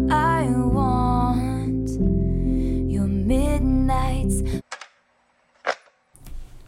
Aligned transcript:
I 0.00 0.46
want 0.54 1.90
your 2.88 3.06
midnights. 3.08 4.36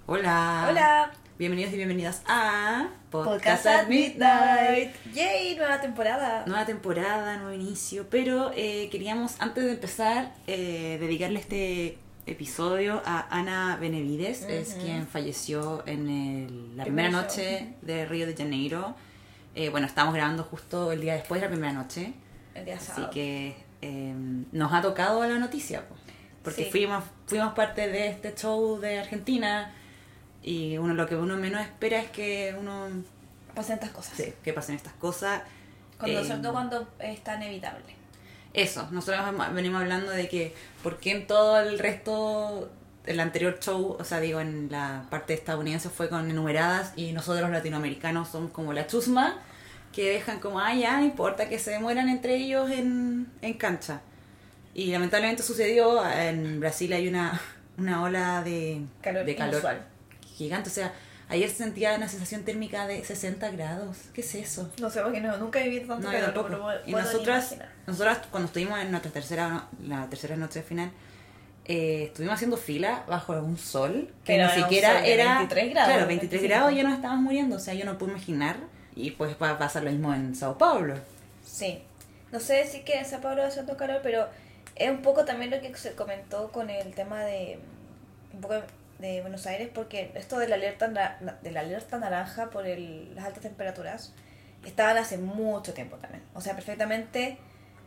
Hola. 0.06 0.66
Hola. 0.68 1.12
Bienvenidos 1.38 1.72
y 1.72 1.76
bienvenidas 1.76 2.22
a 2.26 2.88
Podcast 3.12 3.64
at 3.66 3.86
Midnight. 3.86 4.90
Yay, 5.14 5.54
nueva 5.56 5.80
temporada. 5.80 6.42
Nueva 6.46 6.66
temporada, 6.66 7.36
nuevo 7.36 7.52
inicio, 7.54 8.06
pero 8.10 8.50
eh, 8.56 8.88
queríamos 8.90 9.36
antes 9.40 9.64
de 9.66 9.70
empezar 9.72 10.32
eh, 10.48 10.96
dedicarle 11.00 11.38
este 11.38 11.98
episodio 12.26 13.02
a 13.04 13.28
Ana 13.30 13.76
Benevides, 13.80 14.42
es 14.48 14.74
quien 14.74 15.06
falleció 15.06 15.84
en 15.86 16.08
el- 16.08 16.76
la 16.76 16.82
primera 16.84 17.08
Primer 17.08 17.12
noche 17.12 17.74
de 17.82 18.04
Río 18.04 18.26
de 18.26 18.34
Janeiro. 18.34 18.96
Eh, 19.54 19.68
bueno, 19.68 19.86
estamos 19.86 20.12
grabando 20.12 20.42
justo 20.42 20.90
el 20.90 21.00
día 21.00 21.14
después 21.14 21.40
de 21.40 21.46
la 21.46 21.50
primera 21.52 21.72
noche, 21.72 22.14
Así 22.54 23.02
que 23.12 23.56
eh, 23.80 24.14
nos 24.52 24.72
ha 24.72 24.80
tocado 24.82 25.26
la 25.26 25.38
noticia, 25.38 25.86
po, 25.88 25.94
porque 26.44 26.64
Sí. 26.64 26.70
fuimos, 26.70 27.04
fuimos 27.26 27.54
parte 27.54 27.88
de 27.88 28.08
este 28.08 28.34
show 28.34 28.78
de 28.80 28.98
Argentina 29.00 29.72
y 30.42 30.76
uno 30.78 30.94
lo 30.94 31.06
que 31.06 31.16
uno 31.16 31.36
menos 31.36 31.60
espera 31.62 31.98
es 32.00 32.10
que 32.10 32.54
uno 32.58 32.88
Pasan 33.54 33.74
estas 33.74 33.90
cosas. 33.90 34.14
Sí, 34.16 34.32
que 34.42 34.52
pasen 34.54 34.76
estas 34.76 34.94
cosas. 34.94 35.42
Cuando, 35.98 36.20
Eh, 36.20 36.24
sobre 36.26 36.40
todo 36.40 36.52
cuando 36.52 36.88
es 37.00 37.22
tan 37.22 37.42
inevitable. 37.42 37.84
Eso, 38.54 38.88
nosotros 38.90 39.20
venimos 39.54 39.82
hablando 39.82 40.10
de 40.10 40.26
que 40.28 40.54
por 40.82 40.98
qué 40.98 41.10
en 41.12 41.26
todo 41.26 41.60
el 41.60 41.78
resto, 41.78 42.70
el 43.04 43.20
anterior 43.20 43.58
show, 43.60 43.96
o 44.00 44.04
sea, 44.04 44.20
digo, 44.20 44.40
en 44.40 44.68
la 44.70 45.04
parte 45.10 45.34
estadounidense 45.34 45.90
fue 45.90 46.08
con 46.08 46.30
enumeradas 46.30 46.92
y 46.96 47.12
nosotros 47.12 47.42
los 47.42 47.50
latinoamericanos 47.50 48.28
somos 48.28 48.52
como 48.52 48.72
la 48.72 48.86
chusma 48.86 49.38
que 49.92 50.10
dejan 50.10 50.40
como, 50.40 50.58
ah, 50.60 50.74
ya, 50.74 50.96
no 50.98 51.04
importa 51.04 51.48
que 51.48 51.58
se 51.58 51.78
mueran 51.78 52.08
entre 52.08 52.36
ellos 52.36 52.70
en, 52.70 53.28
en 53.42 53.54
cancha. 53.54 54.00
Y 54.74 54.90
lamentablemente 54.92 55.42
sucedió, 55.42 56.02
en 56.10 56.60
Brasil 56.60 56.92
hay 56.92 57.08
una, 57.08 57.40
una 57.78 58.02
ola 58.02 58.42
de 58.42 58.82
Calor 59.02 59.24
de 59.26 59.36
calor 59.36 59.54
inusual. 59.54 59.86
gigante, 60.34 60.70
o 60.70 60.72
sea, 60.72 60.92
ayer 61.28 61.50
sentía 61.50 61.94
una 61.94 62.08
sensación 62.08 62.42
térmica 62.44 62.86
de 62.86 63.04
60 63.04 63.50
grados, 63.50 63.98
¿qué 64.14 64.22
es 64.22 64.34
eso? 64.34 64.70
No 64.80 64.88
sé, 64.88 65.02
porque 65.02 65.20
no, 65.20 65.36
nunca 65.36 65.60
he 65.60 65.68
vivido 65.68 65.88
tanto 65.88 66.06
No, 66.06 66.12
calor, 66.12 66.32
tampoco. 66.32 66.62
puedo 66.62 66.80
Y 66.86 66.92
nosotras, 66.92 67.56
nosotras 67.86 68.18
cuando 68.30 68.46
estuvimos 68.46 68.78
en 68.80 68.90
nuestra 68.90 69.12
tercera, 69.12 69.68
la 69.86 70.08
tercera 70.08 70.36
noche 70.36 70.62
final, 70.62 70.90
eh, 71.64 72.04
estuvimos 72.06 72.34
haciendo 72.36 72.56
fila 72.56 73.04
bajo 73.06 73.34
un 73.34 73.56
sol 73.58 74.08
que 74.24 74.34
Pero 74.36 74.46
ni 74.48 74.62
siquiera 74.62 74.98
sol 74.98 75.04
era 75.06 75.38
23 75.38 75.70
grados, 75.70 75.92
Claro, 75.92 76.06
23 76.08 76.40
25. 76.42 76.48
grados 76.48 76.76
ya 76.76 76.82
nos 76.82 76.94
estábamos 76.94 77.22
muriendo, 77.24 77.56
o 77.56 77.60
sea, 77.60 77.74
yo 77.74 77.84
no 77.84 77.98
puedo 77.98 78.12
imaginar. 78.12 78.56
Y 78.94 79.12
pues 79.12 79.34
va 79.40 79.50
a 79.50 79.58
pasar 79.58 79.84
lo 79.84 79.90
mismo 79.90 80.12
en 80.14 80.34
Sao 80.34 80.58
Paulo. 80.58 80.94
Sí. 81.44 81.82
No 82.30 82.40
sé 82.40 82.66
si 82.66 82.80
que 82.80 82.98
en 82.98 83.04
Sao 83.04 83.20
Paulo 83.20 83.42
hace 83.42 83.56
tanto 83.58 83.76
calor, 83.76 84.00
pero 84.02 84.26
es 84.76 84.90
un 84.90 85.02
poco 85.02 85.24
también 85.24 85.50
lo 85.50 85.60
que 85.60 85.74
se 85.76 85.92
comentó 85.94 86.50
con 86.52 86.70
el 86.70 86.94
tema 86.94 87.20
de 87.24 87.58
un 88.32 88.40
poco 88.40 88.54
de 88.98 89.20
Buenos 89.20 89.46
Aires, 89.46 89.68
porque 89.74 90.10
esto 90.14 90.38
de 90.38 90.48
la 90.48 90.54
alerta 90.54 90.88
de 91.42 91.50
la 91.50 91.60
alerta 91.60 91.98
naranja 91.98 92.50
por 92.50 92.66
el- 92.66 93.14
las 93.14 93.26
altas 93.26 93.42
temperaturas 93.42 94.12
estaban 94.64 94.96
hace 94.96 95.18
mucho 95.18 95.74
tiempo 95.74 95.96
también. 95.96 96.22
O 96.34 96.40
sea, 96.40 96.54
perfectamente 96.54 97.36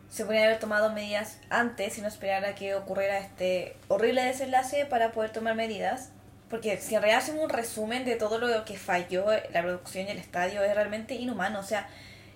se 0.10 0.26
podrían 0.26 0.46
haber 0.46 0.60
tomado 0.60 0.92
medidas 0.92 1.40
antes 1.50 1.98
y 1.98 2.02
no 2.02 2.08
esperar 2.08 2.46
a 2.46 2.54
que 2.54 2.76
ocurriera 2.76 3.18
este 3.18 3.76
horrible 3.88 4.24
desenlace 4.24 4.86
para 4.86 5.12
poder 5.12 5.32
tomar 5.32 5.56
medidas. 5.56 6.10
Porque 6.50 6.78
si 6.78 6.96
en 6.96 7.02
realidad 7.02 7.24
hacemos 7.24 7.44
un 7.44 7.50
resumen 7.50 8.06
de 8.06 8.16
todo 8.16 8.38
lo 8.38 8.66
que 8.66 8.78
falló 8.78 9.26
la 9.52 9.62
producción 9.62 10.08
y 10.08 10.12
el 10.12 10.20
estadio, 10.20 10.64
es 10.64 10.74
realmente 10.76 11.16
inhumano. 11.16 11.60
O 11.60 11.64
sea, 11.64 11.88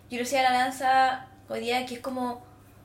yo 0.10 0.18
le 0.18 0.24
decía 0.24 0.40
a 0.40 0.52
la 0.52 0.60
lanza 0.60 1.28
hoy 1.48 1.60
día 1.62 1.86
que 1.86 1.96
es 1.96 2.00
como, 2.02 2.44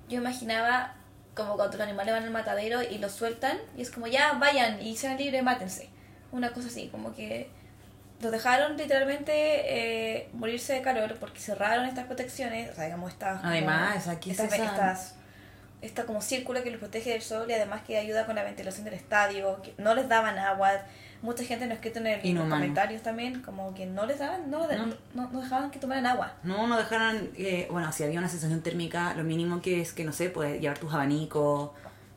yo 0.09 0.19
imaginaba 0.19 0.95
como 1.35 1.57
cuando 1.57 1.77
los 1.79 1.87
animales 1.87 2.13
van 2.15 2.23
al 2.25 2.31
matadero 2.31 2.83
y 2.83 2.99
los 2.99 3.13
sueltan 3.13 3.59
y 3.77 3.83
es 3.83 3.91
como 3.91 4.07
ya 4.07 4.33
vayan 4.35 4.81
y 4.81 4.97
sean 4.97 5.17
libres, 5.17 5.43
mátense. 5.43 5.89
Una 6.31 6.53
cosa 6.53 6.69
así, 6.69 6.89
como 6.89 7.15
que 7.15 7.49
los 8.21 8.31
dejaron 8.31 8.77
literalmente 8.77 9.33
eh, 9.35 10.29
morirse 10.35 10.75
de 10.75 10.83
calor 10.83 11.17
porque 11.19 11.41
cerraron 11.41 11.87
estas 11.87 12.07
protecciones, 12.07 12.71
o 12.71 12.75
sea, 12.75 12.85
digamos 12.85 13.13
estas... 13.13 13.39
como- 13.41 13.49
Además, 13.51 14.09
aquí 14.09 14.31
estas, 14.31 14.51
se 14.51 14.57
estas, 14.73 15.15
esta 15.83 16.05
como 16.05 16.23
círculo 16.23 16.63
que 16.63 16.71
los 16.71 16.81
protege 16.81 17.11
del 17.11 17.23
sol 17.23 17.51
y 17.51 17.55
además 17.55 17.83
que 17.87 17.99
ayuda 17.99 18.27
con 18.27 18.37
la 18.37 18.43
ventilación 18.43 18.85
del 18.85 18.95
estadio, 18.95 19.61
que 19.63 19.75
no 19.79 19.95
les 19.95 20.09
daban 20.09 20.39
agua. 20.39 20.73
Mucha 21.25 21.43
gente 21.43 21.67
nos 21.67 21.77
escrito 21.77 22.01
en, 22.01 22.07
el- 22.09 22.21
en 22.23 22.35
los 22.37 22.49
comentarios 22.49 23.03
también, 23.03 23.41
como 23.41 23.75
que 23.75 23.87
no 23.87 24.05
les 24.05 24.19
daban, 24.19 24.51
no, 24.51 24.69
No. 24.69 24.87
no, 25.15 25.31
no 25.33 25.41
dejaban 25.41 25.71
que 25.71 25.79
tomaran 25.79 26.05
agua. 26.07 26.35
No, 26.43 26.67
no 26.67 26.77
dejaron, 26.77 27.31
eh, 27.37 27.67
bueno, 27.71 27.91
si 27.93 28.05
había 28.05 28.19
una 28.19 28.29
sensación 28.29 28.61
térmica, 28.61 29.15
lo 29.15 29.25
mínimo 29.25 29.63
que 29.63 29.81
es 29.81 29.95
que, 29.95 30.05
no 30.05 30.13
sé, 30.13 30.29
puedes 30.29 30.61
llevar 30.61 30.79
tus 30.79 30.93
abanicos, 30.93 31.71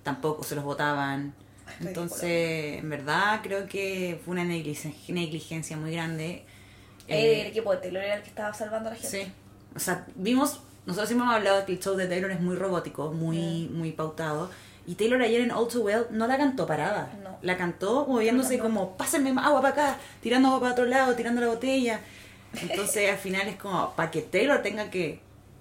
tampoco 0.04 0.44
se 0.44 0.56
los 0.56 0.66
botaban. 0.66 1.34
Entonces, 1.80 2.80
en 2.80 2.90
verdad, 2.90 3.40
creo 3.44 3.66
que 3.68 4.20
fue 4.26 4.34
una 4.34 4.44
negligencia, 4.44 5.14
negligencia 5.16 5.78
muy 5.78 5.92
grande. 5.94 6.44
el 7.08 7.18
Eh, 7.18 7.48
equipo 7.48 7.72
de 7.72 7.78
Taylor 7.78 8.04
era 8.04 8.16
el 8.18 8.22
que 8.24 8.30
estaba 8.30 8.54
salvando 8.54 8.90
a 8.90 8.94
la 8.94 9.00
gente. 9.00 9.24
Sí. 9.26 9.32
O 9.76 9.80
sea, 9.80 10.06
vimos, 10.16 10.60
nosotros 10.86 11.08
siempre 11.08 11.24
hemos 11.26 11.36
hablado 11.36 11.66
que 11.66 11.72
el 11.72 11.80
show 11.80 11.96
de 11.96 12.08
Taylor 12.08 12.32
es 12.32 12.42
muy 12.42 12.58
robótico, 12.58 13.14
muy, 13.14 13.70
muy 13.72 13.94
pautado. 13.94 14.50
Y 14.88 14.96
Taylor 14.96 15.22
ayer 15.22 15.42
en 15.42 15.52
All 15.52 15.68
Too 15.68 15.82
Well 15.84 16.06
no 16.12 16.26
la 16.28 16.38
cantó 16.38 16.66
parada. 16.66 17.12
No. 17.22 17.38
La 17.42 17.58
cantó 17.58 18.06
moviéndose 18.08 18.58
No. 18.58 18.64
como, 18.64 18.98
pásenme 18.98 19.30
agua 19.40 19.62
para 19.62 19.74
acá, 19.74 19.98
tirando 20.22 20.48
agua 20.48 20.62
para 20.62 20.72
otro 20.72 20.86
lado, 20.86 21.14
tirando 21.16 21.42
la 21.42 21.48
botella. 21.48 22.00
Entonces 22.62 23.10
al 23.12 23.18
final 23.18 23.48
es 23.48 23.58
como, 23.58 23.94
para 23.96 24.10
que 24.10 24.22
Taylor 24.22 24.62
tenga 24.62 24.90
que 24.90 25.20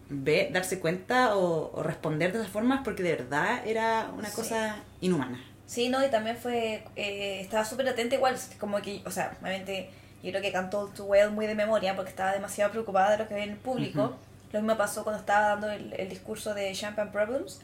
ver, 0.08 0.52
darse 0.52 0.78
cuenta 0.78 1.36
o, 1.36 1.72
o 1.76 1.82
responder 1.82 2.32
de 2.32 2.38
esas 2.38 2.50
formas, 2.50 2.80
porque 2.84 3.02
de 3.02 3.16
verdad 3.16 3.66
era 3.66 4.08
una 4.16 4.28
Sí. 4.28 4.36
cosa 4.36 4.76
inhumana. 5.00 5.42
Sí, 5.66 5.88
no, 5.88 6.04
y 6.06 6.08
también 6.08 6.36
fue, 6.36 6.84
eh, 6.94 7.40
estaba 7.40 7.64
súper 7.64 7.88
atenta 7.88 8.14
igual, 8.14 8.36
como 8.60 8.80
que, 8.80 9.02
o 9.04 9.10
sea, 9.10 9.36
obviamente 9.42 9.90
yo 10.22 10.30
creo 10.30 10.40
que 10.40 10.52
cantó 10.52 10.82
All 10.82 10.94
Too 10.94 11.04
Well 11.06 11.32
muy 11.32 11.46
de 11.48 11.56
memoria 11.56 11.96
porque 11.96 12.10
estaba 12.10 12.32
demasiado 12.32 12.70
preocupada 12.70 13.10
de 13.10 13.18
lo 13.18 13.26
que 13.26 13.34
había 13.34 13.46
en 13.46 13.50
el 13.52 13.56
público. 13.58 14.02
Ujú. 14.04 14.14
Lo 14.52 14.60
mismo 14.62 14.76
pasó 14.78 15.02
cuando 15.02 15.18
estaba 15.18 15.48
dando 15.48 15.68
el, 15.72 15.92
el 15.94 16.08
discurso 16.08 16.54
de 16.54 16.72
Champagne 16.72 17.10
Problems, 17.10 17.58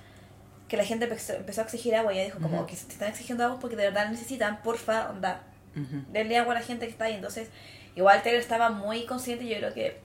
que 0.72 0.78
la 0.78 0.86
gente 0.86 1.04
empezó, 1.04 1.34
empezó 1.34 1.60
a 1.60 1.64
exigir 1.64 1.94
agua 1.94 2.14
y 2.14 2.16
ella 2.16 2.24
dijo 2.24 2.40
como 2.40 2.56
Ujú. 2.56 2.66
que 2.66 2.76
si 2.76 2.86
te 2.86 2.94
están 2.94 3.10
exigiendo 3.10 3.44
agua 3.44 3.60
porque 3.60 3.76
de 3.76 3.82
verdad 3.82 4.08
necesitan, 4.08 4.62
porfa, 4.62 5.10
onda, 5.10 5.42
Ujú. 5.76 6.02
denle 6.10 6.38
agua 6.38 6.54
a 6.54 6.60
la 6.60 6.64
gente 6.64 6.86
que 6.86 6.92
está 6.92 7.04
ahí. 7.04 7.12
Entonces, 7.12 7.50
igual 7.94 8.22
Taylor 8.22 8.40
estaba 8.40 8.70
muy 8.70 9.04
consciente 9.04 9.44
y 9.44 9.50
yo 9.50 9.58
creo 9.58 9.74
que 9.74 10.00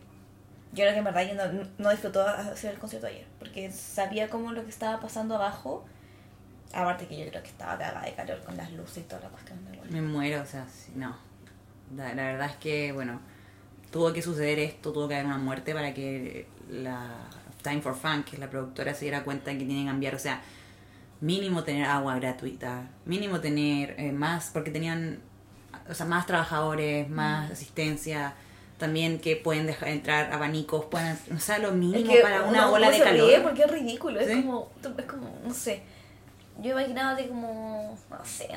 yo 0.73 0.83
creo 0.83 0.91
que 0.91 0.97
en 0.97 1.05
verdad 1.05 1.23
ella 1.23 1.49
no, 1.53 1.69
no 1.77 1.89
disfrutó 1.89 2.27
hacer 2.27 2.73
el 2.73 2.79
concierto 2.79 3.07
ayer, 3.07 3.25
porque 3.39 3.71
sabía 3.71 4.27
como 4.29 4.51
lo 4.51 4.65
que 4.65 4.69
estaba 4.69 4.99
pasando 4.99 5.35
abajo. 5.35 5.85
Aparte 6.73 7.07
que 7.07 7.17
yo 7.17 7.29
creo 7.29 7.41
que 7.41 7.47
estaba 7.47 7.77
cagada 7.77 8.01
de 8.05 8.11
calor 8.11 8.43
con 8.43 8.57
las 8.57 8.69
luces 8.73 8.97
y 8.97 9.01
toda 9.03 9.21
la 9.21 9.29
cuestión 9.29 9.57
de 9.71 9.79
Me 9.89 10.01
muero, 10.01 10.41
o 10.41 10.45
sea, 10.45 10.67
sí, 10.67 10.91
no. 10.97 11.15
La, 11.95 12.13
la 12.13 12.23
verdad 12.23 12.49
es 12.49 12.57
que, 12.57 12.91
bueno, 12.91 13.21
tuvo 13.89 14.11
que 14.11 14.21
suceder 14.21 14.59
esto, 14.59 14.91
tuvo 14.91 15.07
que 15.07 15.13
haber 15.13 15.27
una 15.27 15.37
muerte 15.37 15.73
para 15.73 15.93
que 15.93 16.45
la 16.69 17.21
Time 17.67 17.81
for 17.81 17.95
Fun, 17.95 18.23
que 18.23 18.35
es 18.35 18.39
la 18.39 18.49
productora, 18.49 18.93
se 18.93 19.05
diera 19.05 19.23
cuenta 19.23 19.51
que 19.51 19.57
tienen 19.57 19.85
que 19.85 19.91
cambiar, 19.91 20.15
o 20.15 20.19
sea, 20.19 20.41
mínimo 21.19 21.63
tener 21.63 21.85
agua 21.85 22.15
gratuita, 22.15 22.87
mínimo 23.05 23.39
tener 23.41 23.95
eh, 23.97 24.11
más, 24.11 24.51
porque 24.53 24.71
tenían, 24.71 25.19
o 25.89 25.93
sea, 25.93 26.05
más 26.05 26.25
trabajadores, 26.25 27.09
más 27.09 27.51
asistencia, 27.51 28.35
también 28.77 29.19
que 29.19 29.35
pueden 29.35 29.65
dejar 29.65 29.89
entrar 29.89 30.31
abanicos, 30.31 30.85
pueden, 30.85 31.17
o 31.35 31.39
sea, 31.39 31.57
lo 31.57 31.71
mínimo 31.73 32.13
para 32.21 32.43
una 32.43 32.71
ola 32.71 32.89
de 32.89 32.99
calor. 32.99 33.27
ríe 33.27 33.41
porque 33.41 33.63
es 33.63 33.71
ridículo, 33.71 34.19
es 34.19 34.29
como, 34.29 34.71
es 34.97 35.05
como, 35.05 35.39
no 35.43 35.53
sé. 35.53 35.81
Yo 36.59 36.71
imaginaba 36.71 37.15
de 37.15 37.27
como, 37.27 37.97
no 38.09 38.25
sé, 38.25 38.49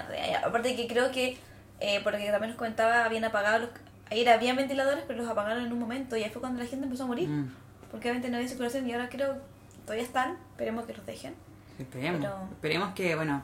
aparte 0.44 0.76
que 0.76 0.87
creo 0.87 1.10
que, 1.10 1.37
eh, 1.81 2.00
porque 2.03 2.31
también 2.31 2.50
nos 2.50 2.59
comentaba, 2.59 3.04
habían 3.04 3.25
apagado 3.25 3.59
los, 3.59 3.70
ayer 4.10 4.28
había 4.28 4.54
ventiladores, 4.54 5.04
pero 5.06 5.20
los 5.20 5.28
apagaron 5.28 5.65
en 5.65 5.72
un 5.72 5.78
momento 5.78 6.16
y 6.16 6.22
ahí 6.22 6.31
fue 6.31 6.41
cuando 6.41 6.62
la 6.62 6.69
gente 6.69 6.84
empezó 6.84 7.04
a 7.04 7.06
morir. 7.06 7.28
Mm, 7.28 7.50
Porque 7.90 8.08
obviamente 8.08 8.28
no 8.30 8.36
había 8.36 8.48
circulación 8.48 8.86
y 8.88 8.92
ahora 8.92 9.08
creo 9.08 9.37
todavía 9.84 10.04
están, 10.04 10.37
esperemos 10.52 10.84
que 10.87 10.94
los 10.94 11.06
dejen. 11.06 11.34
Esperemos, 11.78 12.20
Pero- 12.20 12.48
esperemos 12.52 12.94
que, 12.94 13.14
bueno, 13.16 13.42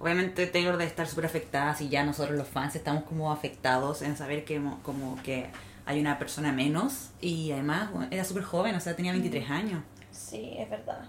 obviamente 0.00 0.46
Taylor 0.46 0.76
debe 0.76 0.86
estar 0.90 1.06
súper 1.06 1.26
afectada 1.26 1.74
si 1.74 1.88
ya 1.88 2.04
nosotros 2.04 2.36
los 2.36 2.48
fans 2.48 2.74
estamos 2.74 3.04
como 3.04 3.30
afectados 3.32 4.02
en 4.02 4.16
saber 4.16 4.44
que 4.44 4.58
mo- 4.58 4.80
como 4.82 5.20
que 5.22 5.46
hay 5.86 6.00
una 6.00 6.18
persona 6.18 6.50
menos 6.52 7.10
y 7.20 7.52
además 7.52 7.92
bueno, 7.92 8.08
era 8.10 8.24
súper 8.24 8.42
joven, 8.42 8.74
o 8.74 8.80
sea, 8.80 8.96
tenía 8.96 9.12
23 9.12 9.50
años. 9.50 9.82
Sí, 10.10 10.54
es 10.58 10.68
verdad. 10.70 11.04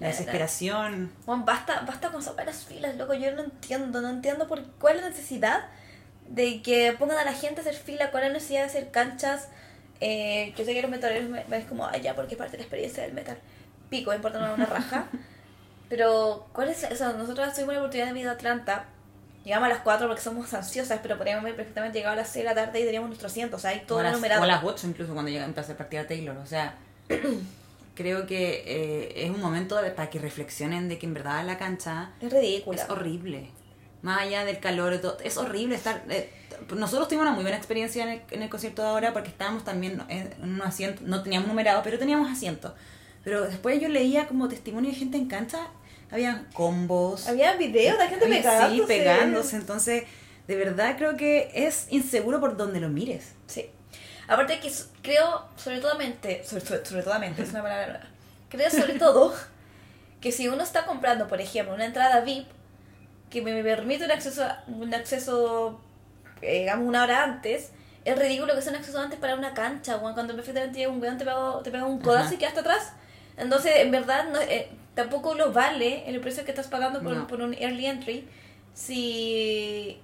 La 0.00 0.08
desesperación, 0.08 1.10
Juan, 1.26 1.44
basta, 1.44 1.80
basta 1.80 2.10
con 2.10 2.22
sacar 2.22 2.46
las 2.46 2.64
filas, 2.64 2.96
loco. 2.96 3.14
Yo 3.14 3.32
no 3.34 3.42
entiendo, 3.42 4.00
no 4.00 4.10
entiendo 4.10 4.46
por 4.46 4.62
cuál 4.78 4.96
es 4.96 5.02
la 5.02 5.08
necesidad 5.08 5.64
de 6.28 6.62
que 6.62 6.94
pongan 6.96 7.18
a 7.18 7.24
la 7.24 7.32
gente 7.32 7.60
a 7.60 7.62
hacer 7.62 7.74
fila, 7.74 8.10
cuál 8.12 8.22
es 8.24 8.28
la 8.28 8.34
necesidad 8.34 8.60
de 8.60 8.66
hacer 8.66 8.90
canchas. 8.92 9.48
Eh, 10.00 10.52
yo 10.56 10.64
sé 10.64 10.74
que 10.74 10.82
los 10.82 10.90
metaleros 10.90 11.28
me, 11.28 11.44
me 11.48 11.58
es 11.58 11.64
como, 11.66 11.86
ay, 11.86 12.00
ya, 12.02 12.14
porque 12.14 12.34
es 12.34 12.38
parte 12.38 12.52
de 12.52 12.58
la 12.58 12.62
experiencia 12.64 13.02
del 13.02 13.12
metal. 13.12 13.38
Pico, 13.90 14.10
me 14.10 14.16
importa 14.16 14.38
una, 14.38 14.54
una 14.54 14.66
raja. 14.66 15.06
Pero, 15.88 16.46
¿cuál 16.52 16.68
es? 16.68 16.84
O 16.84 16.94
sea, 16.96 17.12
nosotros 17.12 17.52
tuvimos 17.54 17.74
la 17.74 17.80
oportunidad 17.80 18.12
de 18.12 18.20
ir 18.20 18.28
a 18.28 18.32
Atlanta. 18.32 18.84
Llegamos 19.44 19.66
a 19.66 19.70
las 19.70 19.78
4 19.82 20.06
porque 20.06 20.20
somos 20.22 20.52
ansiosas, 20.52 20.98
pero 21.02 21.16
podríamos 21.16 21.42
haber 21.42 21.56
perfectamente 21.56 21.96
llegado 21.98 22.12
a 22.12 22.16
las 22.16 22.28
6 22.28 22.44
de 22.44 22.50
la 22.50 22.54
tarde 22.54 22.80
y 22.80 22.84
teníamos 22.84 23.08
nuestro 23.08 23.28
asiento. 23.28 23.56
O 23.56 23.58
sea, 23.58 23.70
hay 23.70 23.80
todo 23.86 23.98
o, 23.98 24.00
a 24.00 24.04
las, 24.04 24.12
numerado. 24.12 24.42
o 24.42 24.44
a 24.44 24.46
las 24.46 24.62
8 24.62 24.86
incluso 24.88 25.14
cuando 25.14 25.30
llega, 25.30 25.46
empezó 25.46 25.72
a 25.72 25.76
partir 25.76 26.00
a 26.00 26.06
Taylor, 26.06 26.36
o 26.36 26.44
sea, 26.44 26.74
creo 27.94 28.26
que 28.26 28.62
eh, 28.66 29.24
es 29.24 29.30
un 29.30 29.40
momento 29.40 29.80
de- 29.80 29.90
para 29.90 30.10
que 30.10 30.18
reflexionen 30.18 30.88
de 30.90 30.98
que 30.98 31.06
en 31.06 31.14
verdad 31.14 31.44
la 31.46 31.56
cancha 31.56 32.10
Es 32.20 32.30
ridícula. 32.30 32.82
es 32.82 32.90
horrible. 32.90 33.48
Más 34.02 34.22
allá 34.22 34.44
del 34.44 34.60
calor, 34.60 34.98
todo, 34.98 35.18
es 35.22 35.36
horrible 35.36 35.74
estar... 35.74 36.02
eh, 36.08 36.30
nosotros 36.74 37.08
tuvimos 37.08 37.26
una 37.26 37.34
muy 37.34 37.42
buena 37.42 37.56
experiencia 37.56 38.02
en 38.04 38.08
el, 38.10 38.22
en 38.30 38.42
el 38.42 38.48
concierto 38.48 38.82
de 38.82 38.88
ahora 38.88 39.12
porque 39.12 39.28
estábamos 39.28 39.64
también 39.64 40.02
en 40.08 40.34
un 40.42 40.60
asiento, 40.62 41.02
no 41.04 41.22
teníamos 41.22 41.48
numerado, 41.48 41.82
pero 41.82 41.98
teníamos 41.98 42.30
asiento. 42.30 42.74
Pero 43.24 43.42
después 43.42 43.80
yo 43.80 43.88
leía 43.88 44.26
como 44.26 44.48
testimonio 44.48 44.90
de 44.90 44.96
gente 44.96 45.16
en 45.16 45.26
cancha, 45.26 45.68
había 46.10 46.46
combos. 46.52 47.28
Había 47.28 47.56
videos 47.56 47.98
de 47.98 48.08
gente 48.08 48.24
Oye, 48.24 48.36
pegándose. 48.36 48.76
Sí, 48.76 48.82
pegándose. 48.86 49.56
Entonces, 49.56 50.04
de 50.46 50.56
verdad 50.56 50.96
creo 50.96 51.16
que 51.16 51.50
es 51.54 51.86
inseguro 51.90 52.40
por 52.40 52.56
donde 52.56 52.80
lo 52.80 52.88
mires. 52.88 53.32
Sí. 53.46 53.66
Aparte 54.26 54.60
que 54.60 54.70
creo, 55.02 55.46
sobre 55.56 55.80
todo 55.80 55.96
mente, 55.96 56.42
sobre, 56.44 56.64
sobre, 56.64 56.84
sobre 56.84 57.02
todo 57.02 57.18
mente, 57.18 57.42
es 57.42 57.50
una 57.50 57.62
palabra. 57.62 58.08
Creo 58.48 58.70
sobre 58.70 58.94
todo 58.98 59.34
que 60.20 60.32
si 60.32 60.48
uno 60.48 60.62
está 60.62 60.86
comprando, 60.86 61.28
por 61.28 61.40
ejemplo, 61.40 61.74
una 61.74 61.86
entrada 61.86 62.20
VIP 62.22 62.46
que 63.30 63.42
me 63.42 63.62
permite 63.62 64.04
un 64.04 64.10
acceso, 64.10 64.44
un 64.68 64.92
acceso, 64.94 65.80
eh, 66.42 66.60
digamos, 66.60 66.86
una 66.86 67.02
hora 67.04 67.24
antes, 67.24 67.70
es 68.04 68.18
ridículo 68.18 68.54
que 68.54 68.62
sea 68.62 68.72
un 68.72 68.78
acceso 68.78 68.98
antes 69.00 69.18
para 69.18 69.34
una 69.34 69.52
cancha, 69.54 69.96
weón, 69.98 70.14
cuando 70.14 70.34
perfectamente 70.34 70.78
llega 70.78 70.90
un 70.90 71.00
weón 71.02 71.18
te 71.18 71.24
pega, 71.24 71.62
te 71.62 71.70
pega 71.70 71.84
un 71.84 71.98
codazo 72.00 72.34
y 72.34 72.36
quedas 72.38 72.50
hasta 72.56 72.60
atrás. 72.60 72.92
Entonces, 73.36 73.72
en 73.76 73.90
verdad, 73.90 74.28
no, 74.32 74.40
eh, 74.40 74.70
tampoco 74.94 75.34
lo 75.34 75.52
vale 75.52 76.08
el 76.08 76.18
precio 76.20 76.44
que 76.44 76.50
estás 76.50 76.68
pagando 76.68 77.02
por, 77.02 77.14
No. 77.14 77.26
por 77.26 77.40
un 77.42 77.54
early 77.54 77.86
entry 77.86 78.26
si... 78.74 80.00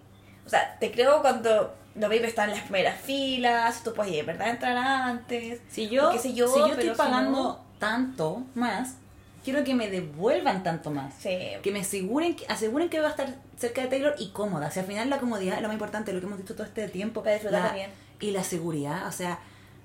O 0.47 0.49
sea, 0.49 0.77
te 0.79 0.91
creo 0.93 1.23
cuando 1.23 1.75
los 1.95 2.11
VIP 2.11 2.25
están 2.25 2.51
en 2.51 2.57
las 2.57 2.65
primeras 2.65 3.01
filas, 3.01 3.83
tú 3.83 3.95
puedes, 3.95 4.13
en 4.15 4.27
verdad, 4.27 4.49
entrar 4.51 4.77
antes. 4.77 5.61
Si 5.71 5.89
yo, 5.89 6.11
qué 6.11 6.19
sé 6.19 6.35
yo, 6.35 6.49
si 6.49 6.59
yo 6.59 6.67
estoy 6.67 6.91
pagando 6.91 7.31
no- 7.31 7.65
tanto 7.79 8.43
más, 8.55 8.97
quiero 9.45 9.63
que 9.63 9.75
me 9.75 9.91
devuelvan 9.91 10.63
tanto 10.63 10.91
más. 10.91 11.15
Sí. 11.21 11.37
Que 11.63 11.71
me 11.71 11.81
aseguren 11.81 12.35
que, 12.35 12.47
aseguren 12.49 12.89
que 12.89 12.97
voy 12.99 13.07
a 13.07 13.11
estar 13.11 13.35
cerca 13.59 13.83
de 13.83 13.89
Taylor 13.89 14.15
y 14.19 14.31
cómoda. 14.31 14.69
O 14.69 14.71
sea, 14.71 14.83
al 14.83 14.89
final 14.89 15.11
la 15.11 15.19
comodidad 15.19 15.57
es 15.57 15.63
lo 15.63 15.69
más 15.69 15.75
importante, 15.75 16.13
lo 16.13 16.21
que 16.21 16.27
hemos 16.27 16.39
dicho 16.39 16.55
todo 16.55 16.67
este 16.67 16.89
tiempo. 16.89 17.23
Para 17.23 17.35
disfrutarla 17.35 17.69
La- 17.69 17.75
bien. 17.75 17.91
Y 18.21 18.31
la 18.31 18.43
seguridad, 18.43 19.07
o 19.07 19.13
sea, 19.13 19.39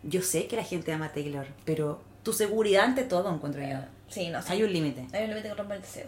yo 0.03 0.21
sé 0.21 0.47
que 0.47 0.55
la 0.55 0.63
gente 0.63 0.93
ama 0.93 1.07
a 1.07 1.11
Taylor, 1.11 1.45
pero 1.65 2.01
tu 2.23 2.31
seguridad 2.33 2.85
ante 2.85 3.03
todo 3.03 3.33
encuentro 3.33 3.61
yo. 3.61 3.77
Sí, 4.07 4.29
no 4.29 4.41
sé. 4.41 4.53
Hay 4.53 4.63
un 4.63 4.71
límite. 4.71 5.05
Hay 5.13 5.23
un 5.23 5.29
límite 5.29 5.49
que 5.49 5.55
rompe 5.55 5.75
el 5.75 5.81
deseo. 5.81 6.07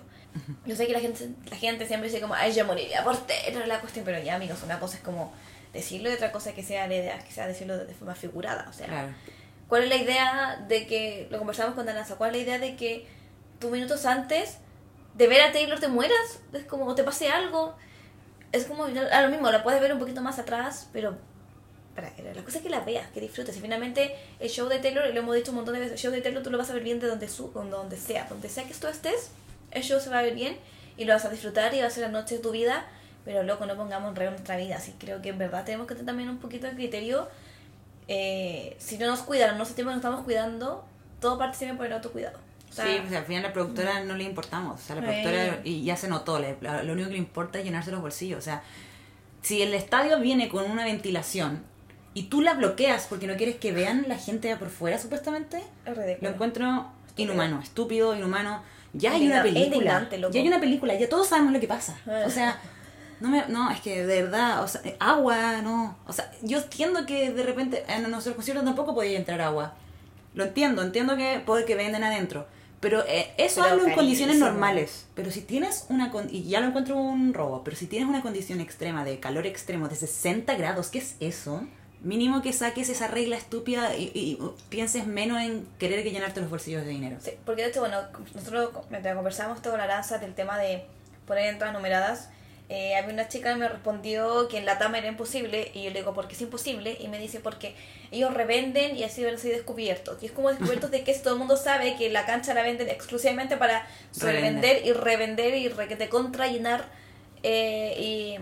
Yo 0.66 0.76
sé 0.78 0.88
que 0.88 0.94
la 0.94 1.02
gente, 1.02 1.28
la 1.50 1.58
gente 1.58 1.86
siempre 1.88 2.10
dice 2.10 2.22
como, 2.22 2.34
ay, 2.36 2.54
yo 2.54 2.64
moriría 2.66 3.04
por 3.04 3.18
Taylor, 3.28 3.68
la 3.68 3.80
cuestión, 3.82 4.06
pero 4.06 4.18
ya, 4.24 4.36
amigos, 4.36 4.60
una 4.64 4.80
cosa 4.80 4.96
es 4.96 5.04
como 5.04 5.34
decirlo 5.74 6.10
y 6.10 6.14
otra 6.14 6.32
cosa 6.32 6.50
es 6.52 6.56
que 6.56 6.64
sea 6.64 6.88
la 6.88 6.96
idea, 6.96 7.20
que 7.20 7.32
sea 7.34 7.48
decirlo 7.48 7.78
de 7.78 7.94
forma 7.94 8.16
figurada. 8.16 8.66
O 8.70 8.74
sea, 8.74 8.88
Claro. 8.88 9.10
¿cuál 9.68 9.84
es 9.84 9.90
la 9.90 9.98
idea 9.98 10.66
de 10.70 10.88
que, 10.88 11.28
lo 11.32 11.38
conversamos 11.38 11.76
con 11.76 11.86
Danasa, 11.86 12.16
cuál 12.16 12.30
es 12.32 12.38
la 12.38 12.44
idea 12.44 12.60
de 12.60 12.76
que 12.78 13.06
tú 13.62 13.70
minutos 13.70 14.06
antes 14.06 14.58
de 15.14 15.28
ver 15.28 15.42
a 15.42 15.54
Taylor 15.54 15.80
te 15.80 15.88
mueras? 15.88 16.40
Es 16.52 16.66
como, 16.66 16.94
te 16.96 17.04
pase 17.04 17.30
algo. 17.30 17.76
Es 18.52 18.66
como, 18.66 18.84
a 18.84 19.22
lo 19.22 19.30
mismo, 19.30 19.50
la 19.50 19.64
puedes 19.64 19.80
ver 19.80 19.94
un 19.94 20.00
poquito 20.00 20.22
más 20.22 20.40
atrás, 20.40 20.90
pero 20.92 21.16
para, 21.96 22.12
la 22.34 22.44
cosa 22.44 22.58
es 22.58 22.64
que 22.64 22.70
la 22.70 22.82
veas, 22.82 23.10
que 23.12 23.22
disfrutes. 23.22 23.56
Y 23.56 23.62
finalmente 23.62 24.16
el 24.40 24.50
show 24.50 24.68
de 24.68 24.80
Taylor, 24.80 25.08
y 25.08 25.14
lo 25.14 25.22
hemos 25.22 25.36
dicho 25.36 25.52
un 25.52 25.58
montón 25.58 25.76
de 25.76 25.80
veces, 25.80 25.94
el 25.94 26.00
show 26.00 26.12
de 26.12 26.22
Taylor 26.22 26.44
tú 26.44 26.50
lo 26.50 26.58
vas 26.58 26.70
a 26.70 26.74
ver 26.74 26.84
bien 26.84 27.00
de 27.00 27.08
donde, 27.08 27.30
su, 27.30 27.50
donde, 27.52 27.98
sea. 27.98 28.28
Donde 28.30 28.50
sea 28.50 28.66
que 28.66 28.74
tú 28.74 28.88
estés, 28.88 29.32
el 29.72 29.84
show 29.84 30.02
se 30.02 30.10
va 30.10 30.20
a 30.20 30.24
ver 30.24 30.36
bien 30.36 30.58
y 30.98 31.06
lo 31.06 31.14
vas 31.14 31.24
a 31.24 31.30
disfrutar 31.30 31.74
y 31.74 31.80
va 31.80 31.88
a 31.88 31.90
ser 31.90 32.04
la 32.04 32.10
noche 32.10 32.36
de 32.36 32.42
tu 32.42 32.52
vida. 32.52 32.86
Pero 33.24 33.44
loco, 33.44 33.66
no 33.66 33.76
pongamos 33.76 34.10
en 34.10 34.16
riesgo 34.16 34.32
nuestra 34.32 34.58
vida. 34.58 34.78
Así 34.78 34.96
creo 34.98 35.22
que 35.22 35.30
en 35.30 35.38
verdad 35.38 35.64
tenemos 35.64 35.88
que 35.88 35.94
tener 35.94 36.08
también 36.08 36.30
un 36.30 36.40
poquito 36.40 36.68
de 36.68 36.74
criterio. 36.74 37.28
Eh, 38.08 38.76
si 38.80 38.98
no 38.98 39.08
nos 39.08 39.22
cuidan, 39.22 39.58
no 39.58 39.66
sentimos 39.66 39.92
que 39.92 39.96
nos 39.96 40.04
estamos 40.04 40.26
cuidando, 40.26 40.84
todo 41.20 41.38
parte 41.38 41.58
siempre 41.58 41.78
por 41.78 41.86
el 41.86 41.94
autocuidado. 41.94 42.40
O 42.72 42.74
sea, 42.74 42.86
sí, 42.86 43.02
o 43.06 43.10
sea, 43.10 43.20
al 43.20 43.26
final 43.26 43.44
a 43.46 43.48
la 43.50 43.54
productora 43.54 44.04
no 44.06 44.16
le 44.16 44.24
importamos. 44.24 44.80
O 44.82 44.84
sea, 44.84 44.96
la 44.96 45.02
productora, 45.02 45.60
y 45.66 45.84
ya 45.84 45.98
se 45.98 46.08
notó, 46.08 46.40
le- 46.40 46.58
lo 46.62 46.94
único 46.94 47.10
que 47.10 47.14
le 47.14 47.20
importa 47.20 47.60
es 47.60 47.66
llenarse 47.66 47.92
los 47.92 48.02
bolsillos. 48.02 48.40
O 48.40 48.42
sea, 48.42 48.64
si 49.42 49.62
el 49.62 49.74
estadio 49.74 50.20
viene 50.20 50.48
con 50.50 50.70
una 50.72 50.86
ventilación 50.86 51.64
y 52.14 52.24
tú 52.24 52.42
la 52.42 52.54
bloqueas 52.54 53.08
porque 53.10 53.28
no 53.28 53.36
quieres 53.36 53.58
que 53.58 53.72
vean 53.74 54.06
la 54.08 54.18
gente 54.18 54.56
por 54.56 54.70
fuera, 54.70 54.98
supuestamente, 54.98 55.62
lo 56.22 56.30
encuentro 56.30 56.88
inhumano, 57.18 57.60
estúpido, 57.62 58.16
inhumano. 58.16 58.64
Ya 58.94 59.12
hay 59.12 59.28
una 59.28 59.44
película. 59.44 59.92
Ya 60.32 60.42
hay 60.42 60.48
una 60.48 60.60
película, 60.60 60.94
ya 60.96 61.10
todos 61.10 61.28
sabemos 61.28 61.52
lo 61.54 61.60
que 61.60 61.68
pasa. 61.68 61.98
Ah. 62.08 62.24
O 62.26 62.30
sea, 62.30 62.60
no 63.20 63.30
me, 63.30 63.46
no, 63.48 63.70
es 63.72 63.80
que 63.82 64.06
de 64.06 64.24
verdad, 64.24 64.64
o 64.64 64.68
sea, 64.68 64.82
agua, 65.00 65.62
no. 65.62 65.98
O 66.08 66.14
sea, 66.14 66.32
yo 66.42 66.58
entiendo 66.60 67.06
que 67.06 67.32
de 67.32 67.44
repente 67.44 67.84
en 67.88 68.10
nuestros 68.10 68.36
conciertos 68.36 68.64
tampoco 68.66 68.94
podía 68.96 69.18
entrar 69.18 69.42
agua. 69.42 69.74
Lo 70.34 70.44
entiendo, 70.46 70.82
entiendo 70.82 71.18
que 71.18 71.42
puede 71.46 71.66
que 71.66 71.76
venden 71.76 72.04
adentro. 72.04 72.48
Pero 72.82 73.04
eh, 73.08 73.32
eso 73.38 73.62
Pero 73.62 73.76
hazlo 73.78 73.88
en 73.88 73.96
condiciones 73.96 74.38
normales. 74.40 75.06
Pero 75.16 75.32
si 75.32 75.42
tienes 75.42 75.86
una... 75.90 76.12
con- 76.12 76.28
Y 76.34 76.44
ya 76.44 76.60
lo 76.60 76.68
encuentro 76.68 76.98
un 76.98 77.34
robo. 77.34 77.64
Pero 77.64 77.78
si 77.78 77.86
tienes 77.88 78.10
una 78.10 78.22
condición 78.22 78.60
extrema, 78.60 79.06
de 79.06 79.20
calor 79.20 79.46
extremo, 79.48 79.88
de 79.88 79.96
60 79.96 80.54
grados, 80.56 80.88
¿qué 80.90 80.98
es 80.98 81.16
eso? 81.20 81.64
Mínimo 82.02 82.42
que 82.42 82.52
saques 82.52 82.90
esa 82.90 83.08
regla 83.08 83.38
estúpida 83.38 83.96
y, 83.96 84.06
y 84.16 84.40
pienses 84.70 85.06
menos 85.06 85.40
en 85.40 85.68
querer 85.78 86.02
que 86.04 86.10
llenarte 86.12 86.42
los 86.42 86.50
bolsillos 86.50 86.84
de 86.84 86.90
dinero. 86.90 87.18
Sí, 87.24 87.32
porque 87.46 87.62
de 87.62 87.70
hecho, 87.70 87.82
bueno, 87.82 88.00
nosotros 88.34 88.72
mientras 88.90 89.16
conversábamos 89.16 89.62
con 89.62 89.78
la 89.78 89.84
Aranza 89.84 90.18
del 90.18 90.34
tema 90.34 90.58
de 90.58 90.84
poner 91.28 91.46
entradas 91.54 91.76
numeradas, 91.76 92.30
eh, 92.74 92.96
había 92.96 93.14
una 93.14 93.28
chica 93.28 93.50
que 93.52 93.60
me 93.60 93.68
respondió 93.68 94.48
que 94.48 94.58
en 94.58 94.66
la 94.66 94.78
TAM 94.80 94.96
era 94.96 95.08
imposible, 95.08 95.70
y 95.74 95.84
yo 95.84 95.90
le 95.92 96.00
digo, 96.00 96.14
¿por 96.14 96.28
qué 96.30 96.36
es 96.36 96.42
imposible? 96.42 96.98
Y 97.02 97.10
me 97.10 97.20
dice, 97.20 97.42
porque 97.42 97.76
ellos 98.12 98.34
revenden 98.34 98.96
y 98.96 99.04
así 99.04 99.24
van 99.26 99.36
a 99.36 99.38
ser 99.38 99.52
descubiertos. 99.54 100.24
Y 100.24 100.28
es 100.28 100.32
como 100.32 100.50
descubiertos 100.50 100.90
de 100.90 101.04
que 101.04 101.14
todo 101.16 101.34
el 101.34 101.40
mundo 101.40 101.58
sabe 101.58 101.98
que 101.98 102.10
la 102.10 102.26
cancha 102.26 102.54
la 102.54 102.62
venden 102.64 102.88
exclusivamente 102.90 103.58
para 103.58 103.86
Revender. 104.20 104.86
y 104.86 104.94
revender 104.94 105.54
y 105.56 105.68
re- 105.68 105.88
que 105.90 105.98
te 105.98 106.08
contra 106.08 106.48
llenar 106.48 106.86
eh, 107.44 107.94
y 108.00 108.38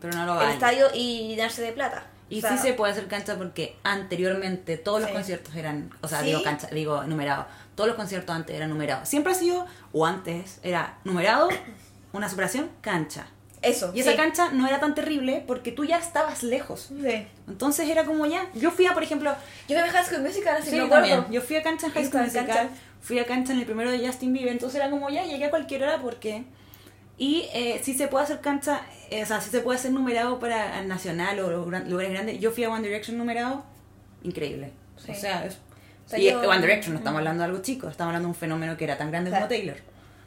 Pero 0.00 0.16
no 0.16 0.26
lo 0.26 0.42
el 0.42 0.50
estadio 0.50 0.86
y 0.94 1.28
llenarse 1.28 1.62
de 1.62 1.72
plata. 1.72 2.06
Y 2.28 2.38
O 2.38 2.40
sea, 2.42 2.56
sí 2.56 2.58
se 2.58 2.72
puede 2.74 2.92
hacer 2.92 3.06
cancha 3.08 3.36
porque 3.36 3.76
anteriormente 3.84 4.76
todos 4.76 5.00
los 5.00 5.08
Sí. 5.10 5.14
conciertos 5.14 5.54
eran, 5.56 5.90
o 6.02 6.08
sea, 6.08 6.20
Sí. 6.20 6.26
digo 6.26 6.42
cancha, 6.42 6.68
digo 6.68 7.02
numerado. 7.04 7.46
Todos 7.74 7.88
los 7.88 7.96
conciertos 7.96 8.34
antes 8.34 8.54
eran 8.56 8.68
numerados. 8.70 9.08
Siempre 9.08 9.32
ha 9.32 9.34
sido, 9.34 9.66
o 9.92 10.06
antes, 10.06 10.58
era 10.62 10.98
numerado, 11.04 11.48
una 12.12 12.28
superación, 12.28 12.70
cancha. 12.80 13.26
Eso. 13.66 13.92
Y 13.94 14.00
esa 14.00 14.12
sí. 14.12 14.16
cancha 14.16 14.50
no 14.52 14.66
era 14.66 14.80
tan 14.80 14.94
terrible 14.94 15.42
porque 15.46 15.72
tú 15.72 15.84
ya 15.84 15.98
estabas 15.98 16.42
lejos. 16.42 16.90
Sí. 17.00 17.26
Entonces 17.48 17.88
era 17.88 18.04
como 18.04 18.26
ya. 18.26 18.46
Yo 18.54 18.70
fui 18.70 18.86
a, 18.86 18.94
por 18.94 19.02
ejemplo, 19.02 19.34
Yo 19.68 19.76
me 19.76 19.88
High 19.88 20.04
School 20.04 20.22
Musical, 20.22 20.56
así 20.58 20.70
sí, 20.70 20.76
me 20.76 20.88
también. 20.88 21.24
Yo 21.30 21.40
fui 21.42 21.56
a 21.56 21.62
cancha 21.62 21.86
en 21.86 21.92
High 21.92 22.06
School 22.06 22.22
Musical. 22.22 22.46
cancha. 22.46 22.68
Fui 23.00 23.18
a 23.18 23.26
cancha 23.26 23.52
en 23.52 23.60
el 23.60 23.66
primero 23.66 23.90
de 23.90 24.04
Justin 24.06 24.32
Bieber. 24.32 24.52
Entonces 24.52 24.80
era 24.80 24.90
como 24.90 25.10
ya, 25.10 25.24
llegué 25.24 25.44
a 25.46 25.50
cualquier 25.50 25.82
hora 25.84 25.98
porque. 26.00 26.44
Y 27.18 27.48
eh, 27.54 27.80
sí 27.82 27.94
se 27.94 28.08
puede 28.08 28.24
hacer 28.24 28.40
cancha, 28.40 28.82
eh, 29.10 29.22
o 29.22 29.26
sea, 29.26 29.40
sí 29.40 29.48
se 29.48 29.60
puede 29.60 29.78
hacer 29.78 29.90
numerado 29.90 30.38
para 30.38 30.82
nacional 30.82 31.38
o 31.40 31.64
lugares 31.64 32.12
grandes. 32.12 32.38
Yo 32.40 32.50
fui 32.50 32.64
a 32.64 32.70
One 32.70 32.86
Direction 32.86 33.16
numerado, 33.16 33.64
increíble. 34.22 34.72
Sí. 35.02 35.12
O 35.12 35.14
sea, 35.14 35.46
es, 35.46 35.54
O 36.04 36.08
sea, 36.10 36.18
y 36.18 36.30
yo- 36.30 36.40
One 36.40 36.60
Direction, 36.60 36.92
no 36.92 36.98
estamos 36.98 37.18
hablando 37.18 37.42
de 37.42 37.46
algo 37.48 37.62
chico, 37.62 37.88
estamos 37.88 38.10
hablando 38.10 38.26
de 38.28 38.32
un 38.32 38.34
fenómeno 38.38 38.76
que 38.76 38.84
era 38.84 38.98
tan 38.98 39.10
grande 39.10 39.30
Claro. 39.30 39.46
como 39.46 39.56
Taylor. 39.56 39.76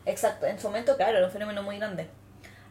Exacto, 0.08 0.48
en 0.48 0.60
su 0.60 0.66
momento, 0.68 0.96
claro, 0.98 1.18
era 1.18 1.28
un 1.28 1.32
fenómeno 1.32 1.62
muy 1.62 1.78
grande. 1.78 2.08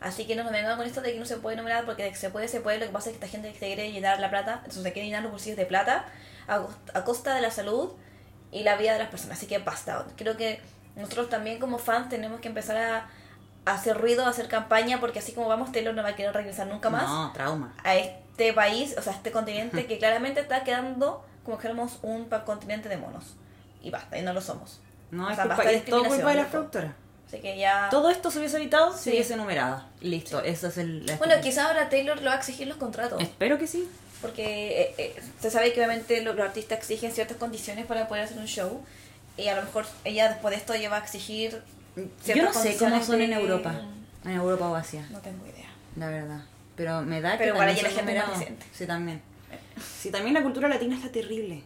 Así 0.01 0.27
que 0.27 0.37
no 0.37 0.45
nos 0.45 0.53
vengan 0.53 0.77
con 0.77 0.87
esto 0.87 1.01
de 1.01 1.13
que 1.13 1.19
no 1.19 1.27
se 1.27 1.37
puede 1.39 1.57
numerar, 1.57 1.85
porque 1.85 2.05
de 2.05 2.11
que 2.11 2.17
se 2.17 2.31
puede, 2.31 2.47
se 2.49 2.61
puede. 2.61 2.79
Lo 2.79 2.87
que 2.87 2.93
pasa 2.93 3.11
es 3.11 3.17
que 3.19 3.25
esta 3.25 3.37
gente 3.37 3.53
se 3.53 3.59
quiere 3.67 3.91
llenar 3.91 4.21
la 4.21 4.31
plata, 4.31 4.55
entonces 4.59 4.83
se 4.83 4.93
quiere 4.93 5.07
llenar 5.09 5.23
los 5.23 5.33
bolsillos 5.33 5.57
de 5.59 5.67
plata 5.67 6.07
a, 6.47 6.61
a 6.95 7.05
costa 7.05 7.35
de 7.35 7.41
la 7.41 7.51
salud 7.51 7.91
y 8.53 8.63
la 8.63 8.77
vida 8.77 8.93
de 8.93 8.99
las 9.01 9.09
personas. 9.09 9.39
Así 9.39 9.47
que 9.47 9.59
basta. 9.59 10.07
Creo 10.17 10.37
que 10.37 10.61
nosotros 10.97 11.29
también 11.29 11.59
como 11.59 11.79
fans 11.79 12.09
tenemos 12.09 12.41
que 12.41 12.49
empezar 12.49 12.77
a, 12.77 13.07
a 13.67 13.75
hacer 13.75 13.99
ruido, 13.99 14.25
a 14.25 14.29
hacer 14.31 14.47
campaña, 14.49 15.01
porque 15.01 15.19
así 15.19 15.33
como 15.33 15.49
vamos, 15.49 15.73
Taylor 15.73 15.95
no 15.95 16.03
va 16.03 16.11
a 16.11 16.17
querer 16.17 16.33
regresar 16.33 16.67
nunca 16.69 16.91
más 16.91 17.03
No, 17.03 17.33
trauma. 17.33 17.75
a 17.85 17.97
este 17.97 18.53
país, 18.53 18.95
o 18.97 19.03
sea, 19.03 19.13
a 19.13 19.17
este 19.17 19.33
continente 19.33 19.87
que 19.87 19.99
claramente 19.99 20.41
está 20.41 20.63
quedando 20.65 21.25
como 21.45 21.59
que 21.59 21.67
éramos 21.67 21.99
un 22.03 22.27
continente 22.47 22.89
de 22.89 22.99
monos. 22.99 23.35
Y 23.83 23.91
basta, 23.91 24.17
y 24.19 24.23
no 24.23 24.33
lo 24.33 24.41
somos. 24.41 24.81
No, 25.11 25.27
O 25.27 25.31
es, 25.31 25.37
sea, 25.37 25.45
culpa, 25.45 25.57
basta 25.57 25.71
de 25.71 25.77
es 25.79 25.85
todo 25.85 26.05
culpa 26.05 26.15
de 26.15 26.23
la 26.23 26.43
discriminación, 26.45 26.63
loco. 26.63 26.71
productora. 26.71 27.08
Así 27.29 27.41
que 27.41 27.59
ya... 27.59 27.89
Todo 27.91 28.09
esto 28.11 28.31
se 28.31 28.39
hubiese 28.39 28.57
evitado 28.57 28.93
si 28.97 29.05
Sí. 29.05 29.11
hubiese 29.11 29.37
numerado. 29.37 29.85
Listo, 30.01 30.43
eso 30.43 30.69
es 30.69 30.79
el... 30.79 31.05
la 31.07 31.17
Bueno, 31.17 31.35
quizás 31.43 31.67
ahora 31.67 31.89
Taylor 31.91 32.17
lo 32.23 32.31
va 32.31 32.37
a 32.37 32.39
exigir 32.39 32.67
los 32.67 32.79
contratos. 32.79 33.21
Espero 33.23 33.59
que 33.59 33.67
sí. 33.67 33.87
Porque 34.23 34.81
eh, 34.83 34.95
eh, 34.99 35.17
se 35.41 35.51
sabe 35.51 35.73
que 35.73 35.79
obviamente 35.81 36.23
lo- 36.23 36.33
los, 36.33 36.45
artistas 36.47 36.79
exigen 36.79 37.13
ciertas 37.13 37.37
condiciones 37.37 37.85
para 37.87 38.09
poder 38.09 38.25
hacer 38.25 38.39
un 38.39 38.47
show. 38.47 38.83
Y 39.37 39.49
a 39.49 39.55
lo 39.57 39.63
mejor 39.63 39.87
ella 40.05 40.31
después 40.31 40.53
de 40.53 40.57
esto 40.59 40.75
ya 40.75 40.89
va 40.91 40.97
a 40.97 41.01
exigir 41.01 41.63
ciertas 42.23 42.35
Yo 42.35 42.43
no 42.45 42.53
sé 42.53 42.77
cómo 42.79 43.05
son 43.05 43.21
en 43.21 43.33
Europa. 43.35 43.75
En 44.25 44.33
Europa 44.33 44.69
o 44.71 44.75
Asia, 44.75 45.07
No 45.11 45.21
tengo 45.21 45.47
idea. 45.47 45.69
la 45.97 46.09
verdad. 46.09 46.41
Pero 46.77 47.03
me 47.03 47.21
da 47.21 47.33
que 47.33 47.45
Pero 47.45 47.55
para 47.57 47.67
también 47.69 47.87
allá 47.87 47.95
la 47.95 48.03
gente 48.03 48.19
más 48.27 48.39
decente. 48.41 48.67
Sí, 48.73 48.87
también. 48.87 49.23
Sí, 50.01 50.11
también 50.11 50.35
la 50.35 50.43
cultura 50.43 50.69
latina 50.69 50.97
está 50.97 51.11
terrible. 51.13 51.63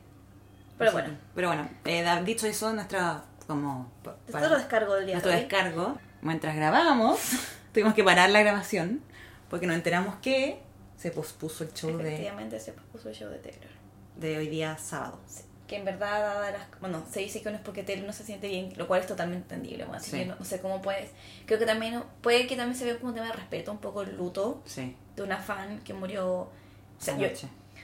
Pero 0.76 0.92
bueno, 0.92 1.09
que- 1.11 1.16
Pero 1.35 1.49
bueno, 1.49 1.69
eh, 1.85 2.04
dicho 2.25 2.47
eso, 2.47 2.73
nuestra... 2.73 3.23
Como... 3.46 3.90
lo 4.32 4.56
descargo 4.56 4.94
del 4.94 5.06
día 5.06 5.14
nuestro 5.16 5.32
descargo. 5.32 5.99
Mientras 6.20 6.54
grabábamos, 6.56 7.18
tuvimos 7.72 7.94
que 7.94 8.04
parar 8.04 8.30
la 8.30 8.40
grabación 8.42 9.02
porque 9.50 9.66
nos 9.66 9.76
enteramos 9.76 10.14
que 10.16 10.61
se 10.96 11.11
pospuso 11.11 11.64
el 11.64 11.72
show 11.75 11.96
de, 11.99 12.08
Efectivamente 12.14 12.61
se 12.61 12.72
puso 12.72 13.08
el 13.08 13.14
show 13.14 13.28
de 13.28 13.38
Taylor. 13.38 13.70
de 14.16 14.38
hoy 14.38 14.49
día 14.49 14.76
sábado. 14.78 15.18
Sí. 15.26 15.42
que 15.66 15.76
en 15.78 15.84
verdad, 15.87 16.20
dada 16.20 16.50
las, 16.50 16.66
bueno, 16.80 17.02
se 17.11 17.20
dice 17.20 17.40
que 17.42 17.50
no 17.50 17.56
es 17.56 17.62
porque 17.62 17.82
Taylor 17.82 18.06
no 18.06 18.12
se 18.12 18.25
siente 18.25 18.46
bien, 18.49 18.72
lo 18.76 18.87
cual 18.87 19.00
es 19.00 19.06
totalmente 19.06 19.54
entendible, 19.54 19.84
bueno, 19.84 19.99
así 20.00 20.11
Sí. 20.11 20.18
que 20.18 20.26
no, 20.26 20.37
no 20.37 20.44
sé 20.44 20.61
cómo 20.61 20.82
puedes, 20.82 21.11
creo 21.46 21.58
que 21.58 21.64
también, 21.66 22.02
puede 22.20 22.46
que 22.46 22.56
también 22.56 22.76
se 22.78 22.84
vea 22.84 22.96
como 22.99 23.08
un 23.08 23.14
tema 23.14 23.26
de 23.28 23.32
respeto, 23.32 23.72
un 23.72 23.78
poco 23.78 24.02
el 24.02 24.14
luto 24.16 24.61
Sí. 24.66 24.94
de 25.16 25.22
una 25.22 25.38
fan 25.38 25.80
que 25.80 25.94
murió, 25.94 26.28
o 26.30 26.50
sea, 26.99 27.16
yo- 27.16 27.28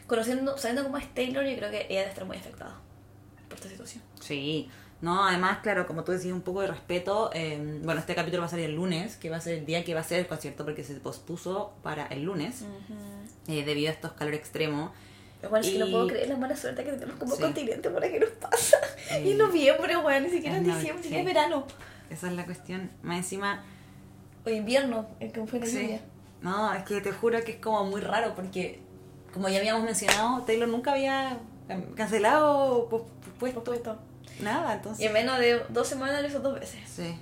conociendo, 0.06 0.56
sabiendo 0.58 0.84
cómo 0.84 0.98
es 0.98 1.12
Taylor, 1.14 1.44
yo 1.44 1.56
creo 1.56 1.70
que 1.70 1.86
ella 1.88 2.00
debe 2.00 2.08
estar 2.10 2.24
muy 2.26 2.36
afectada 2.36 2.76
por 3.48 3.56
esta 3.56 3.68
situación. 3.70 4.02
Sí, 4.20 4.68
no, 5.00 5.24
además, 5.24 5.58
claro, 5.62 5.86
como 5.86 6.02
tú 6.04 6.12
decías, 6.12 6.34
un 6.34 6.40
poco 6.42 6.60
de 6.62 6.66
respeto. 6.68 7.30
eh, 7.32 7.80
bueno, 7.84 8.00
este 8.00 8.14
capítulo 8.14 8.40
va 8.42 8.46
a 8.46 8.50
salir 8.50 8.66
el 8.66 8.74
lunes, 8.74 9.16
que 9.16 9.30
va 9.30 9.36
a 9.36 9.40
ser 9.40 9.58
el 9.58 9.64
día 9.66 9.84
que 9.84 9.94
va 9.94 10.00
a 10.00 10.04
ser 10.04 10.18
el 10.20 10.26
concierto, 10.26 10.64
porque 10.64 10.82
se 10.84 10.94
pospuso 10.94 11.72
para 11.82 12.06
el 12.06 12.24
lunes, 12.24 12.64
eh, 13.46 13.64
debido 13.64 13.90
a 13.90 13.92
estos 13.92 14.12
calores 14.12 14.40
extremos. 14.40 14.90
Bueno 15.40 15.58
es 15.58 15.70
que 15.72 15.78
no 15.78 15.86
Y- 15.86 15.92
puedo 15.92 16.06
creer 16.08 16.28
la 16.28 16.36
mala 16.36 16.56
suerte 16.56 16.82
que 16.82 16.90
tenemos 16.92 17.16
como 17.16 17.36
Sí. 17.36 17.42
continente 17.42 17.90
por 17.90 18.02
qué 18.02 18.18
nos 18.18 18.30
pasa. 18.30 18.76
Eh, 19.12 19.22
y 19.26 19.30
en 19.32 19.38
noviembre, 19.38 19.94
bueno, 19.96 20.26
ni 20.26 20.32
siquiera 20.32 20.56
en 20.56 20.68
es 20.68 20.76
diciembre, 20.76 21.04
sí. 21.04 21.10
ni 21.10 21.18
en 21.20 21.24
verano. 21.26 21.64
Esa 22.10 22.26
es 22.26 22.32
la 22.32 22.44
cuestión. 22.44 22.90
Más 23.02 23.18
encima, 23.18 23.62
O 24.44 24.50
invierno, 24.50 25.06
el 25.20 25.30
que 25.30 25.46
fue 25.46 25.60
la 25.60 25.66
Sí. 25.66 25.80
lluvia. 25.82 26.00
No, 26.40 26.72
es 26.72 26.82
que 26.84 27.00
te 27.00 27.12
juro 27.12 27.42
que 27.44 27.52
es 27.52 27.56
como 27.58 27.84
muy 27.84 28.00
raro 28.00 28.34
porque, 28.34 28.80
como 29.32 29.48
ya 29.48 29.58
habíamos 29.58 29.84
mencionado, 29.84 30.42
Taylor 30.42 30.68
nunca 30.68 30.92
había 30.92 31.38
can- 31.68 31.92
cancelado 31.94 32.72
o 32.72 32.88
pos- 32.88 33.02
pospuesto 33.38 33.62
Nada, 34.40 34.72
Y 34.72 34.76
entonces... 34.76 35.06
en 35.06 35.12
menos 35.12 35.38
de 35.38 35.62
dos 35.68 35.86
semanas 35.88 36.20
lo 36.22 36.28
hizo 36.28 36.40
dos 36.40 36.58
veces. 36.58 36.80
Sí. 36.88 37.16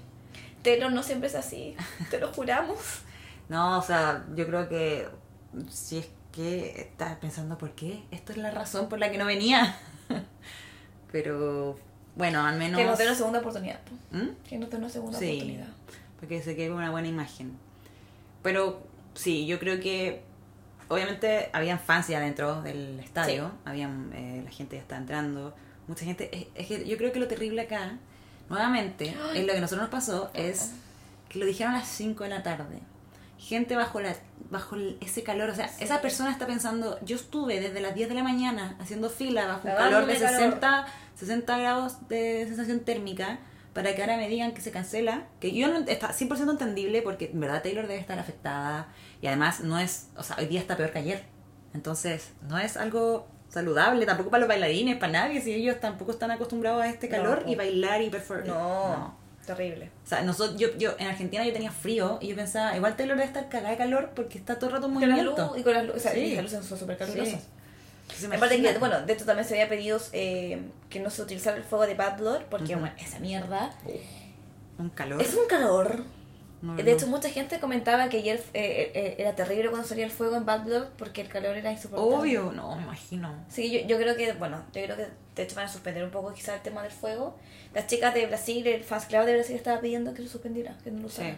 Taylor 0.62 0.92
no 0.92 1.02
siempre 1.02 1.28
es 1.28 1.34
así, 1.34 1.76
te 2.10 2.18
lo 2.18 2.32
juramos. 2.32 2.78
No, 3.48 3.78
o 3.78 3.82
sea, 3.82 4.24
yo 4.34 4.46
creo 4.46 4.68
que 4.68 5.08
si 5.70 5.98
es 5.98 6.08
que 6.32 6.80
estás 6.80 7.16
pensando 7.18 7.56
por 7.56 7.70
qué, 7.72 8.02
esto 8.10 8.32
es 8.32 8.38
la 8.38 8.50
razón 8.50 8.88
por 8.88 8.98
la 8.98 9.10
que 9.10 9.18
no 9.18 9.24
venía. 9.26 9.76
Pero 11.12 11.78
bueno, 12.16 12.44
al 12.44 12.58
menos... 12.58 12.78
Que 12.80 12.86
nos 12.86 12.98
dé 12.98 13.04
una 13.06 13.14
segunda 13.14 13.38
oportunidad. 13.40 13.80
po. 13.80 14.16
¿Mm? 14.16 14.28
Que 14.48 14.58
nos 14.58 14.70
dé 14.70 14.76
una 14.76 14.88
segunda 14.88 15.18
Sí. 15.18 15.26
oportunidad. 15.36 15.68
Porque 16.20 16.42
se 16.42 16.56
quede 16.56 16.70
una 16.70 16.90
buena 16.90 17.08
imagen. 17.08 17.56
Pero 18.42 18.82
sí, 19.14 19.46
yo 19.46 19.58
creo 19.58 19.80
que 19.80 20.22
obviamente 20.88 21.50
habían 21.52 21.78
fans 21.78 22.08
ya 22.08 22.20
dentro 22.20 22.62
del 22.62 23.00
estadio, 23.00 23.52
habían 23.64 24.12
eh, 24.14 24.42
la 24.44 24.50
gente 24.50 24.76
ya 24.76 24.82
está 24.82 24.96
entrando, 24.96 25.54
mucha 25.88 26.04
gente. 26.04 26.30
Es, 26.36 26.46
es 26.54 26.66
que 26.66 26.88
yo 26.88 26.96
creo 26.96 27.12
que 27.12 27.20
lo 27.20 27.28
terrible 27.28 27.62
acá, 27.62 27.98
nuevamente, 28.48 29.14
es 29.34 29.46
lo 29.46 29.52
que 29.52 29.58
a 29.58 29.60
nosotros 29.60 29.82
nos 29.82 29.90
pasó, 29.90 30.30
es 30.34 30.72
que 31.28 31.38
lo 31.38 31.46
dijeron 31.46 31.74
a 31.74 31.78
las 31.78 31.88
5 31.88 32.24
de 32.24 32.30
la 32.30 32.42
tarde. 32.42 32.80
Gente 33.38 33.76
bajo 33.76 34.00
la 34.00 34.16
bajo 34.50 34.76
ese 35.00 35.22
calor, 35.22 35.50
o 35.50 35.54
sea, 35.54 35.70
esa 35.80 36.00
persona 36.00 36.30
está 36.30 36.46
pensando, 36.46 36.98
yo 37.04 37.16
estuve 37.16 37.60
desde 37.60 37.80
las 37.80 37.94
10 37.94 38.08
de 38.08 38.14
la 38.14 38.22
mañana 38.22 38.76
haciendo 38.80 39.10
fila 39.10 39.46
bajo 39.46 39.68
un 39.68 39.74
calor 39.74 40.06
de 40.06 40.14
Cagándome 40.14 40.60
calor. 40.60 40.60
60 40.60 40.86
60 41.16 41.58
grados 41.58 42.08
de 42.08 42.44
sensación 42.46 42.80
térmica 42.80 43.38
para 43.72 43.94
que 43.94 44.02
ahora 44.02 44.16
me 44.16 44.28
digan 44.28 44.52
que 44.52 44.60
se 44.62 44.70
cancela, 44.70 45.26
que 45.40 45.52
yo 45.52 45.68
no 45.68 45.80
está 45.86 46.08
100% 46.08 46.50
entendible 46.50 47.02
porque 47.02 47.30
en 47.32 47.40
verdad 47.40 47.62
Taylor 47.62 47.86
debe 47.86 48.00
estar 48.00 48.18
afectada 48.18 48.88
y 49.20 49.26
además 49.26 49.60
no 49.60 49.78
es, 49.78 50.08
o 50.16 50.22
sea, 50.22 50.36
hoy 50.38 50.46
día 50.46 50.60
está 50.60 50.76
peor 50.76 50.92
que 50.92 51.00
ayer. 51.00 51.24
Entonces, 51.74 52.32
no 52.48 52.56
es 52.56 52.78
algo 52.78 53.28
saludable 53.60 54.04
tampoco 54.04 54.28
para 54.30 54.40
los 54.40 54.48
bailarines, 54.48 54.96
para 54.96 55.12
nadie, 55.12 55.40
si 55.40 55.52
ellos 55.54 55.80
tampoco 55.80 56.12
están 56.12 56.30
acostumbrados 56.30 56.82
a 56.82 56.88
este 56.88 57.08
No. 57.08 57.16
calor 57.16 57.42
y 57.46 57.54
bailar 57.54 58.02
y 58.02 58.10
performar. 58.10 58.46
No, 58.46 59.16
terrible. 59.46 59.90
O 60.04 60.08
sea, 60.08 60.20
nosotros, 60.22 60.58
yo, 60.58 60.76
yo 60.76 60.94
en 60.98 61.06
Argentina 61.06 61.42
yo 61.44 61.52
tenía 61.54 61.72
frío 61.72 62.18
y 62.20 62.28
yo 62.28 62.36
pensaba, 62.36 62.76
igual 62.76 62.96
Taylor 62.96 63.16
debe 63.16 63.26
estar 63.26 63.48
cagada 63.48 63.70
de 63.70 63.76
calor 63.78 64.10
porque 64.14 64.36
está 64.38 64.56
todo 64.58 64.66
el 64.70 64.76
rato 64.76 64.88
las 64.88 64.94
movimiento. 64.94 65.48
luz 65.48 65.58
y 65.58 65.62
con 65.62 65.72
las 65.72 65.84
luces, 65.86 66.00
o 66.00 66.02
sea, 66.02 66.12
Sí. 66.12 66.20
y 66.20 66.34
las 66.34 66.44
luces 66.44 66.64
son 66.66 66.78
súper 66.78 66.98
calurosas. 66.98 67.40
Sí. 68.14 68.26
Aparte 68.26 68.60
que, 68.62 68.78
bueno, 68.78 69.00
de 69.00 69.12
hecho 69.14 69.24
también 69.24 69.48
se 69.48 69.54
había 69.54 69.68
pedido 69.68 69.98
eh, 70.12 70.60
que 70.90 71.00
no 71.00 71.10
se 71.10 71.22
utilizara 71.22 71.56
el 71.56 71.64
fuego 71.64 71.86
de 71.86 71.94
Bad 71.94 72.18
Blood, 72.18 72.42
porque, 72.50 72.72
Ujú. 72.74 72.80
bueno, 72.80 72.94
esa 72.98 73.18
mierda 73.18 73.72
un 74.78 74.90
calor. 74.90 75.20
es 75.22 75.34
un 75.34 75.46
calor. 75.48 76.04
No, 76.62 76.74
De 76.74 76.82
no. 76.84 76.90
hecho, 76.90 77.06
mucha 77.06 77.28
gente 77.28 77.60
comentaba 77.60 78.08
que 78.08 78.16
ayer 78.18 78.42
eh, 78.54 78.90
eh, 78.94 79.16
era 79.18 79.34
terrible 79.36 79.68
cuando 79.68 79.86
salía 79.86 80.06
el 80.06 80.10
fuego 80.10 80.36
en 80.36 80.46
Bad 80.46 80.64
Blood 80.64 80.86
porque 80.96 81.20
el 81.20 81.28
calor 81.28 81.56
era 81.56 81.70
insoportable. 81.70 82.16
Obvio, 82.16 82.52
no, 82.52 82.74
me 82.76 82.82
imagino. 82.82 83.44
Sí, 83.48 83.70
yo, 83.70 83.86
yo 83.86 83.98
creo 83.98 84.16
que, 84.16 84.32
bueno, 84.32 84.64
yo 84.72 84.82
creo 84.84 84.96
que 84.96 85.06
de 85.34 85.42
hecho 85.42 85.54
van 85.54 85.66
a 85.66 85.68
suspender 85.68 86.02
un 86.02 86.10
poco 86.10 86.32
quizá 86.32 86.54
el 86.54 86.62
tema 86.62 86.82
del 86.82 86.92
fuego. 86.92 87.36
Las 87.74 87.86
chicas 87.86 88.14
de 88.14 88.26
Brasil, 88.26 88.66
el 88.66 88.82
fans 88.84 89.04
club 89.04 89.24
de 89.26 89.34
Brasil 89.34 89.54
estaba 89.54 89.80
pidiendo 89.80 90.14
que 90.14 90.22
lo 90.22 90.28
suspendiera, 90.28 90.76
que 90.82 90.90
no 90.90 91.02
lo 91.02 91.08
Sí. 91.10 91.16
usaran. 91.20 91.36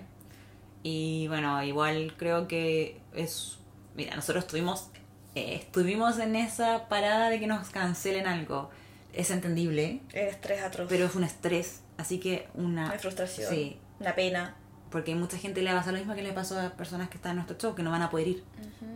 Y 0.85 1.27
bueno, 1.29 1.63
igual 1.65 2.15
creo 2.17 2.47
que 2.47 3.01
es. 3.15 3.59
Mira, 3.97 4.15
nosotros 4.15 4.45
estuvimos, 4.45 4.89
eh, 5.35 5.57
estuvimos 5.57 6.19
en 6.21 6.37
esa 6.37 6.89
parada 6.89 7.29
de 7.31 7.41
que 7.41 7.49
nos 7.49 7.69
cancelen 7.71 8.27
algo. 8.29 8.71
Es 9.13 9.31
entendible, 9.33 10.01
El 10.13 10.29
estrés 10.29 10.63
atroz. 10.63 10.87
pero 10.89 11.07
es 11.07 11.15
un 11.17 11.25
estrés. 11.25 11.81
Así 11.97 12.21
que 12.21 12.47
una. 12.55 12.87
Una 12.87 12.99
frustración. 13.01 13.51
Sí, 13.51 13.79
Una 13.99 14.15
pena. 14.15 14.55
Porque 14.91 15.15
mucha 15.15 15.37
gente 15.39 15.63
le 15.63 15.71
va 15.73 15.77
a 15.79 15.81
pasar 15.81 15.93
lo 15.95 15.99
mismo 15.99 16.15
que 16.15 16.23
le 16.23 16.33
pasó 16.33 16.61
a 16.61 16.71
personas 16.71 17.09
que 17.09 17.17
están 17.17 17.31
en 17.33 17.37
nuestro 17.37 17.57
show, 17.59 17.75
que 17.75 17.83
no 17.83 17.91
van 17.91 18.03
a 18.03 18.11
poder 18.11 18.29
ir. 18.29 18.45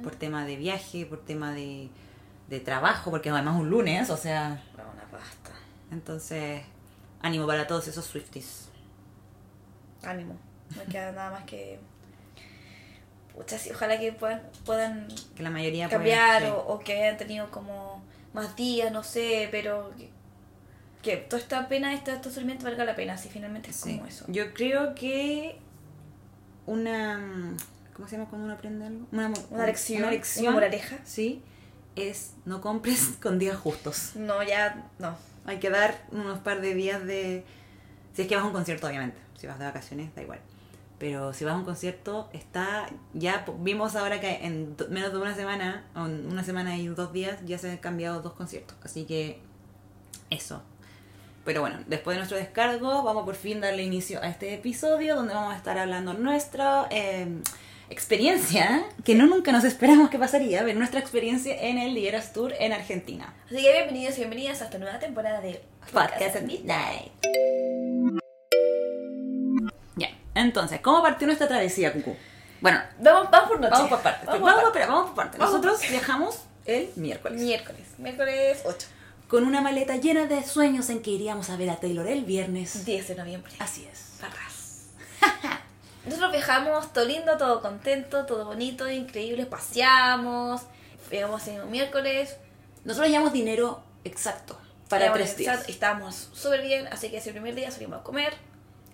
Por 0.02 0.14
tema 0.16 0.44
de 0.44 0.56
viaje, 0.56 1.06
por 1.06 1.24
tema 1.24 1.52
de, 1.52 1.88
de 2.48 2.60
trabajo, 2.60 3.10
porque 3.10 3.30
además 3.30 3.56
un 3.58 3.68
lunes, 3.70 4.08
o 4.10 4.16
sea. 4.16 4.62
Una 4.74 5.04
pasta. 5.10 5.50
Entonces, 5.90 6.62
ánimo 7.20 7.46
para 7.46 7.66
todos 7.66 7.86
esos 7.88 8.04
Swifties. 8.06 8.68
Ánimo. 10.02 10.36
No 10.76 10.82
queda 10.90 11.12
nada 11.12 11.30
más 11.30 11.44
que. 11.44 11.78
Pucha, 13.34 13.58
sí, 13.58 13.70
ojalá 13.70 13.98
que 13.98 14.12
puedan, 14.12 14.42
puedan 14.66 15.08
Que 15.36 15.42
la 15.42 15.50
mayoría 15.50 15.88
cambiar 15.88 16.42
sí. 16.42 16.48
o, 16.48 16.56
o 16.74 16.78
que 16.80 16.92
hayan 17.02 17.16
tenido 17.16 17.50
como 17.50 18.02
más 18.34 18.56
días, 18.56 18.92
no 18.92 19.02
sé, 19.02 19.48
pero 19.50 19.90
que, 19.96 20.10
que 21.02 21.16
toda 21.16 21.40
esta 21.40 21.66
pena, 21.68 21.94
este, 21.94 22.12
este 22.12 22.28
sufrimiento 22.28 22.64
valga 22.64 22.84
la 22.84 22.94
pena, 22.94 23.16
si 23.16 23.28
finalmente 23.30 23.70
es 23.70 23.76
Sí. 23.76 23.96
como 23.96 24.06
eso. 24.06 24.26
Yo 24.28 24.52
creo 24.52 24.94
que 24.94 25.58
una. 26.66 27.54
¿Cómo 27.94 28.08
se 28.08 28.16
llama 28.16 28.28
cuando 28.28 28.46
uno 28.46 28.54
aprende 28.54 28.86
algo? 28.86 29.06
Una, 29.12 29.32
Una 29.50 29.66
lección, 29.66 29.98
Una 29.98 30.06
una 30.08 30.12
lección. 30.16 30.54
moraleja. 30.54 30.98
Sí. 31.04 31.42
Es 31.94 32.32
no 32.46 32.60
compres 32.60 33.10
con 33.22 33.38
días 33.38 33.56
justos. 33.58 34.12
No, 34.14 34.42
ya, 34.42 34.90
no. 34.98 35.14
Hay 35.44 35.58
que 35.58 35.70
dar 35.70 36.04
unos 36.10 36.38
par 36.38 36.60
de 36.60 36.74
días 36.74 37.04
de. 37.04 37.44
Si 38.14 38.22
es 38.22 38.28
que 38.28 38.36
vas 38.36 38.44
a 38.44 38.46
un 38.46 38.52
concierto, 38.52 38.86
obviamente. 38.86 39.18
Si 39.38 39.46
vas 39.46 39.58
de 39.58 39.64
vacaciones, 39.64 40.14
da 40.14 40.22
igual. 40.22 40.40
Pero 40.98 41.32
si 41.32 41.44
vas 41.44 41.54
a 41.54 41.56
un 41.56 41.64
concierto, 41.64 42.30
está. 42.32 42.88
Ya 43.12 43.44
vimos 43.58 43.96
ahora 43.96 44.20
que 44.20 44.46
en 44.46 44.76
menos 44.88 45.12
de 45.12 45.18
una 45.18 45.34
semana, 45.34 45.84
o 45.96 46.06
en 46.06 46.26
una 46.30 46.44
semana 46.44 46.76
y 46.78 46.86
dos 46.86 47.12
días, 47.12 47.40
ya 47.44 47.58
se 47.58 47.70
han 47.72 47.78
cambiado 47.78 48.22
dos 48.22 48.34
conciertos. 48.34 48.76
Así 48.82 49.04
que. 49.04 49.40
Eso. 50.30 50.62
Pero 51.44 51.60
bueno, 51.60 51.80
después 51.86 52.14
de 52.14 52.18
nuestro 52.18 52.38
descargo, 52.38 53.02
vamos 53.02 53.24
por 53.24 53.34
fin 53.34 53.60
darle 53.60 53.82
inicio 53.82 54.22
a 54.22 54.28
este 54.28 54.54
episodio 54.54 55.16
donde 55.16 55.34
vamos 55.34 55.52
a 55.52 55.56
estar 55.56 55.76
hablando 55.76 56.14
nuestra 56.14 56.86
eh, 56.90 57.26
experiencia, 57.90 58.84
que 59.04 59.16
no 59.16 59.26
nunca 59.26 59.50
nos 59.50 59.64
esperamos 59.64 60.08
que 60.08 60.18
pasaría, 60.20 60.62
pero 60.64 60.78
nuestra 60.78 61.00
experiencia 61.00 61.60
en 61.60 61.78
el 61.78 61.94
Dieras 61.96 62.32
Tour 62.32 62.52
en 62.60 62.72
Argentina. 62.72 63.34
Así 63.46 63.56
que 63.56 63.72
bienvenidos 63.72 64.14
y 64.16 64.20
bienvenidas 64.20 64.62
a 64.62 64.66
esta 64.66 64.78
nueva 64.78 65.00
temporada 65.00 65.40
de 65.40 65.60
Podcast 65.92 66.36
at 66.36 66.42
Midnight. 66.42 67.10
Ya, 69.96 70.10
entonces, 70.36 70.80
¿cómo 70.80 71.02
partió 71.02 71.26
nuestra 71.26 71.48
travesía, 71.48 71.92
Cucu? 71.92 72.14
Bueno, 72.60 72.80
Vamos, 73.00 73.28
vamos 73.32 73.48
por 73.48 73.60
noche. 73.60 73.72
vamos 73.72 73.88
por 73.90 74.00
partes. 74.02 74.26
Vamos, 74.26 74.42
Vamos, 74.42 74.70
por 74.70 74.80
vamos 74.80 75.06
por 75.06 75.14
partes. 75.16 75.40
Nosotros 75.40 75.80
viajamos 75.90 76.44
el 76.66 76.88
miércoles. 76.94 77.40
Miércoles. 77.40 77.82
Miércoles 77.98 78.62
8. 78.64 78.86
Con 79.32 79.44
una 79.44 79.62
maleta 79.62 79.96
llena 79.96 80.26
de 80.26 80.42
sueños 80.44 80.90
en 80.90 81.00
que 81.00 81.10
iríamos 81.10 81.48
a 81.48 81.56
ver 81.56 81.70
a 81.70 81.76
Taylor 81.76 82.06
el 82.06 82.26
viernes. 82.26 82.84
10 82.84 83.08
de 83.08 83.14
noviembre. 83.14 83.50
Así 83.60 83.88
es. 83.90 84.18
Barras. 84.20 84.90
Nosotros 86.04 86.32
viajamos 86.32 86.92
todo 86.92 87.06
lindo, 87.06 87.38
todo 87.38 87.62
contento, 87.62 88.26
todo 88.26 88.44
bonito, 88.44 88.90
increíble. 88.90 89.46
Paseamos. 89.46 90.60
Llegamos 91.10 91.48
en 91.48 91.62
un 91.62 91.70
miércoles. 91.70 92.36
Nosotros 92.84 93.08
llevamos 93.08 93.32
dinero 93.32 93.82
exacto 94.04 94.60
para 94.90 95.04
Llegamos 95.06 95.20
tres 95.24 95.36
días. 95.38 95.66
Estábamos 95.66 96.28
súper 96.34 96.60
bien, 96.60 96.86
así 96.88 97.08
que 97.08 97.16
ese 97.16 97.30
primer 97.30 97.54
día 97.54 97.70
salimos 97.70 98.00
a 98.00 98.02
comer. 98.02 98.34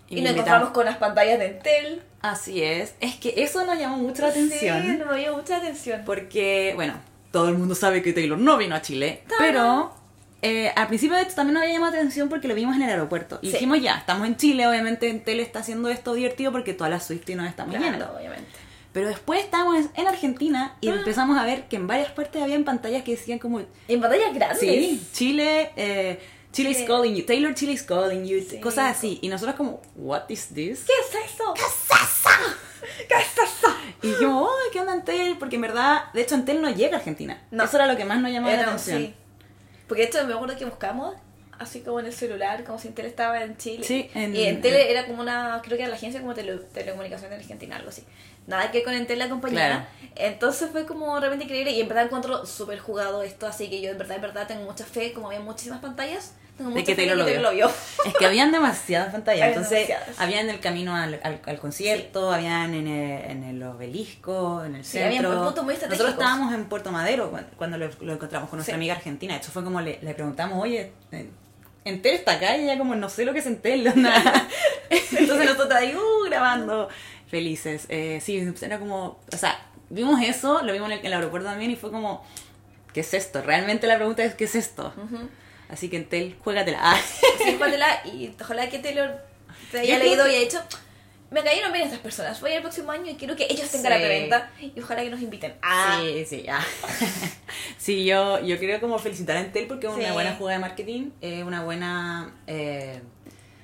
Y 0.09 0.19
Y, 0.19 0.23
nos 0.23 0.35
encontramos 0.35 0.69
con 0.69 0.85
las 0.85 0.99
pantallas 0.99 1.41
de 1.41 1.47
Entel. 1.47 2.03
Así 2.21 2.63
es. 2.63 2.95
Es 3.01 3.17
que 3.17 3.35
eso 3.39 3.67
nos 3.67 3.77
llamó 3.77 3.97
mucho 3.97 4.23
la 4.23 4.31
Sí, 4.31 4.47
atención. 4.47 4.99
nos 5.01 5.17
dio 5.17 5.37
mucha 5.37 5.57
atención. 5.57 6.03
Porque, 6.07 6.75
bueno, 6.77 6.95
todo 7.33 7.49
el 7.49 7.59
mundo 7.59 7.75
sabe 7.75 8.03
que 8.03 8.13
Taylor 8.13 8.39
no 8.39 8.57
vino 8.57 8.77
a 8.77 8.83
Chile. 8.83 9.25
Pero 9.37 9.98
eh, 10.43 10.73
al 10.77 10.87
principio 10.89 11.17
de 11.17 11.23
esto 11.23 11.35
también 11.35 11.55
nos 11.55 11.63
había 11.65 11.75
llamado 11.75 11.93
la 11.93 11.99
atención 11.99 12.29
porque 12.29 12.47
lo 12.49 12.55
vimos 12.55 12.77
en 12.77 12.83
el 12.83 12.91
aeropuerto. 12.91 13.39
Y 13.43 13.49
Sí. 13.49 13.53
dijimos, 13.55 13.81
ya, 13.83 13.97
estamos 13.97 14.27
en 14.27 14.37
Chile, 14.37 14.67
obviamente 14.67 15.09
Entel 15.11 15.41
está 15.41 15.61
haciendo 15.61 15.89
esto 15.89 16.15
divertido 16.15 16.53
porque 16.53 16.73
todas 16.75 16.91
las 16.91 17.07
Swifties 17.07 17.37
nos 17.37 17.49
estamos 17.49 17.75
Claro, 17.77 17.91
yendo. 17.91 18.13
obviamente. 18.17 18.47
Pero 18.93 19.09
después 19.09 19.41
estábamos 19.45 19.85
en 19.95 20.07
Argentina 20.07 20.77
y 20.81 20.89
Ah. 20.89 20.95
empezamos 20.95 21.37
a 21.39 21.45
ver 21.45 21.69
que 21.69 21.77
en 21.77 21.87
varias 21.87 22.11
partes 22.13 22.41
habían 22.43 22.65
pantallas 22.65 23.03
que 23.03 23.13
decían 23.13 23.39
como, 23.39 23.61
en 23.61 24.01
pantallas 24.01 24.33
grandes. 24.35 24.61
sí, 24.61 25.07
Chile, 25.13 25.71
eh, 25.77 26.19
Chile 26.53 26.71
is 26.71 26.79
calling 26.87 27.15
you, 27.15 27.25
Taylor 27.27 27.55
Chile 27.55 27.73
is 27.73 27.83
calling 27.83 28.25
you, 28.25 28.41
Sí. 28.49 28.59
cosas 28.61 28.97
así. 28.97 29.19
Y 29.21 29.29
nosotros 29.29 29.57
como, 29.57 29.83
what 29.97 30.23
is 30.31 30.49
this? 30.55 30.85
¿Qué 30.87 30.93
es 30.93 31.31
eso? 31.33 31.53
¿Qué 31.55 31.61
es 31.61 31.69
eso? 31.69 32.57
¿Qué 33.09 33.15
es 33.15 33.33
eso? 33.33 33.77
Y 34.03 34.09
dijimos, 34.09 34.49
oh, 34.51 34.71
¿qué 34.73 34.81
onda 34.81 34.93
Antel? 34.93 35.37
Porque 35.39 35.57
en 35.57 35.63
verdad, 35.63 36.05
de 36.15 36.23
hecho 36.23 36.35
Antel 36.37 36.63
no 36.63 36.71
llega 36.71 36.97
a 36.97 36.99
Argentina. 37.01 37.43
No. 37.51 37.65
Eso 37.65 37.77
era 37.77 37.87
lo 37.87 37.97
que 37.97 38.05
más 38.07 38.21
nos 38.21 38.31
llamaba 38.33 38.55
la 38.55 38.61
Era- 38.63 38.69
atención. 38.73 38.99
sí. 39.03 39.15
Porque 39.89 40.03
de 40.03 40.09
hecho 40.09 40.25
me 40.27 40.35
acuerdo 40.35 40.57
que 40.57 40.65
buscamos 40.67 41.15
así 41.59 41.81
como 41.81 41.99
en 41.99 42.07
el 42.07 42.13
celular, 42.13 42.63
como 42.63 42.79
si 42.79 42.87
Entel 42.89 43.07
estaba 43.07 43.43
en 43.43 43.57
Chile. 43.57 43.83
Sí, 43.85 44.09
en- 44.15 44.37
y 44.37 44.45
Entel 44.45 44.75
era 44.77 45.07
como 45.07 45.21
una, 45.23 45.61
creo 45.65 45.77
que 45.77 45.83
era 45.83 45.91
la 45.91 45.97
agencia 45.97 46.21
como 46.21 46.33
tele, 46.35 46.57
telecomunicación 46.73 47.31
de 47.31 47.37
Argentina, 47.37 47.77
algo 47.77 47.89
así. 47.89 48.05
Nada 48.47 48.71
que 48.71 48.79
ver 48.79 48.85
con 48.85 48.95
Entel 48.95 49.19
la 49.19 49.29
compañía. 49.29 49.67
Claro. 49.67 49.85
Entonces 50.15 50.71
fue 50.71 50.87
como 50.87 51.19
realmente 51.19 51.45
increíble 51.47 51.73
y 51.73 51.81
en 51.81 51.89
verdad 51.89 52.05
encuentro 52.05 52.47
súper 52.47 52.79
jugado 52.79 53.23
esto, 53.23 53.47
así 53.47 53.69
que 53.69 53.81
yo 53.81 53.91
en 53.91 53.99
verdad, 53.99 54.17
en 54.17 54.23
verdad 54.23 54.47
tengo 54.47 54.63
mucha 54.65 54.85
fe, 54.85 55.13
como 55.13 55.27
había 55.29 55.41
muchísimas 55.41 55.81
pantallas, 55.81 56.35
tengo 56.59 56.71
De 56.73 56.85
que 56.85 56.95
Taylor 56.95 57.25
de 57.25 57.37
lo 57.37 57.43
lo 57.43 57.51
vio. 57.53 57.71
Es 58.05 58.15
que 58.19 58.27
habían 58.27 58.53
demasiadas 58.53 59.13
pantallas, 59.13 59.49
entonces 59.57 59.89
demasiadas. 59.89 60.21
habían 60.21 60.41
en 60.49 60.51
el 60.51 60.61
camino 60.61 60.95
al, 60.95 61.19
al, 61.23 61.41
al 61.47 61.59
concierto, 61.59 62.31
habían 62.33 62.75
en 62.75 62.87
el, 62.87 63.31
en 63.31 63.45
el 63.45 63.63
obelisco, 63.63 64.65
en 64.65 64.75
el 64.75 64.85
Sí, 64.85 64.99
centro. 64.99 65.31
muy 65.63 65.75
Nosotros 65.75 66.11
estábamos 66.11 66.53
en 66.53 66.65
Puerto 66.67 66.93
Madero 66.93 67.31
cu- 67.31 67.39
cuando 67.57 67.79
lo, 67.79 67.89
lo 68.01 68.13
encontramos 68.13 68.51
con 68.51 68.59
nuestra 68.59 68.75
Sí. 68.75 68.77
amiga 68.77 68.95
argentina. 68.95 69.37
Esto 69.37 69.51
fue 69.51 69.65
como 69.65 69.81
le, 69.81 69.99
le 70.03 70.13
preguntamos, 70.15 70.63
oye, 70.63 70.93
eh, 71.13 71.31
Entel 71.85 72.17
está 72.17 72.33
acá 72.33 72.57
y 72.57 72.65
ella 72.65 72.77
como 72.77 72.95
no 72.95 73.09
sé 73.09 73.25
lo 73.25 73.33
que 73.33 73.39
es 73.39 73.47
Entel. 73.47 73.87
Entonces 74.91 75.47
nosotros 75.47 75.73
ahí 75.73 75.95
uh, 75.95 76.25
grabando, 76.29 76.89
felices. 77.31 77.87
Eh, 77.89 78.21
sí, 78.23 78.47
era 78.63 78.79
como, 78.79 79.19
o 79.33 79.37
sea, 79.37 79.59
vimos 79.91 80.21
eso, 80.23 80.63
lo 80.63 80.73
vimos 80.73 80.89
en 80.91 80.95
el, 80.95 81.01
en 81.01 81.07
el 81.07 81.13
aeropuerto 81.15 81.49
también 81.49 81.71
y 81.71 81.77
fue 81.77 81.91
como, 81.91 82.25
¿qué 82.93 83.01
es 83.01 83.15
esto? 83.15 83.43
Realmente 83.43 83.87
la 83.87 83.97
pregunta 83.97 84.25
es, 84.25 84.35
¿qué 84.35 84.45
es 84.45 84.55
esto? 84.55 84.93
Así 85.69 85.89
que 85.89 85.97
Entel, 85.99 86.37
juégatela. 86.43 86.97
Sí, 87.39 87.53
jugátela 87.55 88.01
y 88.07 88.35
ojalá 88.41 88.69
que 88.69 88.79
Taylor 88.79 89.21
te 89.71 89.81
haya 89.81 89.97
creo 89.99 90.09
leído 90.11 90.25
que- 90.25 90.31
y 90.33 90.35
haya 90.37 90.45
dicho. 90.45 90.63
Me 91.31 91.43
cayeron 91.45 91.71
bien 91.73 91.85
estas 91.85 92.01
personas. 92.01 92.41
Voy 92.41 92.53
al 92.55 92.63
próximo 92.63 92.91
año 92.91 93.11
y 93.11 93.15
quiero 93.17 93.37
que 93.37 93.47
ellos 93.51 93.69
tengan 93.71 93.93
Sí. 93.93 93.99
la 93.99 94.05
preventa 94.07 94.51
y 94.61 94.81
ojalá 94.81 95.03
que 95.03 95.11
nos 95.11 95.21
inviten. 95.21 95.55
Ah, 95.61 96.01
Sí, 96.03 96.25
sí, 96.25 96.43
ya. 96.43 96.59
sí, 97.77 98.05
yo, 98.07 98.41
yo 98.41 98.59
quiero 98.59 98.81
como 98.81 98.99
felicitar 98.99 99.37
a 99.37 99.41
Entel 99.41 99.67
porque 99.67 99.87
es 99.89 99.93
una 99.93 100.07
Sí. 100.09 100.13
buena 100.13 100.35
jugada 100.37 100.57
de 100.59 100.63
marketing, 100.63 101.11
es 101.21 101.45
una 101.45 101.63
buena... 101.65 102.33
eh, 102.47 103.01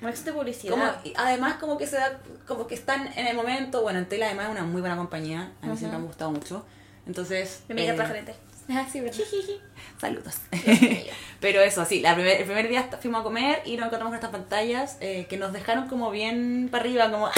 existe 0.07 0.31
publicidad. 0.31 0.71
como, 0.71 0.85
además 1.15 1.55
como 1.55 1.77
que 1.79 1.87
se 1.87 1.95
da, 1.95 2.19
como 2.45 2.67
que 2.67 2.75
están 2.75 3.11
en 3.17 3.25
el 3.25 3.35
momento, 3.35 3.81
bueno, 3.81 3.97
Entel 3.97 4.21
además 4.21 4.45
es 4.45 4.51
una 4.51 4.63
muy 4.63 4.81
buena 4.81 4.95
compañía, 4.95 5.51
a 5.61 5.65
mí 5.65 5.71
Ujú. 5.71 5.79
siempre 5.79 5.97
me 5.97 6.03
ha 6.03 6.07
gustado 6.07 6.29
mucho, 6.31 6.63
entonces... 7.07 7.63
Mi 7.67 7.73
amiga 7.73 7.93
eh, 7.93 7.95
trabaja 7.95 8.13
en 8.13 8.19
Entel. 8.19 8.35
Ah, 8.69 8.85
sí, 8.91 8.99
¿verdad? 9.01 9.17
Saludos. 10.01 10.35
Pero 11.39 11.61
eso, 11.61 11.85
sí, 11.85 12.01
la 12.01 12.15
primer- 12.15 12.39
el 12.39 12.45
primer 12.45 12.67
día 12.67 12.89
fuimos 13.01 13.21
a 13.21 13.23
comer 13.23 13.61
y 13.65 13.77
nos 13.77 13.85
encontramos 13.87 14.07
con 14.09 14.15
estas 14.15 14.31
pantallas 14.31 14.97
eh, 15.01 15.25
que 15.29 15.37
nos 15.37 15.53
dejaron 15.53 15.87
como 15.87 16.09
bien 16.11 16.69
para 16.71 16.83
arriba, 16.83 17.11
como, 17.11 17.27
¡ah! 17.27 17.31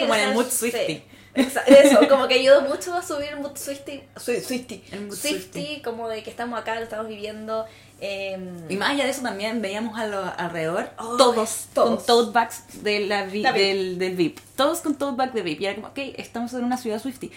como 0.00 0.14
en 0.14 0.20
el 0.28 0.34
mood 0.34 0.46
sí. 0.48 0.70
Swifty. 0.70 1.02
Eso, 1.34 1.60
como 2.10 2.28
que 2.28 2.34
ayudó 2.34 2.62
mucho 2.62 2.92
a 2.94 3.02
subir 3.02 3.28
el 3.28 3.40
mood 3.40 3.56
Swifty. 3.56 4.02
Swi- 4.16 4.42
Swifty. 4.42 4.84
El 4.92 5.06
mood 5.06 5.16
Swifty, 5.16 5.80
como 5.82 6.08
de 6.08 6.22
que 6.22 6.30
estamos 6.30 6.58
acá, 6.60 6.74
lo 6.74 6.82
estamos 6.82 7.08
viviendo. 7.08 7.64
em, 8.00 8.70
Y 8.70 8.76
más 8.76 8.90
allá 8.90 9.04
de 9.04 9.10
eso 9.10 9.22
también 9.22 9.62
veíamos 9.62 9.98
a 9.98 10.06
lo 10.06 10.22
alrededor 10.36 10.90
Oh, 10.98 11.16
todos, 11.16 11.66
todos. 11.72 11.98
con 12.04 12.06
tote 12.06 12.32
bags 12.32 12.82
de 12.82 13.00
la 13.06 13.24
vi- 13.24 13.42
La 13.42 13.52
VIP. 13.52 13.62
del, 13.62 13.98
del 13.98 14.16
VIP. 14.16 14.38
Todos 14.56 14.80
con 14.80 14.96
tote 14.96 15.16
bag 15.16 15.32
de 15.32 15.42
VIP. 15.42 15.60
Y 15.62 15.66
era 15.66 15.74
como, 15.76 15.86
ok, 15.88 15.98
estamos 16.16 16.52
en 16.54 16.64
una 16.64 16.76
ciudad 16.76 17.00
Swifty. 17.00 17.30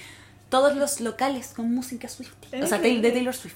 Todos 0.50 0.76
los 0.76 1.00
locales 1.02 1.54
con 1.56 1.74
música 1.74 2.08
Swifty. 2.08 2.62
O 2.62 2.68
sea, 2.68 2.78
de 2.80 3.12
Taylor 3.12 3.34
Swift. 3.34 3.56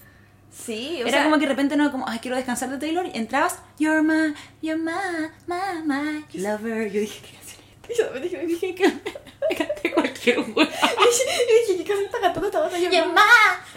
sí, 0.52 0.98
o 1.04 1.08
Era 1.08 1.12
sea, 1.12 1.24
como 1.24 1.36
que 1.36 1.42
de 1.42 1.50
repente 1.50 1.76
no, 1.78 1.92
como, 1.92 2.08
ay, 2.08 2.20
quiero 2.20 2.36
descansar 2.36 2.70
de 2.70 2.78
Taylor. 2.78 3.06
Y 3.06 3.18
entrabas, 3.18 3.60
you're 3.78 4.02
my, 4.02 4.34
you're 4.62 4.82
my, 4.82 5.30
my, 5.48 5.84
my 5.86 6.26
lover. 6.34 6.92
Yo 6.92 7.02
dije, 7.02 7.22
¿qué 7.22 7.38
canción 7.38 7.62
es 8.24 8.32
Yo 8.32 8.40
dije, 8.48 8.76
que 8.76 8.88
me 8.88 9.56
canté 9.58 9.92
cualquier 9.94 10.40
hueá. 10.40 10.68
dije, 11.68 11.78
¿qué 11.78 11.84
canción 11.86 12.06
está 12.06 12.20
cantando 12.20 12.48
esta 12.48 12.60
banda? 12.60 12.78
Yo, 12.80 12.90
You're 12.90 13.06
my, 13.08 13.14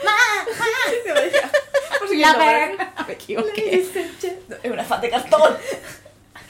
my, 0.02 0.52
my 0.58 2.16
yo 2.18 2.32
lover. 2.32 2.76
pero- 2.76 3.06
Me 3.06 3.12
equivoqué. 3.12 3.64
Ladies 3.66 3.96
and 3.96 4.20
gentlemen. 4.20 4.58
Es 4.62 4.70
una 4.72 4.84
fan 4.84 5.00
de 5.00 5.10
cartón. 5.10 5.56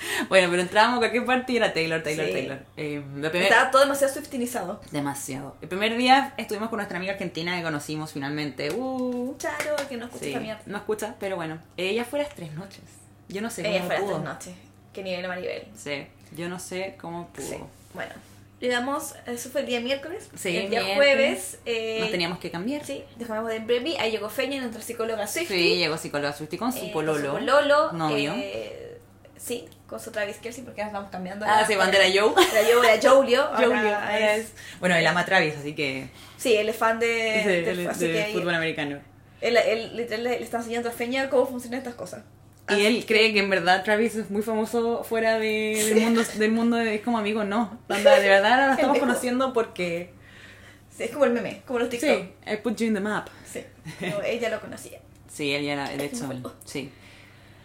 Bueno, 0.28 0.48
pero 0.50 0.62
entrábamos 0.62 0.96
a 0.96 1.00
cualquier 1.00 1.24
parte 1.24 1.52
y 1.52 1.56
era 1.56 1.72
Taylor, 1.72 2.02
Taylor, 2.02 2.26
Sí. 2.26 2.32
Taylor. 2.32 2.58
Eh, 2.76 3.02
primera- 3.14 3.42
Estaba 3.44 3.70
todo 3.70 3.82
demasiado 3.82 4.12
swiftinizado. 4.12 4.80
Demasiado. 4.90 5.56
El 5.60 5.68
primer 5.68 5.96
día 5.96 6.34
estuvimos 6.36 6.68
con 6.68 6.78
nuestra 6.78 6.96
amiga 6.98 7.12
argentina 7.12 7.56
que 7.56 7.62
conocimos 7.62 8.12
finalmente. 8.12 8.70
Uh, 8.72 9.36
Charo, 9.38 9.76
que 9.88 9.96
no 9.96 10.06
escucha 10.06 10.24
sí, 10.24 10.36
mierda. 10.36 10.62
no 10.66 10.76
escucha, 10.78 11.14
pero 11.20 11.36
bueno. 11.36 11.58
Ella 11.76 12.04
fue 12.04 12.18
las 12.20 12.28
tres 12.34 12.52
noches. 12.52 12.80
Yo 13.28 13.40
no 13.40 13.50
sé 13.50 13.62
cómo 13.62 13.74
Ella 13.74 13.84
fue 13.84 13.94
a 13.96 13.98
las 13.98 14.04
pudo. 14.08 14.14
tres 14.16 14.24
noches. 14.32 14.54
Que 14.92 15.02
nivel 15.02 15.24
a 15.24 15.28
Maribel. 15.28 15.64
Sí, 15.76 16.06
yo 16.36 16.48
no 16.48 16.58
sé 16.58 16.96
cómo 17.00 17.28
pudo. 17.28 17.46
Sí. 17.46 17.56
Bueno, 17.94 18.12
llegamos, 18.60 19.14
eso 19.26 19.48
fue 19.50 19.62
el 19.62 19.66
día 19.66 19.80
miércoles. 19.80 20.28
Sí, 20.34 20.56
el 20.56 20.68
día 20.70 20.82
miércoles. 20.82 20.94
jueves. 20.96 21.58
Eh, 21.64 21.98
Nos 22.00 22.10
teníamos 22.10 22.38
que 22.38 22.50
cambiar. 22.50 22.84
Sí, 22.84 23.02
dejamos 23.16 23.48
de 23.48 23.58
Brevi. 23.60 23.96
Ahí 23.96 24.10
llegó 24.10 24.28
Feña, 24.28 24.60
nuestra 24.60 24.82
psicóloga 24.82 25.26
Sí, 25.26 25.46
Swifty. 25.46 25.76
llegó 25.78 25.96
psicóloga 25.96 26.32
Swifty 26.34 26.58
con 26.58 26.72
su 26.72 26.84
eh, 26.86 26.90
pololo. 26.92 27.32
Con 27.32 27.40
su 27.40 27.46
pololo. 27.46 27.92
Novio. 27.92 28.34
eh, 28.36 28.91
sí, 29.42 29.68
con 29.86 29.98
su 29.98 30.10
Travis 30.12 30.36
Kelsey, 30.36 30.62
porque 30.64 30.82
ahora 30.82 30.90
estamos 30.90 31.10
cambiando. 31.10 31.44
ah, 31.46 31.62
la- 31.62 31.66
sí, 31.66 31.74
bandera 31.74 32.04
Joe. 32.04 32.32
Era 32.52 32.60
Joe, 32.72 32.94
era 32.94 33.10
Julio. 33.10 33.42
ahora 33.42 33.56
Julio, 33.66 33.96
ahora 33.96 34.36
es- 34.36 34.52
Bueno, 34.80 34.94
él 34.96 35.06
ama 35.06 35.20
a 35.20 35.24
Travis, 35.24 35.54
así 35.58 35.74
que. 35.74 36.08
Sí, 36.36 36.54
él 36.56 36.68
es 36.68 36.76
fan 36.76 36.98
de, 36.98 37.38
es 37.40 37.46
de, 37.46 37.62
de- 37.76 37.88
así 37.88 38.06
de 38.06 38.26
que 38.26 38.32
fútbol 38.32 38.54
americano. 38.54 39.00
él, 39.40 39.56
él 39.56 39.96
literal 39.96 40.24
le, 40.24 40.42
está 40.42 40.58
enseñando 40.58 40.88
a 40.88 40.92
Feña 40.92 41.28
cómo 41.28 41.46
funcionan 41.46 41.78
estas 41.78 41.94
cosas. 41.94 42.22
Y 42.68 42.74
Así 42.74 42.86
él 42.86 43.00
que- 43.00 43.06
cree 43.06 43.32
que 43.32 43.40
en 43.40 43.50
verdad 43.50 43.82
Travis 43.82 44.14
es 44.14 44.30
muy 44.30 44.42
famoso 44.42 45.02
fuera 45.02 45.38
de, 45.40 45.82
del 45.88 46.00
mundo, 46.00 46.22
del 46.36 46.52
mundo 46.52 46.76
de, 46.76 46.94
es 46.94 47.00
como 47.02 47.18
amigo, 47.18 47.42
no. 47.42 47.78
Onda, 47.88 48.18
de 48.20 48.28
verdad 48.28 48.52
ahora 48.52 48.66
lo 48.68 48.72
estamos 48.74 48.98
conociendo 48.98 49.52
porque 49.52 50.10
Sí, 50.96 51.04
es 51.04 51.10
como 51.10 51.24
el 51.24 51.32
meme, 51.32 51.62
como 51.66 51.78
los 51.80 51.88
TikTok. 51.88 52.08
sí, 52.08 52.32
I 52.52 52.56
put 52.58 52.76
you 52.76 52.86
in 52.86 52.94
the 52.94 53.00
map. 53.00 53.28
Sí. 53.50 53.64
No, 54.02 54.22
ella 54.22 54.48
lo 54.50 54.60
conocía. 54.60 55.00
Sí, 55.32 55.52
él 55.52 55.64
ya 55.64 55.72
era, 55.72 55.88
de 55.88 56.04
hecho, 56.04 56.26
Bueno. 56.26 56.52
sí. 56.64 56.92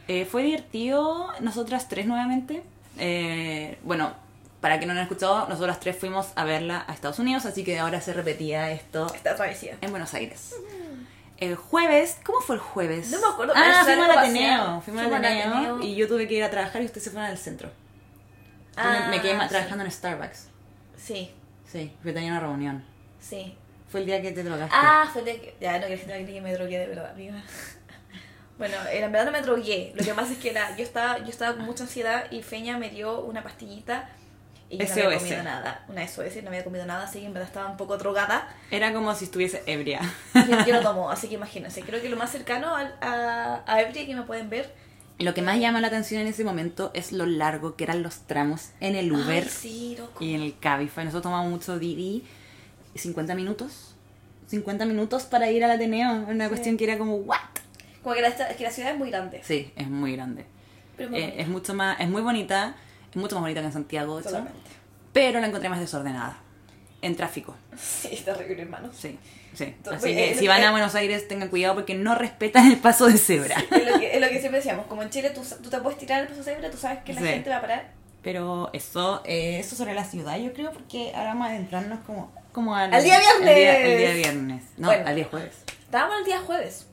Eh, 0.08 0.26
fue 0.26 0.44
divertido, 0.44 1.28
nosotras 1.42 1.88
tres 1.90 2.06
nuevamente. 2.06 2.64
Eh, 2.98 3.78
bueno, 3.84 4.14
para 4.62 4.80
que 4.80 4.86
no 4.86 4.94
lo 4.94 5.00
han 5.00 5.06
escuchado, 5.06 5.48
nosotras 5.48 5.80
tres 5.80 5.98
fuimos 5.98 6.30
a 6.36 6.44
verla 6.46 6.84
a 6.88 6.94
Estados 6.94 7.20
Unidos, 7.20 7.46
así 7.46 7.64
que 7.64 7.78
ahora 7.80 8.02
se 8.02 8.14
repetía 8.14 8.72
esto 8.72 9.14
Esta 9.14 9.36
travesía. 9.36 9.78
en 9.82 9.92
Buenos 9.92 10.14
Aires. 10.14 10.56
El 11.38 11.56
jueves, 11.56 12.18
¿cómo 12.26 12.40
fue 12.42 12.56
el 12.56 12.62
jueves? 12.62 13.12
No 13.12 13.20
me 13.22 13.28
acuerdo, 13.28 13.54
Ah, 13.56 13.84
fuimos 13.86 14.06
al 14.10 14.18
Ateneo. 14.18 14.82
Fuimos 14.82 15.04
al 15.04 15.14
Ateneo, 15.14 15.84
y 15.84 15.96
yo 15.96 16.08
tuve 16.08 16.28
que 16.28 16.34
ir 16.36 16.44
a 16.44 16.50
trabajar 16.50 16.82
y 16.82 16.86
ustedes 16.86 17.04
se 17.04 17.12
fueron 17.12 17.30
al 17.30 17.38
centro. 17.38 17.70
Yo 18.76 18.84
me- 19.12 19.22
quedé 19.22 19.34
Ah, 19.34 19.48
trabajando 19.48 19.84
en 19.84 19.92
Starbucks. 19.92 20.48
Sí, 20.98 21.32
Sí, 21.72 21.92
porque 21.98 22.14
tenía 22.14 22.32
una 22.32 22.40
reunión. 22.40 22.84
sí. 23.20 23.56
Fue 23.90 24.02
el 24.02 24.06
día 24.06 24.22
que 24.22 24.32
te 24.34 24.44
drogaste. 24.44 24.76
Ah, 24.78 25.08
fue 25.14 25.22
el 25.22 25.26
día 25.26 25.36
que. 25.40 25.56
Ya, 25.62 25.80
no 25.80 25.88
quería 25.88 26.26
que 26.26 26.42
me 26.42 26.52
drogué 26.54 26.78
de 26.80 26.88
verdad, 26.88 27.10
amiga. 27.12 27.42
Bueno, 28.58 28.76
en 28.92 29.12
verdad 29.12 29.26
no 29.28 29.32
me 29.32 29.42
drogué. 29.42 29.92
Lo 29.96 30.04
que 30.04 30.14
pasa 30.14 30.34
es 30.34 30.40
que 30.40 30.50
era, 30.50 30.76
yo, 30.76 30.84
estaba, 30.84 31.20
yo 31.20 31.30
estaba 31.30 31.56
con 31.56 31.66
mucha 31.66 31.84
ansiedad 31.84 32.26
y 32.32 32.42
Feña 32.42 32.78
me 32.78 32.90
dio 32.90 33.22
una 33.22 33.44
pastillita 33.44 34.10
y 34.70 34.78
yo 34.80 34.86
no 34.86 34.92
había 35.06 35.18
comido 35.20 35.44
nada. 35.44 35.86
Una 35.88 36.08
SOS, 36.08 36.42
no 36.44 36.50
había 36.50 36.64
comido 36.64 36.86
nada, 36.86 37.04
así 37.04 37.20
que 37.20 37.26
en 37.28 37.34
verdad 37.34 37.48
estaba 37.48 37.70
un 37.70 37.78
poco 37.78 37.98
drogada. 37.98 38.48
Era 38.72 38.94
como 38.94 39.14
si 39.16 39.26
estuviese 39.26 39.62
ebria. 39.68 40.02
Yo, 40.34 40.66
yo 40.66 40.74
lo 40.74 40.82
tomo, 40.90 41.10
así 41.12 41.28
que 41.28 41.36
imagínense. 41.36 41.82
Creo 41.84 42.02
que 42.02 42.10
lo 42.10 42.18
más 42.18 42.32
cercano 42.32 42.76
al- 42.76 42.96
a, 43.00 43.62
a 43.68 43.82
Ebria 43.82 44.06
que 44.06 44.16
me 44.16 44.24
pueden 44.24 44.50
ver. 44.50 44.74
Lo 45.20 45.34
que 45.34 45.42
más 45.42 45.60
llama 45.60 45.80
la 45.82 45.88
atención 45.88 46.22
en 46.22 46.28
ese 46.28 46.44
momento 46.44 46.92
es 46.94 47.12
lo 47.12 47.26
largo 47.26 47.76
que 47.76 47.84
eran 47.86 48.04
los 48.04 48.20
tramos 48.28 48.70
en 48.80 48.96
el 48.96 49.12
Uber 49.12 49.44
Ay, 49.44 49.50
sí, 49.50 49.96
loco. 49.98 50.24
y 50.24 50.34
en 50.36 50.42
el 50.42 50.58
Cabify. 50.60 51.06
Nosotros 51.06 51.24
tomamos 51.24 51.50
mucho 51.52 51.80
Didi, 51.80 52.24
50 52.96 53.34
minutos. 53.36 53.96
50 54.48 54.86
minutos 54.86 55.24
para 55.26 55.50
ir 55.52 55.64
al 55.64 55.72
Ateneo. 55.72 56.26
Una 56.28 56.48
cuestión 56.50 56.78
que 56.78 56.84
era 56.84 56.98
como, 56.98 57.16
¿what? 57.16 57.38
Como 58.08 58.16
que 58.16 58.22
la, 58.22 58.30
esta- 58.30 58.48
que 58.56 58.64
la 58.64 58.72
ciudad 58.72 58.92
es 58.94 58.98
muy 58.98 59.10
grande. 59.12 59.42
Sí, 59.44 59.74
es 59.76 59.90
muy 59.90 60.16
grande. 60.16 60.46
Pero 60.96 61.10
muy 61.10 61.20
Eh, 61.20 61.34
es 61.40 61.50
mucho 61.50 61.74
más, 61.74 62.00
es 62.00 62.08
muy 62.08 62.22
bonita, 62.22 62.74
es 63.10 63.18
mucho 63.18 63.36
más 63.36 63.42
bonita 63.42 63.60
que 63.60 63.68
en 63.68 63.74
Santiago, 63.74 64.22
de 64.22 64.30
hecho, 64.30 64.48
pero 65.12 65.42
la 65.42 65.48
encontré 65.48 65.68
más 65.68 65.82
desordenada. 65.82 66.38
En 67.02 67.18
tráfico. 67.18 67.54
Sí, 67.78 68.08
está 68.14 68.32
horrible, 68.32 68.62
hermano. 68.62 68.92
Sí, 68.94 69.20
sí. 69.54 69.66
Entonces, 69.66 70.04
Así 70.06 70.16
que 70.16 70.32
eh, 70.32 70.36
si 70.36 70.46
eh, 70.46 70.48
van 70.48 70.62
eh, 70.62 70.68
a 70.68 70.72
Buenos 70.72 70.96
Aires 70.96 71.28
tengan 71.28 71.50
cuidado 71.50 71.76
porque 71.76 71.96
no 71.96 72.16
respetan 72.16 72.68
el 72.72 72.78
paso 72.78 73.08
de 73.08 73.18
cebra. 73.18 73.58
Es 73.72 73.86
lo, 73.92 74.00
que, 74.00 74.16
es 74.16 74.22
lo 74.22 74.30
que 74.30 74.40
siempre 74.40 74.60
decíamos. 74.60 74.86
Como 74.88 75.04
en 75.04 75.10
Chile 75.10 75.32
tú, 75.32 75.42
tú 75.62 75.70
te 75.70 75.78
puedes 75.80 76.00
tirar 76.00 76.22
el 76.22 76.30
paso 76.30 76.44
cebra, 76.44 76.72
tú 76.72 76.78
sabes 76.78 77.00
que 77.04 77.14
la 77.14 77.20
Sí. 77.20 77.28
gente 77.28 77.50
va 77.50 77.58
a 77.58 77.62
parar. 77.62 77.92
Pero 78.24 78.70
eso, 78.72 79.22
eh, 79.26 79.60
eso 79.60 79.76
sobre 79.76 79.94
la 79.94 80.06
ciudad, 80.06 80.38
yo 80.40 80.54
creo, 80.54 80.72
porque 80.72 81.12
ahora 81.14 81.34
vamos 81.34 81.48
a 81.48 81.50
adentrarnos 81.50 82.00
como, 82.06 82.32
como 82.54 82.74
al, 82.74 82.94
¡Al 82.94 83.04
día 83.04 83.20
viernes! 83.20 83.50
El 83.50 83.56
día, 83.58 83.86
el 83.86 83.98
día 83.98 84.14
viernes. 84.14 84.64
No, 84.78 84.88
Bueno. 84.88 85.08
al 85.10 85.16
día 85.18 85.28
jueves. 85.30 85.56
Estábamos 85.84 86.18
el 86.20 86.26
día 86.26 86.40
jueves. 86.40 86.87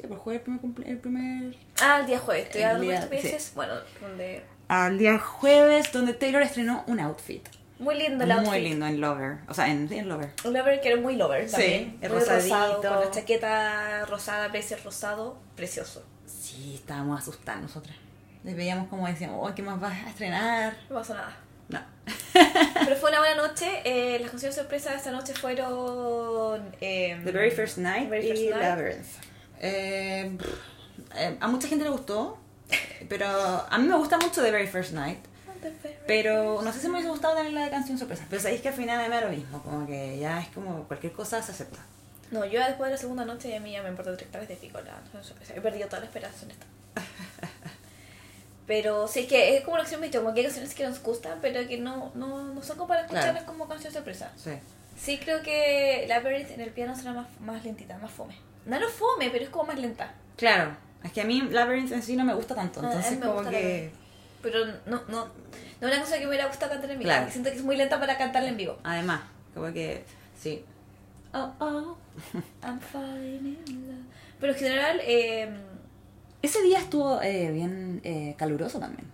Sí, 0.00 0.06
por 0.06 0.18
jueves 0.18 0.42
el 0.46 0.58
primer, 0.60 0.88
el 0.88 0.98
primer... 0.98 1.56
Ah, 1.82 1.98
el 2.00 2.06
día 2.06 2.18
jueves. 2.20 2.44
Estoy 2.46 2.60
El 2.62 2.66
hablando 2.68 2.86
de 2.92 2.94
estupideces. 2.98 3.52
Bueno, 3.56 3.74
donde. 4.00 4.44
Al 4.68 4.96
día 4.96 5.18
jueves, 5.18 5.90
donde 5.92 6.14
Taylor 6.14 6.40
estrenó 6.42 6.84
un 6.86 7.00
outfit. 7.00 7.48
Muy 7.80 7.96
lindo 7.96 8.22
el 8.22 8.30
outfit. 8.30 8.48
Muy 8.48 8.60
lindo 8.60 8.86
en 8.86 9.00
Lover. 9.00 9.38
O 9.48 9.54
sea, 9.54 9.68
en, 9.68 9.88
sí, 9.88 9.98
en 9.98 10.08
Lover. 10.08 10.30
Un 10.44 10.52
lover 10.52 10.80
que 10.80 10.92
era 10.92 11.00
muy 11.00 11.16
lover 11.16 11.46
Sí, 11.48 11.52
también. 11.52 11.98
el 12.00 12.10
muy 12.10 12.20
rosadito. 12.20 12.54
rosado, 12.54 12.80
con 12.82 13.00
la 13.00 13.10
chaqueta 13.10 14.04
rosada, 14.06 14.50
precio 14.52 14.76
rosado, 14.84 15.38
precioso. 15.56 16.04
Sí, 16.26 16.74
estábamos 16.76 17.20
asustadas 17.20 17.62
nosotras. 17.62 17.96
Les 18.44 18.54
veíamos 18.56 18.86
como 18.88 19.06
decíamos, 19.08 19.48
oh, 19.50 19.52
¿qué 19.54 19.62
más 19.62 19.80
vas 19.80 19.92
a 20.04 20.10
estrenar? 20.10 20.76
No 20.88 20.94
pasó 20.96 21.14
nada. 21.14 21.36
No. 21.70 21.80
Pero 22.84 22.96
fue 22.96 23.10
una 23.10 23.18
buena 23.18 23.34
noche. 23.48 23.66
Eh, 23.84 24.18
las 24.20 24.30
canciones 24.30 24.54
sorpresa 24.54 24.90
de 24.90 24.96
esta 24.96 25.10
noche 25.10 25.34
fueron. 25.34 26.72
eh, 26.80 27.20
The 27.24 27.32
Very 27.32 27.50
First 27.50 27.78
Night 27.78 28.08
Very 28.08 28.28
First 28.28 28.42
y 28.42 28.48
Night. 28.50 28.62
Labyrinth. 28.62 29.06
Eh, 29.60 30.36
eh, 31.16 31.36
a 31.40 31.48
mucha 31.48 31.68
gente 31.68 31.84
le 31.84 31.90
gustó. 31.90 32.38
Pero 33.08 33.26
a 33.26 33.78
mí 33.78 33.88
me 33.88 33.96
gusta 33.96 34.18
mucho 34.18 34.42
The 34.42 34.50
Very 34.50 34.66
First 34.66 34.92
Night. 34.92 35.18
Pero 36.06 36.60
no 36.62 36.72
sé 36.72 36.80
si 36.80 36.86
me 36.88 36.94
hubiese 36.94 37.10
gustado 37.10 37.34
tener 37.36 37.52
la 37.52 37.64
de 37.64 37.70
canción 37.70 37.98
sorpresa. 37.98 38.24
Pero 38.28 38.40
sabéis 38.42 38.60
que 38.60 38.68
al 38.68 38.74
final 38.74 39.08
me 39.08 39.14
da 39.14 39.22
lo 39.22 39.30
mismo. 39.30 39.62
Como 39.62 39.86
que 39.86 40.18
ya 40.18 40.40
es 40.40 40.48
como 40.48 40.84
cualquier 40.84 41.12
cosa 41.12 41.42
se 41.42 41.52
acepta. 41.52 41.78
No, 42.30 42.44
yo 42.44 42.60
después 42.60 42.88
de 42.88 42.96
la 42.96 42.98
segunda 42.98 43.24
noche 43.24 43.48
ya 43.48 43.56
a 43.56 43.60
mí 43.60 43.72
ya 43.72 43.82
me 43.82 43.88
importa 43.88 44.12
tres 44.14 44.26
hectáreas 44.26 44.48
de 44.48 44.56
pico. 44.56 44.78
La, 44.80 44.92
canción 44.92 45.24
sorpresa. 45.24 45.54
he 45.56 45.60
perdido 45.60 45.88
toda 45.88 46.00
la 46.00 46.06
esperanza 46.06 46.44
en 46.44 46.50
esto. 46.50 46.66
Pero 48.66 49.08
sí, 49.08 49.20
es 49.20 49.26
que 49.26 49.56
es 49.56 49.64
como 49.64 49.78
lo 49.78 49.82
que 49.82 49.88
siempre 49.88 50.08
he 50.08 50.10
dicho, 50.10 50.22
como 50.22 50.34
que 50.34 50.40
hay 50.40 50.46
canciones 50.46 50.74
que 50.74 50.84
nos 50.86 51.02
gustan, 51.02 51.38
pero 51.40 51.66
que 51.66 51.78
no, 51.78 52.12
no, 52.14 52.52
no 52.52 52.62
son 52.62 52.76
como 52.76 52.88
para 52.88 53.00
escucharlas 53.00 53.44
Claro. 53.44 53.46
como 53.46 53.66
canción 53.66 53.90
sorpresa. 53.92 54.30
Sí. 54.36 54.50
Sí, 55.00 55.18
creo 55.18 55.40
que 55.42 56.04
Labyrinth 56.06 56.50
en 56.50 56.60
el 56.60 56.70
piano 56.70 56.94
será 56.94 57.14
más, 57.14 57.28
más 57.40 57.64
lentita, 57.64 57.96
más 57.96 58.10
fome. 58.10 58.34
No 58.68 58.78
lo 58.78 58.88
fome, 58.88 59.30
pero 59.30 59.44
es 59.44 59.50
como 59.50 59.64
más 59.64 59.78
lenta. 59.78 60.14
Claro. 60.36 60.76
Es 61.02 61.12
que 61.12 61.22
a 61.22 61.24
mí 61.24 61.40
Labyrinth 61.40 61.90
en 61.92 62.02
sí 62.02 62.16
no 62.16 62.24
me 62.24 62.34
gusta 62.34 62.54
tanto. 62.54 62.80
Ah, 62.82 62.86
Entonces 62.86 63.18
como 63.18 63.42
que... 63.48 63.90
Pero 64.42 64.66
no, 64.86 65.02
no, 65.08 65.28
no 65.80 65.88
es 65.88 65.94
una 65.94 66.00
cosa 66.00 66.14
que 66.14 66.20
me 66.20 66.28
hubiera 66.28 66.46
gustado 66.46 66.72
cantar 66.72 66.90
en 66.90 66.98
vivo. 66.98 67.08
Claro. 67.08 67.30
Siento 67.30 67.50
que 67.50 67.56
es 67.56 67.64
muy 67.64 67.76
lenta 67.76 67.98
para 67.98 68.16
cantarla 68.16 68.48
en 68.48 68.56
vivo. 68.56 68.78
Además, 68.84 69.22
como 69.54 69.72
que... 69.72 70.04
Sí. 70.38 70.64
Oh, 71.32 71.50
oh. 71.58 71.96
I'm 72.62 72.78
falling 72.78 73.58
in 73.66 73.88
love. 73.88 74.04
Pero 74.38 74.52
en 74.52 74.58
general, 74.58 75.00
eh, 75.02 75.50
Ese 76.42 76.62
día 76.62 76.78
estuvo 76.78 77.20
eh, 77.22 77.50
bien 77.50 78.00
eh, 78.04 78.34
caluroso 78.36 78.78
también. 78.78 79.10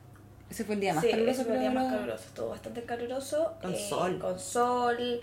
Ese 0.50 0.64
fue 0.64 0.74
el 0.74 0.80
día 0.80 0.94
más 0.94 1.04
sí, 1.04 1.10
caluroso. 1.10 1.40
ese 1.40 1.44
fue 1.44 1.54
el 1.54 1.60
día 1.60 1.70
más 1.70 1.92
caluroso. 1.92 2.24
Estuvo 2.26 2.48
bastante 2.50 2.82
caluroso. 2.82 3.54
Con 3.62 3.72
eh, 3.72 3.88
sol. 3.88 4.18
Con 4.18 4.38
sol. 4.38 5.22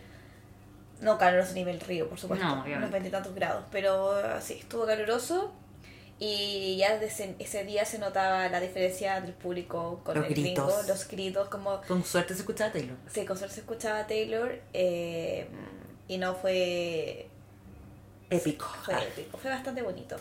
No 1.01 1.17
caluroso 1.17 1.51
a 1.51 1.55
nivel 1.55 1.79
río, 1.81 2.07
por 2.07 2.19
supuesto. 2.19 2.45
No, 2.45 2.63
unos 2.63 2.91
veintitantos 2.91 3.33
grados. 3.35 3.65
Pero 3.71 4.19
eh, 4.19 4.39
sí, 4.41 4.53
estuvo 4.59 4.85
caluroso. 4.85 5.51
Y 6.19 6.77
ya 6.77 6.97
desde 6.99 7.35
ese 7.39 7.63
día 7.65 7.83
se 7.83 7.97
notaba 7.97 8.47
la 8.49 8.59
diferencia 8.59 9.19
del 9.21 9.33
público 9.33 10.01
con 10.03 10.15
Los 10.15 10.27
el 10.27 10.33
gringo, 10.35 10.67
gritos. 10.67 10.87
los 10.87 11.07
gritos, 11.07 11.49
como 11.49 11.81
Con 11.87 12.03
suerte 12.05 12.35
se 12.35 12.41
escuchaba 12.41 12.71
Taylor. 12.71 12.95
Sí, 13.11 13.25
con 13.25 13.35
suerte 13.37 13.55
se 13.55 13.61
escuchaba 13.61 14.05
Taylor 14.05 14.61
eh, 14.73 15.47
y 16.07 16.19
no 16.19 16.35
fue, 16.35 17.27
Épico. 18.29 18.67
fue 18.85 18.93
Ah. 18.93 19.03
épico, 19.03 19.37
fue 19.39 19.49
bastante 19.49 19.81
bonito. 19.81 20.15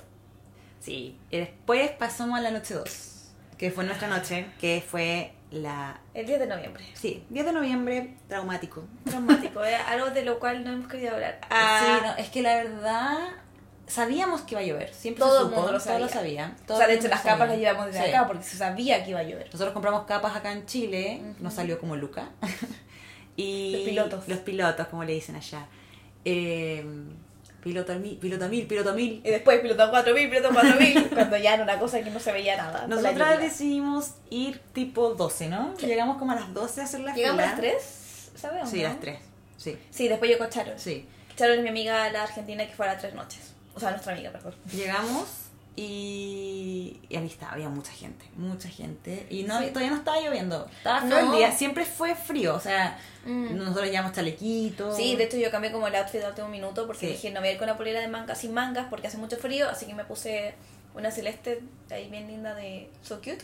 Sí. 0.80 1.18
Y 1.30 1.36
después 1.36 1.90
pasamos 1.92 2.38
a 2.38 2.42
la 2.42 2.50
noche 2.50 2.72
2. 2.72 3.28
Que 3.58 3.70
fue 3.70 3.84
nuestra 3.84 4.08
noche. 4.08 4.46
Que 4.58 4.82
fue 4.86 5.32
la... 5.50 6.00
El 6.14 6.26
10 6.26 6.40
de 6.40 6.46
noviembre. 6.46 6.84
Sí, 6.94 7.24
10 7.30 7.46
de 7.46 7.52
noviembre, 7.52 8.14
traumático. 8.28 8.84
Traumático, 9.04 9.64
¿eh? 9.64 9.74
algo 9.88 10.10
de 10.10 10.24
lo 10.24 10.38
cual 10.38 10.64
no 10.64 10.72
hemos 10.72 10.88
querido 10.88 11.14
hablar. 11.14 11.40
Ah, 11.50 11.80
sí, 12.00 12.06
no, 12.06 12.16
es 12.16 12.28
que 12.30 12.42
la 12.42 12.56
verdad... 12.56 13.18
Sabíamos 13.86 14.42
que 14.42 14.54
iba 14.54 14.60
a 14.60 14.64
llover. 14.64 14.94
Siempre 14.94 15.18
Todo 15.24 15.32
se 15.32 15.38
el 15.38 15.44
supo, 15.48 15.56
mundo 15.56 15.72
lo 15.72 15.80
sabía. 15.80 15.98
lo 15.98 16.06
o 16.74 16.76
sea, 16.76 16.86
el 16.86 16.92
de 16.92 16.98
hecho 16.98 17.08
las 17.08 17.22
capas 17.22 17.48
las 17.48 17.58
llevamos 17.58 17.86
desde 17.86 18.04
Sí. 18.04 18.08
acá 18.10 18.28
porque 18.28 18.44
se 18.44 18.56
sabía 18.56 19.02
que 19.02 19.10
iba 19.10 19.18
a 19.18 19.24
llover. 19.24 19.46
Nosotros 19.46 19.72
compramos 19.72 20.04
capas 20.04 20.36
acá 20.36 20.52
en 20.52 20.64
Chile, 20.64 21.20
nos 21.40 21.54
salió 21.54 21.80
como 21.80 21.96
Luca. 21.96 22.28
y 23.36 23.72
Los 23.72 23.82
pilotos. 23.82 24.28
Los 24.28 24.38
pilotos, 24.38 24.86
como 24.86 25.02
le 25.02 25.14
dicen 25.14 25.34
allá. 25.34 25.66
Eh, 26.24 26.84
piloto, 27.62 27.94
mil, 27.94 28.16
piloto 28.18 28.48
mil, 28.48 28.66
piloto 28.66 28.94
mil. 28.94 29.20
Y 29.24 29.30
después 29.30 29.60
piloto 29.60 29.88
4000, 29.90 30.30
piloto 30.30 30.52
4000, 30.54 31.08
cuando 31.10 31.36
ya 31.36 31.54
era 31.54 31.62
una 31.62 31.78
cosa 31.78 32.00
que 32.02 32.10
no 32.10 32.20
se 32.20 32.32
veía 32.32 32.56
nada. 32.56 32.80
con 32.80 32.90
Nosotras 32.90 33.38
decidimos 33.40 34.12
ir 34.30 34.60
tipo 34.72 35.14
12, 35.14 35.48
¿no? 35.48 35.74
Llegamos 35.76 36.18
como 36.18 36.32
a 36.32 36.36
las 36.36 36.52
12 36.54 36.80
a 36.80 36.84
hacer 36.84 37.00
la 37.00 37.14
¿Llegamos 37.14 37.40
a 37.44 37.56
fila. 37.56 37.72
las 37.72 37.74
3? 37.80 38.30
¿Sabes? 38.36 38.62
o 38.62 38.66
Sí, 38.66 38.76
no? 38.82 38.88
las 38.88 39.00
3. 39.00 39.18
Sí, 39.56 39.78
Sí, 39.90 40.08
después 40.08 40.30
llegó 40.30 40.46
Charo. 40.46 40.72
sí. 40.76 41.06
Charo 41.36 41.54
es 41.54 41.62
mi 41.62 41.68
amiga, 41.70 42.10
la 42.12 42.24
argentina, 42.24 42.66
que 42.66 42.74
fue 42.74 42.86
a 42.86 42.92
las 42.92 43.00
3 43.02 43.14
noches. 43.14 43.52
O 43.74 43.80
sea, 43.80 43.90
nuestra 43.92 44.12
amiga, 44.12 44.30
perdón. 44.30 44.54
Llegamos 44.72 45.26
y, 45.76 47.00
y 47.08 47.16
ahí 47.16 47.26
está, 47.26 47.50
había 47.52 47.68
mucha 47.68 47.92
gente, 47.92 48.24
mucha 48.36 48.68
gente. 48.68 49.26
Y 49.30 49.44
no, 49.44 49.58
Sí. 49.60 49.68
todavía 49.68 49.90
no 49.90 49.96
estaba 49.96 50.20
lloviendo. 50.20 50.66
Estaba 50.78 51.00
feo 51.00 51.08
No. 51.22 51.32
el 51.32 51.38
día, 51.38 51.52
siempre 51.52 51.84
fue 51.84 52.14
frío. 52.14 52.54
O 52.54 52.60
sea, 52.60 52.98
Mm. 53.24 53.56
nosotros 53.56 53.86
llevamos 53.90 54.12
chalequitos. 54.12 54.96
Sí, 54.96 55.16
de 55.16 55.24
hecho 55.24 55.36
yo 55.36 55.50
cambié 55.50 55.72
como 55.72 55.86
el 55.88 55.94
outfit 55.96 56.22
al 56.22 56.30
último 56.30 56.48
minuto 56.48 56.86
porque 56.86 57.06
Sí. 57.06 57.12
dije 57.12 57.30
no 57.30 57.40
voy 57.40 57.50
a 57.50 57.52
ir 57.52 57.58
con 57.58 57.66
la 57.66 57.76
polera 57.76 58.00
de 58.00 58.08
manga 58.08 58.34
sin 58.34 58.52
mangas 58.54 58.86
porque 58.90 59.06
hace 59.08 59.18
mucho 59.18 59.36
frío, 59.36 59.68
así 59.68 59.86
que 59.86 59.94
me 59.94 60.04
puse 60.04 60.54
una 60.94 61.10
celeste 61.10 61.60
ahí 61.90 62.08
bien 62.10 62.26
linda 62.26 62.54
de 62.54 62.90
So 63.02 63.16
Cute 63.18 63.38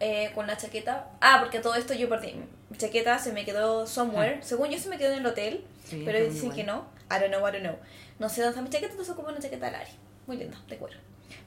eh, 0.00 0.32
con 0.34 0.46
la 0.48 0.56
chaqueta. 0.56 1.10
Ah, 1.20 1.36
porque 1.40 1.60
todo 1.60 1.74
esto 1.76 1.94
yo 1.94 2.08
perdí. 2.08 2.34
Mi 2.70 2.76
chaqueta 2.76 3.18
se 3.18 3.32
me 3.32 3.44
quedó 3.44 3.86
somewhere. 3.86 4.42
Según 4.42 4.68
yo 4.70 4.78
se 4.78 4.88
me 4.88 4.98
quedó 4.98 5.12
en 5.12 5.20
el 5.20 5.26
hotel, 5.26 5.64
Sí, 5.84 6.02
pero 6.04 6.18
dicen 6.18 6.36
igual. 6.38 6.56
que 6.56 6.64
no. 6.64 6.86
I 7.10 7.20
don't 7.20 7.28
know, 7.28 7.40
I 7.46 7.52
don't 7.52 7.60
know. 7.62 7.76
No 8.18 8.28
sé 8.28 8.40
dónde 8.40 8.50
está 8.50 8.62
mi 8.62 8.70
chaqueta, 8.70 8.90
entonces 8.92 9.12
ocupo 9.14 9.28
una 9.30 9.38
chaqueta 9.38 9.66
de 9.66 9.72
Lari. 9.72 9.90
Muy 10.26 10.38
linda, 10.38 10.56
de 10.68 10.76
cuero. 10.76 10.96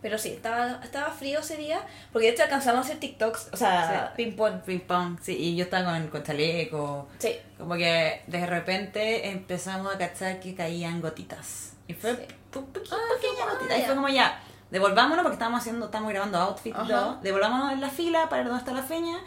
Pero 0.05 0.19
sí, 0.19 0.33
estaba, 0.33 0.79
estaba 0.83 1.09
frío 1.09 1.39
ese 1.39 1.57
día 1.57 1.81
porque 2.13 2.27
de 2.27 2.33
hecho 2.33 2.43
alcanzamos 2.43 2.81
a 2.81 2.83
hacer 2.89 2.99
TikToks, 2.99 3.49
o 3.53 3.57
sea, 3.57 4.13
Sí. 4.15 4.23
ping 4.23 4.35
pong. 4.35 4.61
Ping 4.63 4.81
pong, 4.81 5.17
sí, 5.19 5.35
y 5.35 5.55
yo 5.55 5.63
estaba 5.63 5.93
con, 5.93 6.07
con 6.09 6.21
chaleco. 6.21 7.07
Sí. 7.17 7.35
Como 7.57 7.73
que 7.73 8.21
de 8.27 8.45
repente 8.45 9.29
empezamos 9.29 9.95
a 9.95 9.97
cachar 9.97 10.39
que 10.39 10.53
caían 10.53 11.01
gotitas. 11.01 11.73
Y 11.87 11.95
fue 11.95 12.15
Sí. 12.15 12.21
un 12.59 12.65
poquito, 12.67 12.95
Ah, 12.95 13.15
pequeña 13.19 13.51
gotita. 13.51 13.73
ah, 13.73 13.77
Y 13.79 13.81
fue 13.81 13.95
como 13.95 14.07
ya, 14.09 14.39
devolvámonos 14.69 15.23
porque 15.23 15.33
estábamos 15.37 15.61
haciendo, 15.61 15.85
estamos 15.87 16.09
grabando 16.11 16.37
outfit 16.37 16.75
todo. 16.75 17.17
Devolvámonos 17.23 17.71
en 17.73 17.81
la 17.81 17.89
fila 17.89 18.29
para 18.29 18.43
ver 18.43 18.51
dónde 18.51 18.59
está 18.59 18.73
la 18.73 18.83
feña. 18.83 19.17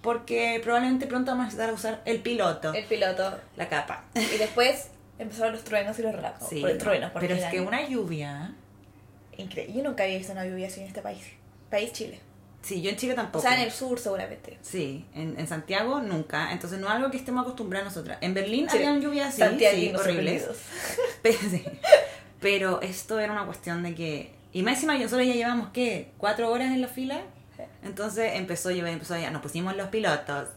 Porque 0.00 0.60
probablemente 0.62 1.08
pronto 1.08 1.32
vamos 1.32 1.42
a 1.42 1.46
necesitar 1.46 1.74
usar 1.74 2.02
el 2.04 2.20
piloto, 2.20 2.72
El 2.72 2.84
piloto. 2.84 3.36
la 3.56 3.68
capa. 3.68 4.04
Y 4.14 4.38
después 4.38 4.90
empezaron 5.18 5.52
los 5.54 5.64
truenos 5.64 5.98
y 5.98 6.02
los 6.02 6.12
relámpagos. 6.14 6.48
Sí, 6.48 6.60
Por 6.60 6.70
el 6.70 6.78
trueno, 6.78 7.10
porque 7.12 7.26
pero 7.26 7.38
es 7.40 7.50
que 7.50 7.60
una 7.60 7.82
lluvia. 7.86 8.52
Increíble. 9.36 9.74
Yo 9.74 9.82
nunca 9.82 10.04
había 10.04 10.18
visto 10.18 10.32
una 10.32 10.44
lluvia 10.46 10.66
así 10.68 10.80
en 10.80 10.86
este 10.86 11.00
país. 11.02 11.22
País 11.70 11.92
Chile. 11.92 12.20
Sí, 12.62 12.82
yo 12.82 12.90
en 12.90 12.96
Chile 12.96 13.14
O 13.14 13.16
tampoco. 13.16 13.42
sea, 13.42 13.54
en 13.56 13.62
el 13.62 13.70
sur 13.72 13.98
seguramente. 13.98 14.58
Sí, 14.60 15.06
en, 15.14 15.38
en 15.40 15.46
Santiago 15.48 16.00
nunca. 16.00 16.52
Entonces 16.52 16.78
no 16.78 16.88
es 16.88 16.92
algo 16.92 17.10
que 17.10 17.16
estemos 17.16 17.42
acostumbrados 17.42 17.86
nosotras. 17.94 18.18
En 18.20 18.34
Berlín 18.34 18.68
Sí. 18.70 18.76
había 18.76 18.98
lluvia 18.98 19.28
así, 19.28 19.42
sí, 19.58 19.92
horribles. 19.94 20.46
Pero, 21.22 21.38
sí. 21.38 21.64
Pero 22.40 22.82
esto 22.82 23.18
era 23.18 23.32
una 23.32 23.46
cuestión 23.46 23.82
de 23.82 23.94
que... 23.94 24.34
Y 24.52 24.62
más 24.62 24.74
encima 24.74 24.94
nosotros 24.98 25.26
ya 25.26 25.34
llevamos, 25.34 25.68
¿qué? 25.72 26.10
¿Cuatro 26.18 26.50
horas 26.50 26.68
en 26.72 26.80
la 26.82 26.88
fila? 26.88 27.22
Entonces 27.82 28.32
empezó 28.34 28.68
a 28.70 28.72
llover, 28.72 28.92
empezó 28.94 29.14
a 29.14 29.18
llover. 29.18 29.32
Nos 29.32 29.42
pusimos 29.42 29.74
los 29.76 29.88
pilotos. 29.88 30.48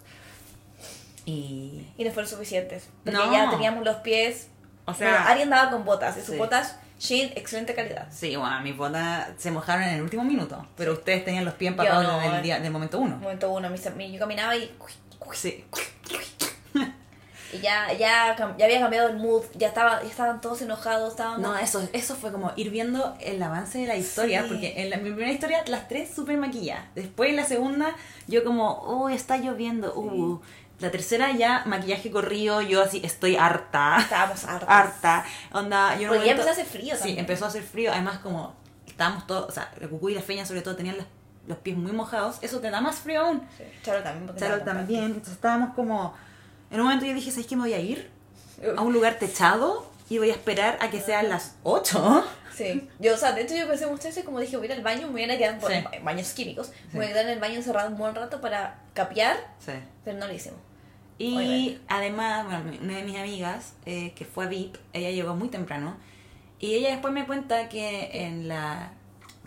Y... 1.25 1.87
Y 1.97 2.03
no 2.03 2.11
fueron 2.11 2.29
suficientes. 2.29 2.89
Porque 3.05 3.17
No. 3.17 3.31
ya 3.31 3.49
teníamos 3.49 3.85
los 3.85 3.97
pies. 3.97 4.47
O 4.85 4.93
sea... 4.93 5.09
Bueno, 5.11 5.25
alguien 5.27 5.49
daba 5.49 5.71
con 5.71 5.85
botas. 5.85 6.17
Y 6.17 6.21
sus 6.21 6.31
Sí. 6.31 6.37
botas, 6.37 6.77
Shein, 7.03 7.33
excelente 7.35 7.75
calidad. 7.75 8.07
Sí, 8.09 8.33
bueno, 8.37 8.61
mis 8.61 8.77
botas 8.77 9.27
se 9.37 9.51
mojaron 9.51 9.83
en 9.83 9.95
el 9.95 10.01
último 10.01 10.23
minuto. 10.23 10.65
Pero 10.77 10.93
ustedes 10.93 11.25
tenían 11.25 11.43
los 11.43 11.53
pies 11.55 11.71
empapados 11.71 12.01
no, 12.01 12.15
desde 12.15 12.31
eh. 12.31 12.37
el 12.37 12.43
día, 12.43 12.59
del 12.61 12.71
momento 12.71 12.97
uno. 12.97 13.17
Momento 13.17 13.51
uno, 13.51 13.69
yo 13.75 14.19
caminaba 14.19 14.55
y. 14.55 14.73
Sí. 15.33 15.65
Y 17.51 17.59
ya, 17.59 17.91
ya, 17.93 18.35
ya 18.57 18.65
había 18.65 18.79
cambiado 18.79 19.09
el 19.09 19.17
mood. 19.17 19.43
Ya, 19.53 19.67
estaba, 19.67 20.01
ya 20.01 20.09
estaban 20.09 20.39
todos 20.39 20.61
enojados. 20.61 21.11
Estábamos. 21.11 21.41
No, 21.41 21.57
eso, 21.57 21.87
eso 21.91 22.15
fue 22.15 22.31
como 22.31 22.53
ir 22.55 22.69
viendo 22.71 23.15
el 23.19 23.43
avance 23.43 23.79
de 23.79 23.87
la 23.87 23.97
historia, 23.97 24.43
Sí. 24.43 24.47
porque 24.47 24.81
en 24.81 24.89
la, 24.89 24.97
mi 24.97 25.11
primera 25.11 25.31
historia 25.31 25.61
las 25.67 25.89
tres 25.89 26.09
súper 26.09 26.37
maquilladas. 26.37 26.85
Después 26.95 27.29
en 27.29 27.35
la 27.35 27.45
segunda 27.45 27.95
yo 28.27 28.45
como, 28.45 28.71
oh, 28.71 29.09
está 29.09 29.37
lloviendo, 29.37 29.93
uh. 29.93 30.41
La 30.79 30.91
tercera 30.91 31.31
ya 31.31 31.63
maquillaje 31.65 32.11
corrido, 32.11 32.61
yo 32.61 32.81
así 32.83 33.01
estoy 33.03 33.35
harta. 33.35 33.97
Estábamos 33.99 34.43
hartos. 34.47 34.69
harta. 34.69 35.25
Onda, 35.51 35.97
yo 35.99 36.09
Porque 36.09 36.25
ya 36.25 36.31
empezó 36.31 36.49
a 36.49 36.51
hacer 36.53 36.65
frío 36.65 36.93
Sí, 36.95 36.99
también. 36.99 37.19
empezó 37.19 37.45
a 37.45 37.47
hacer 37.49 37.63
frío, 37.63 37.91
además 37.91 38.19
como 38.19 38.53
estábamos 38.87 39.25
todos, 39.27 39.49
o 39.49 39.51
sea, 39.51 39.71
el 39.79 39.89
cucú 39.89 40.09
y 40.09 40.15
la 40.15 40.21
feña 40.21 40.45
sobre 40.45 40.61
todo 40.61 40.75
tenían 40.75 40.97
los, 40.97 41.05
los 41.47 41.57
pies 41.59 41.77
muy 41.77 41.91
mojados, 41.93 42.37
eso 42.41 42.59
te 42.59 42.69
da 42.69 42.81
más 42.81 42.97
frío 42.97 43.21
aún. 43.21 43.41
Sí, 43.57 43.63
Charo 43.83 44.03
también. 44.03 44.35
Charo 44.37 44.61
también, 44.63 45.03
entonces 45.05 45.33
estábamos 45.33 45.73
como, 45.73 46.13
en 46.69 46.79
un 46.79 46.85
momento 46.85 47.05
yo 47.05 47.13
dije, 47.13 47.31
¿sabes 47.31 47.47
qué 47.47 47.55
me 47.55 47.63
voy 47.63 47.73
a 47.73 47.79
ir? 47.79 48.11
A 48.77 48.81
un 48.81 48.93
lugar 48.93 49.17
techado 49.19 49.85
y 50.09 50.17
voy 50.17 50.29
a 50.29 50.33
esperar 50.33 50.77
a 50.81 50.89
que 50.89 50.99
sean 51.01 51.29
las 51.29 51.55
8. 51.63 52.25
Sí, 52.53 52.87
yo, 52.99 53.15
o 53.15 53.17
sea, 53.17 53.31
de 53.31 53.41
hecho 53.41 53.55
yo 53.55 53.67
pensé 53.67 53.87
muchas 53.87 54.05
veces 54.05 54.23
como 54.23 54.39
dije, 54.39 54.57
voy 54.57 54.67
a 54.67 54.71
ir 54.71 54.77
al 54.77 54.83
baño, 54.83 55.07
me 55.07 55.13
voy 55.13 55.23
a 55.23 55.37
quedar 55.37 55.59
por 55.59 55.71
Sí. 55.71 55.83
en 55.91 56.05
baños 56.05 56.31
químicos, 56.33 56.71
me 56.91 56.99
voy 56.99 57.05
a 57.05 57.09
quedar 57.09 57.25
en 57.25 57.31
el 57.31 57.39
baño 57.39 57.55
encerrado 57.55 57.89
un 57.89 57.97
buen 57.97 58.13
rato 58.13 58.41
para 58.41 58.79
capear, 58.93 59.37
Sí. 59.59 59.71
pero 60.05 60.17
no 60.19 60.27
lo 60.27 60.33
hicimos. 60.33 60.59
Y 61.17 61.35
Obviamente. 61.35 61.81
además, 61.87 62.45
bueno, 62.45 62.77
una 62.81 62.97
de 62.97 63.03
mis 63.03 63.17
amigas, 63.17 63.73
eh, 63.85 64.13
que 64.15 64.25
fue 64.25 64.45
a 64.45 64.47
VIP, 64.49 64.77
ella 64.93 65.09
llegó 65.11 65.35
muy 65.35 65.49
temprano, 65.49 65.95
y 66.59 66.75
ella 66.75 66.89
después 66.91 67.13
me 67.13 67.25
cuenta 67.25 67.69
que 67.69 68.09
en 68.25 68.47
la... 68.47 68.91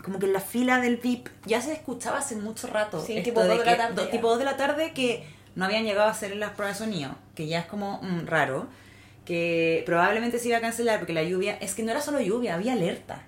Como 0.03 0.19
que 0.19 0.27
en 0.27 0.33
la 0.33 0.39
fila 0.41 0.79
del 0.79 0.97
VIP 0.97 1.27
ya 1.45 1.61
se 1.61 1.73
escuchaba 1.73 2.19
hace 2.19 2.35
mucho 2.35 2.67
rato. 2.67 3.03
Sí, 3.03 3.21
tipo 3.23 3.39
dos 3.43 3.57
de 3.57 3.65
la 3.65 3.71
que- 3.71 3.77
tarde 3.77 3.95
do- 3.95 4.07
tipo 4.09 4.29
dos 4.29 4.37
de 4.39 4.45
la 4.45 4.55
tarde 4.55 4.93
que 4.93 5.27
no 5.55 5.65
habían 5.65 5.83
llegado 5.85 6.07
a 6.07 6.11
hacer 6.11 6.35
las 6.35 6.51
pruebas 6.51 6.77
de 6.79 6.85
sonido, 6.85 7.15
que 7.35 7.47
ya 7.47 7.59
es 7.59 7.65
como 7.65 7.99
mm, 8.03 8.27
raro, 8.27 8.67
que 9.27 9.83
probablemente 9.85 10.39
se 10.39 10.47
iba 10.47 10.57
a 10.57 10.61
cancelar 10.61 10.99
porque 10.99 11.11
la 11.11 11.21
lluvia, 11.23 11.57
es 11.59 11.75
que 11.75 11.83
no 11.83 11.91
era 11.91 11.99
solo 12.01 12.21
lluvia, 12.21 12.55
había 12.55 12.71
alerta. 12.71 13.23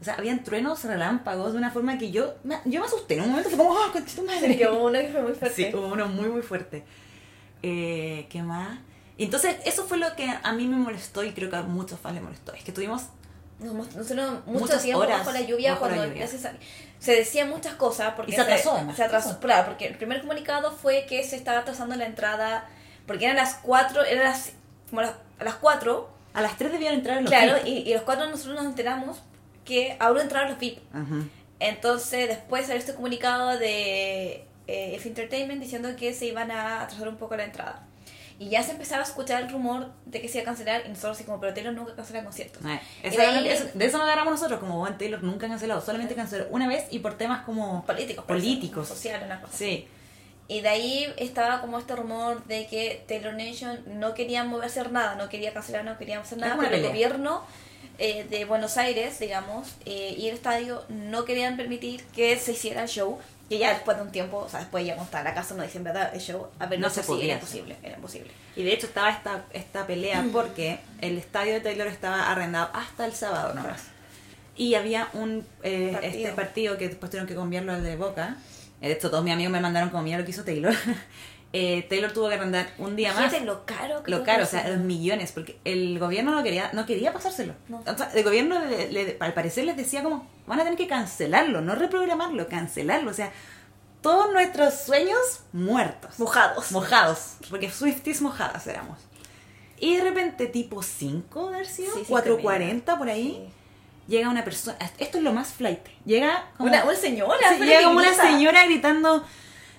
O 0.00 0.04
sea, 0.04 0.14
habían 0.14 0.42
truenos 0.42 0.82
relámpagos 0.82 1.52
de 1.52 1.58
una 1.58 1.70
forma 1.70 1.96
que 1.96 2.10
yo 2.10 2.34
me, 2.42 2.58
yo 2.64 2.80
me 2.80 2.86
asusté. 2.86 3.14
En 3.14 3.22
un 3.22 3.28
momento 3.30 3.50
fue 3.50 3.58
como, 3.58 3.70
¡oh, 3.70 3.92
concha 3.92 4.16
tu 4.16 4.22
madre! 4.24 4.48
Sí, 4.48 4.58
que 4.58 4.68
hubo 4.68 4.86
uno 4.86 4.98
que 4.98 5.08
fue 5.08 5.22
muy 5.22 5.32
fuerte. 5.32 5.54
Sí, 5.70 5.70
hubo 5.72 5.86
uno 5.86 6.08
muy, 6.08 6.28
muy 6.28 6.42
fuerte. 6.42 6.82
Eh, 7.62 8.26
¿Qué 8.28 8.42
más? 8.42 8.78
Entonces, 9.16 9.56
eso 9.64 9.84
fue 9.84 9.96
lo 9.98 10.14
que 10.16 10.28
a 10.42 10.52
mí 10.52 10.66
me 10.66 10.76
molestó 10.76 11.22
y 11.22 11.30
creo 11.30 11.48
que 11.48 11.56
a 11.56 11.62
muchos 11.62 12.00
fans 12.00 12.16
les 12.16 12.24
molestó. 12.24 12.52
Es 12.52 12.64
que 12.64 12.72
tuvimos 12.72 13.04
nos 13.60 13.72
mostraron 13.72 14.42
mucho 14.46 14.58
Muchas 14.60 14.82
tiempo 14.82 15.00
horas 15.00 15.20
bajo 15.20 15.30
la 15.30 15.40
lluvia 15.42 15.74
bajo 15.74 15.86
la 15.86 15.94
cuando 15.94 16.12
lluvia. 16.12 16.26
se, 16.26 16.38
se 16.98 17.12
decían 17.12 17.48
muchas 17.48 17.74
cosas 17.74 18.14
porque 18.16 18.32
Y 18.32 18.34
se 18.34 18.40
atrasó, 18.40 18.72
además. 18.72 18.96
se 18.96 19.04
atrasó 19.04 19.38
claro 19.38 19.66
porque 19.66 19.86
el 19.86 19.96
primer 19.96 20.20
comunicado 20.20 20.72
fue 20.72 21.06
que 21.08 21.22
se 21.22 21.36
estaba 21.36 21.60
atrasando 21.60 21.94
la 21.94 22.04
entrada 22.06 22.68
porque 23.06 23.26
eran 23.26 23.36
las 23.36 23.54
4 23.62 24.04
eran 24.04 24.24
las 24.24 24.52
como 24.90 25.02
las, 25.02 25.12
a 25.38 25.44
las 25.44 25.54
4 25.56 26.10
A 26.34 26.40
las 26.42 26.56
3 26.56 26.72
debían 26.72 26.94
entrar 26.94 27.18
en 27.18 27.24
los 27.24 27.30
claro 27.32 27.54
VIP. 27.64 27.66
y, 27.86 27.90
y 27.90 27.94
los 27.94 28.02
4 28.02 28.26
nosotros 28.28 28.54
nos 28.56 28.66
enteramos 28.66 29.18
que 29.64 29.96
ahora 30.00 30.22
entraron 30.22 30.50
los 30.50 30.58
VIP. 30.58 30.78
Ajá. 30.92 31.24
entonces 31.60 32.28
después 32.28 32.66
salió 32.66 32.78
este 32.80 32.94
comunicado 32.94 33.58
de 33.58 34.44
eh, 34.66 34.94
F 34.96 35.08
Entertainment 35.08 35.60
diciendo 35.62 35.88
que 35.96 36.12
se 36.14 36.26
iban 36.26 36.50
a 36.50 36.82
atrasar 36.82 37.08
un 37.08 37.16
poco 37.16 37.36
la 37.36 37.44
entrada. 37.44 37.86
Y 38.36 38.48
ya 38.48 38.64
se 38.64 38.72
empezaba 38.72 39.02
a 39.02 39.04
escuchar 39.04 39.42
el 39.44 39.48
rumor 39.50 39.92
de 40.06 40.20
que 40.20 40.28
se 40.28 40.38
iba 40.38 40.42
a 40.42 40.46
cancelar 40.46 40.82
y 40.86 40.88
nosotros 40.88 41.16
así 41.16 41.24
como 41.24 41.38
pero 41.40 41.54
Taylor 41.54 41.72
nunca 41.72 41.94
cancela 41.94 42.24
conciertos 42.24 42.64
Eh, 42.64 42.80
esa 43.04 43.20
de 43.22 43.26
ahí- 43.28 43.48
eso- 43.48 43.68
de 43.72 43.84
eso 43.84 43.96
nos 43.98 44.06
agarramos 44.08 44.32
nosotros, 44.32 44.58
como 44.58 44.78
Bob 44.78 44.98
Taylor 44.98 45.22
nunca 45.22 45.46
ha 45.46 45.48
cancelado, 45.50 45.80
solamente 45.80 46.16
canceló 46.16 46.46
una 46.50 46.66
vez 46.66 46.84
y 46.90 46.98
por 46.98 47.16
temas 47.16 47.44
como 47.44 47.84
políticos 47.86 48.24
políticos. 48.24 48.88
sociales 48.88 49.22
una 49.26 49.40
cosa 49.40 49.56
Sí, 49.56 49.86
Y 50.46 50.60
de 50.60 50.68
ahí 50.68 51.12
estaba 51.16 51.60
como 51.60 51.78
este 51.78 51.96
rumor 51.96 52.44
de 52.44 52.66
que 52.66 53.02
Taylor 53.08 53.34
Nation 53.34 53.80
no 53.98 54.14
quería 54.14 54.44
moverse 54.44 54.82
nada, 54.90 55.14
no 55.14 55.28
quería 55.28 55.52
cancelar, 55.52 55.84
no 55.84 55.96
quería 55.96 56.20
hacer 56.20 56.38
nada, 56.38 56.56
pero 56.60 56.76
el 56.76 56.82
gobierno 56.82 57.42
eh, 57.98 58.24
de 58.28 58.44
Buenos 58.44 58.76
Aires, 58.76 59.18
digamos, 59.18 59.68
eh, 59.86 60.14
y 60.18 60.28
el 60.28 60.34
estadio 60.34 60.84
no 60.88 61.24
querían 61.24 61.56
permitir 61.56 62.02
que 62.14 62.38
se 62.38 62.52
hiciera 62.52 62.82
el 62.82 62.88
show. 62.88 63.18
Que 63.48 63.58
ya 63.58 63.74
después 63.74 63.98
de 63.98 64.02
un 64.02 64.10
tiempo, 64.10 64.38
o 64.38 64.48
sea, 64.48 64.60
después 64.60 64.86
ya 64.86 64.96
montar 64.96 65.22
la 65.22 65.34
casa, 65.34 65.54
no 65.54 65.62
dicen 65.62 65.84
verdad, 65.84 66.10
el 66.14 66.20
show, 66.20 66.48
a 66.58 66.64
ver, 66.66 66.78
No 66.80 66.88
no 66.88 66.94
se 66.94 67.02
podía 67.02 67.24
era 67.26 67.34
imposible, 67.34 67.76
era 67.82 67.96
imposible. 67.96 68.30
y 68.56 68.62
de 68.62 68.72
hecho 68.72 68.86
estaba 68.86 69.10
esta, 69.10 69.44
esta 69.52 69.86
pelea 69.86 70.24
porque 70.32 70.78
el 71.02 71.18
estadio 71.18 71.52
de 71.52 71.60
Taylor 71.60 71.86
estaba 71.86 72.30
arrendado 72.32 72.70
hasta 72.72 73.04
el 73.04 73.12
sábado 73.12 73.52
nomás. 73.52 73.82
Y 74.56 74.76
había 74.76 75.08
un 75.12 75.46
eh, 75.62 75.90
Partido. 75.92 76.12
este 76.22 76.32
partido 76.32 76.78
que 76.78 76.88
después 76.88 77.10
tuvieron 77.10 77.28
que 77.28 77.34
cambiarlo 77.34 77.72
al 77.72 77.82
de 77.84 77.96
Boca. 77.96 78.36
Eh, 78.84 78.88
De 78.88 78.92
hecho, 78.94 79.10
todos 79.10 79.24
mis 79.24 79.32
amigos 79.32 79.52
me 79.52 79.60
mandaron 79.60 79.90
como 79.90 80.02
mira 80.02 80.18
lo 80.18 80.24
que 80.24 80.30
hizo 80.30 80.44
Taylor. 80.44 80.74
Eh, 81.56 81.86
Taylor 81.88 82.12
tuvo 82.12 82.28
que 82.28 82.34
arrendar 82.34 82.68
un 82.78 82.96
día 82.96 83.12
más. 83.14 83.26
Fíjate 83.26 83.44
lo 83.44 83.64
caro 83.64 84.02
que 84.02 84.10
lo 84.10 84.24
caro, 84.24 84.42
o 84.42 84.46
sea, 84.46 84.68
los 84.70 84.78
millones, 84.78 85.30
porque 85.30 85.56
el 85.64 86.00
gobierno 86.00 86.32
no 86.34 86.42
quería, 86.42 86.70
no 86.72 86.84
quería 86.84 87.12
pasárselo. 87.12 87.54
No. 87.68 87.80
O 87.86 87.96
sea, 87.96 88.10
el 88.12 88.24
gobierno, 88.24 88.58
le- 88.64 88.90
le- 88.90 89.16
al 89.20 89.34
parecer, 89.34 89.64
les 89.64 89.76
decía 89.76 90.02
como, 90.02 90.26
van 90.48 90.58
a 90.58 90.64
tener 90.64 90.76
que 90.76 90.88
cancelarlo, 90.88 91.60
no 91.60 91.76
reprogramarlo, 91.76 92.48
cancelarlo. 92.48 93.08
O 93.08 93.14
sea, 93.14 93.30
todos 94.00 94.32
nuestros 94.32 94.74
sueños 94.74 95.20
muertos. 95.52 96.18
Mojados. 96.18 96.72
Mojados, 96.72 97.34
porque 97.48 97.70
Swifties 97.70 98.20
mojadas 98.20 98.66
éramos. 98.66 98.98
Y 99.78 99.94
de 99.96 100.02
repente, 100.02 100.48
tipo 100.48 100.82
5 100.82 101.50
de 101.50 101.54
haber 101.54 101.66
sido, 101.68 101.94
Sí, 101.94 102.04
sí, 102.04 102.12
4.40 102.12 102.98
por 102.98 103.08
ahí, 103.08 103.48
llega 104.06 104.28
una 104.28 104.44
persona, 104.44 104.76
esto 104.98 105.18
es 105.18 105.24
lo 105.24 105.32
más 105.32 105.52
flight, 105.52 105.80
llega 106.04 106.46
como... 106.56 106.68
Una, 106.68 106.84
una 106.84 106.94
señora, 106.96 107.38
Sí, 107.58 107.64
llega 107.64 107.82
como 107.84 107.98
una 107.98 108.12
señora 108.14 108.64
gritando, 108.64 109.24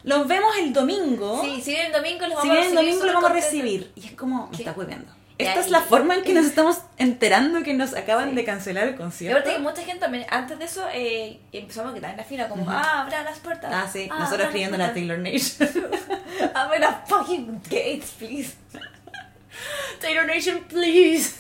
los 0.03 0.27
vemos 0.27 0.55
el 0.57 0.73
domingo. 0.73 1.41
Sí, 1.43 1.61
si 1.61 1.71
viene 1.71 1.87
el 1.87 1.93
domingo 1.93 2.27
los 2.27 2.35
vamos 2.35 2.41
Si 2.43 2.49
viene 2.49 2.65
el 2.67 2.71
recibir. 2.75 2.85
domingo 2.93 3.05
lo 3.05 3.13
vamos 3.13 3.29
a 3.31 3.33
recibir. 3.33 3.91
Y 3.95 4.05
es 4.07 4.11
como, 4.13 4.47
me 4.47 4.57
¿Qué? 4.57 4.63
está 4.63 4.71
hueveando. 4.77 5.11
Y 5.37 5.43
Esta 5.43 5.59
es 5.59 5.69
la 5.69 5.81
forma 5.81 6.15
en 6.15 6.23
que 6.23 6.33
nos 6.33 6.45
estamos 6.45 6.77
enterando 6.97 7.61
que 7.61 7.73
nos 7.73 7.93
acaban 7.93 8.29
Sí. 8.29 8.35
de 8.35 8.45
cancelar 8.45 8.87
el 8.87 8.93
Y 8.93 8.97
concierto. 8.97 9.37
aparte 9.37 9.55
que 9.57 9.61
mucha 9.61 9.81
gente 9.81 9.99
también, 9.99 10.25
antes 10.29 10.57
de 10.57 10.63
eso, 10.63 10.85
eh, 10.93 11.41
empezamos 11.51 11.91
a 11.91 11.95
quitar 11.95 12.11
en 12.11 12.17
la 12.17 12.23
fila, 12.23 12.47
como, 12.47 12.61
Ujú. 12.63 12.71
ah, 12.71 13.01
abra 13.01 13.21
las 13.23 13.39
puertas. 13.39 13.69
Ah, 13.73 13.89
sí, 13.91 14.07
ah, 14.09 14.17
nosotros 14.19 14.43
escribiendo 14.45 14.77
la 14.77 14.93
Taylor 14.93 15.19
Nation. 15.19 15.69
Abre 16.55 16.79
las 16.79 17.09
fucking 17.09 17.61
gates, 17.69 18.11
please. 18.17 18.53
Taylor 19.99 20.25
Nation, 20.25 20.63
please. 20.69 21.33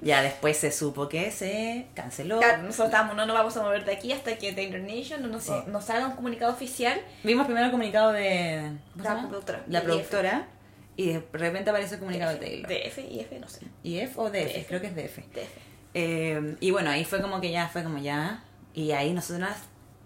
Ya 0.00 0.20
después 0.22 0.56
se 0.58 0.70
supo 0.72 1.08
que 1.08 1.30
se 1.30 1.86
canceló. 1.94 2.40
Nosotros 2.62 2.86
estábamos, 2.86 3.16
no 3.16 3.24
nos 3.26 3.34
vamos 3.36 3.56
a 3.56 3.62
mover 3.62 3.84
de 3.84 3.92
aquí 3.92 4.12
hasta 4.12 4.36
que 4.36 4.52
Taylor 4.52 4.80
Nation 4.80 5.22
no 5.22 5.28
nos, 5.28 5.44
Sí. 5.44 5.52
nos 5.68 5.88
haga 5.90 6.08
un 6.08 6.16
comunicado 6.16 6.52
oficial. 6.52 7.00
Vimos 7.22 7.46
primero 7.46 7.66
el 7.66 7.70
comunicado 7.72 8.12
de 8.12 8.72
¿cómo 8.92 9.04
se 9.04 9.10
La 9.10 9.28
productora. 9.28 9.62
La 9.68 9.80
De 9.80 9.86
productora. 9.86 10.48
Y 10.96 11.12
de 11.12 11.24
repente 11.32 11.70
aparece 11.70 11.94
el 11.94 12.00
comunicado 12.00 12.32
de 12.32 12.38
Taylor. 12.38 12.68
DF 12.70 12.98
y 13.10 13.20
F, 13.20 13.38
no 13.40 13.48
sé. 13.48 13.60
¿IF 13.82 14.18
o 14.18 14.30
DF? 14.30 14.34
DF. 14.60 14.66
Creo 14.68 14.80
que 14.80 14.86
es 14.88 14.94
DF. 14.96 15.16
DF. 15.32 15.58
Eh, 15.94 16.56
y 16.60 16.70
bueno, 16.70 16.90
ahí 16.90 17.04
fue 17.04 17.20
como 17.22 17.40
que 17.40 17.50
ya, 17.50 17.68
fue 17.68 17.82
como 17.82 17.98
ya. 17.98 18.44
Y 18.74 18.92
ahí 18.92 19.12
nosotras. 19.12 19.56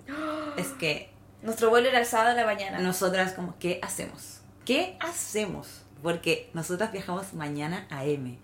Es 0.56 0.68
que 0.68 1.10
Nuestro 1.42 1.70
vuelo 1.70 1.88
era 1.88 2.00
el 2.00 2.06
sábado 2.06 2.30
de 2.30 2.40
la 2.40 2.46
mañana. 2.46 2.78
nosotras 2.80 3.32
como, 3.32 3.56
¿qué 3.58 3.78
hacemos? 3.82 4.40
¿Qué 4.64 4.96
hacemos? 5.00 5.82
Porque 6.02 6.50
nosotras 6.52 6.90
viajamos 6.92 7.32
mañana 7.32 7.86
a 7.90 8.04
M. 8.04 8.38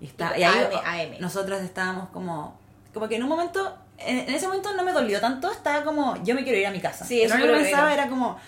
Y, 0.00 0.06
está, 0.06 0.36
y 0.38 0.42
ahí 0.42 0.64
AM, 0.84 1.12
AM. 1.14 1.20
nosotras 1.20 1.62
estábamos 1.62 2.08
como, 2.10 2.58
como 2.94 3.08
que 3.08 3.16
en 3.16 3.22
un 3.22 3.28
momento, 3.28 3.76
en, 3.98 4.18
en 4.20 4.30
ese 4.34 4.46
momento 4.46 4.72
no 4.74 4.82
me 4.82 4.92
dolió 4.92 5.20
tanto, 5.20 5.50
estaba 5.52 5.84
como, 5.84 6.22
yo 6.24 6.34
me 6.34 6.42
quiero 6.42 6.58
ir 6.58 6.66
a 6.66 6.70
mi 6.70 6.80
casa. 6.80 7.04
Sí, 7.04 7.18
Lo 7.18 7.24
eso 7.26 7.34
único 7.34 7.52
que 7.52 7.58
pensaba 7.64 7.92
era. 7.92 8.08
como, 8.08 8.38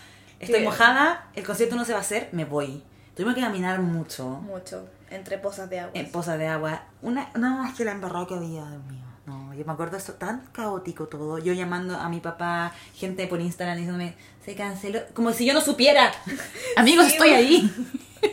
estoy 0.41 0.61
Sí. 0.61 0.65
mojada, 0.65 1.29
el 1.35 1.45
concierto 1.45 1.77
no 1.77 1.85
se 1.85 1.93
va 1.93 1.99
a 1.99 2.03
hacer, 2.03 2.29
me 2.33 2.45
voy. 2.45 2.83
Tuvimos 3.15 3.35
que 3.35 3.43
caminar 3.43 3.79
mucho 3.81 4.25
Mucho. 4.27 4.89
Entre 5.11 5.37
pozas 5.37 5.69
de 5.69 5.81
agua. 5.81 5.91
en 5.95 6.11
pozas 6.11 6.39
de 6.39 6.47
agua. 6.47 6.85
Una, 7.03 7.29
no, 7.35 7.67
es 7.67 7.75
que 7.75 7.85
la 7.85 7.93
embarrada 7.93 8.27
que 8.27 8.35
había, 8.35 8.65
Dios 8.65 8.83
mío. 8.91 9.03
No, 9.27 9.53
yo 9.55 9.65
me 9.67 9.73
acuerdo 9.73 9.99
eso 9.99 10.15
tan 10.15 10.47
caótico 10.53 11.07
todo. 11.07 11.37
Yo 11.39 11.53
llamando 11.53 11.97
a 11.97 12.09
mi 12.09 12.21
papá, 12.21 12.73
gente 12.95 13.27
por 13.27 13.41
Instagram 13.41 13.77
diciéndome, 13.77 14.15
se 14.45 14.55
canceló. 14.57 15.01
Como 15.13 15.33
si 15.33 15.45
yo 15.45 15.53
no 15.53 15.61
supiera. 15.61 16.11
Amigos, 16.77 17.05
Sí, 17.07 17.13
estoy 17.13 17.29
bueno. 17.31 17.47
ahí. 17.47 17.71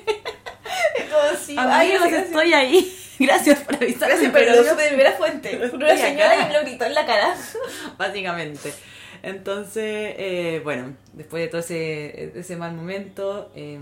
Como 1.09 1.37
si- 1.45 1.55
ay, 1.59 1.91
Amigos, 1.91 2.11
estoy 2.13 2.53
ahí. 2.53 2.95
Gracias 3.25 3.59
por 3.59 3.75
avisarme. 3.75 4.15
Gracias, 4.15 4.31
pero 4.33 4.55
yo- 4.63 4.75
de 4.75 4.87
primera 4.87 5.11
fuente. 5.13 5.57
Una 5.73 5.97
señora 5.97 6.31
acá. 6.31 6.41
que 6.41 6.47
me 6.47 6.53
lo 6.59 6.61
gritó 6.65 6.85
en 6.85 6.93
la 6.93 7.05
cara. 7.05 7.35
Básicamente. 7.97 8.73
Entonces, 9.21 10.13
eh, 10.17 10.61
bueno, 10.63 10.95
después 11.13 11.41
de 11.43 11.47
todo 11.49 11.59
ese, 11.61 12.37
ese 12.39 12.55
mal 12.55 12.73
momento, 12.73 13.51
eh, 13.53 13.77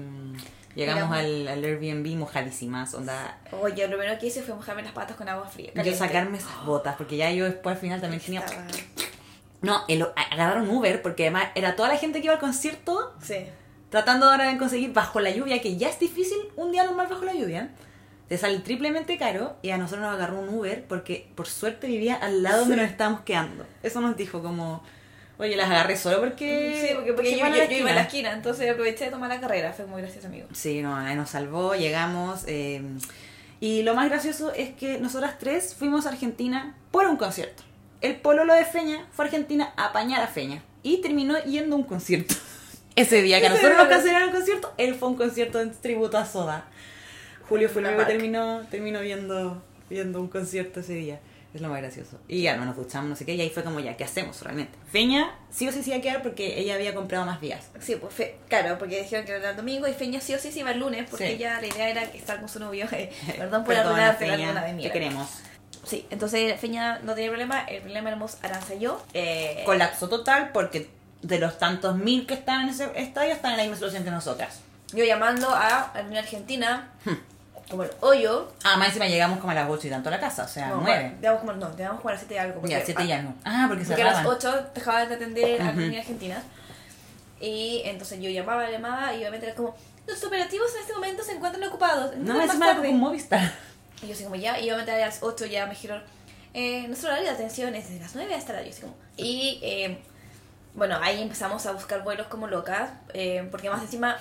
llegamos 0.73 1.15
al, 1.15 1.47
al 1.47 1.63
Airbnb 1.63 2.07
mojadísimas. 2.17 2.93
Onda, 2.95 3.37
Oye, 3.61 3.87
lo 3.87 3.97
primero 3.97 4.17
que 4.19 4.27
hice 4.27 4.41
fue 4.41 4.55
mojarme 4.55 4.81
las 4.83 4.93
patas 4.93 5.15
con 5.15 5.29
agua 5.29 5.47
fría. 5.47 5.71
yo 5.75 5.93
sacarme 5.93 6.39
esas 6.39 6.65
botas, 6.65 6.95
porque 6.95 7.17
ya 7.17 7.31
yo 7.31 7.45
después 7.45 7.75
al 7.75 7.81
final 7.81 8.01
también 8.01 8.21
tenía... 8.21 8.39
Estaba- 8.39 8.65
No, 9.61 9.83
el, 9.87 10.07
agarrar 10.31 10.59
un 10.61 10.69
Uber, 10.69 11.01
porque 11.03 11.23
además 11.25 11.49
era 11.55 11.75
toda 11.75 11.89
la 11.89 11.97
gente 11.97 12.19
que 12.19 12.25
iba 12.25 12.33
al 12.33 12.39
concierto 12.39 13.13
Sí. 13.21 13.45
tratando 13.91 14.29
ahora 14.29 14.51
de 14.51 14.57
conseguir 14.57 14.91
bajo 14.93 15.19
la 15.19 15.29
lluvia, 15.29 15.61
que 15.61 15.77
ya 15.77 15.89
es 15.89 15.99
difícil 15.99 16.37
un 16.55 16.71
día 16.71 16.83
normal 16.83 17.07
bajo 17.07 17.25
la 17.25 17.33
lluvia. 17.33 17.69
Te 18.27 18.37
sale 18.37 18.59
triplemente 18.59 19.17
caro 19.17 19.55
y 19.61 19.69
a 19.69 19.77
nosotros 19.77 20.05
nos 20.05 20.15
agarró 20.15 20.39
un 20.39 20.49
Uber 20.49 20.83
porque 20.87 21.29
por 21.35 21.47
suerte 21.47 21.87
vivía 21.87 22.15
al 22.15 22.43
lado 22.43 22.59
donde 22.61 22.75
nos 22.75 22.89
estábamos 22.89 23.21
quedando. 23.21 23.65
Eso 23.83 24.01
nos 24.01 24.17
dijo 24.17 24.41
como, 24.41 24.83
oye, 25.37 25.55
las 25.55 25.69
agarré 25.69 25.95
solo 25.95 26.19
porque... 26.19 26.87
Sí, 26.87 26.93
porque, 26.93 27.13
porque 27.13 27.29
que 27.29 27.37
yo, 27.37 27.45
iba 27.77 27.91
a 27.91 27.93
la 27.95 28.01
esquina". 28.01 28.33
entonces 28.33 28.69
aproveché 28.69 29.05
de 29.05 29.11
tomar 29.11 29.29
la 29.29 29.39
carrera. 29.39 29.71
Fue 29.71 29.85
muy 29.85 30.01
gracioso, 30.01 30.27
amigo. 30.27 30.47
Sí, 30.53 30.81
no, 30.81 30.99
nos 31.15 31.29
salvó, 31.29 31.75
llegamos. 31.75 32.43
eh, 32.47 32.81
y 33.59 33.83
lo 33.83 33.95
más 33.95 34.09
gracioso 34.09 34.53
es 34.53 34.69
que 34.75 34.99
nosotras 34.99 35.37
tres 35.39 35.73
fuimos 35.73 36.05
a 36.05 36.09
Argentina 36.09 36.75
por 36.91 37.07
un 37.07 37.17
concierto. 37.17 37.63
El 38.01 38.17
pololo 38.17 38.53
de 38.53 38.65
Feña 38.65 39.07
fue 39.11 39.25
a 39.25 39.27
Argentina 39.27 39.73
a 39.75 39.85
apañar 39.85 40.21
a 40.21 40.27
Feña. 40.27 40.61
Y 40.83 40.97
terminó 40.97 41.37
yendo 41.43 41.75
a 41.75 41.79
un 41.79 41.85
concierto. 41.85 42.35
Ese 42.95 43.21
día 43.21 43.39
que 43.39 43.47
a 43.47 43.49
nosotros 43.49 43.77
nos 43.77 43.87
cancelaron 43.87 44.29
el 44.29 44.35
concierto, 44.35 44.73
él 44.77 44.95
fue 44.95 45.07
a 45.07 45.11
un 45.11 45.17
concierto 45.17 45.59
en 45.59 45.71
tributo 45.71 46.17
a 46.17 46.25
Soda. 46.25 46.65
Julio 47.49 47.69
fue 47.69 47.81
el 47.81 47.87
único 47.87 48.05
que 48.05 48.11
terminó, 48.11 48.61
terminó 48.69 48.99
viendo, 49.01 49.61
viendo 49.89 50.19
un 50.21 50.27
concierto 50.27 50.79
ese 50.81 50.93
día. 50.93 51.19
Es 51.53 51.61
lo 51.61 51.69
más 51.69 51.79
gracioso. 51.81 52.19
Y 52.27 52.41
ya, 52.43 52.57
no 52.57 52.65
nos 52.65 52.75
duchamos, 52.75 53.09
no 53.09 53.15
sé 53.15 53.25
qué, 53.25 53.33
y 53.33 53.41
ahí 53.41 53.49
fue 53.49 53.63
como 53.63 53.79
ya, 53.79 53.95
¿qué 53.95 54.03
hacemos 54.03 54.41
realmente? 54.43 54.77
Feña 54.91 55.31
sí 55.49 55.67
o 55.67 55.71
sí 55.71 55.81
se 55.81 55.89
iba 55.91 55.97
a 55.99 56.01
quedar 56.01 56.21
porque 56.21 56.59
ella 56.59 56.75
había 56.75 56.93
comprado 56.93 57.25
más 57.25 57.39
días. 57.41 57.69
Sí, 57.79 57.95
pues 57.95 58.13
fe- 58.13 58.37
claro, 58.49 58.77
porque 58.77 59.01
dijeron 59.01 59.25
que 59.25 59.31
era 59.31 59.51
el 59.51 59.55
domingo 59.55 59.87
y 59.87 59.93
Feña 59.93 60.19
sí 60.19 60.33
o 60.35 60.39
sí 60.39 60.51
se 60.51 60.59
iba 60.59 60.71
el 60.71 60.79
lunes 60.79 61.07
porque 61.09 61.31
Sí. 61.31 61.37
ya 61.37 61.59
la 61.61 61.65
idea 61.67 61.89
era 61.89 62.03
estar 62.03 62.39
con 62.41 62.49
su 62.49 62.59
novio. 62.59 62.85
eh, 62.91 63.11
Perdón 63.37 63.63
por 63.63 63.73
arruinarte 63.75 64.27
la 64.27 64.37
luna 64.37 64.61
de 64.61 64.67
te 64.67 64.73
miel. 64.73 64.91
queremos. 64.91 65.27
Sí, 65.85 66.05
entonces 66.09 66.59
Feña 66.59 66.99
no 66.99 67.15
tenía 67.15 67.29
problema, 67.29 67.61
el 67.61 67.81
problema 67.81 68.09
éramos 68.09 68.37
Aranza 68.43 68.75
y 68.75 68.79
yo. 68.79 69.01
Eh, 69.13 69.63
colapso 69.65 70.09
total 70.09 70.51
porque 70.53 70.89
de 71.21 71.39
los 71.39 71.57
tantos 71.57 71.95
mil 71.95 72.27
que 72.27 72.33
están 72.33 72.63
en 72.63 72.69
ese 72.69 72.89
estadio 72.97 73.31
están 73.33 73.51
en 73.53 73.57
la 73.57 73.63
misma 73.63 73.77
situación 73.77 74.03
que 74.03 74.11
nosotras. 74.11 74.59
yo 74.93 75.05
llamando 75.05 75.49
a 75.49 75.93
Argentina, 75.93 76.91
Hmm. 77.05 77.13
Como 77.69 77.83
el 77.83 77.91
hoyo. 78.01 78.51
Ah, 78.63 78.77
más 78.77 78.87
encima 78.89 79.07
llegamos 79.07 79.39
como 79.39 79.51
a 79.51 79.55
las 79.55 79.69
8 79.69 79.87
y 79.87 79.89
tanto 79.89 80.09
a 80.09 80.11
la 80.11 80.19
casa, 80.19 80.43
o 80.43 80.47
sea, 80.47 80.69
no, 80.69 80.81
9. 80.81 81.15
Digamos 81.19 81.39
como, 81.41 81.53
no, 81.53 81.69
digamos 81.71 81.97
como 81.99 82.09
a 82.09 82.13
las 82.13 82.21
7 82.21 82.35
y 82.35 82.37
algo. 82.37 82.61
porque- 82.61 82.69
Ya, 82.75 82.85
7 82.85 83.01
ah, 83.01 83.05
ya 83.05 83.21
no. 83.21 83.35
Ah, 83.43 83.65
porque 83.67 83.83
Porque 83.85 84.01
a 84.01 84.05
las 84.05 84.17
cerraban. 84.17 84.37
8 84.37 84.69
dejaban 84.73 85.09
de 85.09 85.15
atender 85.15 85.61
a 85.61 85.65
la 85.65 85.71
Ujú. 85.71 85.79
Unión 85.79 85.95
Argentina. 85.99 86.43
Y 87.39 87.81
entonces 87.85 88.19
yo 88.21 88.29
llamaba, 88.29 88.69
llamaba 88.69 89.13
y 89.13 89.17
obviamente 89.19 89.45
era 89.47 89.55
como, 89.55 89.75
los 90.07 90.23
operativos 90.23 90.73
en 90.75 90.81
este 90.81 90.93
momento 90.93 91.23
se 91.23 91.33
encuentran 91.33 91.63
ocupados. 91.67 92.15
No, 92.17 92.33
más 92.35 92.45
encima 92.45 92.67
tarde". 92.67 92.87
con 92.87 92.99
Movistar. 92.99 93.51
Y 94.01 94.07
yo 94.07 94.13
así 94.13 94.23
como 94.23 94.35
ya, 94.35 94.59
y 94.59 94.63
obviamente 94.69 94.91
a 94.91 94.97
las 95.07 95.21
8 95.21 95.45
ya 95.45 95.65
me 95.65 95.71
dijeron, 95.71 96.01
eh, 96.53 96.87
nuestro 96.87 97.09
horario 97.09 97.25
de 97.29 97.33
atención 97.35 97.75
es 97.75 97.89
desde 97.89 97.99
las 98.01 98.15
9 98.15 98.33
hasta 98.33 98.53
las 98.53 98.63
10. 98.63 98.75
Así 98.75 98.81
como, 98.83 98.95
y 99.17 99.59
eh, 99.61 99.99
bueno, 100.73 100.97
ahí 101.01 101.21
empezamos 101.21 101.65
a 101.65 101.71
buscar 101.73 102.03
vuelos 102.03 102.27
como 102.27 102.47
locas, 102.47 102.91
eh, 103.13 103.47
porque 103.51 103.69
más 103.69 103.81
encima 103.81 104.17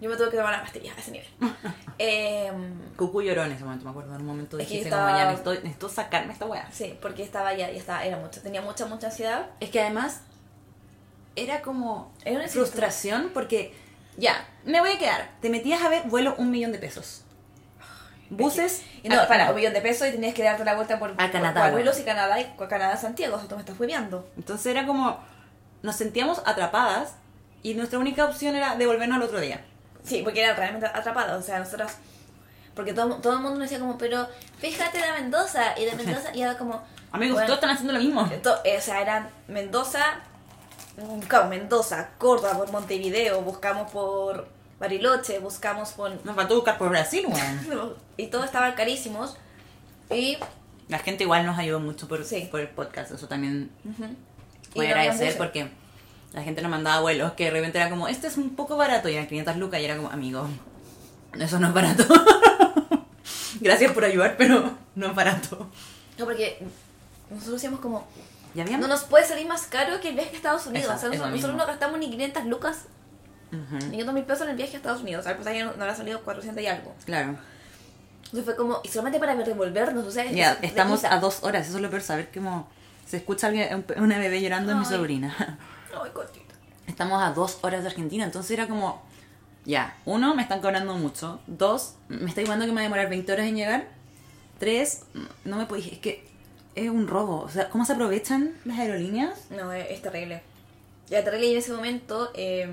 yo 0.00 0.08
me 0.10 0.16
tuve 0.16 0.30
que 0.30 0.36
tomar 0.36 0.52
las 0.52 0.62
pastillas 0.62 0.96
a 0.96 1.00
ese 1.00 1.10
nivel. 1.10 1.26
Cucu 2.96 3.22
lloró 3.22 3.44
en 3.44 3.52
ese 3.52 3.64
momento, 3.64 3.84
me 3.84 3.90
acuerdo. 3.90 4.14
En 4.14 4.20
un 4.20 4.26
momento 4.26 4.58
Es 4.58 4.66
que 4.66 4.70
dijiste 4.74 4.88
estaba- 4.88 5.06
como 5.10 5.18
ya 5.18 5.24
necesito, 5.26 5.54
necesito 5.54 5.88
sacarme 5.88 6.32
esta 6.32 6.46
weá. 6.46 6.68
sí, 6.72 6.96
porque 7.00 7.22
estaba 7.22 7.52
ya, 7.54 7.70
ya 7.70 7.78
estaba, 7.78 8.04
era 8.04 8.16
mucho, 8.16 8.40
tenía 8.40 8.62
mucha, 8.62 8.86
mucha 8.86 9.08
ansiedad. 9.08 9.46
Es 9.60 9.70
que 9.70 9.80
además 9.80 10.20
era 11.36 11.62
como 11.62 12.12
Era 12.24 12.38
una 12.38 12.48
frustración 12.48 13.30
porque 13.34 13.74
ya, 14.16 14.46
me 14.64 14.80
voy 14.80 14.90
a 14.90 14.98
quedar. 14.98 15.30
Te 15.40 15.50
metías 15.50 15.82
a 15.82 15.88
ver 15.88 16.04
vuelo 16.04 16.34
un 16.38 16.50
millón 16.50 16.72
de 16.72 16.78
pesos. 16.78 17.22
Buses. 18.30 18.82
Y 19.02 19.08
no, 19.08 19.20
ah, 19.20 19.28
para, 19.28 19.50
un 19.50 19.56
millón 19.56 19.72
de 19.74 19.80
pesos 19.80 20.08
y 20.08 20.12
tenías 20.12 20.34
que 20.34 20.42
darte 20.42 20.64
la 20.64 20.74
vuelta 20.74 20.98
por, 20.98 21.14
A 21.18 21.30
Canadá, 21.30 21.64
por 21.64 21.72
bueno. 21.72 21.90
y 21.98 22.02
Canadá 22.02 22.40
y 22.40 22.44
por 22.56 22.68
Canadá 22.68 22.96
Santiago, 22.96 23.36
o 23.36 23.38
sea, 23.38 23.48
tú 23.48 23.54
me 23.54 23.60
estás 23.60 23.78
hueveando. 23.78 24.28
Entonces 24.36 24.66
era 24.66 24.86
como. 24.86 25.18
Nos 25.82 25.96
sentíamos 25.96 26.40
atrapadas 26.46 27.16
y 27.62 27.74
nuestra 27.74 27.98
única 27.98 28.24
opción 28.24 28.56
era 28.56 28.76
devolvernos 28.76 29.16
al 29.16 29.22
otro 29.22 29.40
día. 29.40 29.62
Sí, 30.02 30.22
porque 30.22 30.42
era 30.42 30.54
realmente 30.54 30.86
atrapado, 30.86 31.38
o 31.38 31.42
sea, 31.42 31.58
nosotros... 31.58 31.92
Porque 32.74 32.92
todo, 32.92 33.16
todo 33.16 33.34
el 33.34 33.38
mundo 33.40 33.58
nos 33.58 33.70
decía 33.70 33.78
como, 33.78 33.96
pero 33.98 34.26
fíjate 34.58 34.98
de 34.98 35.12
Mendoza, 35.12 35.78
y 35.78 35.84
de 35.84 35.94
Mendoza, 35.94 36.34
y 36.34 36.42
era 36.42 36.58
como... 36.58 36.82
Amigos, 37.12 37.34
bueno, 37.34 37.46
todos 37.46 37.58
están 37.58 37.70
haciendo 37.70 37.92
lo 37.92 38.00
mismo. 38.00 38.28
to- 38.42 38.58
eh, 38.64 38.76
o 38.78 38.80
sea, 38.80 39.00
eran 39.00 39.28
Mendoza, 39.46 40.00
buscamos 40.96 41.48
Mendoza, 41.50 42.10
Córdoba, 42.18 42.56
por 42.58 42.72
Montevideo, 42.72 43.40
buscamos 43.42 43.90
por 43.92 44.48
Bariloche, 44.80 45.38
buscamos 45.38 45.90
por... 45.92 46.10
Nos 46.24 46.34
faltó 46.34 46.56
buscar 46.56 46.76
por 46.78 46.88
Brasil, 46.90 47.26
weón. 47.28 47.94
Y 48.16 48.26
todos 48.28 48.44
estaban 48.46 48.72
carísimos. 48.74 49.36
Y... 50.10 50.36
La 50.88 50.98
gente 50.98 51.22
igual 51.24 51.46
nos 51.46 51.56
ayudó 51.58 51.78
mucho 51.80 52.08
por, 52.08 52.24
Sí. 52.24 52.48
por 52.50 52.60
el 52.60 52.68
podcast. 52.68 53.12
Eso 53.12 53.26
también 53.28 53.70
voy 54.74 54.86
a 54.86 54.90
había 54.90 55.02
agradecer 55.12 55.36
porque 55.38 55.70
la 56.32 56.42
gente 56.42 56.60
nos 56.62 56.70
mandaba 56.70 57.00
vuelos 57.00 57.32
que 57.32 57.44
de 57.44 57.50
repente 57.52 57.78
era 57.78 57.88
como, 57.88 58.08
este 58.08 58.26
es 58.26 58.36
un 58.36 58.54
poco 58.56 58.76
barato 58.76 59.08
y 59.08 59.14
eran 59.14 59.26
500 59.28 59.56
lucas 59.56 59.80
y 59.80 59.84
era 59.84 59.96
como, 59.96 60.10
amigo, 60.10 60.46
eso 61.38 61.58
no 61.60 61.68
es 61.68 61.72
barato. 61.74 62.04
Gracias 63.64 63.92
por 63.92 64.04
ayudar, 64.04 64.36
pero 64.36 64.72
no 64.94 65.06
es 65.06 65.14
barato. 65.14 65.68
No, 66.18 66.24
porque 66.26 66.64
nosotros 67.30 67.54
decíamos 67.54 67.80
como... 67.80 68.06
¿Ya? 68.54 68.64
No 68.78 68.86
nos 68.86 69.02
puede 69.02 69.26
salir 69.26 69.48
más 69.48 69.62
caro 69.62 70.00
que 70.00 70.10
el 70.10 70.14
viaje 70.14 70.30
a 70.30 70.36
Estados 70.36 70.66
Unidos. 70.66 70.86
O 70.94 70.98
sea, 70.98 71.08
nosotros, 71.08 71.30
nosotros 71.32 71.56
no 71.56 71.66
gastamos 71.66 71.98
ni 71.98 72.08
500 72.10 72.44
lucas, 72.44 72.84
Ujú, 73.50 73.74
ni 73.86 73.90
500 73.92 74.14
mil 74.14 74.24
pesos 74.24 74.42
en 74.42 74.50
el 74.50 74.56
viaje 74.56 74.74
a 74.74 74.76
Estados 74.76 75.00
Unidos. 75.02 75.26
Al 75.26 75.36
pasaje 75.38 75.64
no, 75.64 75.72
no 75.74 75.82
habrá 75.82 75.96
salido 75.96 76.20
400 76.22 76.62
y 76.62 76.66
algo. 76.68 76.94
Claro. 77.04 77.36
Entonces 78.26 78.44
fue 78.44 78.54
como, 78.56 78.80
y 78.84 78.88
solamente 78.88 79.18
para 79.18 79.34
devolvernos, 79.34 80.04
o 80.06 80.10
sea, 80.12 80.30
Ya, 80.30 80.52
es- 80.52 80.58
estamos 80.62 81.02
a 81.04 81.18
dos 81.18 81.42
horas, 81.42 81.66
eso 81.66 81.76
es 81.78 81.82
lo 81.82 81.90
peor, 81.90 82.02
saber 82.02 82.30
como 82.32 82.68
se 83.06 83.16
escucha 83.16 83.50
una 83.96 84.18
bebé 84.18 84.40
llorando 84.40 84.70
en 84.72 84.78
mi 84.80 84.84
sobrina. 84.84 85.58
Ay, 86.02 86.10
cortito. 86.12 86.54
Estamos 86.86 87.22
a 87.22 87.30
dos 87.32 87.58
horas 87.62 87.82
de 87.82 87.88
Argentina, 87.88 88.24
entonces 88.24 88.50
era 88.52 88.68
como, 88.68 89.02
ya, 89.64 89.96
uno, 90.04 90.34
me 90.34 90.42
están 90.42 90.60
cobrando 90.60 90.94
mucho, 90.94 91.40
dos, 91.46 91.94
me 92.08 92.28
está 92.28 92.42
igualando 92.42 92.66
que 92.66 92.72
me 92.72 92.76
va 92.76 92.80
a 92.80 92.84
demorar 92.84 93.08
20 93.08 93.32
horas 93.32 93.46
en 93.46 93.56
llegar, 93.56 93.88
tres, 94.58 95.02
no 95.44 95.56
me 95.56 95.66
puedo, 95.66 95.82
es 95.82 95.98
que 95.98 96.26
es 96.74 96.90
un 96.90 97.06
robo, 97.06 97.40
o 97.42 97.48
sea, 97.48 97.68
¿cómo 97.70 97.84
se 97.84 97.92
aprovechan 97.92 98.54
las 98.64 98.78
aerolíneas? 98.78 99.50
No, 99.50 99.72
es, 99.72 99.90
es 99.90 100.02
terrible. 100.02 100.42
Ya 101.08 101.22
terrible 101.22 101.46
y 101.48 101.52
en 101.52 101.58
ese 101.58 101.72
momento, 101.72 102.30
eh, 102.34 102.66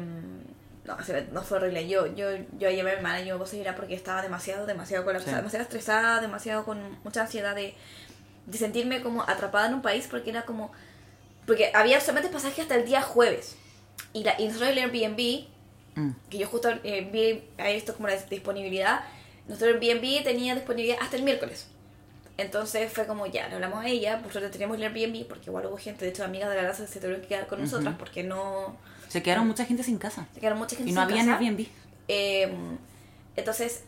no, 0.85 0.97
no 1.33 1.41
fue 1.43 1.57
horrible. 1.57 1.87
Yo, 1.87 2.07
yo, 2.15 2.27
yo 2.57 2.69
llamé 2.69 2.91
a 2.91 2.93
mi 2.93 2.97
hermana 2.97 3.21
y 3.21 3.25
yo 3.27 3.35
me 3.37 3.43
puse 3.43 3.57
a 3.57 3.59
llorar 3.59 3.75
porque 3.75 3.93
estaba 3.93 4.21
demasiado, 4.21 4.65
demasiado 4.65 5.03
colapsada, 5.03 5.33
Sí. 5.33 5.37
demasiado 5.41 5.63
estresada, 5.63 6.21
demasiado 6.21 6.65
con 6.65 6.97
mucha 7.03 7.21
ansiedad 7.21 7.55
de, 7.55 7.75
de 8.47 8.57
sentirme 8.57 9.01
como 9.01 9.21
atrapada 9.23 9.67
en 9.67 9.75
un 9.75 9.81
país 9.81 10.07
porque 10.09 10.29
era 10.31 10.43
como, 10.45 10.71
porque 11.45 11.71
había 11.75 11.99
solamente 12.01 12.31
pasaje 12.33 12.61
hasta 12.63 12.75
el 12.75 12.85
día 12.85 13.01
jueves. 13.01 13.57
Y, 14.13 14.23
la, 14.23 14.39
y 14.39 14.47
nosotros 14.47 14.69
el 14.69 14.77
Airbnb, 14.79 15.45
Mm, 15.95 16.11
que 16.29 16.37
yo 16.37 16.47
justo 16.47 16.69
eh, 16.83 17.09
vi 17.11 17.43
ahí 17.61 17.75
esto 17.75 17.93
como 17.93 18.07
la 18.07 18.15
disponibilidad, 18.15 19.01
nuestro 19.47 19.67
Airbnb 19.67 20.23
tenía 20.23 20.55
disponibilidad 20.55 20.97
hasta 21.01 21.17
el 21.17 21.23
miércoles. 21.23 21.67
Entonces 22.37 22.91
fue 22.91 23.05
como 23.05 23.25
ya, 23.27 23.47
le 23.49 23.55
hablamos 23.55 23.83
a 23.83 23.87
ella, 23.87 24.19
por 24.21 24.31
suerte 24.31 24.49
teníamos 24.49 24.77
el 24.77 24.83
Airbnb, 24.83 25.27
porque 25.27 25.49
igual 25.49 25.65
hubo 25.65 25.77
gente, 25.77 26.05
de 26.05 26.11
hecho 26.11 26.23
amigas 26.23 26.49
de 26.49 26.55
la 26.55 26.69
casa 26.69 26.87
se 26.87 26.99
tuvieron 26.99 27.21
que 27.21 27.27
quedar 27.27 27.47
con 27.47 27.61
nosotras 27.61 27.95
porque 27.99 28.23
no... 28.23 28.77
Se 29.09 29.21
quedaron 29.21 29.45
mucha 29.45 29.65
gente 29.65 29.83
sin 29.83 29.97
casa 29.97 30.25
Se 30.33 30.39
quedaron 30.39 30.57
mucha 30.57 30.77
gente 30.77 30.89
y 30.89 30.93
no 30.93 31.01
sin 31.01 31.11
había 31.11 31.25
casa. 31.25 31.37
Airbnb. 31.37 31.67
Eh, 32.07 32.51
entonces, 33.35 33.83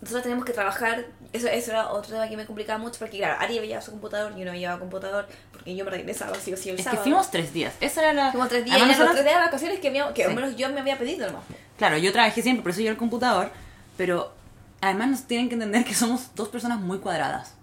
nosotros 0.00 0.22
teníamos 0.22 0.44
que 0.44 0.52
trabajar. 0.52 1.06
Eso, 1.32 1.46
eso 1.48 1.70
era 1.72 1.88
otro 1.90 2.10
tema 2.12 2.28
que 2.28 2.36
me 2.36 2.46
complicaba 2.46 2.78
mucho 2.78 2.98
porque, 2.98 3.18
claro, 3.18 3.36
Ari 3.40 3.60
llevaba 3.60 3.82
su 3.82 3.90
computador, 3.92 4.34
yo 4.36 4.44
no 4.44 4.52
llevaba 4.54 4.80
computador 4.80 5.28
porque 5.52 5.76
yo 5.76 5.84
me 5.84 5.90
regresaba 5.90 6.34
sí 6.36 6.52
o 6.52 6.56
sí 6.56 6.70
el 6.70 6.74
Es 6.76 6.78
que 6.80 6.84
sábado. 6.84 7.02
fuimos 7.02 7.30
tres 7.30 7.52
días, 7.52 7.74
esa 7.80 8.00
era 8.00 8.12
la... 8.12 8.30
Fuimos 8.32 8.48
tres 8.48 8.64
días, 8.64 8.76
Además, 8.76 8.96
y 8.96 9.00
eran 9.00 9.06
los 9.06 9.16
nosotros- 9.16 9.16
tres 9.16 9.24
días 9.24 9.40
de 9.40 9.46
vacaciones 9.46 9.80
que, 9.80 9.88
habíamos- 9.88 10.12
que 10.14 10.24
al 10.24 10.30
Sí. 10.30 10.36
menos 10.36 10.56
yo 10.56 10.68
me 10.70 10.80
había 10.80 10.98
pedido 10.98 11.26
nomás. 11.26 11.44
Claro, 11.78 11.98
yo 11.98 12.12
trabajé 12.12 12.42
siempre, 12.42 12.62
por 12.62 12.72
eso 12.72 12.80
yo 12.80 12.90
el 12.90 12.96
computador, 12.96 13.50
pero 13.96 14.32
además 14.80 15.08
nos 15.08 15.22
tienen 15.24 15.48
que 15.48 15.54
entender 15.54 15.84
que 15.84 15.94
somos 15.94 16.34
dos 16.34 16.48
personas 16.48 16.80
muy 16.80 16.98
cuadradas. 16.98 17.54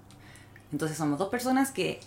Entonces 0.71 0.97
somos 0.97 1.17
dos 1.17 1.29
personas 1.29 1.71
que 1.71 1.99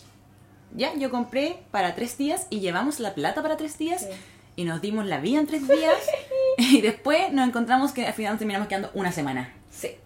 ya 0.76 0.94
yo 0.94 1.10
compré 1.10 1.62
para 1.72 1.94
tres 1.96 2.16
días 2.16 2.46
y 2.50 2.60
llevamos 2.60 3.00
la 3.00 3.14
plata 3.14 3.42
para 3.42 3.56
tres 3.56 3.76
días 3.78 4.02
Sí. 4.02 4.08
y 4.56 4.64
nos 4.64 4.80
dimos 4.80 5.04
la 5.06 5.18
vida 5.18 5.40
en 5.40 5.46
tres 5.46 5.66
días 5.66 5.94
y 6.58 6.80
después 6.80 7.32
nos 7.32 7.48
encontramos 7.48 7.92
que 7.92 8.06
al 8.06 8.12
final 8.14 8.38
terminamos 8.38 8.68
quedando 8.68 8.90
una 8.94 9.10
semana, 9.12 9.52
Sí. 9.70 9.96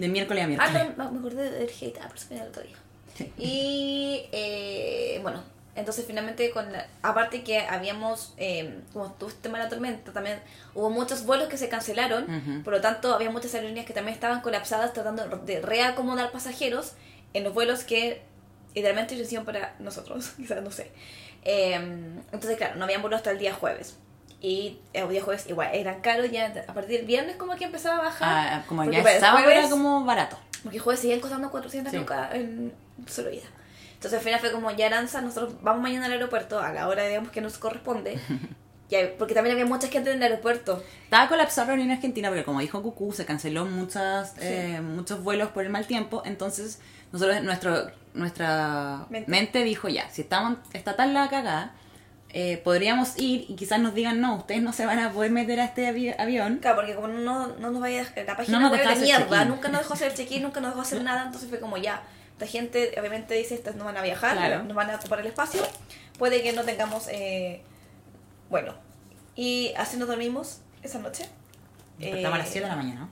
De 0.00 0.08
miércoles 0.08 0.42
a 0.42 0.44
Ah, 0.44 0.48
miércoles. 0.48 0.96
no, 0.96 1.10
me 1.12 1.18
acordé 1.18 1.50
del 1.50 1.68
hate, 1.68 1.98
ah, 2.00 2.08
por 2.08 2.36
el 2.36 2.42
otro 2.48 2.62
día. 2.62 2.76
Sí. 3.16 3.32
Y 3.36 4.22
eh, 4.32 5.18
bueno, 5.22 5.42
entonces 5.74 6.04
finalmente 6.06 6.50
con 6.50 6.70
la- 6.72 6.86
aparte 7.02 7.42
que 7.42 7.60
habíamos, 7.60 8.34
eh, 8.36 8.80
como 8.92 9.12
tuvo 9.14 9.28
este 9.30 9.42
tema 9.42 9.58
de 9.58 9.64
la 9.64 9.70
tormenta, 9.70 10.12
también 10.12 10.40
hubo 10.74 10.90
muchos 10.90 11.24
vuelos 11.24 11.48
que 11.48 11.56
se 11.56 11.68
cancelaron, 11.68 12.24
Ujú. 12.24 12.62
por 12.62 12.72
lo 12.74 12.80
tanto 12.80 13.14
había 13.14 13.30
muchas 13.30 13.54
aerolíneas 13.54 13.86
que 13.86 13.92
también 13.92 14.14
estaban 14.14 14.40
colapsadas 14.40 14.92
tratando 14.92 15.24
de 15.38 15.60
reacomodar 15.60 16.30
pasajeros 16.30 16.92
en 17.34 17.44
los 17.44 17.54
vuelos 17.54 17.84
que 17.84 18.22
idealmente 18.74 19.16
se 19.16 19.22
hicieron 19.22 19.44
para 19.44 19.74
nosotros, 19.80 20.30
quizás 20.36 20.62
no 20.62 20.70
sé. 20.70 20.90
Eh, 21.44 21.74
entonces 21.74 22.56
claro, 22.56 22.76
no 22.76 22.84
habían 22.84 23.00
vuelos 23.02 23.18
hasta 23.18 23.30
el 23.32 23.38
día 23.38 23.52
jueves. 23.54 23.96
Y 24.40 24.78
el 24.92 25.08
día 25.08 25.22
jueves 25.22 25.46
igual 25.48 25.70
eran 25.74 26.00
caros, 26.00 26.30
ya 26.30 26.52
a 26.68 26.72
partir 26.72 26.98
del 26.98 27.06
viernes 27.06 27.36
como 27.36 27.56
que 27.56 27.64
empezaba 27.64 27.96
a 27.98 28.02
bajar. 28.02 28.28
Ah, 28.28 28.64
como 28.68 28.84
ya 28.84 28.98
el 29.00 29.20
sábado 29.20 29.38
era 29.48 29.60
jueves- 29.62 29.70
como 29.70 30.04
barato. 30.04 30.38
porque 30.62 30.78
jueves 30.78 31.00
siguen 31.00 31.20
costando 31.20 31.50
400 31.50 31.92
Sí. 31.92 31.98
lucas 31.98 32.34
en 32.34 32.72
solo 33.06 33.30
ida. 33.32 33.44
Entonces 33.94 34.18
al 34.18 34.24
final 34.24 34.38
fue 34.40 34.52
como 34.52 34.70
ya 34.70 34.86
Aranza, 34.86 35.20
nosotros 35.20 35.54
vamos 35.62 35.82
mañana 35.82 36.06
al 36.06 36.12
aeropuerto 36.12 36.60
a 36.60 36.72
la 36.72 36.86
hora 36.88 37.04
digamos 37.06 37.30
que 37.30 37.40
nos 37.40 37.58
corresponde. 37.58 38.18
Ya, 38.90 39.00
porque 39.18 39.34
también 39.34 39.52
había 39.54 39.66
mucha 39.66 39.88
gente 39.88 40.10
en 40.10 40.16
el 40.16 40.22
aeropuerto. 40.22 40.82
Estaba 41.04 41.28
colapsado 41.28 41.66
la 41.66 41.72
Aerolínea 41.72 41.96
Argentina 41.96 42.28
porque 42.30 42.42
como 42.44 42.60
dijo 42.60 42.82
Cucú, 42.82 43.12
se 43.12 43.26
canceló 43.26 43.66
muchas, 43.66 44.32
eh, 44.40 44.80
muchos 44.82 45.22
vuelos 45.22 45.50
por 45.50 45.62
el 45.62 45.68
mal 45.68 45.86
tiempo, 45.86 46.22
entonces 46.24 46.80
nosotros, 47.12 47.42
nuestro, 47.42 47.90
nuestra 48.14 49.04
Mente. 49.10 49.30
mente. 49.30 49.62
dijo 49.64 49.88
ya, 49.90 50.08
si 50.08 50.22
estamos, 50.22 50.56
está 50.72 50.96
tan 50.96 51.12
la 51.12 51.28
cagada, 51.28 51.74
eh, 52.30 52.58
podríamos 52.58 53.18
ir 53.18 53.46
y 53.48 53.56
quizás 53.56 53.80
nos 53.80 53.94
digan 53.94 54.20
no, 54.20 54.36
ustedes 54.36 54.60
no 54.62 54.72
se 54.72 54.84
van 54.86 54.98
a 54.98 55.10
poder 55.12 55.30
meter 55.30 55.60
a 55.60 55.64
este 55.64 55.88
avi- 55.90 56.14
avión. 56.18 56.58
Claro, 56.58 56.76
porque 56.76 56.94
como 56.94 57.08
no, 57.08 57.46
no 57.56 57.70
nos 57.70 57.80
vaya 57.80 58.06
la 58.26 58.36
página 58.36 58.58
No 58.58 58.68
nos 58.68 58.78
web 58.78 58.86
de 58.88 59.00
mierda, 59.00 59.44
nunca 59.46 59.68
nos 59.68 59.80
dejó 59.80 59.94
hacer 59.94 60.12
check-in, 60.14 60.42
nunca 60.42 60.60
nos 60.60 60.70
dejó 60.72 60.82
hacer 60.82 61.02
nada, 61.02 61.24
entonces 61.24 61.48
fue 61.48 61.58
como 61.60 61.76
ya. 61.78 62.02
Esta 62.32 62.46
gente 62.46 62.94
obviamente 62.98 63.34
dice 63.34 63.54
estas 63.54 63.74
no 63.76 63.84
van 63.84 63.96
a 63.96 64.02
viajar, 64.02 64.36
Claro. 64.36 64.62
nos 64.62 64.74
van 64.76 64.90
a 64.90 64.96
ocupar 64.96 65.20
el 65.20 65.26
espacio, 65.26 65.60
puede 66.18 66.42
que 66.42 66.52
no 66.52 66.62
tengamos 66.64 67.08
eh, 67.08 67.62
bueno. 68.50 68.74
Y 69.34 69.72
así 69.76 69.96
nos 69.96 70.08
dormimos 70.08 70.60
esa 70.82 70.98
noche. 70.98 71.26
Despertamos 71.98 72.34
a 72.34 72.38
las 72.38 72.46
Eh, 72.48 72.52
7 72.52 72.64
de 72.66 72.70
la 72.70 72.76
mañana. 72.76 73.08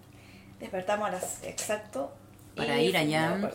Despertamos 0.61 1.09
a 1.09 1.13
las 1.13 1.43
exacto. 1.43 2.15
Para 2.55 2.81
y 2.81 2.87
ir 2.89 2.97
allá. 2.97 3.33
al. 3.35 3.53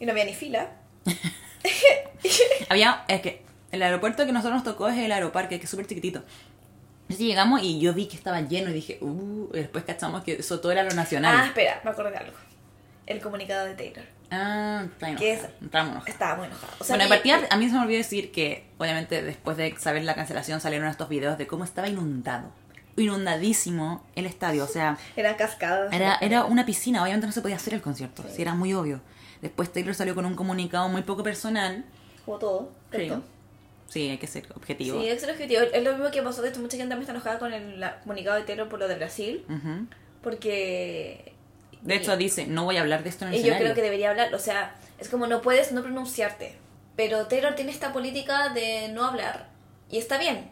Y 0.00 0.06
no 0.06 0.12
había 0.12 0.24
ni 0.24 0.34
fila. 0.34 0.70
Había, 2.68 3.04
es 3.08 3.20
que 3.20 3.42
el 3.74 3.82
aeropuerto 3.82 4.24
que 4.26 4.32
nosotros 4.32 4.54
nos 4.54 4.64
tocó 4.64 4.88
es 4.88 4.98
el 4.98 5.12
aeroparque, 5.12 5.58
que 5.58 5.64
es 5.64 5.70
súper 5.70 5.86
chiquitito. 5.86 6.22
Entonces 7.02 7.26
llegamos 7.26 7.62
y 7.62 7.80
yo 7.80 7.92
vi 7.92 8.06
que 8.06 8.16
estaba 8.16 8.40
lleno 8.40 8.70
y 8.70 8.72
dije, 8.72 8.98
uh, 9.02 9.50
y 9.52 9.58
después 9.58 9.84
cachamos 9.84 10.24
que 10.24 10.34
eso 10.36 10.60
todo 10.60 10.72
era 10.72 10.82
lo 10.82 10.90
Ah, 10.92 10.94
nacional. 10.94 11.46
espera, 11.48 11.80
me 11.84 11.90
acordé 11.90 12.10
de 12.12 12.16
algo. 12.16 12.36
El 13.06 13.20
comunicado 13.20 13.66
de 13.66 13.74
Taylor. 13.74 14.04
Ah, 14.30 14.84
está 14.90 15.14
¿Qué 15.16 15.32
enojada, 15.34 15.52
enojados. 15.60 16.08
Estaba 16.08 16.36
muy 16.36 16.46
enojado. 16.46 16.72
O 16.80 16.84
sea, 16.84 16.96
bueno, 16.96 17.10
que- 17.10 17.16
partida, 17.16 17.46
a 17.50 17.56
mí 17.58 17.68
se 17.68 17.74
me 17.74 17.80
olvidó 17.82 17.98
decir 17.98 18.32
que, 18.32 18.66
obviamente, 18.78 19.22
después 19.22 19.56
de 19.58 19.76
saber 19.78 20.02
la 20.04 20.14
cancelación, 20.14 20.60
salieron 20.62 20.88
estos 20.88 21.10
videos 21.10 21.36
de 21.36 21.46
cómo 21.46 21.64
estaba 21.64 21.88
inundado. 21.88 22.50
Inundadísimo 22.96 24.02
el 24.14 24.26
estadio. 24.26 24.64
O 24.64 24.68
sea, 24.68 24.96
Eran 25.16 25.34
cascadas. 25.34 25.92
era, 25.92 26.16
era 26.20 26.44
una 26.44 26.64
piscina. 26.64 27.02
Obviamente 27.02 27.26
no 27.26 27.32
se 27.32 27.42
podía 27.42 27.56
hacer 27.56 27.74
el 27.74 27.82
concierto. 27.82 28.24
Sí. 28.34 28.40
Era 28.42 28.54
muy 28.54 28.72
obvio. 28.74 29.00
Después 29.42 29.70
Taylor 29.72 29.94
salió 29.94 30.14
con 30.14 30.24
un 30.24 30.34
comunicado 30.34 30.88
muy 30.88 31.02
poco 31.02 31.22
personal. 31.22 31.84
Como 32.24 32.38
todo. 32.38 32.72
Sí. 32.92 33.12
Sí, 33.88 34.08
hay 34.08 34.18
que 34.18 34.26
ser 34.26 34.46
objetivo. 34.54 35.00
Sí, 35.00 35.06
ese 35.06 35.16
es 35.16 35.22
el 35.24 35.30
objetivo. 35.30 35.62
Es 35.62 35.82
lo 35.82 35.92
mismo 35.92 36.10
que 36.10 36.22
pasó. 36.22 36.42
De 36.42 36.48
hecho, 36.48 36.60
mucha 36.60 36.76
gente 36.76 36.90
también 36.90 37.02
está 37.02 37.12
enojada 37.12 37.38
con 37.38 37.52
el 37.52 37.84
comunicado 38.02 38.36
de 38.36 38.42
Taylor 38.42 38.68
por 38.68 38.78
lo 38.78 38.88
de 38.88 38.96
Brasil. 38.96 39.44
Porque. 40.22 41.32
De 41.82 41.96
hecho, 41.96 42.16
dice, 42.16 42.46
no 42.46 42.64
voy 42.64 42.78
a 42.78 42.80
hablar 42.80 43.02
de 43.02 43.10
esto 43.10 43.26
en 43.26 43.34
el 43.34 43.40
Y 43.40 43.42
yo 43.44 43.56
creo 43.56 43.74
que 43.74 43.82
debería 43.82 44.10
hablar. 44.10 44.34
O 44.34 44.38
sea, 44.38 44.74
es 44.98 45.08
como 45.08 45.26
no 45.26 45.42
puedes 45.42 45.72
no 45.72 45.82
pronunciarte. 45.82 46.56
Pero 46.96 47.26
Taylor 47.26 47.54
tiene 47.54 47.72
esta 47.72 47.92
política 47.92 48.50
de 48.50 48.88
no 48.88 49.04
hablar. 49.04 49.48
Y 49.90 49.98
está 49.98 50.18
bien. 50.18 50.48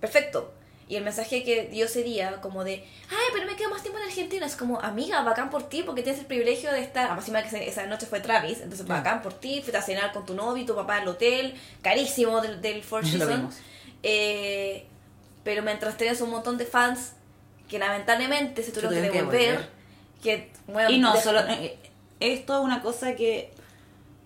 Perfecto. 0.00 0.52
Y 0.88 0.96
el 0.96 1.04
mensaje 1.04 1.44
que 1.44 1.64
dio 1.66 1.86
sería 1.86 2.40
como 2.40 2.64
de, 2.64 2.82
ay, 3.10 3.26
pero 3.34 3.44
me 3.46 3.56
quedo 3.56 3.68
más 3.68 3.82
tiempo 3.82 3.98
en 4.00 4.06
Argentina. 4.06 4.46
Es 4.46 4.56
como, 4.56 4.80
amiga, 4.80 5.22
bacán 5.22 5.50
por 5.50 5.68
ti, 5.68 5.82
porque 5.82 6.02
tienes 6.02 6.20
el 6.20 6.26
privilegio 6.26 6.72
de 6.72 6.80
estar. 6.80 7.04
Además, 7.06 7.28
encima 7.28 7.42
que 7.42 7.68
esa- 7.68 7.84
noche 7.86 8.06
fue 8.06 8.20
Travis, 8.20 8.60
entonces 8.62 8.86
bacán 8.86 9.20
por 9.20 9.34
ti, 9.34 9.60
fuiste 9.60 9.76
a 9.76 9.82
cenar 9.82 10.12
con 10.12 10.24
tu 10.24 10.34
novio 10.34 10.62
y 10.62 10.66
tu 10.66 10.74
papá 10.74 10.96
al 10.96 11.08
hotel, 11.08 11.54
carísimo 11.82 12.40
del, 12.40 12.62
del 12.62 12.82
Four 12.82 13.06
Seasons. 13.06 13.58
Eh, 14.02 14.86
pero 15.44 15.62
mientras 15.62 15.96
tenías 15.96 16.20
un 16.20 16.30
montón 16.30 16.56
de 16.58 16.64
fans 16.66 17.12
que 17.68 17.78
lamentablemente 17.78 18.62
se 18.62 18.72
tuvieron 18.72 18.94
que 18.94 19.08
tuvieron 19.08 19.30
que 19.30 19.36
devolver, 19.36 19.54
volver. 19.56 19.70
que, 20.22 20.50
bueno, 20.72 20.90
Y 20.90 20.98
no, 20.98 21.12
de- 21.14 21.20
solo. 21.20 21.40
eh, 21.48 21.76
esto 22.20 22.58
es 22.58 22.64
una 22.64 22.80
cosa 22.82 23.14
que. 23.14 23.50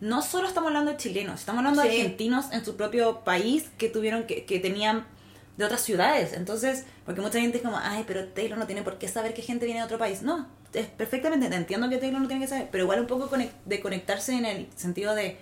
No 0.00 0.20
solo 0.22 0.48
estamos 0.48 0.68
hablando 0.68 0.90
de 0.90 0.96
chilenos, 0.96 1.40
estamos 1.40 1.58
hablando 1.60 1.82
de 1.82 1.88
argentinos 1.88 2.46
en 2.52 2.64
su 2.64 2.76
propio 2.76 3.20
país 3.20 3.66
que 3.78 3.88
tuvieron 3.88 4.24
que, 4.26 4.44
que 4.44 4.58
tenían 4.58 5.06
de 5.56 5.64
otras 5.64 5.82
ciudades. 5.82 6.32
Entonces, 6.32 6.84
porque 7.04 7.20
mucha 7.20 7.40
gente 7.40 7.58
es 7.58 7.62
como, 7.62 7.78
ay, 7.78 8.04
pero 8.06 8.26
Taylor 8.28 8.58
no 8.58 8.66
tiene 8.66 8.82
por 8.82 8.98
qué 8.98 9.08
saber 9.08 9.34
que 9.34 9.42
gente 9.42 9.64
viene 9.66 9.80
de 9.80 9.86
otro 9.86 9.98
país. 9.98 10.22
No, 10.22 10.48
es 10.72 10.86
perfectamente, 10.86 11.48
te 11.48 11.56
entiendo 11.56 11.88
que 11.90 11.98
Taylor 11.98 12.20
no 12.20 12.28
tiene 12.28 12.42
que 12.42 12.48
saber, 12.48 12.68
pero 12.70 12.84
igual 12.84 13.00
un 13.00 13.06
poco 13.06 13.28
de 13.66 13.80
conectarse 13.80 14.32
en 14.36 14.46
el 14.46 14.68
sentido 14.76 15.14
de 15.14 15.36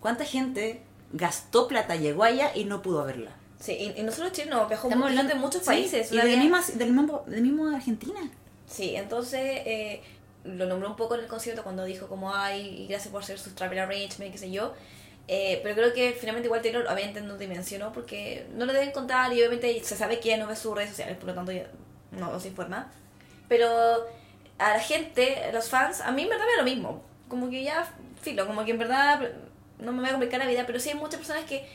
cuánta 0.00 0.24
gente 0.24 0.82
gastó 1.12 1.68
plata, 1.68 1.94
llegó 1.96 2.24
allá 2.24 2.50
y 2.54 2.64
no 2.64 2.82
pudo 2.82 3.04
verla. 3.04 3.30
Sí, 3.60 3.72
y, 3.96 4.00
y 4.00 4.02
no 4.02 4.10
solo 4.10 4.30
chilenos, 4.30 4.66
viajó 4.68 4.88
Estamos 4.88 5.08
hablando 5.08 5.34
de 5.34 5.38
muchos 5.40 5.60
sí, 5.62 5.66
países. 5.66 6.10
y 6.10 6.14
una 6.16 6.24
del 6.24 6.32
vez- 6.36 6.42
mismo, 6.50 6.78
del 6.78 6.92
mismo, 6.92 7.24
del 7.28 7.42
mismo 7.42 7.68
Argentina. 7.68 8.20
Sí, 8.66 8.96
entonces 8.96 9.40
eh, 9.64 10.02
lo 10.44 10.66
nombró 10.66 10.88
un 10.88 10.96
poco 10.96 11.14
en 11.14 11.20
el 11.20 11.26
concierto 11.28 11.62
cuando 11.62 11.84
dijo 11.84 12.08
como, 12.08 12.34
ay, 12.34 12.82
y 12.82 12.86
gracias 12.88 13.12
por 13.12 13.22
hacer 13.22 13.38
sus 13.38 13.54
travel 13.54 13.78
arrangement, 13.78 14.32
qué 14.32 14.38
sé 14.38 14.50
yo. 14.50 14.72
Eh, 15.28 15.60
pero 15.62 15.74
creo 15.76 15.94
que 15.94 16.12
finalmente 16.12 16.48
igual 16.48 16.62
Taylor 16.62 16.84
obviamente 16.88 17.20
no 17.20 17.38
dimensionó 17.38 17.92
porque 17.92 18.46
no 18.54 18.66
le 18.66 18.72
deben 18.72 18.90
contar 18.90 19.32
y 19.32 19.38
obviamente 19.38 19.82
se 19.84 19.96
sabe 19.96 20.18
que 20.20 20.28
ella 20.34 20.42
no 20.42 20.48
ve 20.48 20.56
sus 20.56 20.74
redes 20.74 20.90
sociales, 20.90 21.16
por 21.16 21.28
lo 21.28 21.34
tanto 21.34 21.52
ya 21.52 21.66
no, 22.10 22.38
se 22.40 22.48
informa. 22.48 22.90
Pero 23.48 23.68
a 24.58 24.70
la 24.74 24.80
gente, 24.80 25.36
a 25.44 25.52
los 25.52 25.68
fans, 25.68 26.00
a 26.00 26.10
mí 26.10 26.22
en 26.22 26.28
verdad 26.28 26.44
me 26.44 26.52
da 26.52 26.58
lo 26.58 26.64
mismo. 26.64 27.02
Como 27.28 27.48
que 27.50 27.62
ya, 27.62 27.90
filo, 28.20 28.46
como 28.46 28.64
que 28.64 28.72
en 28.72 28.78
verdad 28.78 29.20
no 29.78 29.92
me 29.92 30.00
voy 30.00 30.08
a 30.08 30.12
complicar 30.12 30.40
la 30.40 30.46
vida, 30.46 30.64
pero 30.66 30.78
sí 30.80 30.90
hay 30.90 30.96
muchas 30.96 31.16
personas 31.16 31.44
que 31.44 31.66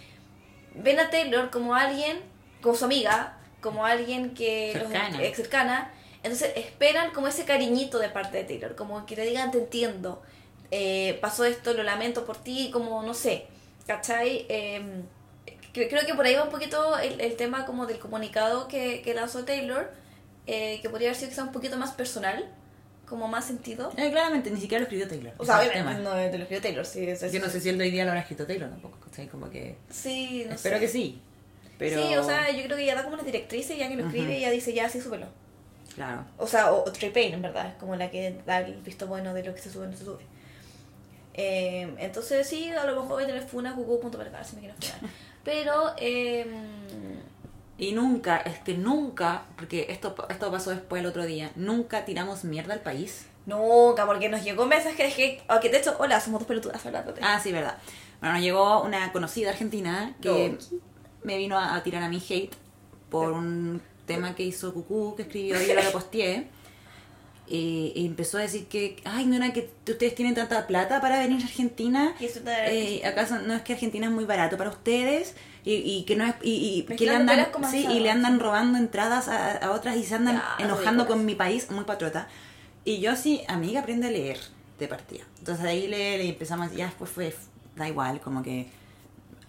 ven 0.76 1.00
a 1.00 1.10
Taylor 1.10 1.50
como 1.50 1.74
alguien, 1.74 2.20
como 2.62 2.76
su 2.76 2.86
amiga, 2.86 3.38
como 3.62 3.86
alguien 3.86 4.34
que 4.34 4.74
los- 4.78 4.90
Cercana. 4.90 5.24
eh, 5.24 5.34
cercana. 5.36 5.94
Entonces 6.24 6.52
esperan 6.56 7.12
como 7.12 7.28
ese 7.28 7.46
cariñito 7.46 7.98
de 8.00 8.10
parte 8.10 8.38
de 8.38 8.44
Taylor, 8.44 8.76
como 8.76 9.06
que 9.06 9.16
te 9.16 9.22
digan 9.22 9.52
te 9.52 9.60
entiendo, 9.60 10.22
eh, 10.72 11.18
pasó 11.22 11.46
esto, 11.46 11.74
lo 11.74 11.84
lamento 11.84 12.26
por 12.26 12.38
ti, 12.38 12.70
como 12.72 13.02
no 13.04 13.14
sé, 13.14 13.46
¿cachai? 13.86 14.46
Eh, 14.50 14.82
cre- 15.74 15.90
creo 15.90 16.06
que 16.06 16.14
por 16.14 16.26
ahí 16.26 16.36
va 16.36 16.44
un 16.44 16.50
poquito 16.50 16.98
el, 17.00 17.20
el 17.22 17.36
tema 17.36 17.66
como 17.66 17.86
del 17.86 18.00
comunicado 18.00 18.68
que, 18.68 19.02
que 19.02 19.14
lanzó 19.14 19.46
Taylor, 19.46 19.92
eh, 20.46 20.80
que 20.82 20.90
podría 20.90 21.10
haber 21.10 21.18
sido 21.18 21.30
quizá 21.30 21.44
un 21.44 21.52
poquito 21.52 21.78
más 21.78 21.92
personal, 21.92 22.50
como 23.08 23.28
más 23.30 23.46
sentido. 23.46 23.92
Eh, 23.98 24.12
claramente, 24.12 24.52
ni 24.52 24.60
siquiera 24.60 24.80
lo 24.80 24.84
escribió 24.84 25.08
Taylor. 25.08 25.34
O 25.38 25.46
sea, 25.46 25.60
tema. 25.72 25.94
no 25.94 26.12
te 26.12 26.38
lo 26.38 26.44
escribió 26.44 26.62
Taylor, 26.62 26.86
sí. 26.86 27.08
es- 27.10 27.24
es- 27.24 27.32
Yo 27.32 27.40
no 27.40 27.50
sé 27.50 27.62
si 27.62 27.70
él 27.70 27.80
hoy 27.80 27.90
día 27.92 28.04
lo 28.04 28.12
habrá 28.12 28.22
escrito 28.22 28.46
Taylor 28.46 28.70
tampoco, 28.70 28.98
¿cachai? 29.06 29.28
Como 29.28 29.50
que... 29.50 29.78
Sí, 29.90 30.44
no 30.48 30.56
Espero 30.56 30.76
sé. 30.76 30.82
que 30.82 30.88
sí. 30.90 31.22
Pero... 31.80 32.02
Sí, 32.06 32.16
o 32.18 32.24
sea, 32.24 32.52
yo 32.52 32.64
creo 32.64 32.76
que 32.76 32.86
ya 32.86 32.96
da 32.96 33.04
como 33.04 33.16
las 33.16 33.26
directrices, 33.26 33.78
ya 33.78 33.88
que 33.88 33.96
lo 33.96 34.06
escribe, 34.08 34.32
Ujú. 34.34 34.42
ya 34.42 34.50
dice, 34.52 34.74
ya, 34.74 34.90
sí, 34.90 35.00
súbelo. 35.00 35.28
Claro. 35.96 36.26
O 36.38 36.48
sea, 36.48 36.72
o, 36.74 36.84
o 36.84 36.92
Trey 36.92 37.12
Payne, 37.12 37.36
en 37.36 37.42
verdad, 37.42 37.68
es 37.68 37.74
como 37.76 37.96
la 37.96 38.10
que 38.12 38.36
da 38.46 38.60
el 38.60 38.74
visto 38.82 39.08
bueno 39.08 39.34
de 39.34 39.44
lo 39.44 39.54
que 39.56 39.62
se 39.62 39.72
sube 39.72 39.86
o 39.86 39.90
no 39.90 39.96
se 39.96 40.04
sube. 40.06 40.24
Eh, 41.38 41.96
entonces, 42.00 42.48
sí, 42.48 42.72
a 42.72 42.86
lo 42.86 42.94
mejor 42.94 43.08
voy 43.10 43.24
a 43.24 43.28
tener 43.28 43.44
funa, 43.48 43.76
cucu.vergara, 43.76 44.44
si 44.44 44.56
me 44.56 44.62
quieren 44.62 44.78
funar. 44.78 45.02
Pero, 45.44 45.94
eh, 45.98 46.46
Y 47.78 47.92
nunca, 47.94 48.38
es 48.38 48.60
que 48.60 48.76
nunca, 48.76 49.46
porque 49.56 49.88
esto, 49.90 50.16
esto 50.30 50.52
pasó 50.52 50.72
después 50.72 51.00
el 51.02 51.06
otro 51.06 51.26
día, 51.26 51.52
nunca 51.56 52.06
tiramos 52.06 52.44
mierda 52.44 52.74
al 52.74 52.82
país. 52.82 53.28
nunca, 53.46 54.06
porque 54.06 54.30
nos 54.30 54.44
llegó 54.44 54.66
mensaje 54.66 55.04
de 55.04 55.14
que, 55.14 55.42
ok, 55.50 55.62
de 55.64 55.78
hecho, 55.78 55.96
hola, 56.00 56.20
somos 56.20 56.42
dos 56.42 56.48
pelotudas 56.48 56.86
hablándote. 56.86 57.22
Ah, 57.24 57.40
sí, 57.42 57.52
verdad. 57.52 57.78
Bueno, 58.20 58.36
nos 58.36 58.44
llegó 58.44 58.82
una 58.84 59.12
conocida 59.14 59.52
argentina 59.52 60.16
que 60.22 60.58
me 61.24 61.38
vino 61.38 61.58
a, 61.58 61.76
a 61.76 61.84
tirar 61.84 62.04
a 62.04 62.10
mi 62.10 62.18
hate 62.18 62.56
por 63.10 63.32
un 63.32 63.82
tema 64.06 64.36
que 64.36 64.44
hizo 64.44 64.74
Cucú, 64.74 65.16
que 65.16 65.24
escribió 65.24 65.62
y 65.62 65.68
yo 65.68 65.76
lo 65.76 65.82
reposteé. 65.82 66.50
Y, 67.50 67.94
y 67.96 68.06
empezó 68.06 68.38
a 68.38 68.42
decir 68.42 68.66
que, 68.68 68.98
ay, 69.06 69.26
no 69.26 69.36
era 69.36 69.54
que 69.54 69.70
ustedes 69.88 70.16
tienen 70.16 70.36
tanta 70.36 70.68
plata 70.68 71.00
para 71.00 71.20
venir 71.20 71.42
a 71.42 71.46
Argentina. 71.46 72.14
Y 72.20 72.26
eso 72.26 72.42
Eh, 72.46 73.02
¿Acaso 73.06 73.40
no 73.40 73.54
es 73.54 73.62
que 73.62 73.74
Argentina 73.74 74.08
es 74.08 74.12
muy 74.12 74.26
barato 74.26 74.58
para 74.58 74.70
ustedes? 74.70 75.36
Y, 75.64 75.74
y 75.76 76.04
que 76.06 76.16
no 76.16 76.26
es 76.26 76.36
y, 76.42 76.86
y 76.90 76.96
que 76.96 77.06
le 77.06 77.12
andan 77.12 77.48
sí, 77.70 77.86
y 77.90 78.00
le 78.00 78.10
andan 78.10 78.40
robando 78.40 78.78
entradas 78.78 79.28
a, 79.28 79.58
a 79.58 79.72
otras 79.72 79.98
y 79.98 80.04
se 80.04 80.16
andan 80.16 80.42
enojando 80.60 81.04
ridículas. 81.04 81.08
con 81.08 81.26
mi 81.26 81.36
país 81.36 81.70
muy 81.72 81.84
patriota 81.84 82.30
y 82.86 83.00
yo 83.02 83.18
sí 83.18 83.42
amiga 83.50 83.82
aprende 83.82 84.08
a 84.08 84.12
leer 84.12 84.38
de 84.80 84.88
partida 84.88 85.26
entonces 85.40 85.66
ahí 85.66 85.88
le, 85.88 86.20
le 86.20 86.30
empezamos 86.30 86.72
ya 86.72 86.86
después 86.86 87.10
fue 87.10 87.36
da 87.76 87.86
igual 87.86 88.22
como 88.22 88.44
que 88.44 88.68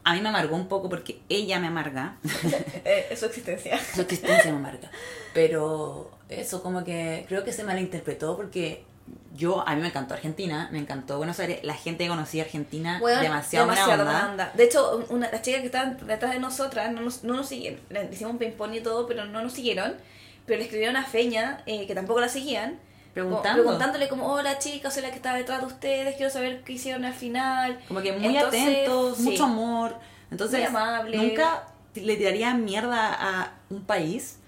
a 0.08 0.14
mí 0.14 0.20
me 0.20 0.28
amargó 0.30 0.56
un 0.56 0.68
poco 0.68 0.88
porque 0.88 1.20
ella 1.28 1.58
me 1.60 1.66
amarga 1.68 2.16
Eh, 2.84 3.14
su 3.16 3.26
existencia. 3.26 3.78
su 3.94 4.00
existencia 4.00 4.50
me 4.50 4.58
amarga 4.58 4.90
pero 5.34 6.10
eso 6.28 6.62
como 6.62 6.84
que 6.84 7.24
creo 7.28 7.44
que 7.44 7.52
se 7.52 7.64
malinterpretó 7.64 8.36
porque 8.36 8.84
yo 9.34 9.66
a 9.66 9.74
mí 9.74 9.80
me 9.82 9.88
encantó 9.88 10.14
Argentina 10.14 10.68
me 10.72 10.78
encantó 10.78 11.16
Buenos 11.18 11.38
Aires 11.40 11.60
la 11.62 11.74
gente 11.74 12.04
que 12.04 12.10
conocía 12.10 12.42
Argentina 12.44 12.98
Bueno, 13.00 13.20
demasiado, 13.20 13.66
buena 13.66 13.84
onda. 13.86 14.28
onda. 14.30 14.52
De 14.54 14.64
hecho, 14.64 15.06
una, 15.10 15.30
las 15.30 15.42
chicas 15.42 15.60
que 15.60 15.66
estaban 15.66 15.96
detrás 16.06 16.32
de 16.32 16.40
nosotras 16.40 16.90
no 16.92 17.00
nos, 17.02 17.22
no 17.24 17.34
nos 17.34 17.48
siguieron. 17.48 17.80
Le 17.90 18.08
hicimos 18.12 18.32
un 18.32 18.38
ping-pong 18.38 18.74
y 18.74 18.80
todo, 18.80 19.06
pero 19.06 19.24
no 19.26 19.40
nos 19.42 19.52
siguieron. 19.52 19.94
Pero 20.46 20.58
le 20.58 20.64
escribieron 20.64 20.96
a 20.96 21.04
Feña, 21.04 21.62
eh, 21.66 21.86
que 21.86 21.94
tampoco 21.94 22.20
la 22.20 22.28
seguían. 22.28 22.78
Preguntando. 23.24 23.62
preguntándole 23.62 24.08
como, 24.08 24.26
hola 24.32 24.58
chicas, 24.58 24.94
soy 24.94 25.02
la 25.02 25.10
que 25.10 25.16
estaba 25.16 25.36
detrás 25.36 25.60
de 25.60 25.66
ustedes, 25.66 26.16
quiero 26.16 26.30
saber 26.30 26.62
qué 26.62 26.74
hicieron 26.74 27.04
al 27.04 27.14
final. 27.14 27.78
Como 27.88 28.00
que 28.00 28.12
muy 28.12 28.36
Entonces, 28.36 28.62
atentos, 28.62 29.16
sí. 29.16 29.22
mucho 29.24 29.44
amor. 29.44 29.96
Entonces, 30.30 30.58
Muy 30.60 30.68
amable. 30.68 31.16
nunca 31.16 31.64
le 31.94 32.16
tiraría 32.16 32.54
mierda 32.54 33.12
a 33.12 33.52
un 33.70 33.82
país. 33.82 34.38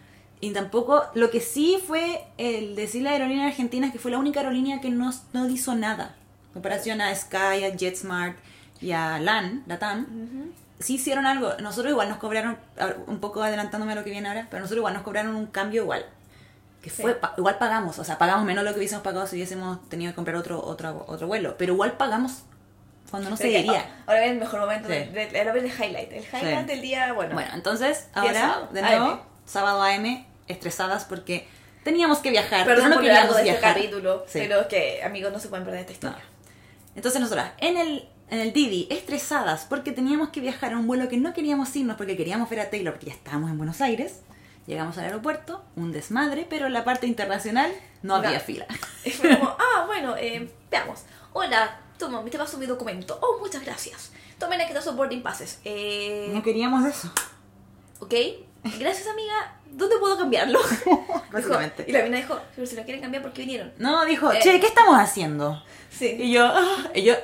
Y 0.40 0.52
tampoco, 0.52 1.02
lo 1.14 1.30
que 1.30 1.40
sí 1.40 1.82
fue 1.86 2.24
el 2.38 2.74
decirle 2.76 3.08
a 3.08 3.12
la 3.12 3.18
aerolínea 3.18 3.46
argentina 3.48 3.92
que 3.92 3.98
fue 3.98 4.10
la 4.10 4.18
única 4.18 4.40
aerolínea 4.40 4.80
que 4.80 4.88
no, 4.90 5.10
no 5.32 5.48
hizo 5.48 5.74
nada. 5.74 6.14
En 6.48 6.54
comparación 6.54 7.00
a 7.00 7.14
Sky, 7.14 7.64
a 7.64 7.76
JetSmart 7.76 8.38
y 8.80 8.92
a 8.92 9.18
LAN, 9.18 9.64
Latam. 9.66 10.06
Sí 10.78 10.94
hicieron 10.94 11.26
algo. 11.26 11.52
Nosotros 11.60 11.90
igual 11.90 12.08
nos 12.08 12.18
cobraron, 12.18 12.56
un 13.06 13.20
poco 13.20 13.42
adelantándome 13.42 13.92
a 13.92 13.96
lo 13.96 14.04
que 14.04 14.10
viene 14.10 14.28
ahora, 14.28 14.46
pero 14.48 14.60
nosotros 14.60 14.78
igual 14.78 14.94
nos 14.94 15.02
cobraron 15.02 15.34
un 15.36 15.46
cambio 15.46 15.82
igual. 15.82 16.06
Que 16.82 16.88
Sí. 16.90 17.02
fue, 17.02 17.14
pa- 17.14 17.34
igual 17.36 17.58
pagamos, 17.58 17.98
o 17.98 18.04
sea, 18.04 18.16
pagamos 18.16 18.44
menos 18.46 18.64
lo 18.64 18.72
que 18.72 18.78
hubiésemos 18.78 19.04
pagado 19.04 19.26
si 19.26 19.36
hubiésemos 19.36 19.86
tenido 19.90 20.12
que 20.12 20.16
comprar 20.16 20.36
otro, 20.36 20.64
otro, 20.64 21.04
otro 21.08 21.26
vuelo. 21.26 21.56
Pero 21.58 21.74
igual 21.74 21.92
pagamos 21.98 22.42
cuando 23.10 23.28
no 23.28 23.36
se 23.36 23.42
Pero 23.44 23.54
que, 23.58 23.64
quería. 23.64 23.80
ah, 23.86 24.02
Ahora 24.06 24.20
viene 24.20 24.34
el 24.34 24.40
mejor 24.40 24.60
momento, 24.60 24.88
Sí. 24.88 24.94
de, 24.94 25.26
de- 25.26 25.38
ahora 25.38 25.52
viene 25.52 25.68
el 25.68 25.74
highlight. 25.74 26.12
El 26.12 26.24
highlight 26.24 26.60
Sí. 26.60 26.66
del 26.66 26.80
día, 26.80 27.12
bueno. 27.12 27.34
Bueno, 27.34 27.50
entonces, 27.54 28.08
ahora, 28.14 28.32
sábado, 28.34 28.68
de 28.72 28.82
nuevo, 28.82 29.04
AM. 29.06 29.20
sábado 29.44 29.82
AM, 29.82 30.26
estresadas 30.48 31.04
porque 31.04 31.46
teníamos 31.84 32.18
que 32.20 32.30
viajar. 32.30 32.64
Perdón 32.64 32.84
pero 32.84 32.88
no 32.88 32.94
por 32.96 33.04
queríamos 33.04 33.34
de 33.36 33.40
este 33.42 33.52
viajar. 33.52 33.74
capítulo, 33.74 34.24
Sí. 34.26 34.38
pero 34.38 34.68
que, 34.68 35.02
amigos, 35.02 35.32
no 35.32 35.38
se 35.38 35.48
pueden 35.48 35.64
perder 35.66 35.80
esta 35.80 35.92
No. 35.92 35.94
historia. 36.12 36.24
Entonces 36.96 37.20
nosotras, 37.20 37.52
en 37.58 37.76
el, 37.76 38.08
en 38.30 38.38
el 38.40 38.52
Didi, 38.52 38.86
estresadas 38.90 39.66
porque 39.68 39.92
teníamos 39.92 40.30
que 40.30 40.40
viajar 40.40 40.72
a 40.72 40.78
un 40.78 40.86
vuelo 40.86 41.08
que 41.08 41.16
no 41.18 41.34
queríamos 41.34 41.74
irnos 41.76 41.96
porque 41.96 42.16
queríamos 42.16 42.48
ver 42.48 42.60
a 42.60 42.70
Taylor 42.70 42.94
porque 42.94 43.06
ya 43.06 43.12
estábamos 43.12 43.50
en 43.50 43.58
Buenos 43.58 43.80
Aires. 43.80 44.20
Llegamos 44.70 44.96
al 44.98 45.06
aeropuerto, 45.06 45.64
un 45.74 45.90
desmadre, 45.90 46.46
pero 46.48 46.66
en 46.68 46.72
la 46.72 46.84
parte 46.84 47.08
internacional 47.08 47.72
no 48.02 48.14
había 48.14 48.34
No. 48.34 48.40
fila. 48.40 48.66
Y 49.04 49.10
fue 49.10 49.36
como, 49.36 49.50
ah, 49.58 49.84
bueno, 49.86 50.14
eh, 50.16 50.48
veamos. 50.70 51.00
Hola, 51.32 51.76
toma, 51.98 52.22
te 52.24 52.38
paso 52.38 52.56
mi 52.56 52.66
documento. 52.66 53.18
Oh, 53.20 53.38
muchas 53.40 53.64
gracias. 53.64 54.12
Tomen 54.38 54.60
aquí 54.60 54.72
dos 54.72 54.94
boarding 54.94 55.24
passes. 55.24 55.58
Eh, 55.64 56.30
No 56.32 56.40
queríamos 56.44 56.86
eso. 56.86 57.10
ok, 57.98 58.14
gracias 58.78 59.08
amiga. 59.08 59.56
¿Dónde 59.72 59.96
puedo 59.98 60.16
cambiarlo? 60.16 60.60
Básicamente. 61.32 61.82
Dijo- 61.84 61.90
y 61.90 61.92
la 61.92 62.04
mina 62.04 62.16
dijo, 62.18 62.40
pero 62.54 62.64
si 62.64 62.76
lo 62.76 62.84
quieren 62.84 63.00
cambiar, 63.02 63.24
¿por 63.24 63.32
qué 63.32 63.42
vinieron? 63.42 63.72
No, 63.78 64.04
dijo, 64.04 64.32
Eh. 64.32 64.38
che, 64.40 64.60
¿qué 64.60 64.66
estamos 64.68 64.96
haciendo? 65.00 65.60
Sí. 65.90 66.16
Y 66.16 66.30
yo, 66.32 66.46
ah, 66.46 66.90
y 66.94 67.02
yo, 67.02 67.14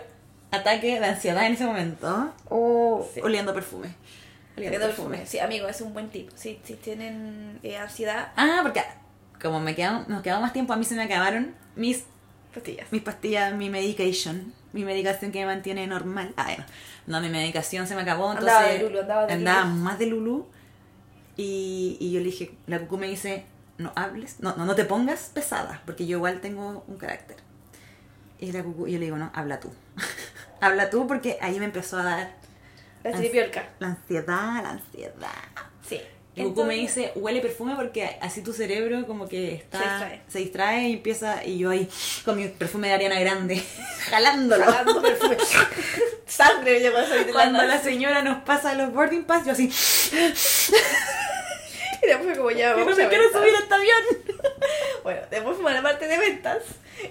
ataque 0.51 0.99
de 0.99 1.07
ansiedad 1.07 1.47
en 1.47 1.53
ese 1.53 1.65
momento, 1.65 2.33
Sí. 3.15 3.21
oliendo 3.21 3.55
perfume. 3.55 3.95
Perfume. 4.57 4.79
perfume. 4.79 5.27
Sí, 5.27 5.39
amigo, 5.39 5.69
es 5.69 5.81
un 5.81 5.93
buen 5.93 6.09
tip. 6.11 6.31
Si, 6.35 6.59
si 6.65 6.75
tienen 6.75 7.59
eh, 7.63 7.77
ansiedad, 7.77 8.33
Ah, 8.37 8.61
porque 8.63 8.83
como 9.41 9.61
me 9.61 9.75
quedó, 9.75 10.05
nos 10.09 10.23
quedó 10.23 10.41
más 10.41 10.53
tiempo, 10.53 10.73
a 10.73 10.77
mí 10.77 10.85
se 10.85 10.95
me 10.95 11.03
acabaron 11.05 11.55
mis, 11.77 12.05
pastillas. 12.55 12.91
mis 12.91 13.03
pastillas, 13.03 13.55
mi 13.55 13.69
medication, 13.71 14.53
mi 14.73 14.85
medicación 14.85 15.31
que 15.31 15.41
me 15.41 15.47
mantiene 15.47 15.87
normal. 15.87 16.33
Ah, 16.37 16.45
bueno. 16.45 16.65
no, 17.07 17.21
mi 17.21 17.29
medicación 17.29 17.87
se 17.87 17.95
me 17.95 18.03
acabó, 18.03 18.33
entonces 18.33 18.55
Andaba 18.57 18.73
de 18.73 18.79
Lulu, 18.83 19.01
andaba 19.01 19.27
de 19.27 19.35
Lulu. 19.37 19.83
más 19.83 19.99
de 19.99 20.07
Lulu. 20.07 20.47
Y, 21.37 21.99
y 22.01 22.13
yo 22.13 22.21
le 22.21 22.27
dije, 22.27 22.53
la 22.67 22.79
cucú 22.81 22.97
me 22.97 23.09
dice, 23.09 23.45
no 23.77 23.93
hables, 23.95 24.41
no, 24.41 24.57
no, 24.57 24.65
no 24.65 24.75
te 24.75 24.87
pongas 24.87 25.31
pesada, 25.35 25.83
porque 25.85 26.07
yo 26.07 26.17
igual 26.17 26.41
tengo 26.41 26.83
un 26.89 26.97
carácter. 26.97 27.37
Y 28.39 28.53
la 28.53 28.63
cucú, 28.63 28.87
yo 28.87 28.99
le 28.99 29.05
digo, 29.05 29.17
no, 29.19 29.31
habla 29.35 29.61
tú. 29.61 29.71
habla 30.61 30.89
tú 30.89 31.07
porque 31.07 31.37
ahí 31.43 31.59
me 31.59 31.67
empezó 31.67 31.99
a 31.99 32.05
dar 32.05 32.35
La 33.03 33.13
chiripiorca. 33.13 33.69
la 33.79 33.89
ansiedad, 33.89 34.63
la 34.63 34.71
ansiedad. 34.71 35.31
Sí. 35.89 36.01
Y 36.35 36.43
Goku 36.43 36.65
me 36.65 36.75
dice, 36.75 37.13
huele 37.15 37.41
perfume 37.41 37.75
porque 37.77 38.19
así 38.21 38.43
tu 38.43 38.53
cerebro 38.53 39.07
como 39.07 39.27
que 39.27 39.55
está, 39.55 39.79
Se 39.79 39.85
distrae. 39.85 40.23
se 40.29 40.39
distrae 40.41 40.89
y 40.91 40.93
empieza, 40.93 41.45
y 41.45 41.57
yo 41.59 41.71
ahí 41.71 41.89
con 42.27 42.37
mi 42.37 42.47
perfume 42.49 42.89
de 42.89 42.95
Ariana 42.95 43.19
Grande, 43.19 43.63
jalándolo. 44.11 44.65
Jalando 44.65 45.01
perfume. 45.01 45.39
Sangre 46.27 46.81
llegó 46.81 46.99
a 46.99 47.07
salir 47.07 47.27
de 47.27 47.33
Cuando 47.33 47.59
la 47.61 47.67
la 47.67 47.79
señora 47.81 48.21
nos 48.23 48.43
pasa 48.43 48.75
los 48.75 48.93
boarding 48.93 49.25
pass, 49.25 49.47
yo 49.47 49.53
así, 49.53 49.71
Y 52.03 52.07
después 52.07 52.29
fue 52.29 52.37
como 52.37 52.51
ya 52.51 52.75
que 52.75 52.81
no 52.81 52.85
vamos 52.85 52.97
me 52.99 53.05
a 53.05 53.09
quiero 53.09 53.25
ventas. 53.25 53.41
subir 53.43 53.55
a 53.55 53.59
este 53.61 53.75
avión. 53.75 54.03
Bueno, 55.03 55.21
después 55.31 55.55
fuimos 55.55 55.71
a 55.71 55.75
la 55.77 55.83
parte 55.83 56.09
de 56.09 56.19
ventas. 56.19 56.63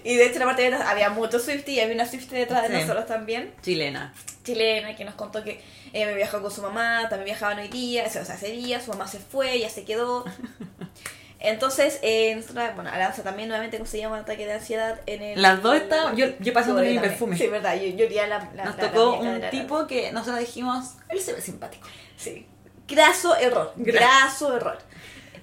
Y 0.04 0.16
de 0.18 0.26
hecho 0.26 0.34
en 0.34 0.40
la 0.40 0.46
parte 0.48 0.64
de 0.64 0.70
ventas 0.72 0.88
había 0.88 1.10
muchos 1.10 1.44
Swifties 1.44 1.78
y 1.78 1.80
había 1.80 1.96
una 1.96 2.06
Swiftie 2.06 2.40
detrás 2.40 2.68
de 2.68 2.80
nosotros 2.82 3.06
también. 3.06 3.54
Chilena. 3.62 4.14
chilena 4.44 4.96
que 4.98 5.06
nos 5.06 5.16
contó 5.16 5.44
que 5.44 5.62
ella 5.94 6.08
me 6.08 6.16
viajó 6.16 6.42
con 6.42 6.52
su 6.52 6.62
mamá, 6.62 7.08
también 7.10 7.26
viajaban 7.26 7.60
hoy 7.60 7.70
día, 7.70 8.04
o 8.06 8.10
sea, 8.10 8.24
ese 8.24 8.52
día, 8.52 8.82
su 8.82 8.90
mamá 8.92 9.08
se 9.08 9.20
fue, 9.20 9.54
ella 9.54 9.70
se 9.70 9.86
quedó. 9.86 10.26
Entonces, 11.40 12.00
eh, 12.02 12.42
bueno, 12.76 12.90
Aranza 12.90 13.22
también 13.24 13.48
nuevamente 13.50 13.78
conseguimos 13.78 14.14
un 14.14 14.20
ataque 14.24 14.46
de 14.46 14.54
ansiedad 14.54 15.00
en 15.06 15.22
el... 15.22 15.42
Las 15.42 15.62
dos 15.62 15.76
estaban- 15.76 16.16
yo- 16.16 16.28
yo 16.40 16.54
pasando 16.54 16.82
Yo 16.84 16.90
mi 16.92 17.00
perfume. 17.00 17.38
Sí, 17.38 17.48
verdad, 17.48 17.76
yo, 17.80 17.88
yo 17.96 18.10
la, 18.28 18.50
la 18.56 18.66
Nos 18.66 18.78
la- 18.78 18.90
tocó 18.92 19.20
un 19.20 19.42
tipo 19.52 19.86
que 19.86 20.12
nosotros 20.12 20.40
dijimos, 20.40 20.96
él 21.10 21.20
se 21.22 21.34
ve 21.34 21.42
simpático. 21.42 21.88
Sí. 22.18 22.48
Graso 22.88 23.36
error, 23.36 23.74
Gra- 23.78 23.94
graso 23.94 24.56
error. 24.56 24.78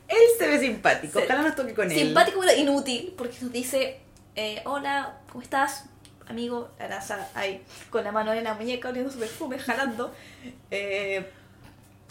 Él 0.09 0.18
se 0.38 0.47
ve 0.47 0.59
simpático, 0.61 1.18
Sí. 1.18 1.24
ojalá 1.24 1.43
nos 1.43 1.57
toque 1.57 1.74
con 1.74 1.90
él. 1.90 1.99
Simpático 1.99 2.40
pero 2.40 2.53
inútil, 2.61 3.14
porque 3.16 3.36
nos 3.40 3.53
dice, 3.53 4.01
eh, 4.36 4.61
hola, 4.64 5.18
¿cómo 5.30 5.43
estás? 5.43 5.86
Amigo, 6.28 6.70
Aranza 6.78 7.28
ahí 7.34 7.62
con 7.90 8.05
la 8.05 8.12
mano 8.12 8.32
en 8.32 8.45
la 8.45 8.55
muñeca, 8.55 8.88
oliendo 8.90 9.11
su 9.11 9.18
perfume, 9.18 9.59
jalando. 9.59 10.14
Eh, 10.70 11.26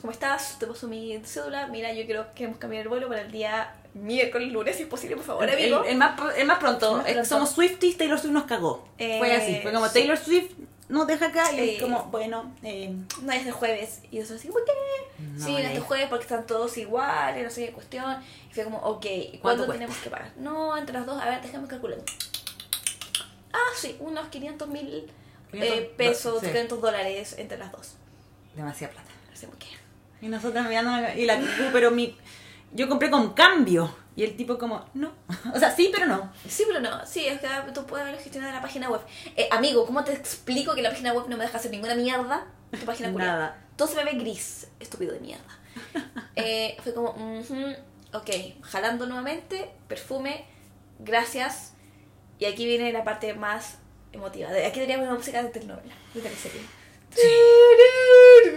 ¿Cómo 0.02 0.12
estás? 0.12 0.58
Te 0.60 0.66
paso 0.66 0.88
mi 0.88 1.20
cédula. 1.24 1.68
Mira, 1.68 1.94
yo 1.94 2.06
creo 2.06 2.28
que 2.30 2.34
queremos 2.34 2.58
cambiar 2.58 2.82
el 2.84 2.90
vuelo 2.90 3.08
para 3.08 3.22
el 3.22 3.32
día 3.32 3.76
miércoles, 3.94 4.52
lunes, 4.52 4.76
si 4.76 4.84
es 4.84 4.88
posible, 4.90 5.16
por 5.16 5.26
favor, 5.26 5.50
amigo. 5.50 5.84
el 5.84 5.96
más, 5.98 6.20
el 6.38 6.48
más 6.48 6.58
pronto, 6.60 6.92
El 6.92 6.98
más 6.98 7.04
pronto. 7.06 7.26
somos 7.26 7.52
Swifties, 7.52 7.98
Taylor 7.98 8.20
Swift 8.20 8.32
nos 8.34 8.46
cagó. 8.46 8.88
Eh, 8.98 9.20
fue 9.20 9.34
así, 9.36 9.60
fue 9.62 9.72
como. 9.72 9.88
Taylor 9.90 10.18
Swift 10.18 10.52
nos 10.92 11.08
deja 11.08 11.28
acá 11.28 11.52
y 11.54 11.70
es 11.72 11.82
como, 11.82 12.04
bueno, 12.06 12.54
eh, 12.64 12.94
No, 13.22 13.32
es 13.32 13.46
el 13.46 13.54
jueves. 13.54 14.02
Y 14.12 14.18
yo 14.18 14.24
así, 14.24 14.50
¿por 14.50 14.64
qué? 14.66 14.72
No, 15.20 15.46
sí, 15.46 15.54
no 15.54 15.60
y 15.60 15.64
es 15.64 15.72
el 15.72 15.80
jueves 15.80 16.10
porque 16.10 16.24
están 16.24 16.46
todos 16.46 16.78
iguales, 16.78 17.44
no 17.44 17.50
sé 17.50 17.68
qué 17.68 17.72
cuestión. 17.72 18.18
Y 18.50 18.54
fue 18.54 18.66
como, 18.66 18.78
ok, 18.80 19.06
¿y 19.06 19.40
¿Cuánto 19.42 19.66
¿cuánto 19.66 19.74
tenemos 19.74 19.98
que 19.98 20.10
pagar? 20.10 20.34
No, 20.36 20.78
entre 20.78 20.94
las 20.94 21.06
dos, 21.06 21.22
a 21.22 21.26
ver, 21.26 21.42
déjame 21.42 21.68
calcular. 21.68 21.98
Ah, 23.54 23.70
sí, 23.76 23.96
unos 24.00 24.28
500 24.28 24.68
mil 24.68 25.12
500 25.52 25.78
eh, 25.78 25.94
pesos, 25.98 26.40
sí. 26.42 26.48
500 26.48 26.82
dólares 26.82 27.36
entre 27.38 27.58
las 27.58 27.72
dos. 27.72 27.96
demasiada 28.56 28.94
plata. 28.94 29.10
Así 29.32 29.46
como 29.46 29.58
que, 29.58 29.68
Y 30.22 30.28
nosotros 30.28 30.68
mirando 30.68 30.92
y 31.16 31.26
la 31.26 31.42
pero 31.72 31.92
mi 31.92 32.18
yo 32.74 32.88
compré 32.90 33.10
con 33.10 33.34
cambio 33.34 33.94
y 34.16 34.24
el 34.24 34.36
tipo 34.36 34.58
como, 34.58 34.86
no. 34.94 35.12
O 35.54 35.60
sea, 35.60 35.72
sí, 35.76 35.90
pero 35.94 36.06
no. 36.06 36.32
Sí, 36.48 36.64
pero 36.68 36.80
no. 36.80 37.06
Sí, 37.06 37.26
es 37.26 37.40
que 37.40 37.48
tú 37.74 37.86
puedes 37.86 38.04
haberlo 38.04 38.22
gestionado 38.22 38.52
en 38.52 38.56
la 38.56 38.62
página 38.62 38.90
web. 38.90 39.02
Eh, 39.36 39.48
amigo, 39.52 39.86
¿cómo 39.86 40.04
te 40.04 40.14
explico 40.14 40.76
que 40.76 40.82
la 40.82 40.90
página 40.90 41.14
web 41.14 41.26
no 41.28 41.38
me 41.38 41.46
deja 41.46 41.58
hacer 41.58 41.72
ninguna 41.72 41.96
mierda? 41.96 42.46
Tu 42.72 42.86
página 42.86 43.10
web. 43.10 43.20
Nada. 43.20 43.58
Todo 43.76 43.88
se 43.88 43.96
me 43.96 44.04
ve 44.06 44.14
gris, 44.14 44.68
estúpido 44.80 45.14
de 45.14 45.20
mierda. 45.20 45.60
Eh, 46.36 46.78
fue 46.82 46.94
como, 46.94 47.10
ujú, 47.12 47.76
ok, 48.14 48.30
jalando 48.64 49.06
nuevamente, 49.06 49.70
perfume, 49.90 50.46
gracias. 51.00 51.74
Y 52.40 52.46
aquí 52.46 52.66
viene 52.66 52.92
la 52.94 53.04
parte 53.04 53.34
más 53.34 53.78
emotiva. 54.14 54.50
Aquí 54.50 54.80
teníamos 54.80 55.08
una 55.08 55.18
música 55.18 55.44
de 55.44 55.50
telenovela, 55.50 55.94
de 56.14 56.22
teleserie. 56.22 56.62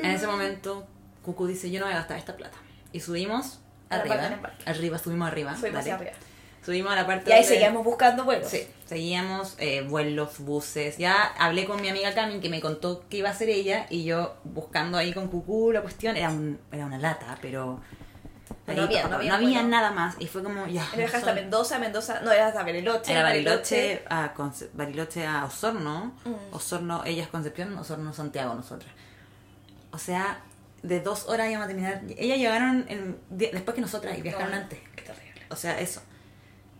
En 0.03 0.11
ese 0.11 0.27
momento, 0.27 0.87
Cucu 1.23 1.47
dice, 1.47 1.71
yo 1.71 1.81
no 1.81 1.87
voy 1.87 1.95
a 1.95 1.99
gastar 1.99 2.17
esta 2.17 2.37
plata. 2.37 2.57
Y 2.93 3.01
subimos 3.01 3.59
Arriba. 3.91 4.41
Arriba, 4.67 4.99
subimos 4.99 5.29
arriba. 5.29 5.51
Subimos 5.57 5.73
dale. 5.73 5.79
hacia 5.81 5.95
arriba. 5.95 6.13
Subimos 6.65 6.93
a 6.93 6.97
la 6.97 7.07
parte 7.07 7.29
Y 7.29 7.33
ahí 7.35 7.43
donde- 7.43 7.55
seguíamos 7.55 7.85
buscando 7.85 8.25
vuelos. 8.25 8.49
Sí, 8.49 8.67
seguíamos 8.87 9.55
eh, 9.59 9.83
vuelos, 9.83 10.39
buses. 10.39 10.97
Ya 10.97 11.23
hablé 11.39 11.67
con 11.67 11.81
mi 11.83 11.89
amiga 11.91 12.15
Cami 12.15 12.41
que 12.41 12.49
me 12.49 12.61
contó 12.63 13.05
que 13.11 13.19
iba 13.19 13.29
a 13.29 13.33
hacer 13.33 13.51
ella 13.51 13.87
y 13.91 14.05
yo 14.05 14.37
buscando 14.45 14.97
ahí 14.97 15.13
con 15.13 15.29
Cucú 15.29 15.73
la 15.73 15.83
cuestión. 15.83 16.17
Era, 16.17 16.31
un, 16.31 16.59
era 16.73 16.87
una 16.87 16.99
lata, 16.99 17.37
pero... 17.43 17.81
No 18.67 18.83
había- 18.85 19.63
no 19.63 19.69
nada 19.69 19.91
más. 19.91 20.17
Y 20.19 20.27
fue 20.27 20.43
como, 20.43 20.67
ya. 20.67 20.87
Era 20.97 21.05
hasta 21.05 21.35
Mendoza, 21.35 21.79
Mendoza, 21.79 22.21
no, 22.21 22.33
era 22.33 22.47
hasta 22.47 22.63
Bariloche. 22.63 23.13
Era 23.13 23.23
Bariloche 23.23 24.03
a, 24.09 24.33
Conce- 24.33 24.71
Bariloche 24.73 25.27
a 25.27 25.45
Osorno. 25.45 26.15
Mm. 26.25 26.55
Osorno, 26.55 27.05
ella 27.05 27.25
es 27.25 27.29
Concepción, 27.29 27.77
Osorno, 27.77 28.15
Santiago, 28.15 28.55
nosotras. 28.55 28.91
O 29.91 29.99
sea, 29.99 30.41
de 30.85 31.01
dos 31.01 31.29
horas 31.29 31.49
íbamos 31.49 31.65
a 31.65 31.69
terminar. 31.69 32.03
Ellas 32.17 32.39
llegaron 32.39 32.85
en- 32.89 33.19
después 33.31 33.75
que 33.75 33.81
nosotras 33.81 34.17
y 34.19 34.23
viajaron 34.23 34.51
No, 34.51 34.57
antes. 34.59 34.79
Qué 34.95 35.03
terrible. 35.03 35.43
O 35.51 35.57
sea, 35.57 35.81
eso. 35.81 36.03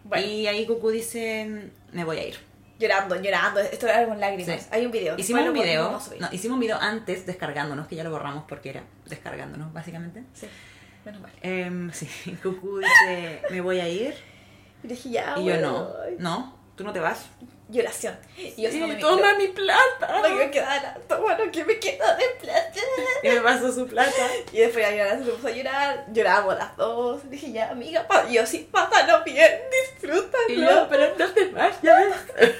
Bueno. 0.05 0.27
Y 0.27 0.47
ahí 0.47 0.67
Cucú 0.67 0.91
dice, 0.91 1.71
me 1.93 2.05
voy 2.05 2.19
a 2.19 2.27
ir. 2.29 2.37
Llorando, 2.79 3.21
llorando, 3.21 3.61
esto 3.61 3.87
era 3.87 4.05
con 4.07 4.19
lágrimas. 4.21 4.61
Sí. 4.63 4.69
Hay 4.71 4.85
un 4.85 4.93
video. 4.93 5.17
Hicimos 5.17 5.47
un 5.47 5.55
video, 5.55 5.99
no, 6.21 6.29
hicimos 6.33 6.55
un 6.57 6.61
video 6.61 6.77
antes 6.79 7.25
descargándonos, 7.25 7.87
que 7.87 7.95
ya 7.97 8.05
lo 8.05 8.11
borramos 8.11 8.45
porque 8.49 8.71
era 8.71 8.83
descargándonos, 9.07 9.73
básicamente. 9.73 10.25
Sí, 10.35 10.47
menos 11.05 11.21
mal. 11.23 11.31
Em, 11.41 11.91
sí, 11.93 12.09
Cucú 12.43 12.79
dice, 12.81 13.41
me 13.51 13.61
voy 13.61 13.81
a 13.81 13.89
ir. 13.89 14.15
Y 14.83 14.89
dije, 14.89 15.09
ya, 15.11 15.35
Y 15.39 15.45
yo 15.47 15.53
bueno. 15.53 15.71
no, 15.71 16.19
no, 16.19 16.59
tú 16.77 16.85
no 16.85 16.93
te 16.93 16.99
vas. 17.01 17.27
Lloración. 17.69 18.17
Y 18.37 18.63
yo 18.63 18.71
Sí, 18.71 18.79
me 18.81 18.97
toma 18.97 19.35
mi 19.39 19.49
plata. 19.49 20.21
Me 20.37 20.51
queda, 20.51 20.99
toma 21.09 21.37
lo 21.39 21.51
que 21.51 21.65
me 21.65 21.79
queda 21.79 22.15
de 22.15 22.25
plata. 22.41 22.81
Y 23.23 23.29
me 23.31 23.41
pasó 23.41 23.73
su 23.73 23.87
plata. 23.87 24.13
Y 24.53 24.59
después 24.59 24.87
llorar, 24.91 25.19
se 25.25 25.31
puso 25.31 25.49
a 25.49 25.51
llorar. 25.51 26.05
Lloramos 26.13 26.55
las 26.57 26.77
dos. 26.77 27.29
Dije, 27.31 27.53
ya, 27.53 27.71
amiga, 27.71 28.07
pa- 28.07 28.27
y 28.29 28.35
yo 28.35 28.45
sí, 28.47 28.69
pásalo 28.71 29.25
bien, 29.25 29.61
disfrútalo. 29.93 30.45
Y 30.49 30.61
yo, 30.61 30.87
pero 30.91 31.15
no 31.19 31.33
te 31.33 31.47
vayas. 31.47 31.79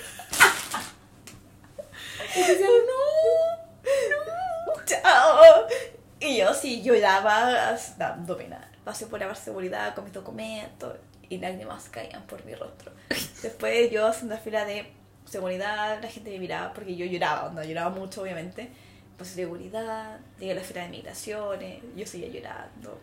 Y 2.37 2.41
decía, 2.41 2.67
no. 2.67 4.85
Chao. 4.85 5.67
Y 6.21 6.39
yo 6.39 6.55
sí 6.55 6.83
lloraba 6.83 7.77
dando 7.97 8.37
pena. 8.37 8.71
Pasé 8.85 9.07
por 9.07 9.21
la 9.21 9.35
seguridad 9.35 9.95
con 9.95 10.05
mis 10.05 10.13
documentos 10.13 10.95
y 11.29 11.39
lágrimas 11.39 11.89
caían 11.89 12.27
por 12.27 12.45
mi 12.45 12.55
rostro. 12.55 12.93
Después 13.43 13.91
yo 13.91 14.07
haciendo 14.07 14.35
la 14.35 14.41
fila 14.41 14.65
de 14.65 14.87
seguridad, 15.25 16.01
la 16.03 16.09
gente 16.09 16.31
me 16.31 16.39
miraba 16.39 16.73
porque 16.73 16.97
yo 16.97 17.07
lloraba, 17.07 17.51
no 17.51 17.63
lloraba 17.63 17.91
mucho 17.91 18.23
obviamente. 18.23 18.71
Pasé 19.19 19.35
seguridad, 19.35 20.19
llegué 20.41 20.53
a 20.53 20.55
la 20.57 20.63
fila 20.63 20.83
de 20.83 20.89
migraciones, 20.89 21.83
yo 21.95 22.07
seguía 22.07 22.29
llorando. 22.29 23.01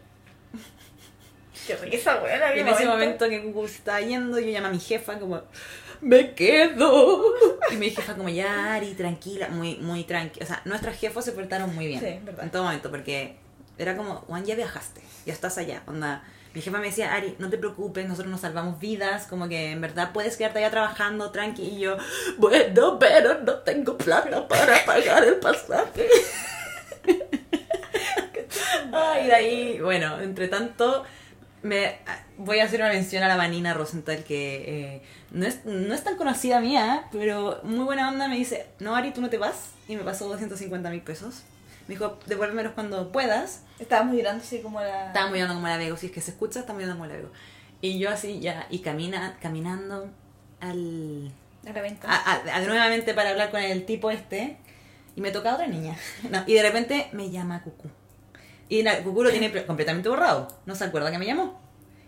Qué 1.67 1.75
risa, 1.75 2.19
buena. 2.19 2.55
Y 2.55 2.59
en 2.59 2.67
ese 2.67 2.85
momento 2.85 3.29
que 3.29 3.41
Cucu 3.43 3.67
se 3.67 3.75
estaba 3.75 4.01
yendo, 4.01 4.39
yo 4.39 4.49
llamé 4.49 4.67
a 4.67 4.71
mi 4.71 4.79
jefa 4.79 5.19
como, 5.19 5.41
me 6.01 6.33
quedo. 6.33 7.23
Y 7.71 7.75
mi 7.75 7.89
jefa 7.89 8.15
como, 8.15 8.29
ya, 8.29 8.73
Ari, 8.73 8.93
tranquila, 8.93 9.49
muy, 9.49 9.77
muy 9.77 10.03
tranquila. 10.03 10.45
O 10.45 10.47
sea, 10.47 10.61
nuestras 10.65 10.97
jefas 10.97 11.25
se 11.25 11.33
portaron 11.33 11.73
muy 11.75 11.87
bien. 11.87 11.99
Sí. 11.99 12.19
En 12.41 12.49
todo 12.49 12.63
momento, 12.63 12.89
porque 12.89 13.35
era 13.77 13.95
como, 13.95 14.15
Juan, 14.15 14.45
ya 14.45 14.55
viajaste, 14.55 15.01
ya 15.25 15.33
estás 15.33 15.57
allá. 15.57 15.83
Onda, 15.87 16.23
mi 16.53 16.61
jefa 16.61 16.79
me 16.79 16.87
decía, 16.87 17.13
Ari, 17.13 17.35
no 17.39 17.49
te 17.49 17.57
preocupes, 17.57 18.07
nosotros 18.07 18.29
nos 18.29 18.41
salvamos 18.41 18.79
vidas, 18.79 19.25
como 19.27 19.47
que 19.47 19.71
en 19.71 19.81
verdad 19.81 20.11
puedes 20.13 20.35
quedarte 20.35 20.59
allá 20.59 20.69
trabajando 20.69 21.31
tranqui. 21.31 21.63
Y 21.63 21.79
yo, 21.79 21.97
bueno, 22.37 22.99
pero 22.99 23.39
no 23.39 23.55
tengo 23.59 23.97
plata 23.97 24.47
para 24.47 24.83
pagar 24.85 25.23
el 25.23 25.35
pasaje. 25.35 26.07
Ay, 28.91 29.27
de 29.27 29.33
ahí, 29.33 29.79
bueno, 29.79 30.19
entre 30.19 30.49
tanto, 30.49 31.05
me 31.63 31.99
voy 32.37 32.59
a 32.59 32.65
hacer 32.65 32.81
una 32.81 32.89
mención 32.89 33.23
a 33.23 33.27
la 33.27 33.37
Vanina 33.37 33.73
Rosenthal, 33.73 34.23
que 34.23 34.95
eh, 34.95 35.01
no, 35.31 35.45
es, 35.45 35.63
no 35.65 35.93
es 35.93 36.03
tan 36.03 36.17
conocida 36.17 36.59
mía, 36.59 37.05
pero 37.11 37.61
muy 37.63 37.85
buena 37.85 38.09
onda. 38.09 38.27
Me 38.27 38.35
dice, 38.35 38.67
no, 38.79 38.95
Ari, 38.95 39.11
tú 39.11 39.21
no 39.21 39.29
te 39.29 39.37
vas. 39.37 39.71
Y 39.87 39.95
me 39.95 40.03
pasó 40.03 40.27
250 40.27 40.89
mil 40.89 41.01
pesos. 41.01 41.43
Me 41.87 41.95
dijo, 41.95 42.17
devuélvemelos 42.27 42.73
cuando 42.73 43.11
puedas. 43.11 43.61
Estábamos 43.79 44.15
llorando 44.15 44.43
así 44.43 44.59
como 44.61 44.79
la... 44.81 45.07
Estábamos 45.07 45.33
llorando 45.35 45.55
como 45.55 45.67
la 45.67 45.77
Vego, 45.77 45.97
si 45.97 46.05
es 46.07 46.11
que 46.11 46.21
se 46.21 46.31
escucha, 46.31 46.59
estamos 46.61 46.81
llorando 46.81 47.01
como 47.01 47.11
la 47.11 47.17
Vego. 47.17 47.31
Y 47.81 47.97
yo 47.99 48.09
así 48.09 48.39
ya, 48.39 48.67
y 48.69 48.79
camina, 48.79 49.37
caminando 49.41 50.09
al, 50.59 51.31
a 51.67 51.71
la 51.73 51.81
a- 52.07 52.31
a- 52.33 52.55
a- 52.57 52.59
nuevamente 52.61 53.13
para 53.13 53.31
hablar 53.31 53.49
con 53.51 53.59
el 53.61 53.85
tipo 53.85 54.11
este 54.11 54.57
y 55.15 55.21
me 55.21 55.31
toca 55.31 55.53
otra 55.55 55.67
niña. 55.67 55.95
No, 56.29 56.43
y 56.45 56.53
de 56.53 56.61
repente 56.61 57.09
me 57.11 57.29
llama 57.31 57.61
Cucú. 57.63 57.89
Y 58.69 58.83
la, 58.83 59.01
Cucú 59.03 59.23
lo 59.23 59.31
tiene 59.31 59.51
completamente 59.65 60.07
borrado. 60.09 60.47
No 60.65 60.75
se 60.75 60.85
acuerda 60.85 61.11
que 61.11 61.17
me 61.17 61.25
llamó. 61.25 61.59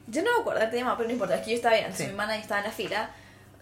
Yo 0.07 0.21
no 0.21 0.31
me 0.35 0.41
acuerdo 0.41 0.59
de 0.69 0.77
llamado, 0.77 0.97
pero 0.97 1.07
no 1.07 1.13
importa, 1.13 1.35
es 1.35 1.41
que 1.43 1.51
yo 1.51 1.55
estaba 1.57 1.73
bien. 1.75 1.85
Entonces 1.85 2.05
Sí. 2.07 2.11
mi 2.13 2.19
hermana 2.19 2.37
estaba 2.37 2.59
en 2.61 2.67
la 2.67 2.71
fila, 2.73 3.09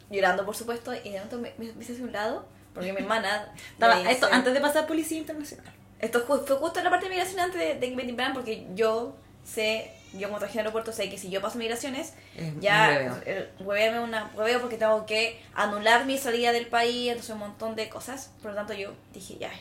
llorando 0.09 0.45
por 0.45 0.55
supuesto, 0.55 0.93
y 0.93 0.99
de 1.09 1.11
momento 1.11 1.37
me, 1.39 1.53
me, 1.57 1.71
me 1.73 1.81
hice 1.83 1.93
hacia 1.93 2.03
un 2.03 2.11
lado, 2.11 2.45
porque 2.73 2.91
mi 2.93 2.99
hermana... 2.99 3.51
Estaba, 3.73 4.01
esto 4.11 4.27
antes 4.31 4.53
de 4.53 4.59
pasar 4.59 4.85
Policía 4.87 5.17
Internacional. 5.19 5.71
Esto 6.01 6.21
fue 6.25 6.39
justo 6.39 6.79
en 6.79 6.83
la 6.85 6.89
parte 6.91 7.05
de 7.05 7.11
migración 7.11 7.39
antes 7.39 7.59
de, 7.59 7.75
de 7.75 7.89
que 7.89 7.95
me 7.95 8.03
timbraran, 8.03 8.33
porque 8.33 8.67
yo 8.73 9.15
sé, 9.43 9.91
yo 10.13 10.27
como 10.27 10.39
trabajé 10.39 10.53
en 10.57 10.61
el 10.61 10.65
aeropuerto, 10.67 10.91
sé 10.91 11.09
que 11.09 11.17
si 11.17 11.29
yo 11.29 11.41
paso 11.41 11.57
migraciones, 11.57 12.13
Es 12.35 12.59
ya 12.59 12.87
hueveo. 12.89 13.17
eh, 13.25 13.99
una 14.03 14.31
hueveo 14.35 14.59
porque 14.61 14.77
tengo 14.77 15.05
que 15.05 15.41
anular 15.53 16.05
mi 16.05 16.17
salida 16.17 16.51
del 16.51 16.67
país, 16.67 17.09
entonces 17.09 17.31
un 17.33 17.39
montón 17.39 17.75
de 17.75 17.87
cosas. 17.89 18.31
Por 18.41 18.51
lo 18.51 18.57
tanto 18.57 18.73
yo 18.73 18.93
dije, 19.13 19.37
ya, 19.39 19.51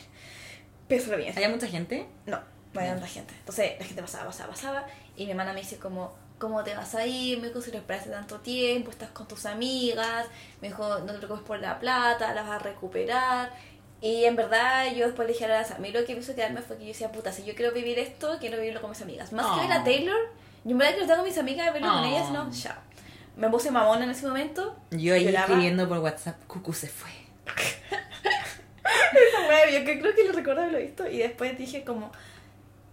piénsalo 0.88 1.16
bien. 1.16 1.32
¿Había 1.34 1.48
mucha 1.48 1.66
gente? 1.66 2.06
No, 2.26 2.40
no 2.72 2.80
había 2.80 2.92
tanta 2.92 3.06
gente. 3.06 3.34
Entonces 3.38 3.72
la 3.78 3.84
gente 3.84 4.02
pasaba, 4.02 4.26
pasaba, 4.26 4.50
pasaba. 4.50 4.86
Y 5.16 5.24
mi 5.24 5.30
hermana 5.32 5.52
me 5.52 5.60
dice 5.60 5.76
como, 5.78 6.14
¿cómo 6.38 6.64
te 6.64 6.74
vas 6.74 6.94
a 6.94 7.06
ir? 7.06 7.38
Me 7.40 7.48
dijo, 7.48 7.60
si 7.60 7.70
lo 7.70 7.78
esperaste 7.78 8.10
tanto 8.10 8.40
tiempo, 8.40 8.90
estás 8.90 9.10
con 9.10 9.28
tus 9.28 9.46
amigas. 9.46 10.26
Me 10.60 10.68
dijo, 10.68 10.98
no 11.00 11.12
te 11.12 11.18
preocupes 11.18 11.44
por 11.46 11.58
la 11.60 11.78
plata, 11.78 12.32
la 12.34 12.42
vas 12.42 12.52
a 12.52 12.58
recuperar. 12.58 13.52
Y 14.02 14.24
en 14.24 14.34
verdad 14.36 14.86
yo 14.94 15.06
después 15.06 15.26
le 15.28 15.34
dije 15.34 15.44
a 15.44 15.48
la 15.48 15.60
a 15.60 15.78
mí 15.78 15.90
lo 15.92 16.04
que 16.06 16.14
me 16.14 16.20
hizo 16.20 16.34
quedarme 16.34 16.62
fue 16.62 16.76
que 16.78 16.84
yo 16.84 16.88
decía, 16.88 17.12
puta, 17.12 17.32
si 17.32 17.44
yo 17.44 17.54
quiero 17.54 17.72
vivir 17.72 17.98
esto, 17.98 18.38
quiero 18.40 18.56
vivirlo 18.58 18.80
con 18.80 18.90
mis 18.90 19.02
amigas. 19.02 19.32
Más 19.32 19.46
que 19.54 19.66
ver 19.66 19.72
a 19.72 19.80
Oh. 19.80 19.84
Taylor, 19.84 20.18
yo 20.64 20.70
en 20.72 20.78
verdad 20.78 20.92
quiero 20.92 21.04
estar 21.04 21.16
con 21.18 21.26
mis 21.26 21.36
amigas 21.38 21.72
verlo 21.72 21.88
con 21.88 21.98
Oh. 22.04 22.06
ellas, 22.06 22.30
no, 22.30 22.50
chao. 22.50 22.76
Me 23.36 23.48
puse 23.50 23.70
mamona 23.70 24.04
en 24.04 24.10
ese 24.10 24.26
momento. 24.26 24.76
Yo 24.90 25.14
ahí 25.14 25.24
Lloraba. 25.24 25.46
escribiendo 25.46 25.88
por 25.88 25.98
WhatsApp, 25.98 26.42
Cucu 26.46 26.72
se 26.72 26.88
fue. 26.88 27.10
Esa 28.82 29.48
wea, 29.48 29.70
yo 29.70 29.84
creo 29.84 30.14
que 30.14 30.24
lo 30.24 30.32
recuerdo 30.32 30.62
haberlo 30.62 30.78
visto 30.78 31.06
y 31.08 31.18
después 31.18 31.56
dije 31.58 31.84
como, 31.84 32.10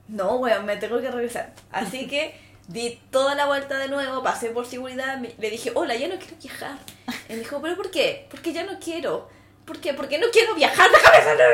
no, 0.08 0.36
weón, 0.38 0.66
me 0.66 0.78
tengo 0.78 1.00
que 1.02 1.10
regresar. 1.12 1.54
Así 1.72 2.08
que 2.08 2.36
di 2.68 3.00
toda 3.12 3.36
la 3.36 3.46
vuelta 3.46 3.78
de 3.78 3.88
nuevo, 3.88 4.22
pasé 4.24 4.50
por 4.50 4.66
seguridad, 4.66 5.18
me- 5.20 5.34
le 5.38 5.50
dije, 5.50 5.72
hola, 5.76 5.96
ya 5.96 6.08
no 6.08 6.16
quiero 6.18 6.36
viajar. 6.42 6.78
Y 7.30 7.34
me 7.34 7.40
dijo, 7.40 7.62
¿pero 7.62 7.76
por 7.76 7.92
qué? 7.92 8.28
Porque 8.30 8.52
ya 8.54 8.64
no 8.64 8.80
quiero. 8.80 9.30
¿Por 9.68 9.80
qué? 9.80 9.94
Porque 9.94 10.18
no 10.18 10.28
quiero 10.32 10.56
viajar, 10.56 10.90
déjame 10.90 11.24
salir. 11.24 11.46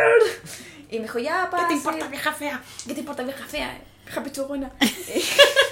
Y 0.89 0.97
me 0.97 1.03
dijo, 1.03 1.19
ya, 1.19 1.49
pase. 1.49 1.63
¿Qué 1.63 1.67
te 1.69 1.73
importa, 1.73 2.07
vieja 2.07 2.31
fea? 2.31 2.61
¿Qué 2.87 2.93
te 2.93 2.99
importa, 2.99 3.23
vieja 3.23 3.45
fea? 3.45 3.81
Vieja 4.05 4.23
pichugona. 4.23 4.71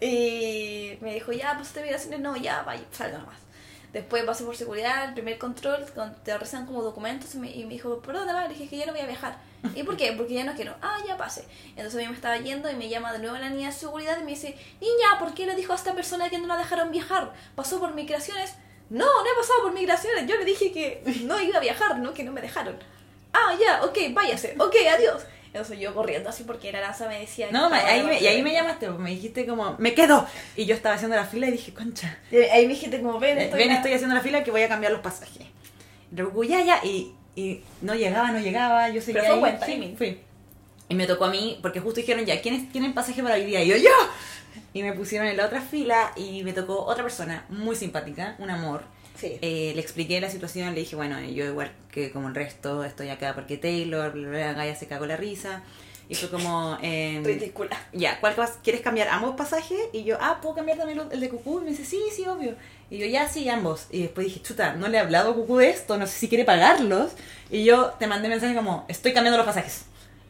y 0.00 0.98
me 1.00 1.14
dijo, 1.14 1.32
ya, 1.32 1.54
pues 1.56 1.70
te 1.70 1.82
migraciones, 1.82 2.20
no, 2.20 2.36
ya, 2.36 2.62
vaya, 2.62 2.82
salga 2.90 3.18
nomás. 3.18 3.38
Después 3.92 4.24
pasé 4.24 4.44
por 4.44 4.56
seguridad, 4.56 5.04
el 5.04 5.12
primer 5.14 5.38
control, 5.38 5.84
con- 5.94 6.14
te 6.24 6.32
revisan 6.32 6.64
como 6.66 6.82
documentos 6.82 7.34
y 7.34 7.38
me, 7.38 7.50
y 7.50 7.64
me 7.64 7.74
dijo, 7.74 8.00
¿por 8.00 8.14
dónde 8.14 8.32
vas? 8.32 8.48
Le 8.48 8.54
dije 8.54 8.68
que 8.68 8.78
ya 8.78 8.86
no 8.86 8.92
voy 8.92 9.02
a 9.02 9.06
viajar. 9.06 9.36
¿Y 9.76 9.82
por 9.82 9.96
qué? 9.96 10.12
Porque 10.12 10.34
ya 10.34 10.44
no 10.44 10.54
quiero. 10.54 10.74
Ah, 10.80 10.96
ya 11.06 11.16
pase. 11.18 11.44
Entonces 11.76 12.02
yo 12.02 12.08
me 12.08 12.16
estaba 12.16 12.38
yendo 12.38 12.70
y 12.70 12.74
me 12.74 12.88
llama 12.88 13.12
de 13.12 13.18
nuevo 13.18 13.36
la 13.36 13.50
niña 13.50 13.68
de 13.68 13.74
seguridad 13.74 14.18
y 14.18 14.24
me 14.24 14.30
dice, 14.30 14.56
niña, 14.80 15.18
¿por 15.18 15.34
qué 15.34 15.46
le 15.46 15.54
dijo 15.54 15.72
a 15.72 15.76
esta 15.76 15.94
persona 15.94 16.30
que 16.30 16.38
no 16.38 16.46
la 16.46 16.56
dejaron 16.56 16.90
viajar? 16.90 17.32
¿Pasó 17.54 17.78
por 17.80 17.94
migraciones? 17.94 18.54
No, 18.92 19.06
no 19.06 19.30
he 19.30 19.36
pasado 19.36 19.62
por 19.62 19.72
migraciones. 19.72 20.26
Yo 20.26 20.36
le 20.36 20.44
dije 20.44 20.70
que 20.72 21.02
no 21.24 21.40
iba 21.40 21.56
a 21.58 21.60
viajar, 21.60 21.98
no 21.98 22.12
que 22.14 22.24
no 22.24 22.32
me 22.32 22.40
dejaron. 22.40 22.76
Ah, 23.32 23.54
ya, 23.58 23.82
ok, 23.84 23.98
váyase. 24.12 24.54
Ok, 24.58 24.74
adiós. 24.94 25.22
Entonces 25.46 25.78
yo 25.78 25.94
corriendo 25.94 26.28
así 26.30 26.44
porque 26.44 26.72
la 26.72 26.80
Laza 26.80 27.06
me 27.08 27.18
decía... 27.20 27.48
No, 27.50 27.68
ahí 27.72 28.02
me, 28.02 28.18
y 28.20 28.26
ahí 28.26 28.42
me 28.42 28.52
llamaste, 28.52 28.88
me 28.90 29.10
dijiste 29.10 29.46
como, 29.46 29.76
me 29.78 29.92
quedo. 29.94 30.26
Y 30.56 30.64
yo 30.66 30.74
estaba 30.74 30.94
haciendo 30.94 31.14
la 31.16 31.24
fila 31.26 31.46
y 31.48 31.52
dije, 31.52 31.74
concha, 31.74 32.18
Y 32.30 32.36
Ahí 32.36 32.66
me 32.66 32.72
dijiste 32.74 33.00
como, 33.02 33.18
ven, 33.18 33.38
estoy... 33.38 33.58
ven, 33.58 33.68
la- 33.68 33.74
estoy 33.76 33.92
haciendo 33.92 34.14
la 34.14 34.22
fila 34.22 34.42
que 34.44 34.50
voy 34.50 34.62
a 34.62 34.68
cambiar 34.68 34.92
los 34.92 35.00
pasajes. 35.02 35.46
Cucu, 36.16 36.44
ya, 36.44 36.62
ya. 36.62 36.80
Y, 36.84 37.12
y 37.36 37.62
no 37.82 37.94
llegaba, 37.94 38.30
no 38.32 38.38
llegaba, 38.40 38.88
yo 38.90 39.00
seguía 39.02 39.22
Pero 39.22 39.38
fue 39.40 39.48
ahí. 39.50 39.56
buen 39.56 39.66
Sí, 39.66 39.72
timing. 39.72 39.96
fui. 39.96 40.20
Y 40.88 40.94
me 40.94 41.06
tocó 41.06 41.24
a 41.26 41.30
mí, 41.30 41.58
porque 41.62 41.80
justo 41.80 42.00
dijeron, 42.00 42.24
ya, 42.26 42.40
¿quiénes 42.42 42.70
tienen 42.70 42.92
pasaje 42.92 43.22
para 43.22 43.36
hoy 43.36 43.44
día? 43.46 43.62
Y 43.62 43.68
yo, 43.68 43.76
¡yo! 43.76 43.90
Y 44.74 44.82
me 44.82 44.92
pusieron 44.92 45.28
en 45.28 45.36
la 45.36 45.46
otra 45.46 45.60
fila 45.60 46.12
y 46.16 46.42
me 46.44 46.52
tocó 46.52 46.84
otra 46.84 47.02
persona 47.02 47.44
muy 47.48 47.76
simpática, 47.76 48.36
un 48.38 48.50
amor. 48.50 48.82
Sí. 49.16 49.38
Eh, 49.42 49.72
le 49.74 49.80
expliqué 49.80 50.20
la 50.20 50.30
situación, 50.30 50.74
le 50.74 50.80
dije, 50.80 50.96
bueno, 50.96 51.20
yo 51.20 51.44
igual 51.44 51.70
que 51.90 52.10
como 52.10 52.28
el 52.28 52.34
resto 52.34 52.82
estoy 52.82 53.10
acá 53.10 53.34
porque 53.34 53.58
Taylor, 53.58 54.10
bla, 54.12 54.28
bla, 54.28 54.52
Gaia 54.54 54.74
se 54.74 54.86
cagó 54.86 55.04
la 55.06 55.16
risa. 55.16 55.62
Y 56.08 56.14
fue 56.14 56.28
como... 56.30 56.76
em, 56.82 57.22
Ridícula. 57.24 57.76
ya, 57.92 58.18
¿cuál 58.20 58.34
vas- 58.34 58.58
quieres 58.62 58.82
cambiar 58.82 59.08
ambos 59.08 59.36
pasajes? 59.36 59.78
Y 59.92 60.04
yo, 60.04 60.16
ah, 60.20 60.40
¿puedo 60.42 60.54
cambiar 60.56 60.76
también 60.78 61.00
el 61.10 61.20
de 61.20 61.28
Cucú? 61.28 61.60
Y 61.60 61.64
me 61.64 61.70
dice, 61.70 61.84
sí, 61.84 62.00
sí, 62.14 62.24
obvio. 62.26 62.54
Y 62.90 62.98
yo, 62.98 63.06
ya, 63.06 63.28
sí, 63.28 63.48
ambos. 63.48 63.86
Y 63.90 64.02
después 64.02 64.26
dije, 64.26 64.40
chuta, 64.42 64.74
no 64.74 64.88
le 64.88 64.96
he 64.98 65.00
hablado 65.00 65.30
a 65.30 65.34
Cucú 65.34 65.58
de 65.58 65.70
esto, 65.70 65.96
no 65.98 66.06
sé 66.06 66.18
si 66.18 66.28
quiere 66.28 66.44
pagarlos. 66.44 67.12
Y 67.50 67.64
yo 67.64 67.92
te 67.98 68.06
mandé 68.06 68.28
mensaje 68.28 68.54
como, 68.54 68.84
estoy 68.88 69.12
cambiando 69.12 69.38
los 69.38 69.46
pasajes. 69.46 69.84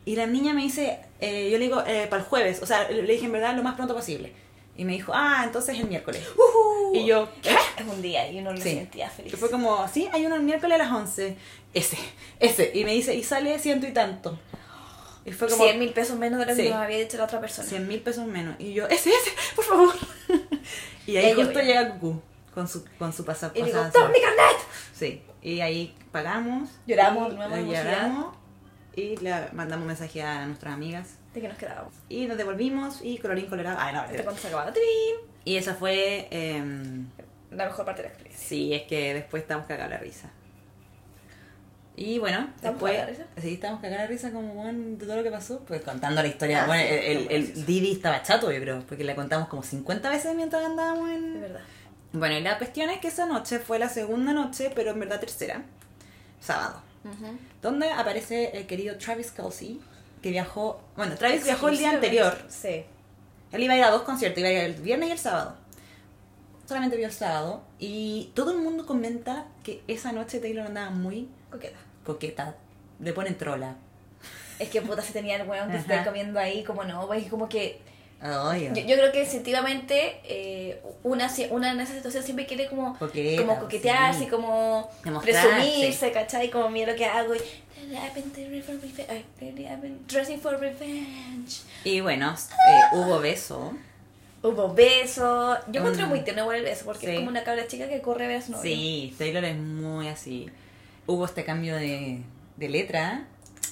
Y 0.05 0.17
la 0.17 0.27
niña 0.27 0.53
me 0.53 0.63
dice, 0.63 0.99
eh, 1.21 1.49
yo 1.51 1.59
le 1.59 1.65
digo, 1.65 1.83
eh, 1.87 2.07
para 2.11 2.23
el 2.23 2.29
jueves. 2.29 2.61
O 2.63 2.67
sea, 2.67 2.89
le 2.91 3.03
dije 3.03 3.27
en 3.27 3.33
verdad 3.33 3.55
lo 3.55 3.63
más 3.63 3.75
pronto 3.77 3.95
posible. 3.95 4.33
Y 4.77 4.85
me 4.85 4.93
dijo, 4.93 5.13
ah, 5.15 5.43
entonces 5.45 5.79
el 5.79 5.87
miércoles. 5.87 6.27
Ujú. 6.35 6.95
Y 6.97 7.05
yo, 7.07 7.29
¿qué? 7.43 7.51
Es 7.51 7.87
un 7.87 8.01
día 8.03 8.31
y 8.31 8.39
uno 8.39 8.53
lo 8.53 8.57
Sí. 8.57 8.71
sentía 8.75 9.09
feliz. 9.11 9.33
Y 9.33 9.37
fue 9.37 9.51
como, 9.51 9.87
sí, 9.89 10.09
hay 10.13 10.27
uno 10.27 10.35
el 10.37 10.43
miércoles 10.43 10.75
a 10.81 10.85
las 10.85 10.93
11. 10.93 11.37
Ese, 11.75 11.99
ese. 12.41 12.71
Y 12.75 12.85
me 12.85 12.93
dice, 12.93 13.15
y 13.15 13.23
sale 13.23 13.59
ciento 13.59 13.87
y 13.87 13.93
tanto. 13.93 14.39
Y 15.25 15.31
fue 15.33 15.49
como, 15.49 15.63
100 15.63 15.79
mil 15.79 15.91
pesos 15.93 16.19
menos 16.19 16.41
de 16.41 16.47
lo 16.47 16.57
que 16.57 16.63
Sí. 16.65 16.69
nos 16.69 16.79
había 16.79 16.99
dicho 16.99 17.17
la 17.17 17.25
otra 17.25 17.41
persona. 17.41 17.69
100 17.69 17.87
mil 17.87 18.01
pesos 18.01 18.27
menos. 18.27 18.57
Y 18.59 18.73
yo, 18.73 18.87
ese, 18.89 19.11
ese, 19.11 19.31
por 19.55 19.65
favor. 19.65 19.95
y 21.07 21.17
ahí 21.17 21.27
Ella 21.27 21.45
justo 21.45 21.61
llega 21.61 21.91
Cucú 21.95 22.21
con 22.55 22.67
su, 22.67 22.85
con 22.99 23.13
su 23.13 23.25
pasaporte. 23.25 23.61
Y 23.61 23.65
digo, 23.65 23.79
¡toma 23.93 24.09
mi 24.09 24.21
carnet! 24.21 24.57
Sí. 24.99 25.23
Y 25.43 25.61
ahí 25.61 25.95
pagamos. 26.11 26.71
Lloramos 26.87 27.33
y- 27.33 27.37
emoción. 27.37 27.67
Lloramos. 27.69 28.37
Y 28.95 29.17
le 29.17 29.33
mandamos 29.53 29.83
un 29.83 29.89
mensaje 29.89 30.23
a 30.23 30.47
nuestras 30.47 30.75
amigas. 30.75 31.17
De 31.35 31.41
que 31.41 31.49
nos 31.49 31.57
quedábamos. 31.57 31.95
Y 32.09 32.27
nos 32.27 32.37
devolvimos 32.37 33.01
y 33.03 33.19
colorín 33.19 33.47
colorado. 33.47 33.79
Ay, 33.81 33.95
no, 33.95 34.01
Hasta 34.03 34.23
cuando 34.23 34.73
se. 34.75 34.81
Y 35.45 35.57
esa 35.57 35.75
fue... 35.75 36.29
em, 36.31 37.07
La 37.51 37.65
mejor 37.67 37.85
parte 37.87 38.03
de 38.03 38.09
la 38.09 38.13
experiencia. 38.15 38.49
Sí, 38.49 38.75
es 38.75 38.83
que 38.83 39.15
después 39.15 39.43
estamos 39.43 39.67
cagados 39.67 39.91
la 39.93 39.99
risa. 39.99 40.31
Y 41.95 42.19
bueno, 42.19 42.49
¿Estamos 42.57 42.63
después. 42.81 42.99
la 42.99 43.07
risa? 43.07 43.27
Sí, 43.41 43.55
estamos 43.55 43.81
cagados 43.81 44.03
la 44.05 44.07
risa 44.09 44.31
como 44.33 44.55
bueno, 44.55 44.97
de 44.97 45.05
todo 45.07 45.17
lo 45.17 45.23
que 45.23 45.31
pasó. 45.31 45.61
Pues 45.61 45.83
contando 45.83 46.23
la 46.23 46.29
historia. 46.29 46.65
Ah, 46.65 46.67
bueno, 46.67 46.83
sí, 46.89 46.95
el, 46.95 47.27
el. 47.31 47.67
Didi 47.67 47.93
estaba 47.93 48.23
chato, 48.23 48.51
yo 48.51 48.61
creo, 48.61 48.81
porque 48.87 49.05
la 49.05 49.15
contamos 49.15 49.49
como 49.49 49.63
50 49.63 50.09
veces 50.11 50.35
mientras 50.35 50.65
andábamos 50.65 51.09
De 51.09 51.15
en. 51.17 51.41
verdad. 51.41 51.61
Bueno, 52.15 52.37
y 52.37 52.41
la 52.43 52.59
cuestión 52.59 52.91
es 52.91 52.99
que 53.01 53.09
esa 53.09 53.27
noche 53.27 53.59
fue 53.59 53.79
la 53.79 53.89
segunda 53.89 54.33
noche, 54.35 54.71
pero 54.75 54.91
en 54.91 55.01
verdad 55.01 55.19
tercera, 55.21 55.63
sábado, 56.41 56.83
Donde 57.61 57.91
aparece 57.91 58.57
el 58.57 58.67
querido 58.67 58.97
Travis 58.99 59.31
Kelsey, 59.31 59.81
que 60.23 60.31
viajó. 60.31 60.81
Bueno, 60.97 61.15
Travis 61.17 61.45
viajó 61.45 61.69
el 61.69 61.79
día 61.79 61.91
anterior. 61.91 62.37
Sí. 62.49 62.85
Él 63.51 63.63
iba 63.63 63.75
a 63.75 63.77
ir 63.79 63.85
a 63.85 63.91
dos 63.91 64.03
conciertos, 64.03 64.39
iba 64.39 64.49
a 64.49 64.53
ir 64.53 64.59
el 64.59 64.75
viernes 64.75 65.09
y 65.09 65.13
el 65.13 65.19
sábado. 65.19 65.57
Solamente 66.67 66.97
vio 66.97 67.07
el 67.07 67.13
sábado. 67.13 67.63
Y 67.79 68.31
todo 68.35 68.53
el 68.53 68.59
mundo 68.59 68.87
comenta 68.87 69.47
que 69.65 69.83
esa 69.89 70.13
noche 70.13 70.39
Taylor 70.39 70.67
andaba 70.67 70.91
muy 70.91 71.29
Coqueta. 71.51 71.77
coqueta. 72.05 72.55
Le 73.01 73.13
ponen 73.13 73.37
trola. 73.37 73.77
Es 74.59 74.69
que 74.71 74.81
puta 74.81 75.03
se 75.03 75.13
tenía 75.13 75.37
el 75.37 75.49
weón 75.49 75.69
que 75.71 75.77
Ajá. 75.77 75.83
estar 75.83 76.05
comiendo 76.07 76.39
ahí, 76.39 76.63
como 76.65 76.85
no, 76.85 77.07
pues 77.07 77.29
como 77.29 77.49
que. 77.49 77.81
Yo, 78.23 78.83
yo 78.87 78.97
creo 78.97 79.11
que 79.13 79.21
instintivamente 79.21 80.21
eh, 80.25 80.81
una, 81.03 81.29
una 81.51 81.73
en 81.73 81.81
esa 81.81 81.95
situación 81.95 82.23
siempre 82.23 82.47
quiere 82.47 82.69
como, 82.69 82.97
Coqueta, 82.99 83.43
como 83.43 83.59
coquetearse, 83.61 84.21
sí. 84.21 84.27
como 84.27 84.89
Demostrarse. 85.05 85.49
presumirse, 85.49 86.13
¿cachai? 86.13 86.51
Como 86.51 86.69
mira 86.71 86.93
lo 86.93 86.97
que 86.99 87.05
hago. 87.07 87.35
Y, 87.35 87.41
dressing 90.09 90.41
for 90.41 90.59
revenge. 90.59 91.63
Y 91.85 92.01
bueno, 92.01 92.33
eh, 92.35 92.81
hubo 92.97 93.19
beso. 93.21 93.73
Hubo 94.43 94.73
besos. 94.75 95.59
Yo 95.69 95.81
encontré 95.81 96.05
Mm. 96.07 96.09
muy 96.09 96.21
tierno 96.23 96.43
igual 96.43 96.59
el 96.59 96.65
beso, 96.65 96.85
porque 96.85 97.07
Sí. 97.07 97.13
es 97.13 97.17
como 97.19 97.29
una 97.29 97.45
cabra 97.45 97.67
chica 97.67 97.89
que 97.89 98.01
corre 98.01 98.25
a 98.25 98.29
ver 98.29 98.37
a 98.39 98.43
su 98.43 98.53
novio. 98.53 98.63
Sí, 98.75 99.15
Taylor 99.19 99.45
es 99.45 99.57
muy 99.57 100.09
así. 100.09 100.51
Hubo 101.07 101.25
este 101.25 101.45
cambio 101.45 101.77
de, 101.77 102.23
de 102.57 102.69
letra. 102.69 103.25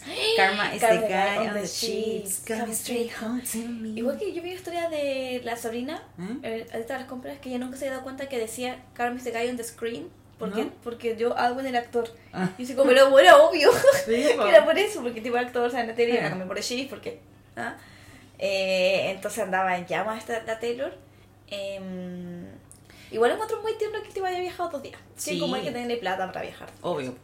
Karma 0.36 0.74
is 0.74 0.80
the 0.80 0.86
Karma 0.86 1.08
guy 1.08 1.48
on 1.48 1.54
the 1.54 1.66
sheets. 1.66 2.42
Come 2.46 2.72
straight 2.72 3.10
home 3.20 3.42
to 3.42 3.58
me. 3.68 3.90
Igual 3.98 4.18
que 4.18 4.32
yo 4.32 4.42
vi 4.42 4.48
una 4.50 4.58
historia 4.58 4.88
de 4.88 5.40
la 5.44 5.56
Sabrina, 5.56 6.02
¿Mm? 6.16 6.38
eh, 6.44 6.66
ahorita 6.72 6.98
las 6.98 7.06
compras, 7.06 7.38
que 7.40 7.48
ella 7.50 7.58
nunca 7.58 7.76
se 7.76 7.84
había 7.84 7.92
dado 7.92 8.04
cuenta 8.04 8.28
que 8.28 8.38
decía 8.38 8.82
Carmen 8.94 9.18
is 9.18 9.24
the 9.24 9.30
guy 9.30 9.48
on 9.48 9.56
the 9.56 9.64
screen, 9.64 10.08
porque, 10.38 10.64
¿No? 10.64 10.70
porque 10.82 11.16
yo 11.16 11.36
algo 11.36 11.60
en 11.60 11.66
el 11.66 11.76
actor. 11.76 12.08
Ah. 12.32 12.48
Y 12.56 12.62
dice, 12.62 12.74
como 12.74 12.90
era, 12.90 13.02
era 13.20 13.36
obvio 13.36 13.70
Sí, 14.06 14.14
era 14.48 14.64
por 14.64 14.78
eso, 14.78 15.02
porque 15.02 15.20
tipo 15.20 15.36
actor, 15.36 15.66
o 15.66 15.70
sea, 15.70 15.84
no 15.84 15.94
tenía 15.94 16.20
Ah. 16.20 16.22
la 16.24 16.28
cambié 16.30 16.46
por 16.46 16.58
el 16.58 16.88
porque. 16.88 17.20
¿ah? 17.56 17.76
Eh, 18.38 19.10
entonces 19.10 19.42
andaba 19.44 19.76
en 19.76 19.86
llamas 19.86 20.18
esta, 20.18 20.42
la 20.44 20.58
Taylor. 20.58 20.96
Em, 21.48 22.46
igual 23.10 23.32
encuentro 23.32 23.60
muy 23.60 23.74
tierno 23.76 24.02
que 24.02 24.08
te 24.10 24.20
vaya 24.20 24.38
viajado 24.40 24.70
dos 24.70 24.82
días. 24.82 24.98
Sí, 25.16 25.32
Sí. 25.32 25.38
como 25.40 25.56
hay 25.56 25.62
que 25.62 25.72
tener 25.72 25.98
plata 26.00 26.26
para 26.28 26.42
viajar. 26.42 26.70
Obvio, 26.80 27.14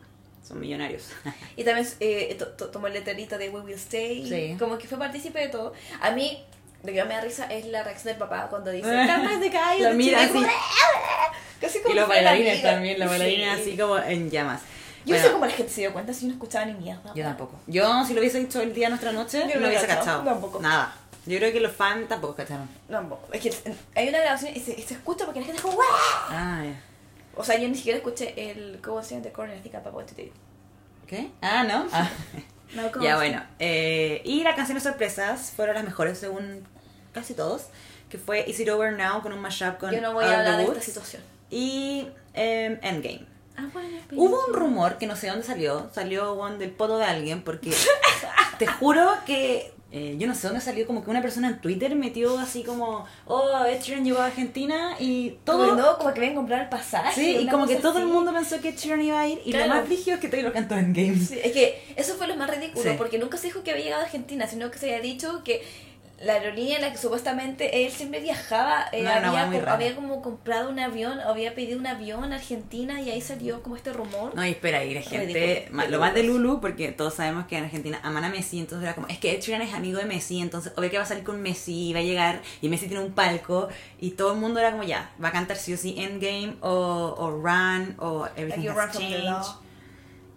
son 0.47 0.61
millonarios. 0.61 1.05
Y 1.57 1.65
también 1.65 1.89
eh, 2.01 2.37
to- 2.39 2.49
to- 2.49 2.69
tomó 2.69 2.87
el 2.87 2.93
letrerito 2.93 3.39
de 3.39 3.49
We 3.51 3.61
Will 3.61 3.75
Stay. 3.75 4.29
Sí. 4.29 4.57
Como 4.59 4.79
que 4.79 4.87
fue 4.89 4.99
partícipe 4.99 5.39
de 5.41 5.49
todo. 5.49 5.73
A 6.01 6.11
mí, 6.11 6.45
lo 6.85 6.93
que 6.93 7.05
me 7.05 7.15
da 7.15 7.21
risa 7.23 7.47
es 7.47 7.67
la 7.67 7.83
reacción 7.83 8.13
del 8.13 8.17
papá 8.19 8.47
cuando 8.49 8.71
dice. 8.71 8.89
Carmen 8.89 9.41
de 9.41 9.51
Cayo. 9.51 9.85
La 9.85 9.91
mira 9.95 10.19
Chile", 10.19 10.31
así. 10.31 10.35
como, 10.35 10.47
Casi 11.61 11.81
como 11.81 11.95
Y 11.95 11.97
los 11.99 12.09
bailarines 12.09 12.63
también, 12.63 12.99
los 12.99 13.09
bailarines 13.09 13.55
Sí. 13.57 13.61
así 13.71 13.77
como 13.79 13.99
en 13.99 14.31
llamas. 14.31 14.61
Yo 15.05 15.13
Bueno, 15.15 15.23
no 15.23 15.27
sé 15.29 15.33
cómo 15.35 15.47
la 15.47 15.53
gente 15.53 15.73
se 15.73 15.81
dio 15.83 15.93
cuenta 15.93 16.13
si 16.13 16.27
no 16.27 16.33
escuchaba 16.33 16.65
ni 16.67 16.75
mierda. 16.75 17.13
Yo 17.15 17.23
tampoco. 17.25 17.55
Yo, 17.69 18.05
si 18.05 18.13
lo 18.13 18.21
hubiese 18.21 18.41
dicho 18.41 18.61
el 18.61 18.75
día 18.75 18.87
de 18.87 18.91
nuestra 18.91 19.13
noche, 19.13 19.39
Yo 19.49 19.55
no 19.55 19.61
lo 19.63 19.69
hubiese 19.69 19.87
cachado, 19.87 20.23
tampoco. 20.25 20.61
Nada. 20.61 20.95
Yo 21.27 21.39
creo 21.39 21.53
que 21.53 21.61
los 21.61 21.73
fans 21.73 22.09
tampoco 22.09 22.35
cacharon. 22.37 22.69
Tampoco. 22.91 23.29
Es 23.33 23.41
que 23.41 23.53
hay 23.95 24.09
una 24.09 24.19
grabación 24.19 24.53
y 24.55 24.61
se, 24.61 24.81
se 24.83 24.95
escucha 24.95 25.25
porque 25.25 25.41
la 25.41 25.47
gente 25.47 25.59
es 25.59 25.63
como 25.63 25.77
¡Wow! 25.77 25.85
Ah, 26.29 26.63
ya. 26.65 26.81
O 27.37 27.45
sea, 27.45 27.59
yo 27.59 27.69
ni 27.69 27.75
siquiera 27.75 27.99
escuché 27.99 28.51
el 28.51 28.81
¿Cómo 28.83 29.03
se 29.03 29.11
llama? 29.11 29.23
The 29.23 29.33
Corner, 29.33 29.63
do 29.63 30.23
it. 30.23 30.33
¿Qué? 31.07 31.31
Ah, 31.41 31.65
¿no? 31.65 31.87
Ah. 31.93 32.11
No, 32.75 32.91
¿cómo 32.91 33.05
ya, 33.05 33.15
bueno. 33.17 33.43
Eh, 33.61 34.23
y 34.25 34.43
las 34.43 34.57
canciones 34.57 34.83
sorpresas 34.83 35.53
fueron 35.55 35.77
las 35.77 35.85
mejores 35.85 36.19
según 36.19 36.67
casi 37.13 37.35
todos. 37.35 37.67
Que 38.09 38.19
fue 38.19 38.45
Is 38.49 38.59
It 38.59 38.69
Over 38.69 38.93
Now 38.93 39.23
con 39.23 39.33
un 39.33 39.39
mashup 39.41 39.79
con 39.79 39.93
Yo 39.93 40.01
no 40.01 40.15
voy 40.15 40.25
All 40.25 40.33
a 40.33 40.39
hablar 40.39 40.57
de 40.59 40.65
esta 40.65 40.81
situación. 40.81 41.23
Y 41.49 42.09
em, 42.35 42.79
Endgame. 42.83 43.27
Wanna 43.73 43.89
be 44.11 44.17
Hubo 44.17 44.47
un 44.47 44.55
rumor 44.55 44.99
que 44.99 45.07
no 45.07 45.17
sé 45.17 45.29
dónde 45.29 45.45
salió. 45.45 45.89
Salió 45.93 46.33
one 46.33 46.59
del 46.59 46.71
poto 46.71 46.99
de 46.99 47.05
alguien 47.05 47.43
porque 47.43 47.73
te 48.59 48.67
juro 48.67 49.09
que 49.27 49.73
eh, 49.99 50.17
yo 50.19 50.27
no 50.27 50.35
sé 50.35 50.47
dónde 50.47 50.61
salió, 50.61 50.87
como 50.87 51.03
que 51.03 51.09
una 51.11 51.23
persona 51.23 51.49
en 51.49 51.59
Twitter 51.61 51.95
metió 51.97 52.39
así 52.39 52.63
como, 52.63 53.07
oh, 53.27 53.65
Ed 53.65 53.81
Sheeran 53.81 54.05
llegó 54.05 54.19
a 54.19 54.27
Argentina 54.27 54.95
y 55.01 55.39
todo... 55.45 55.71
Como, 55.71 55.81
no, 55.81 55.97
como 55.97 56.13
que 56.13 56.21
ven 56.21 56.33
a 56.33 56.35
comprar 56.35 56.63
el 56.65 56.69
pasaje. 56.69 57.15
Sí, 57.15 57.37
y 57.41 57.49
como 57.49 57.67
que 57.67 57.77
todo 57.77 57.99
el 57.99 58.07
mundo 58.07 58.31
pensó 58.35 58.61
que 58.61 58.69
Ed 58.69 58.77
Sheeran 58.77 59.01
iba 59.01 59.19
a 59.21 59.27
ir 59.27 59.41
y 59.45 59.53
Claro. 59.53 59.69
lo 59.69 59.75
más 59.81 59.89
rígido 59.89 60.17
es 60.17 60.21
que 60.21 60.29
Taylor 60.29 60.53
cantó 60.53 60.77
en 60.77 60.93
Games. 60.93 61.29
Sí, 61.29 61.39
es 61.43 61.53
que 61.53 61.83
eso 61.97 62.15
fue 62.17 62.27
lo 62.29 62.37
más 62.37 62.51
ridículo, 62.51 62.91
Sí. 62.91 62.97
porque 62.99 63.19
nunca 63.19 63.39
se 63.39 63.47
dijo 63.47 63.63
que 63.63 63.71
había 63.71 63.85
llegado 63.85 64.03
a 64.03 64.05
Argentina, 64.05 64.47
sino 64.47 64.71
que 64.71 64.79
se 64.79 64.87
había 64.95 65.01
dicho 65.01 65.43
que 65.45 65.63
la 66.19 66.33
aerolínea 66.33 66.77
en 66.77 66.81
la 66.83 66.93
que 66.93 66.97
supuestamente 66.97 67.85
él 67.85 67.93
siempre 67.93 68.21
viajaba 68.21 68.87
eh, 68.91 69.03
No, 69.03 69.11
había, 69.11 69.31
co- 69.61 69.69
había 69.71 69.95
como 69.95 70.23
comprado 70.23 70.71
un 70.71 70.79
avión, 70.79 71.21
había 71.21 71.55
pedido 71.55 71.79
un 71.79 71.87
avión 71.87 72.33
a 72.33 72.37
Argentina 72.37 73.03
y 73.03 73.11
ahí 73.11 73.21
salió 73.21 73.63
como 73.63 73.77
este 73.77 73.93
rumor. 73.93 74.35
No, 74.35 74.43
y 74.47 74.51
espera, 74.53 74.83
y 74.83 74.95
la 74.95 75.03
gente, 75.03 75.69
lo 75.91 76.01
más 76.01 76.15
de 76.15 76.23
Lulu, 76.23 76.61
porque 76.63 76.91
todos 76.93 77.13
sabemos 77.13 77.47
que 77.47 77.59
en 77.59 77.65
Argentina 77.65 78.01
aman 78.03 78.25
a 78.25 78.31
Messi, 78.31 78.59
entonces 78.59 78.85
era 78.85 78.95
como, 78.95 79.09
es 79.09 79.19
que 79.19 79.35
Ed 79.35 79.43
Sheeran 79.43 79.61
es 79.61 79.75
amigo 79.75 79.99
de 79.99 80.07
Messi, 80.07 80.41
entonces 80.41 80.73
obvio 80.77 80.91
que 80.91 80.97
va 80.97 81.03
a 81.05 81.07
salir 81.07 81.23
con 81.23 81.43
Messi, 81.43 81.93
va 81.93 81.99
a 81.99 82.03
llegar, 82.03 82.41
y 82.63 82.71
Messi 82.71 82.87
tiene 82.87 83.05
un 83.05 83.13
palco, 83.13 83.69
y 84.01 84.13
todo 84.13 84.33
el 84.33 84.39
mundo 84.41 84.59
era 84.59 84.71
como, 84.71 84.85
ya, 84.85 85.11
va 85.23 85.29
a 85.29 85.33
cantar 85.33 85.59
sí 85.59 85.75
o 85.75 85.77
sí 85.77 85.97
Endgame, 85.99 86.55
o, 86.63 87.15
o 87.19 87.31
Run, 87.31 87.95
o 87.99 88.27
Everything 88.37 88.69
Has 88.71 88.93
Changed. 88.99 89.53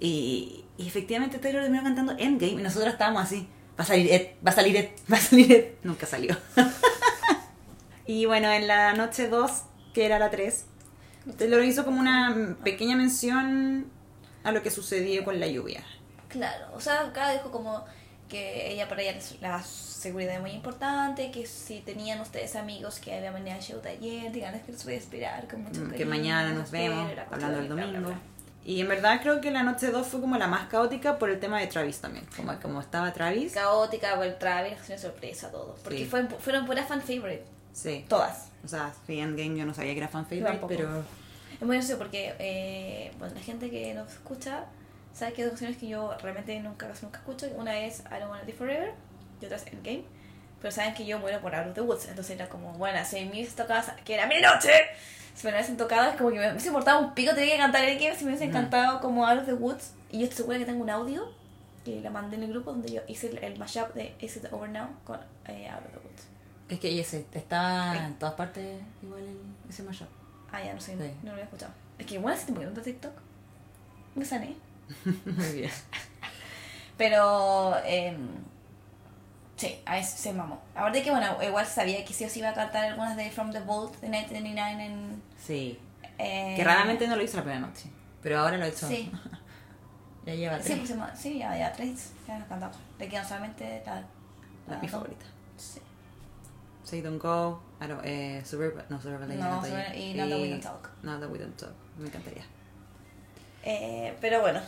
Y, 0.02 0.66
y 0.78 0.88
efectivamente 0.88 1.40
Taylor 1.40 1.62
terminó 1.62 1.84
cantando 1.84 2.14
Endgame, 2.18 2.54
y 2.60 2.64
nosotros 2.64 2.92
estábamos 2.92 3.24
así, 3.24 3.48
va 3.80 3.84
a 3.84 3.88
salir 3.88 4.12
Ed, 4.12 4.28
va 4.46 4.52
a 4.52 4.54
salir 4.54 4.76
Ed, 4.78 4.90
va 5.12 5.18
a 5.18 5.22
salir 5.22 5.52
Ed, 5.52 5.66
nunca 5.84 6.06
salió. 6.06 6.36
y 8.06 8.26
bueno, 8.26 8.52
en 8.52 8.68
la 8.68 8.94
noche 8.94 9.30
2, 9.30 9.52
que 9.94 10.06
era 10.06 10.20
la 10.20 10.30
3, 10.30 10.66
Taylor 11.38 11.64
hizo 11.64 11.86
como 11.86 12.00
una 12.00 12.58
pequeña 12.64 12.96
mención 12.96 13.86
a 14.44 14.52
lo 14.52 14.62
que 14.64 14.72
sucedió 14.72 15.24
con 15.24 15.40
la 15.40 15.48
lluvia. 15.48 15.84
Claro, 16.28 16.68
o 16.74 16.80
sea, 16.82 17.02
acá 17.02 17.32
dijo 17.32 17.52
como 17.52 17.84
que 18.28 18.72
ella 18.72 18.88
para 18.88 19.02
ella 19.02 19.14
les- 19.14 19.42
la 19.42 19.62
seguridad 19.64 20.36
es 20.36 20.42
muy 20.42 20.52
importante, 20.52 21.32
que 21.32 21.46
si 21.48 21.80
tenían 21.82 22.22
ustedes 22.22 22.56
amigos 22.56 23.00
que 23.00 23.14
habían 23.16 23.34
venido 23.34 23.56
al 23.56 23.62
show 23.62 23.82
de 23.82 23.90
ayer, 23.90 24.32
díganles 24.32 24.62
que 24.64 24.72
los 24.72 24.84
voy 24.86 24.94
a 24.94 24.98
esperar 24.98 25.48
con 25.48 25.64
mucho 25.64 25.82
Mm, 25.82 25.86
que 25.86 25.92
cariño, 25.92 26.10
mañana 26.10 26.50
los 26.50 26.60
nos 26.60 26.72
vemos, 26.72 27.12
hablando 27.32 27.58
del 27.58 27.68
bla, 27.68 27.76
bla, 27.76 27.86
domingo. 27.86 28.10
bla. 28.10 28.20
Y 28.70 28.82
en 28.82 28.88
verdad 28.88 29.20
creo 29.22 29.42
que 29.42 29.50
la 29.50 29.64
noche 29.64 29.88
2 29.90 30.06
fue 30.06 30.22
como 30.22 30.38
la 30.38 30.46
más 30.48 30.68
caótica 30.68 31.18
por 31.18 31.30
el 31.32 31.40
tema 31.40 31.60
de 31.60 31.66
Travis 31.66 32.00
también. 32.00 32.24
Como, 32.36 32.56
como 32.60 32.80
estaba 32.82 33.12
Travis. 33.12 33.52
Caótica, 33.54 34.16
por 34.16 34.26
el 34.26 34.38
Travis, 34.38 34.74
una 34.88 34.98
sorpresa, 35.00 35.50
todo. 35.50 35.76
Porque 35.84 36.00
Sí. 36.00 36.06
fue, 36.06 36.26
fueron 36.28 36.68
puras 36.68 36.88
fan 36.88 37.02
favorite, 37.02 37.44
Sí. 37.74 38.06
todas. 38.08 38.50
O 38.64 38.68
sea, 38.68 38.94
sí, 39.08 39.20
Endgame 39.20 39.58
yo 39.58 39.66
no 39.66 39.74
sabía 39.74 39.94
que 39.94 40.00
era 40.00 40.08
fan 40.08 40.24
favorite, 40.26 40.46
tampoco. 40.52 40.68
pero... 40.76 41.04
Es 41.60 41.62
muy 41.66 41.78
gracioso 41.78 41.98
porque, 41.98 42.36
eh, 42.38 43.12
bueno, 43.18 43.34
la 43.34 43.42
gente 43.42 43.72
que 43.72 43.94
nos 43.96 44.12
escucha 44.14 44.66
sabe 45.16 45.34
que 45.34 45.42
hay 45.42 45.46
dos 45.48 45.54
canciones 45.54 45.78
que 45.78 45.88
yo 45.88 46.16
realmente 46.22 46.60
nunca, 46.60 46.88
nunca 47.02 47.18
escucho. 47.20 47.48
Una 47.58 47.76
es 47.80 48.02
I 48.02 48.20
Don't 48.20 48.30
Wanna 48.30 48.44
Live 48.44 48.58
Forever 48.58 48.94
y 49.42 49.46
otra 49.46 49.58
es 49.58 49.66
Endgame. 49.66 50.04
Pero 50.62 50.72
saben 50.72 50.94
que 50.94 51.06
yo 51.08 51.18
muero 51.18 51.40
por 51.42 51.56
Out 51.56 51.70
of 51.70 51.74
the 51.74 51.82
Woods. 51.82 52.08
Entonces 52.08 52.36
era 52.36 52.48
como, 52.50 52.72
bueno, 52.74 53.00
si 53.04 53.28
hubiese 53.28 53.56
tocado, 53.56 53.92
que 54.06 54.14
era 54.14 54.28
mi 54.28 54.40
noche, 54.40 54.70
si 55.40 55.48
me 55.48 55.54
hubiesen 55.54 55.78
tocado, 55.78 56.10
es 56.10 56.18
como 56.18 56.32
que 56.32 56.40
me 56.40 56.50
hubiese 56.52 56.68
importado 56.68 57.00
un 57.00 57.14
pico, 57.14 57.34
tenía 57.34 57.54
que 57.54 57.60
cantar 57.60 57.84
Endgame 57.86 58.16
si 58.16 58.26
me 58.26 58.32
hubiese 58.32 58.46
Mm. 58.46 58.50
encantado 58.50 59.00
como 59.00 59.26
Out 59.26 59.40
of 59.40 59.46
the 59.46 59.54
Woods. 59.54 59.94
Y 60.12 60.18
yo 60.20 60.24
estoy 60.24 60.38
segura 60.38 60.58
que 60.58 60.66
tengo 60.66 60.84
un 60.84 60.90
audio 60.90 61.32
que 61.86 62.02
la 62.02 62.10
mandé 62.10 62.36
en 62.36 62.44
el 62.44 62.50
grupo 62.50 62.72
donde 62.72 62.92
yo 62.92 63.02
hice 63.08 63.28
el, 63.30 63.38
el 63.38 63.58
mashup 63.58 63.94
de 63.94 64.14
Is 64.20 64.36
It 64.36 64.52
Over 64.52 64.70
Now 64.70 64.88
con 65.06 65.18
eh, 65.48 65.70
Out 65.70 65.86
of 65.86 65.92
the 65.94 65.98
Woods. 66.00 66.24
Es 66.68 66.80
que 66.80 67.00
ese 67.00 67.26
estaba 67.32 67.94
Sí. 67.94 68.00
en 68.00 68.14
todas 68.16 68.36
partes 68.36 68.82
igual 69.02 69.22
el, 69.24 69.38
ese 69.70 69.84
mashup. 69.84 70.08
Ah, 70.52 70.62
ya 70.62 70.74
no 70.74 70.82
sé, 70.82 70.92
Sí. 70.98 71.12
no 71.24 71.28
lo 71.28 71.32
había 71.32 71.46
escuchado. 71.46 71.72
Es 71.98 72.06
que 72.06 72.16
igual 72.16 72.34
hace 72.34 72.46
tiempo 72.46 72.62
que 72.62 72.68
no 72.68 72.82
TikTok. 72.82 73.14
Me 74.16 74.26
sané. 74.26 74.56
Muy 75.26 75.52
bien. 75.54 75.72
Pero, 76.98 77.76
eh, 77.86 78.16
sí, 79.60 79.80
a 79.86 79.98
eso 80.00 80.18
se 80.18 80.34
mamó. 80.34 80.60
Aparte 80.74 81.04
que, 81.04 81.12
bueno, 81.12 81.38
igual 81.44 81.66
sabía 81.68 82.04
que 82.04 82.14
sí 82.14 82.26
o 82.26 82.30
sí 82.30 82.40
iba 82.40 82.50
a 82.50 82.54
cantar 82.56 82.86
algunas 82.86 83.16
de 83.16 83.30
From 83.30 83.52
the 83.52 83.60
Vault 83.60 83.94
de 84.02 84.10
1999 84.10 84.86
en... 84.86 85.22
Sí. 85.38 85.78
eh, 86.18 86.54
Que 86.58 86.64
raramente 86.64 87.08
no 87.08 87.16
lo 87.16 87.22
hizo 87.24 87.38
la 87.38 87.44
primera 87.44 87.62
noche. 87.68 87.90
Pero 88.24 88.40
ahora 88.40 88.58
lo 88.58 88.66
he 88.66 88.70
hecho. 88.70 88.88
Sí, 88.88 89.12
ya 90.26 90.34
lleva 90.34 90.58
sí, 90.58 90.64
tres. 90.64 90.78
pues, 90.80 90.90
se 90.90 90.96
ma- 90.96 91.16
sí, 91.16 91.38
ya, 91.40 91.56
ya 91.58 91.72
tres 91.72 92.12
ya 92.28 92.40
las 92.40 92.48
cantamos. 92.48 92.78
Le 92.98 93.08
quedan 93.08 93.28
solamente 93.28 93.84
la... 93.86 93.96
La- 93.96 94.08
la 94.76 94.78
mi 94.82 94.88
favorita. 94.88 95.26
Sí. 95.58 95.80
Say 96.84 97.02
Don't 97.02 97.22
Go, 97.22 97.62
I 97.82 97.86
don't- 97.86 98.02
eh, 98.04 98.42
Suburban, 98.46 98.86
no, 98.90 99.00
Suburban 99.02 99.30
Lady 99.30 99.42
No. 99.42 99.62
Suburban- 99.64 99.96
y 99.96 100.14
Now 100.16 100.28
That 100.30 100.40
We 100.40 100.50
Don't 100.50 100.64
Talk. 100.64 100.90
Now 101.04 101.20
That 101.20 101.30
We 101.30 101.38
Don't 101.38 101.56
Talk, 101.58 101.74
me 101.98 102.08
encantaría. 102.08 102.44
Eh, 103.64 104.16
pero 104.22 104.42
bueno, 104.42 104.60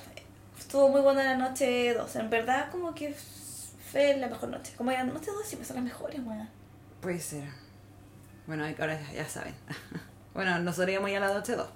estuvo 0.59 0.89
muy 0.89 1.01
buena 1.01 1.23
la 1.23 1.35
noche 1.37 1.93
2. 1.93 2.15
En 2.17 2.29
verdad, 2.29 2.69
como 2.71 2.93
que 2.93 3.15
fue 3.91 4.15
la 4.17 4.27
mejor 4.27 4.49
noche. 4.49 4.73
Como 4.77 4.91
la 4.91 5.03
noche 5.03 5.31
2 5.31 5.45
siempre 5.45 5.67
son 5.67 5.75
las 5.77 5.85
mejores, 5.85 6.23
bueno. 6.23 6.47
Puede 7.01 7.19
ser. 7.19 7.43
Bueno, 8.47 8.65
ahora 8.79 8.99
ya, 9.13 9.27
saben. 9.27 9.53
bueno, 10.33 10.59
nosotros 10.59 10.91
íbamos 10.91 11.11
ya 11.11 11.17
a 11.17 11.27
la 11.27 11.33
noche 11.33 11.55
2. 11.55 11.67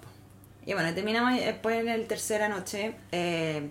Y 0.65 0.73
bueno, 0.73 0.93
terminamos 0.93 1.39
después 1.39 1.79
en 1.79 1.89
el 1.89 2.07
tercera 2.07 2.49
noche. 2.49 2.95
eh, 3.11 3.69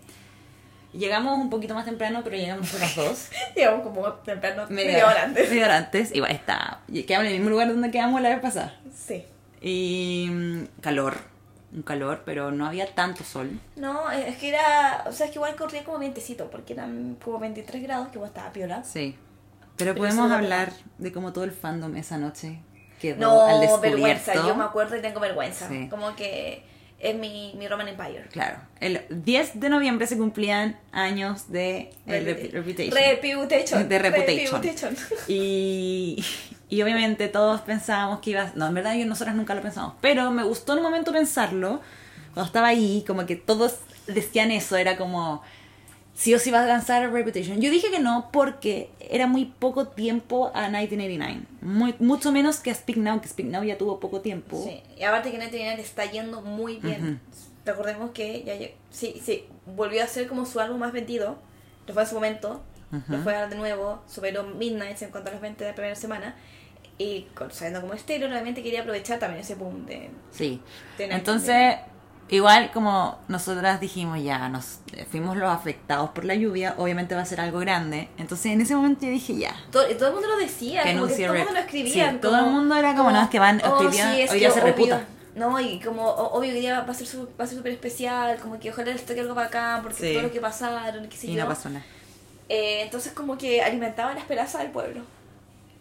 llegamos 0.92 1.38
un 1.38 1.50
poquito 1.50 1.74
más 1.74 1.84
temprano, 1.84 2.20
pero 2.22 2.36
llegamos 2.36 2.72
a 2.74 2.78
las 2.78 2.94
2. 2.94 3.28
Llegamos 3.56 3.82
como 3.82 4.12
temprano, 4.12 4.66
media, 4.68 5.06
hora 5.06 5.24
antes. 5.24 5.50
Media 5.50 5.64
hora 5.64 5.76
antes. 5.78 6.14
Igual 6.14 6.32
está. 6.32 6.80
Quedamos 6.86 7.26
en 7.26 7.32
el 7.32 7.38
mismo 7.38 7.50
lugar 7.50 7.68
donde 7.68 7.90
quedamos 7.90 8.20
la 8.20 8.28
vez 8.28 8.38
pasada. 8.40 8.78
Sí. 8.94 9.24
Y 9.60 10.28
mm, 10.30 10.80
calor. 10.80 11.33
Un 11.74 11.82
calor, 11.82 12.22
pero 12.24 12.50
no 12.52 12.66
había 12.66 12.86
tanto 12.94 13.24
sol. 13.24 13.58
No, 13.76 14.10
eh, 14.12 14.28
es 14.28 14.36
que 14.36 14.48
era, 14.50 15.02
o 15.06 15.12
sea, 15.12 15.26
es 15.26 15.32
que 15.32 15.38
igual 15.38 15.56
corría 15.56 15.82
como 15.84 15.98
vientecito, 15.98 16.48
porque 16.50 16.72
eran 16.74 17.16
como 17.24 17.38
23 17.40 17.82
grados, 17.82 18.08
que 18.08 18.14
igual 18.18 18.28
estaba 18.30 18.52
piola. 18.52 18.84
Sí. 18.84 19.16
Pero 19.76 19.92
Pero 19.92 19.94
podemos 19.96 20.30
hablar 20.30 20.72
de 20.98 21.10
cómo 21.12 21.32
todo 21.32 21.42
el 21.44 21.50
fandom 21.50 21.96
esa 21.96 22.16
noche 22.16 22.60
quedó 23.00 23.18
No, 23.20 23.42
al 23.42 23.60
descubierto. 23.60 23.80
vergüenza, 23.96 24.34
yo 24.34 24.54
me 24.54 24.62
acuerdo 24.64 24.96
y 24.96 25.02
tengo 25.02 25.18
vergüenza. 25.18 25.68
Sí. 25.68 25.88
Como 25.88 26.14
que 26.14 26.62
es 27.00 27.16
mi, 27.16 27.54
mi 27.58 27.66
Roman 27.66 27.88
Empire. 27.88 28.28
Claro. 28.30 28.58
El 28.78 29.02
10 29.10 29.58
de 29.58 29.68
noviembre 29.68 30.06
se 30.06 30.16
cumplían 30.16 30.78
años 30.92 31.50
de 31.50 31.90
Rep- 32.06 32.52
Reputation. 32.52 32.94
Reputation. 32.94 33.88
De 33.88 33.98
Reputation. 33.98 34.62
Reputation. 34.62 34.96
Y, 35.26 36.24
y 36.68 36.82
obviamente 36.82 37.28
todos 37.28 37.60
pensábamos 37.60 38.20
que 38.20 38.30
iba... 38.30 38.52
No, 38.54 38.66
en 38.66 38.74
verdad 38.74 38.94
yo, 38.94 39.06
nosotras 39.06 39.36
nunca 39.36 39.54
lo 39.54 39.62
pensamos. 39.62 39.94
Pero 40.00 40.30
me 40.30 40.42
gustó 40.42 40.72
en 40.72 40.78
un 40.78 40.84
momento 40.84 41.12
pensarlo. 41.12 41.80
Cuando 42.32 42.46
estaba 42.46 42.68
ahí, 42.68 43.04
como 43.06 43.26
que 43.26 43.36
todos 43.36 43.76
decían 44.06 44.50
eso. 44.50 44.76
Era 44.76 44.96
como... 44.96 45.42
Sí 46.14 46.32
o 46.32 46.38
sí 46.38 46.52
va 46.52 46.62
a 46.62 46.66
lanzar 46.66 47.10
Reputation. 47.12 47.60
Yo 47.60 47.72
dije 47.72 47.90
que 47.90 47.98
no 47.98 48.30
porque 48.32 48.88
era 49.00 49.26
muy 49.26 49.46
poco 49.46 49.88
tiempo 49.88 50.52
a 50.54 50.68
1989. 50.68 51.40
Muy, 51.60 51.94
mucho 51.98 52.30
menos 52.30 52.60
que 52.60 52.70
a 52.70 52.74
Speak 52.74 52.98
Now, 52.98 53.20
que 53.20 53.26
Speak 53.26 53.48
Now 53.48 53.64
ya 53.64 53.76
tuvo 53.76 53.98
poco 53.98 54.20
tiempo. 54.20 54.62
Sí, 54.64 54.80
y 54.96 55.02
aparte 55.02 55.32
que 55.32 55.38
Night 55.38 55.80
está 55.80 56.04
yendo 56.04 56.40
muy 56.40 56.76
bien. 56.76 57.20
Recordemos 57.66 58.12
que 58.12 58.44
ya 58.44 58.54
sí, 58.90 59.20
sí, 59.24 59.46
volvió 59.74 60.04
a 60.04 60.06
ser 60.06 60.28
como 60.28 60.46
su 60.46 60.60
álbum 60.60 60.78
más 60.78 60.92
vendido. 60.92 61.36
Lo 61.88 61.94
fue 61.94 62.04
en 62.04 62.08
su 62.08 62.14
momento. 62.14 62.62
Lo 63.08 63.18
fue 63.18 63.34
de 63.48 63.56
nuevo. 63.56 64.02
Superó 64.06 64.44
Midnight 64.44 65.00
en 65.02 65.10
cuanto 65.10 65.30
a 65.30 65.32
las 65.32 65.40
ventas 65.40 65.60
de 65.60 65.68
la 65.68 65.74
primera 65.74 65.96
semana. 65.96 66.34
Y 66.98 67.26
sabiendo 67.50 67.80
como 67.80 67.94
es 67.94 68.04
Taylor, 68.04 68.30
obviamente 68.30 68.62
quería 68.62 68.80
aprovechar 68.82 69.18
también 69.18 69.40
ese 69.42 69.56
boom 69.56 69.84
de... 69.84 70.10
Sí. 70.30 70.62
de 70.96 71.06
Entonces, 71.06 71.76
igual 72.28 72.70
como 72.72 73.18
nosotras 73.26 73.80
dijimos 73.80 74.22
ya, 74.22 74.48
nos 74.48 74.78
fuimos 75.10 75.36
los 75.36 75.50
afectados 75.50 76.10
por 76.10 76.24
la 76.24 76.36
lluvia, 76.36 76.74
obviamente 76.78 77.16
va 77.16 77.22
a 77.22 77.26
ser 77.26 77.40
algo 77.40 77.58
grande. 77.58 78.08
Entonces, 78.16 78.52
en 78.52 78.60
ese 78.60 78.76
momento 78.76 79.06
yo 79.06 79.10
dije 79.10 79.34
ya. 79.36 79.56
Todo, 79.72 79.84
todo 79.96 80.08
el 80.08 80.14
mundo 80.14 80.28
lo 80.28 80.36
decía, 80.36 80.84
Que 80.84 80.94
como 80.94 81.08
que 81.08 81.14
todo 81.14 81.32
el 81.32 81.38
mundo 81.38 81.52
lo 81.52 81.58
escribía. 81.58 82.10
Sí, 82.12 82.18
todo 82.18 82.36
el 82.38 82.46
mundo 82.46 82.76
era 82.76 82.94
como, 82.94 83.10
no, 83.10 83.22
es 83.22 83.28
que 83.28 83.40
van- 83.40 83.60
hoy 83.64 83.88
día- 83.88 84.16
es 84.20 84.30
hoy 84.30 84.38
día 84.38 84.48
que 84.48 84.54
se 84.54 84.60
obvio- 84.60 84.66
reputa. 84.66 85.04
No, 85.34 85.58
y 85.58 85.80
como 85.80 86.04
obvio 86.08 86.52
que 86.52 86.60
día 86.60 86.80
va 86.82 86.92
a 86.92 86.94
ser 86.94 87.08
a 87.38 87.46
súper 87.48 87.72
especial, 87.72 88.38
como 88.38 88.60
que 88.60 88.70
ojalá 88.70 88.92
les 88.92 89.04
toque 89.04 89.18
algo 89.18 89.34
bacán, 89.34 89.82
porque 89.82 89.98
Sí. 89.98 90.12
todo 90.12 90.22
lo 90.22 90.30
que 90.30 90.40
pasaron, 90.40 91.08
qué 91.08 91.16
sé 91.16 91.26
Y 91.26 91.34
yo. 91.34 91.42
no 91.42 91.48
pasó 91.48 91.68
nada. 91.70 91.84
Eh, 92.54 92.82
entonces 92.82 93.12
como 93.12 93.36
que 93.38 93.62
alimentaba 93.62 94.14
la 94.14 94.20
esperanza 94.20 94.58
del 94.58 94.70
pueblo. 94.70 95.02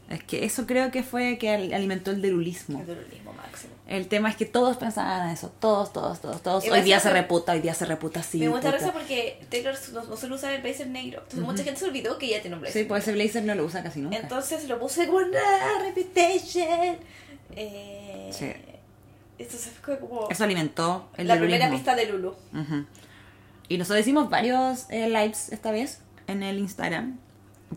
Es 0.09 0.23
que 0.23 0.43
eso 0.45 0.65
creo 0.67 0.91
que 0.91 1.01
fue 1.01 1.37
que 1.37 1.49
al- 1.49 1.73
alimentó 1.73 2.11
el 2.11 2.21
delulismo. 2.21 2.79
El 2.81 2.87
dolorismo 2.87 3.33
máximo. 3.33 3.73
El 3.87 4.07
tema 4.07 4.29
es 4.29 4.35
que 4.35 4.45
todos 4.45 4.77
pensaban 4.77 5.27
en 5.27 5.33
eso, 5.33 5.51
todos, 5.59 5.91
todos, 5.93 6.19
todos, 6.21 6.41
todos. 6.41 6.67
Hoy 6.67 6.81
día 6.81 6.99
se 6.99 7.09
reputa, 7.09 7.53
hoy 7.53 7.59
día 7.61 7.73
se 7.73 7.85
reputa 7.85 8.19
así. 8.21 8.39
Me 8.39 8.47
gusta 8.47 8.71
risa 8.71 8.91
porque 8.91 9.39
Taylor 9.49 9.75
no, 9.93 10.03
no 10.03 10.17
suele 10.17 10.35
usar 10.35 10.53
el 10.53 10.61
blazer 10.61 10.87
negro. 10.87 11.19
Entonces 11.21 11.39
mucha 11.47 11.63
gente 11.63 11.79
se 11.79 11.85
olvidó 11.85 12.17
que 12.17 12.27
ya 12.27 12.41
tiene 12.41 12.55
un 12.55 12.61
blazer. 12.61 12.81
Sí, 12.83 12.87
pues 12.87 13.03
ese 13.03 13.13
blazer 13.13 13.43
no 13.43 13.55
lo 13.55 13.65
usa 13.65 13.81
casi 13.83 14.01
nunca. 14.01 14.17
Entonces 14.17 14.67
lo 14.67 14.79
puse 14.79 15.05
como 15.07 15.19
una 15.19 15.79
reputation. 15.83 16.97
Eh, 17.55 18.29
Sí. 18.31 18.51
Entonces 19.39 19.71
fue 19.81 19.99
como 19.99 20.29
Eso 20.29 20.43
alimentó 20.43 21.09
el 21.17 21.27
la 21.27 21.37
primera 21.37 21.69
pista 21.69 21.95
de 21.95 22.05
Lulu. 22.05 22.35
Y 23.67 23.77
nosotros 23.77 24.01
hicimos 24.01 24.29
varios 24.29 24.85
eh, 24.89 25.07
lives 25.09 25.49
esta 25.49 25.71
vez 25.71 25.99
en 26.33 26.43
el 26.43 26.59
Instagram. 26.59 27.17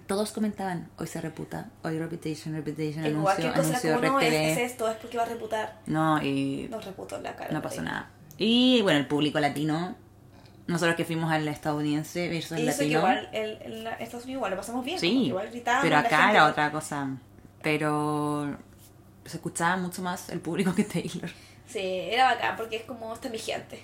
Todos 0.07 0.33
comentaban, 0.33 0.91
hoy 0.99 1.07
se 1.07 1.21
reputa, 1.23 1.71
hoy 1.83 1.99
reputation, 1.99 2.55
reputation, 2.55 3.05
anuncio, 3.05 3.23
cualquier 3.23 3.53
cosa 3.55 3.69
anuncio, 3.69 3.99
no 4.01 4.21
es, 4.21 4.33
es 4.35 4.59
esto, 4.73 4.91
es 4.91 4.97
porque 4.99 5.17
va 5.17 5.23
a 5.23 5.27
reputar. 5.27 5.81
No, 5.87 6.23
y 6.23 6.69
No 6.71 6.81
reputó 6.81 7.17
en 7.17 7.23
la 7.23 7.35
cara. 7.35 7.51
no 7.53 7.63
pasó 7.63 7.81
nada. 7.81 8.11
Y 8.37 8.83
bueno, 8.83 8.99
el 8.99 9.07
público 9.07 9.41
latino 9.41 9.97
Nosotros 10.67 10.97
que 10.97 11.05
fuimos 11.07 11.33
al 11.33 11.49
estadounidense 11.49 12.29
versus 12.29 12.59
Y 12.59 12.61
el 12.63 12.67
que 12.67 12.73
latino. 12.73 12.99
igual, 12.99 13.29
el, 13.33 13.63
en 13.63 13.87
Estados 13.87 14.25
Unidos 14.25 14.29
igual 14.39 14.51
lo 14.51 14.57
pasamos 14.59 14.85
bien. 14.85 14.99
Sí, 15.01 15.09
que 15.09 15.15
igual 15.29 15.49
gritábamos, 15.51 15.85
pero 15.85 15.97
acá 15.97 16.17
gente- 16.19 16.33
era 16.33 16.47
otra 16.47 16.71
cosa. 16.73 17.09
Pero 17.63 18.55
se 19.25 19.37
escuchaba 19.39 19.77
mucho 19.79 20.03
más 20.03 20.29
el 20.29 20.41
público 20.41 20.75
que 20.75 20.85
Taylor. 20.85 21.31
Sí, 21.67 21.81
era 21.81 22.27
bacán 22.35 22.57
porque 22.57 22.77
es 22.77 22.83
como 22.85 23.15
esta 23.15 23.29
es 23.29 23.33
mi 23.33 23.39
gente. 23.39 23.83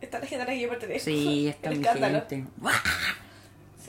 Esta 0.00 0.16
es 0.18 0.22
la 0.24 0.28
gente 0.28 0.42
a 0.42 0.46
la 0.46 0.52
que 0.52 0.60
yo 0.60 0.68
pertenezco. 0.68 1.04
Sí, 1.10 1.46
está 1.48 1.68
El 1.70 1.78
mi 1.78 1.84
gente. 1.84 2.46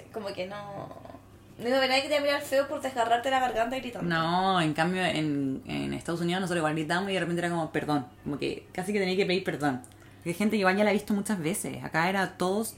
Sí, 0.09 0.13
como 0.13 0.27
que 0.27 0.47
no. 0.47 1.09
No 1.57 1.65
hay 1.65 1.89
nadie 1.89 2.03
que 2.03 2.09
te 2.09 2.21
mirar 2.21 2.41
feo 2.41 2.67
por 2.69 2.81
desgarrarte 2.81 3.29
la 3.29 3.39
garganta 3.39 3.75
gritando. 3.77 4.07
No, 4.07 4.61
en 4.61 4.73
cambio 4.73 5.03
en, 5.03 5.61
en 5.65 5.93
Estados 5.93 6.21
Unidos 6.21 6.39
nosotros 6.41 6.59
igual 6.59 6.73
gritamos 6.73 7.09
y 7.09 7.13
de 7.13 7.19
repente 7.19 7.39
era 7.41 7.49
como 7.49 7.71
perdón. 7.71 8.05
Como 8.23 8.37
que 8.37 8.65
casi 8.71 8.93
que 8.93 8.99
tenía 8.99 9.17
que 9.17 9.25
pedir 9.25 9.43
perdón. 9.43 9.81
Hay 10.25 10.33
gente 10.33 10.51
que 10.55 10.59
igual 10.59 10.77
ya 10.77 10.83
la 10.83 10.91
ha 10.91 10.93
visto 10.93 11.13
muchas 11.13 11.39
veces. 11.39 11.83
Acá 11.83 12.09
era 12.09 12.37
todos 12.37 12.75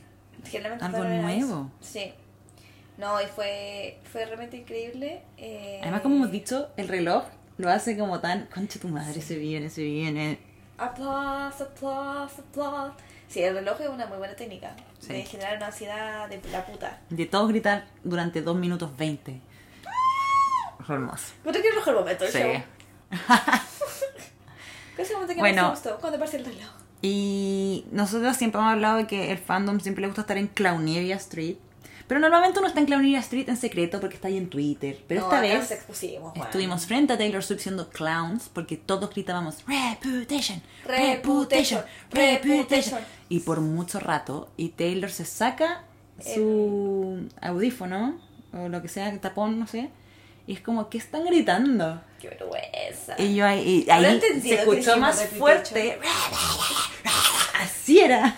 Algo 0.80 1.04
nuevo. 1.04 1.70
Sí. 1.80 2.12
No, 2.98 3.22
y 3.22 3.26
fue, 3.26 4.00
fue 4.12 4.26
realmente 4.26 4.58
increíble. 4.58 5.22
eh, 5.38 5.80
Además, 5.82 6.02
como 6.02 6.16
hemos 6.16 6.32
dicho, 6.32 6.70
el 6.78 6.88
reloj 6.88 7.24
lo 7.58 7.70
hace 7.70 7.98
como 7.98 8.20
tan. 8.20 8.48
Concha 8.48 8.80
tu 8.80 8.88
madre, 8.88 9.22
se 9.22 9.38
viene, 9.38 9.70
se 9.70 9.84
viene. 9.84 10.40
Applause, 10.78 11.62
applause, 11.62 12.40
applause. 12.40 12.94
Sí, 13.32 13.42
el 13.42 13.56
reloj 13.56 13.80
es 13.80 13.88
una 13.90 14.06
muy 14.08 14.18
buena 14.18 14.36
técnica. 14.36 14.76
Sí. 15.00 15.14
De 15.14 15.24
generar 15.24 15.56
una 15.58 15.68
ansiedad 15.68 16.28
de 16.28 16.42
la 16.52 16.66
puta. 16.66 17.00
De 17.10 17.26
todos 17.26 17.48
gritar 17.50 17.86
durante 18.04 18.42
2 18.42 18.56
minutos 18.58 18.96
20. 18.98 19.40
Fue 20.86 20.96
hermoso. 20.96 21.28
¿Cuánto 21.44 21.62
que 21.62 21.68
es 21.70 21.88
el 21.88 21.94
momento 21.96 22.24
del 22.26 22.34
Sí. 22.34 22.40
show? 22.40 22.64
¿Cuál 23.28 23.62
es 24.98 25.10
el 25.10 25.16
momento 25.16 25.34
que 25.34 25.40
Bueno. 25.40 25.62
más 25.70 25.82
te 25.82 25.90
gustó? 25.90 26.02
Cuando 26.02 26.18
aparece 26.18 26.38
el 26.38 26.46
reloj. 26.46 26.70
Y 27.02 27.86
nosotros 27.92 28.36
siempre 28.38 28.60
hemos 28.60 28.74
hablado 28.74 28.98
de 28.98 29.08
que 29.08 29.32
el 29.32 29.38
fandom 29.38 29.80
siempre 29.80 30.02
le 30.02 30.08
gusta 30.08 30.22
estar 30.22 30.38
en 30.38 30.48
Clowneria 30.48 31.16
Street. 31.16 31.56
Pero 32.12 32.20
normalmente 32.20 32.60
uno 32.60 32.68
está 32.68 32.82
en 32.82 32.88
Clowneria 32.88 33.20
Street 33.20 33.48
en 33.48 33.56
secreto 33.56 34.02
porque 34.02 34.16
está 34.16 34.28
ahí 34.28 34.36
en 34.36 34.50
Twitter. 34.50 35.02
Pero 35.08 35.22
No, 35.22 35.28
esta 35.28 35.40
vez 35.40 35.60
nos 35.60 35.72
expusimos, 35.72 36.34
bueno. 36.34 36.44
estuvimos 36.44 36.86
frente 36.86 37.14
a 37.14 37.18
Taylor 37.18 37.42
Swift 37.42 37.62
siendo 37.62 37.88
clowns 37.88 38.50
porque 38.50 38.76
todos 38.76 39.10
gritábamos 39.12 39.64
Reputation, 39.66 40.62
Reputation, 40.84 41.82
Reputation. 42.10 43.00
Y 43.30 43.40
por 43.40 43.62
mucho 43.62 44.02
rato, 44.02 44.52
y 44.58 44.72
Taylor 44.72 45.10
se 45.10 45.24
saca 45.24 45.86
su 46.22 47.30
audífono 47.40 48.20
o 48.52 48.68
lo 48.68 48.82
que 48.82 48.90
sea, 48.90 49.18
tapón, 49.22 49.58
no 49.58 49.66
sé. 49.66 49.90
Y 50.48 50.56
es 50.56 50.60
como, 50.60 50.90
¿qué 50.90 50.98
están 50.98 51.24
gritando? 51.24 52.02
Qué 52.20 52.28
vergüenza. 52.28 53.16
Y 53.20 53.36
yo 53.36 53.46
ahí, 53.46 53.86
y 53.88 53.90
ahí 53.90 54.20
se 54.42 54.56
escuchó 54.56 54.98
más 54.98 55.24
fuerte. 55.28 55.98
Así 57.62 58.02
era. 58.02 58.36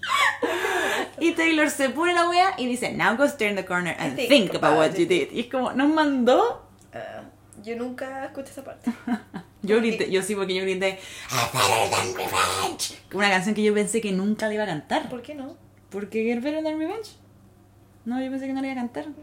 Y 1.18 1.32
Taylor 1.32 1.70
se 1.70 1.90
pone 1.90 2.14
la 2.14 2.28
wea 2.28 2.54
y 2.58 2.66
dice, 2.66 2.92
now 2.92 3.16
go 3.16 3.26
stare 3.28 3.50
in 3.50 3.56
the 3.56 3.64
corner 3.64 3.94
and 3.98 4.16
Think 4.16 4.28
think, 4.28 4.50
about 4.54 4.72
about 4.72 4.78
what 4.78 4.94
you 4.96 5.04
it." 5.04 5.08
did. 5.08 5.32
Y 5.32 5.40
es 5.40 5.46
como, 5.46 5.72
nos 5.72 5.88
mandó. 5.88 6.66
Ah, 6.92 7.22
yo 7.62 7.76
nunca 7.76 8.24
escuché 8.24 8.50
esa 8.50 8.64
parte. 8.64 8.90
Yo 9.64 9.76
grité, 9.78 10.10
yo 10.10 10.22
sí, 10.22 10.34
porque 10.34 10.56
yo 10.56 10.62
grité, 10.62 10.98
"I 11.30 11.56
better 11.56 11.90
than 11.90 12.14
revenge. 12.16 12.98
Una 13.14 13.30
canción 13.30 13.54
que 13.54 13.62
yo 13.62 13.72
pensé 13.72 14.00
que 14.00 14.10
nunca 14.10 14.48
le 14.48 14.54
iba 14.54 14.64
a 14.64 14.66
cantar. 14.66 15.08
¿Por 15.08 15.22
qué 15.22 15.36
no? 15.36 15.56
Porque 15.88 16.24
Get 16.24 16.42
Better 16.42 16.64
Than 16.64 16.80
Revenge. 16.80 17.10
No, 18.04 18.20
yo 18.20 18.28
pensé 18.28 18.48
que 18.48 18.54
no 18.54 18.60
le 18.60 18.66
iba 18.66 18.72
a 18.80 18.82
cantar. 18.82 19.04
Pensé 19.04 19.14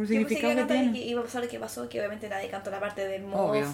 que 0.00 0.06
significado 0.06 0.54
que 0.54 0.60
y 0.62 0.64
que 0.66 0.72
tiene. 0.92 0.98
iba 1.00 1.20
a 1.20 1.24
pasar 1.24 1.42
lo 1.42 1.50
que 1.50 1.58
pasó, 1.58 1.86
que 1.90 1.98
obviamente 1.98 2.30
nadie 2.30 2.48
cantó 2.48 2.70
la 2.70 2.80
parte 2.80 3.06
del 3.06 3.24
moth, 3.24 3.66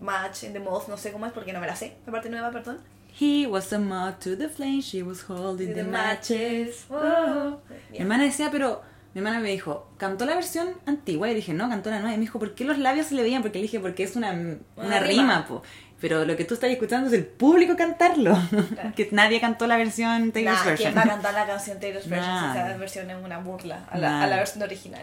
match, 0.00 0.40
the 0.50 0.60
moth, 0.60 0.88
no 0.88 0.96
sé 0.96 1.12
cómo 1.12 1.26
es 1.26 1.32
porque 1.32 1.52
no 1.52 1.60
me 1.60 1.66
la 1.66 1.76
sé. 1.76 1.92
La 2.06 2.12
parte 2.12 2.30
nueva, 2.30 2.50
perdón. 2.50 2.78
He 3.20 3.46
was 3.46 3.72
a 3.72 3.78
moth 3.78 4.20
to 4.20 4.36
the 4.36 4.48
flame, 4.48 4.80
she 4.80 5.02
was 5.02 5.22
holding 5.28 5.74
the 5.74 5.82
matches. 5.84 6.86
Oh. 6.90 7.58
Mi 7.90 7.98
hermana 7.98 8.24
decía, 8.24 8.50
pero 8.50 8.82
mi 9.14 9.20
hermana 9.20 9.40
me 9.40 9.50
dijo, 9.50 9.88
¿cantó 9.96 10.24
la 10.24 10.34
versión 10.34 10.68
antigua? 10.86 11.28
Y 11.30 11.34
dije, 11.34 11.52
no, 11.52 11.68
cantó 11.68 11.90
la 11.90 11.98
nueva. 12.00 12.14
Y 12.14 12.18
me 12.18 12.22
dijo, 12.22 12.38
¿por 12.38 12.54
qué 12.54 12.64
los 12.64 12.78
labios 12.78 13.06
se 13.06 13.14
le 13.16 13.22
veían? 13.22 13.42
Porque 13.42 13.58
le 13.58 13.62
dije, 13.62 13.80
porque 13.80 14.04
es 14.04 14.14
una, 14.16 14.30
una, 14.32 14.56
Una 14.76 15.00
rima, 15.00 15.08
rima. 15.22 15.46
po. 15.48 15.62
Pero 16.00 16.24
lo 16.24 16.36
que 16.36 16.44
tú 16.44 16.54
estás 16.54 16.70
escuchando 16.70 17.08
es 17.08 17.12
el 17.14 17.26
público 17.26 17.74
cantarlo. 17.76 18.38
que 18.94 19.08
nadie 19.10 19.40
cantó 19.40 19.66
la 19.66 19.76
versión 19.76 20.30
Taylor's 20.30 20.60
Nah, 20.60 20.64
version. 20.66 20.92
¿Quién 20.92 20.96
va 20.96 21.12
a 21.12 21.14
cantar 21.16 21.34
la 21.34 21.46
canción 21.46 21.80
Taylor's 21.80 22.08
version 22.08 22.34
esa 22.50 22.76
versión 22.76 23.10
es 23.10 23.16
una 23.24 23.38
burla 23.38 23.84
a 23.90 23.98
la, 23.98 24.08
a 24.08 24.10
Nadie. 24.12 24.30
la 24.30 24.36
versión 24.36 24.62
original? 24.62 25.02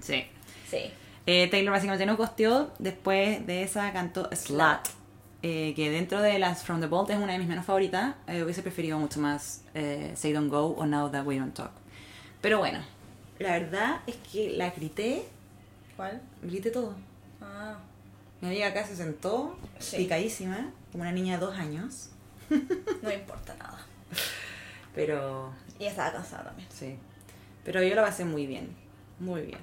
Sí. 0.00 0.24
Sí. 0.70 0.92
Eh, 1.26 1.48
Taylor 1.50 1.72
básicamente 1.72 2.06
no 2.06 2.16
costeó. 2.16 2.70
Después 2.78 3.44
de 3.44 3.64
esa 3.64 3.92
cantó 3.92 4.28
Slut. 4.32 4.86
Eh, 5.48 5.74
que 5.76 5.90
dentro 5.90 6.20
de 6.20 6.38
las 6.40 6.64
From 6.64 6.80
the 6.80 6.86
Vault 6.88 7.08
es 7.10 7.18
una 7.18 7.32
de 7.34 7.38
mis 7.38 7.46
menos 7.46 7.64
favoritas. 7.64 8.14
Eh, 8.26 8.42
hubiese 8.42 8.62
preferido 8.62 8.98
mucho 8.98 9.20
más 9.20 9.62
eh, 9.74 10.12
Say 10.16 10.32
Don't 10.32 10.50
Go 10.50 10.74
o 10.76 10.86
Now 10.86 11.08
That 11.10 11.24
We 11.24 11.38
Don't 11.38 11.54
Talk. 11.54 11.70
Pero 12.40 12.58
bueno, 12.58 12.80
la 13.38 13.52
verdad 13.52 14.00
es 14.08 14.16
que 14.16 14.50
la 14.56 14.70
grité, 14.70 15.24
¿Cuál? 15.96 16.20
grité 16.42 16.70
todo. 16.70 16.94
Ah. 17.40 17.78
Mi 18.40 18.48
amiga 18.48 18.66
acá 18.68 18.84
se 18.84 18.96
sentó, 18.96 19.56
Sí. 19.78 19.96
picadísima, 19.98 20.70
como 20.90 21.02
una 21.02 21.12
niña 21.12 21.38
de 21.38 21.46
dos 21.46 21.56
años. 21.56 22.10
No 23.02 23.12
importa 23.12 23.54
nada. 23.58 23.78
Pero 24.94 25.52
Y 25.78 25.84
estaba 25.86 26.12
cansada 26.12 26.44
también. 26.44 26.68
sí. 26.72 26.96
Pero 27.64 27.82
yo 27.82 27.94
la 27.94 28.02
pasé 28.02 28.24
muy 28.24 28.46
bien, 28.46 28.68
muy 29.18 29.42
bien. 29.42 29.58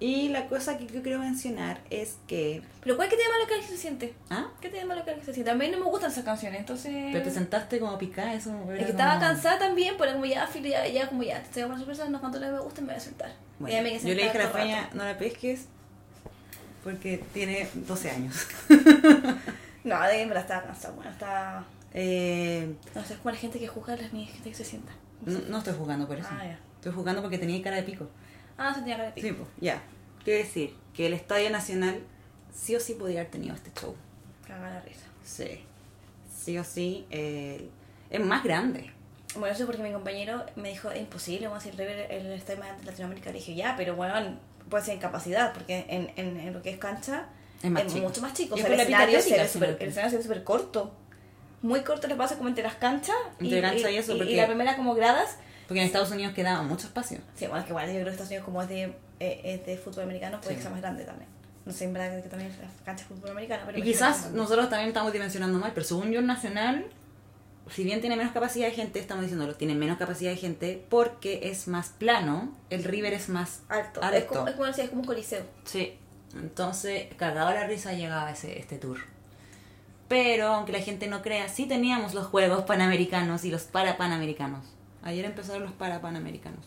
Y 0.00 0.28
la 0.28 0.46
cosa 0.46 0.78
que 0.78 0.86
yo 0.86 1.02
quiero 1.02 1.18
mencionar 1.18 1.80
es 1.90 2.16
que... 2.26 2.62
Pero 2.82 2.96
¿cuál 2.96 3.08
que 3.08 3.16
te 3.16 3.22
llama 3.22 3.38
lo 3.40 3.46
que 3.46 3.54
alguien 3.54 3.70
se 3.70 3.76
siente? 3.76 4.14
¿Ah? 4.30 4.46
¿Qué 4.60 4.68
te 4.68 4.76
llama 4.78 4.94
lo 4.94 5.04
que 5.04 5.10
alguien 5.10 5.26
se 5.26 5.32
siente? 5.34 5.50
A 5.50 5.54
mí 5.54 5.68
no 5.68 5.78
me 5.78 5.84
gustan 5.86 6.10
esas 6.12 6.24
canciones, 6.24 6.60
entonces... 6.60 6.92
Pero 7.12 7.24
te 7.24 7.30
sentaste 7.30 7.80
como 7.80 7.98
picada, 7.98 8.32
eso... 8.34 8.52
Es 8.72 8.84
que 8.84 8.90
estaba 8.90 9.18
cansada 9.18 9.58
también, 9.58 9.96
pero 9.98 10.12
como 10.12 10.24
ya, 10.26 10.48
ya, 10.62 10.86
ya 10.86 11.08
como 11.08 11.22
ya, 11.24 11.42
te 11.42 11.62
hago 11.62 11.70
una 11.70 11.78
sorpresa, 11.78 12.08
no 12.08 12.20
cuánto 12.20 12.38
le 12.38 12.50
me 12.50 12.60
gusta, 12.60 12.80
me 12.80 12.88
voy 12.88 12.96
a 12.96 13.00
sentar. 13.00 13.32
Bueno, 13.58 13.72
Y 13.74 13.76
ya 13.76 13.82
me 13.82 13.90
quedé 13.90 14.08
yo 14.08 14.14
le 14.14 14.22
dije 14.22 14.38
a 14.38 14.42
la 14.44 14.52
rato. 14.52 14.96
no 14.96 15.04
la 15.04 15.18
pesques 15.18 15.66
porque 16.84 17.22
tiene 17.34 17.68
12 17.74 18.10
años. 18.10 18.46
No, 19.84 20.02
de 20.02 20.26
me 20.26 20.34
la 20.34 20.40
estaba 20.40 20.64
cansada, 20.64 20.94
bueno, 20.94 21.10
estaba... 21.10 21.64
Eh, 21.94 22.74
No 22.94 23.02
sé, 23.04 23.14
es 23.14 23.20
como 23.20 23.30
la 23.32 23.38
gente 23.38 23.58
que 23.58 23.68
juzga 23.68 23.94
a 23.94 23.96
las 23.96 24.12
niñas, 24.12 24.32
gente 24.34 24.50
que 24.50 24.56
se 24.56 24.64
sienta. 24.64 24.92
no, 25.24 25.38
no 25.48 25.58
estoy 25.58 25.72
jugando 25.78 26.06
por 26.06 26.18
eso. 26.18 26.28
Ah. 26.30 26.56
Estoy 26.74 26.92
jugando 26.92 27.22
porque 27.22 27.38
tenía 27.38 27.62
cara 27.62 27.76
de 27.76 27.84
pico. 27.84 28.08
Ah, 28.58 28.74
cara 28.86 29.04
de 29.04 29.12
pico. 29.12 29.26
Sí, 29.28 29.32
pues, 29.34 29.48
ya. 29.60 29.82
Quiero 30.24 30.44
decir 30.44 30.74
que 30.94 31.06
el 31.06 31.14
Estadio 31.14 31.48
Nacional 31.50 32.00
sí 32.54 32.74
o 32.76 32.80
sí 32.80 32.94
podría 32.94 33.20
haber 33.20 33.30
tenido 33.32 33.54
este 33.54 33.70
show. 33.80 33.94
Caga 34.46 34.68
la 34.70 34.80
risa. 34.80 35.06
Sí. 35.24 35.60
Sí 36.36 36.58
o 36.58 36.64
sí. 36.64 37.06
eh, 37.10 37.68
es 38.10 38.20
más 38.20 38.42
grande. 38.42 38.90
Bueno, 39.34 39.54
eso 39.54 39.64
es 39.64 39.66
porque 39.66 39.82
mi 39.82 39.92
compañero 39.92 40.44
me 40.56 40.70
dijo, 40.70 40.90
es 40.90 41.00
imposible, 41.00 41.46
vamos 41.48 41.64
a 41.64 41.68
ir 41.68 41.76
River 41.76 42.10
el 42.10 42.32
estadio 42.32 42.58
más 42.58 42.68
grande 42.68 42.84
de 42.84 42.90
Latinoamérica. 42.90 43.30
Le 43.30 43.38
dije, 43.38 43.54
ya, 43.54 43.74
pero 43.76 43.94
bueno, 43.94 44.38
puede 44.70 44.84
ser 44.84 44.96
incapacidad, 44.96 45.52
porque 45.52 45.84
en, 45.88 46.10
en, 46.16 46.40
en 46.40 46.52
lo 46.54 46.62
que 46.62 46.70
es 46.70 46.78
cancha 46.78 47.26
Es 47.62 47.70
más 47.70 47.86
chico. 47.86 48.00
mucho 48.08 48.20
más 48.22 48.32
chico. 48.32 48.54
O 48.54 48.58
Y 48.58 48.62
sea, 48.62 48.68
es 48.70 48.74
el 48.74 48.80
escenario, 48.80 49.20
se 49.20 49.30
ve 49.60 49.76
que- 49.76 49.84
el 49.84 49.90
escenario 49.90 50.16
ve 50.16 50.22
súper 50.22 50.44
corto. 50.44 50.94
Muy 51.60 51.80
corto 51.82 52.06
les 52.06 52.16
pasa 52.16 52.36
como 52.36 52.48
entre 52.48 52.64
las 52.64 52.76
canchas 52.76 53.16
y 53.40 53.54
eso, 53.54 54.14
y, 54.14 54.18
porque- 54.18 54.36
la 54.36 54.46
primera 54.46 54.76
como 54.76 54.94
gradas. 54.94 55.36
Porque 55.68 55.80
en 55.80 55.86
Estados 55.86 56.10
Unidos 56.10 56.32
quedaba 56.34 56.62
mucho 56.62 56.86
espacio. 56.88 57.18
Sí, 57.36 57.46
bueno, 57.46 57.58
es 57.58 57.64
que 57.66 57.70
igual 57.70 57.86
yo 57.86 57.92
creo 57.92 58.04
que 58.06 58.10
Estados 58.10 58.30
Unidos 58.30 58.44
como 58.46 58.62
es 58.62 58.68
de, 58.70 58.82
eh, 59.20 59.40
es 59.44 59.66
de 59.66 59.76
fútbol 59.76 60.04
americano, 60.04 60.40
puede 60.40 60.54
Sí. 60.54 60.56
que 60.56 60.62
sea 60.62 60.70
más 60.70 60.80
grande 60.80 61.04
también. 61.04 61.28
No 61.66 61.72
sé, 61.72 61.84
en 61.84 61.92
verdad 61.92 62.22
que 62.22 62.28
también 62.30 62.50
las 62.62 62.72
canchas 62.82 63.06
de 63.08 63.14
fútbol 63.14 63.30
americano, 63.32 63.62
pero 63.66 63.78
Y 63.78 63.82
quizás 63.82 64.30
nosotros 64.32 64.70
también 64.70 64.88
estamos 64.88 65.12
dimensionando 65.12 65.58
mal, 65.58 65.72
pero 65.74 65.84
según 65.86 66.10
yo 66.10 66.20
el 66.20 66.26
Nacional, 66.26 66.86
si 67.70 67.84
bien 67.84 68.00
tiene 68.00 68.16
menos 68.16 68.32
capacidad 68.32 68.66
de 68.66 68.72
gente, 68.72 68.98
estamos 68.98 69.22
diciéndolo, 69.22 69.54
tiene 69.54 69.74
menos 69.74 69.98
capacidad 69.98 70.30
de 70.30 70.38
gente 70.38 70.82
porque 70.88 71.40
es 71.50 71.68
más 71.68 71.90
plano, 71.90 72.56
el 72.70 72.84
River 72.84 73.12
es 73.12 73.28
más 73.28 73.60
alto. 73.68 74.02
alto. 74.02 74.16
Es 74.16 74.24
como, 74.24 74.66
es 74.66 74.78
es 74.78 74.88
como 74.88 75.02
un 75.02 75.06
coliseo. 75.06 75.42
Sí, 75.64 75.98
entonces 76.34 77.08
cagado 77.18 77.50
la 77.50 77.66
risa 77.66 77.92
llegaba 77.92 78.30
ese, 78.30 78.58
este 78.58 78.78
tour. 78.78 78.98
Pero 80.08 80.46
aunque 80.54 80.72
la 80.72 80.80
gente 80.80 81.06
no 81.06 81.20
crea, 81.20 81.48
sí 81.50 81.66
teníamos 81.66 82.14
los 82.14 82.26
Juegos 82.26 82.64
Panamericanos 82.64 83.44
y 83.44 83.50
los 83.50 83.64
Parapanamericanos. 83.64 84.64
Ayer 85.08 85.24
empezaron 85.24 85.62
los 85.62 85.72
Parapanamericanos. 85.72 86.64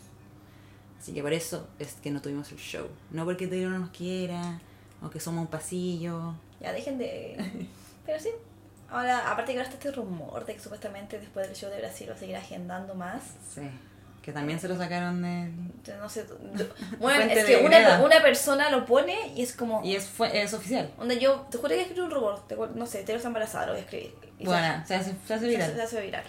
Así 1.00 1.12
que 1.12 1.22
por 1.22 1.32
eso 1.32 1.66
es 1.78 1.94
que 1.94 2.10
no 2.10 2.20
tuvimos 2.22 2.50
el 2.52 2.58
show. 2.58 2.86
No 3.10 3.24
porque 3.24 3.46
Taylor 3.48 3.70
no 3.72 3.78
nos 3.80 3.90
quiera, 3.90 4.60
o 5.02 5.10
que 5.10 5.18
somos 5.20 5.42
un 5.42 5.48
pasillo. 5.48 6.34
Ya 6.60 6.72
dejen 6.72 6.98
de. 6.98 7.66
Pero 8.06 8.20
sí. 8.20 8.30
Ahora, 8.90 9.30
aparte 9.32 9.52
que 9.52 9.58
ahora 9.58 9.70
está 9.70 9.78
este 9.88 9.90
rumor 9.98 10.44
de 10.44 10.54
que 10.54 10.60
supuestamente 10.60 11.18
después 11.18 11.46
del 11.48 11.56
show 11.56 11.70
de 11.70 11.78
Brasil 11.78 12.08
va 12.10 12.14
a 12.14 12.18
seguir 12.18 12.36
agendando 12.36 12.94
más. 12.94 13.22
Sí, 13.54 13.62
que 14.20 14.32
también 14.32 14.60
se 14.60 14.68
lo 14.68 14.76
sacaron 14.76 15.22
del... 15.22 15.48
Entonces, 15.48 15.98
no 15.98 16.08
sé. 16.10 16.26
yo- 16.58 16.66
Bueno, 16.98 17.24
es 17.24 17.34
de 17.34 17.44
que 17.58 17.64
una, 17.64 18.02
una 18.02 18.20
persona 18.22 18.68
lo 18.70 18.84
pone 18.84 19.16
y 19.34 19.42
es 19.42 19.54
como. 19.54 19.82
Y 19.82 19.96
es, 19.96 20.04
fue, 20.06 20.42
es 20.42 20.52
oficial. 20.52 20.92
Donde 20.98 21.18
yo 21.18 21.46
te 21.50 21.56
juro 21.56 21.70
que 21.70 21.80
escribí 21.80 22.00
un 22.02 22.10
rumor. 22.10 22.46
Te, 22.46 22.54
no 22.56 22.86
sé, 22.86 23.02
te 23.02 23.16
lo 23.16 23.20
embarazada, 23.24 23.66
lo 23.66 23.72
voy 23.72 23.80
a 23.80 23.84
escribir. 23.84 24.14
Y 24.38 24.44
Bueno, 24.44 24.84
se 24.86 24.94
hace, 24.94 25.14
se 25.26 25.34
hace 25.34 25.44
se, 25.46 25.50
viral. 25.50 25.74
se 25.74 25.82
hace 25.82 26.00
viral. 26.02 26.24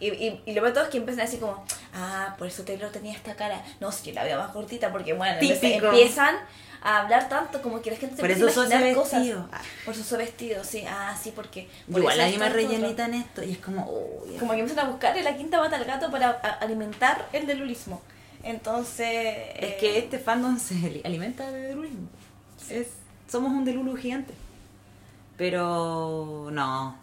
Y, 0.00 0.08
y, 0.08 0.42
y 0.46 0.52
lo 0.54 0.60
peor 0.62 0.74
todo 0.74 0.84
es 0.84 0.90
que 0.90 0.98
empiezan 0.98 1.22
a 1.22 1.24
decir 1.24 1.40
como, 1.40 1.64
ah, 1.94 2.34
por 2.38 2.46
eso 2.46 2.62
Taylor 2.64 2.90
tenía 2.90 3.12
esta 3.14 3.34
cara. 3.36 3.62
No, 3.80 3.92
si 3.92 4.08
yo 4.10 4.14
la 4.14 4.24
veo 4.24 4.38
más 4.38 4.50
cortita, 4.50 4.90
porque 4.92 5.12
bueno, 5.12 5.38
Típico. 5.38 5.86
empiezan 5.86 6.36
a 6.82 7.00
hablar 7.00 7.28
tanto, 7.28 7.62
como 7.62 7.80
que 7.80 7.90
la 7.92 7.96
gente 7.96 8.16
se 8.16 8.20
Por 8.20 8.30
eso 8.30 8.46
a 8.46 8.50
sos 8.50 8.68
vestido. 8.68 9.48
Ah. 9.52 9.60
Por 9.86 9.94
su 9.94 10.16
vestido, 10.16 10.62
sí. 10.64 10.84
Ah, 10.86 11.16
sí, 11.20 11.32
porque... 11.34 11.68
por 11.90 12.00
Igual 12.00 12.20
eso 12.20 12.26
a 12.26 12.30
mí 12.30 12.36
me 12.38 12.50
esto, 13.14 13.42
y 13.42 13.52
es 13.52 13.58
como, 13.58 13.88
uy, 13.90 14.36
Como 14.36 14.52
que 14.52 14.60
empiezan 14.60 14.86
a 14.86 14.90
buscar 14.90 15.16
en 15.16 15.24
la 15.24 15.36
quinta 15.36 15.58
pata 15.58 15.76
al 15.76 15.84
gato 15.84 16.10
para 16.10 16.30
alimentar 16.30 17.26
el 17.32 17.46
delulismo. 17.46 18.02
Entonces... 18.42 19.08
Es 19.56 19.70
eh, 19.70 19.76
que 19.80 19.98
este 19.98 20.18
fandom 20.18 20.58
se 20.58 20.74
ali- 20.74 21.00
alimenta 21.04 21.50
de 21.50 21.68
delulismo. 21.68 22.08
Es, 22.68 22.88
somos 23.30 23.52
un 23.52 23.64
delulu 23.64 23.96
gigante. 23.96 24.34
Pero 25.38 26.48
no. 26.52 26.96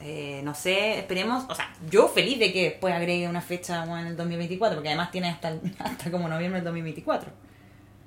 Eh, 0.00 0.40
no 0.44 0.54
sé, 0.54 0.98
esperemos. 0.98 1.44
O 1.48 1.54
sea, 1.54 1.72
yo 1.90 2.08
feliz 2.08 2.38
de 2.38 2.52
que 2.52 2.70
después 2.70 2.94
agregue 2.94 3.28
una 3.28 3.40
fecha 3.42 3.84
en 3.84 4.06
el 4.06 4.16
2024, 4.16 4.76
porque 4.76 4.88
además 4.88 5.10
tiene 5.10 5.28
hasta, 5.28 5.48
el- 5.48 5.60
hasta 5.78 6.10
como 6.10 6.28
noviembre 6.28 6.58
del 6.60 6.64
2024. 6.64 7.30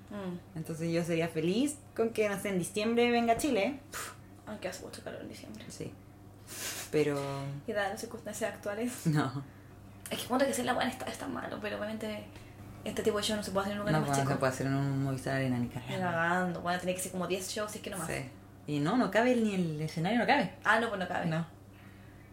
mm, 0.09 0.57
Entonces 0.57 0.91
yo 0.91 1.03
sería 1.03 1.27
feliz 1.27 1.77
con 1.95 2.09
que, 2.09 2.27
no 2.29 2.39
sé, 2.39 2.49
en 2.49 2.59
diciembre 2.59 3.11
venga 3.11 3.33
a 3.33 3.37
Chile. 3.37 3.79
aunque 4.47 4.67
hace 4.69 4.83
mucho 4.83 5.03
calor 5.03 5.21
en 5.21 5.29
diciembre. 5.29 5.63
Sí. 5.69 5.91
Pero 6.91 7.19
Y 7.67 7.71
dadas 7.73 7.91
las 7.91 8.01
circunstancias 8.01 8.53
actuales. 8.53 8.91
no. 9.05 9.43
Es 10.09 10.19
que 10.19 10.25
cuando 10.27 10.45
que 10.45 10.53
ser 10.53 10.65
la 10.65 10.73
buena 10.73 10.91
está, 10.91 11.05
está 11.05 11.27
malo, 11.27 11.57
pero 11.61 11.77
obviamente 11.77 12.23
este 12.83 13.01
tipo 13.01 13.17
de 13.17 13.23
show 13.23 13.37
no 13.37 13.43
se 13.43 13.51
puede 13.51 13.65
hacer 13.65 13.73
en 13.75 13.79
un 13.81 13.85
lugar 13.87 14.01
No, 14.01 14.07
más 14.07 14.17
chico. 14.17 14.31
se 14.31 14.37
puede 14.37 14.51
hacer 14.53 14.67
en 14.67 14.73
un 14.75 15.03
Movistar 15.03 15.35
Arena 15.37 15.57
ni 15.57 15.67
cagando, 15.69 16.61
van 16.61 16.75
a 16.75 16.79
tener 16.79 16.95
que 16.95 17.01
ser 17.01 17.11
como 17.13 17.25
10 17.27 17.49
shows, 17.49 17.71
si 17.71 17.77
es 17.77 17.83
que 17.83 17.89
no 17.89 17.97
más. 17.97 18.07
Sí. 18.07 18.15
Y 18.67 18.79
no, 18.79 18.97
no 18.97 19.09
cabe 19.09 19.35
ni 19.35 19.55
el 19.55 19.81
escenario, 19.81 20.19
no 20.19 20.27
cabe. 20.27 20.51
Ah, 20.63 20.79
no, 20.79 20.89
pues 20.89 20.99
no 20.99 21.07
cabe. 21.07 21.25
No. 21.27 21.45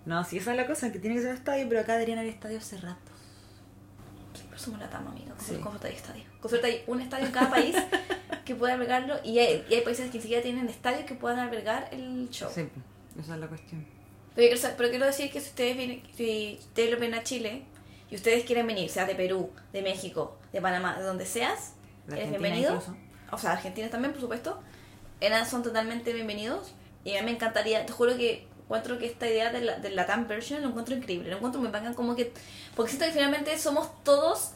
No, 0.07 0.25
sí, 0.25 0.39
esa 0.39 0.53
es 0.53 0.57
la 0.57 0.67
cosa, 0.67 0.91
que 0.93 0.99
tiene 0.99 1.17
que 1.17 1.23
ser 1.23 1.35
estadio, 1.35 1.69
pero 1.69 1.81
acá 1.81 1.95
deberían 1.95 2.19
haber 2.19 2.33
estadios 2.33 2.65
cerrados. 2.65 2.99
Pero 4.49 4.59
somos 4.59 4.81
la 4.81 4.89
tama, 4.89 5.11
amigo. 5.11 5.35
Sí. 5.39 5.55
Con 5.57 5.73
suerte 5.73 5.89
hay 5.89 5.95
estadio. 5.95 6.25
Con 6.41 6.49
suerte 6.49 6.67
hay 6.67 6.85
un 6.87 7.01
estadio 7.01 7.27
en 7.27 7.33
cada 7.33 7.51
país 7.51 7.77
que 8.45 8.55
pueda 8.55 8.75
albergarlo 8.75 9.17
y 9.25 9.39
hay, 9.39 9.65
y 9.69 9.75
hay 9.75 9.81
países 9.83 10.11
que 10.11 10.19
ni 10.19 10.23
siquiera 10.23 10.43
tienen 10.43 10.69
estadios 10.69 11.05
que 11.05 11.15
puedan 11.15 11.39
albergar 11.39 11.89
el 11.93 12.29
show. 12.31 12.51
Sí, 12.53 12.69
esa 13.19 13.35
es 13.35 13.41
la 13.41 13.47
cuestión. 13.47 13.85
Pero, 14.35 14.57
pero 14.77 14.91
quiero 14.91 15.07
decir 15.07 15.31
que 15.31 15.41
si 15.41 15.49
ustedes 15.49 15.77
vienen, 15.77 16.03
si 16.17 16.57
ustedes 16.61 16.91
lo 16.91 16.99
ven 16.99 17.15
a 17.15 17.23
Chile 17.23 17.65
y 18.11 18.15
ustedes 18.15 18.45
quieren 18.45 18.67
venir, 18.67 18.89
sea 18.89 19.05
de 19.05 19.15
Perú, 19.15 19.51
de 19.73 19.83
México, 19.83 20.39
de 20.53 20.61
Panamá, 20.61 20.99
de 20.99 21.05
donde 21.05 21.27
seas, 21.27 21.75
De 22.07 22.17
eres 22.17 22.31
bienvenido. 22.31 22.75
incluso. 22.75 22.97
O 23.33 23.39
sea, 23.39 23.53
Argentina 23.53 23.89
también, 23.91 24.13
por 24.13 24.21
supuesto. 24.21 24.61
Eran, 25.21 25.47
son 25.47 25.63
totalmente 25.63 26.13
bienvenidos. 26.13 26.73
Y 27.05 27.17
a 27.17 27.21
mí 27.21 27.27
me 27.27 27.33
encantaría, 27.33 27.85
te 27.87 27.93
juro 27.93 28.17
que 28.17 28.47
encuentro 28.71 28.99
que 28.99 29.07
esta 29.07 29.27
idea 29.29 29.51
de 29.51 29.63
la, 29.63 29.79
de 29.79 29.91
la 29.91 30.07
TAM 30.07 30.29
version 30.29 30.63
lo 30.63 30.69
encuentro 30.69 30.95
increíble. 30.95 31.29
Lo 31.29 31.37
encuentro 31.39 31.61
muy 31.61 31.71
bacán 31.71 31.95
como 31.95 32.15
que... 32.15 32.33
Porque 32.77 32.91
siento 32.93 33.07
que 33.07 33.13
finalmente 33.13 33.59
somos 33.59 33.89
todos 34.05 34.53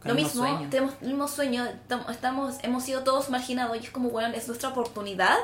Con 0.00 0.08
lo 0.08 0.14
mismo, 0.14 0.44
sueño. 0.46 0.70
tenemos 0.70 0.94
el 1.02 1.08
mismo 1.08 1.28
sueño, 1.28 1.68
tam- 1.88 2.10
estamos, 2.10 2.56
hemos 2.62 2.82
sido 2.84 3.02
todos 3.04 3.28
marginados 3.28 3.76
y 3.76 3.80
es 3.80 3.90
como, 3.90 4.08
bueno, 4.08 4.34
es 4.34 4.48
nuestra 4.48 4.70
oportunidad 4.70 5.36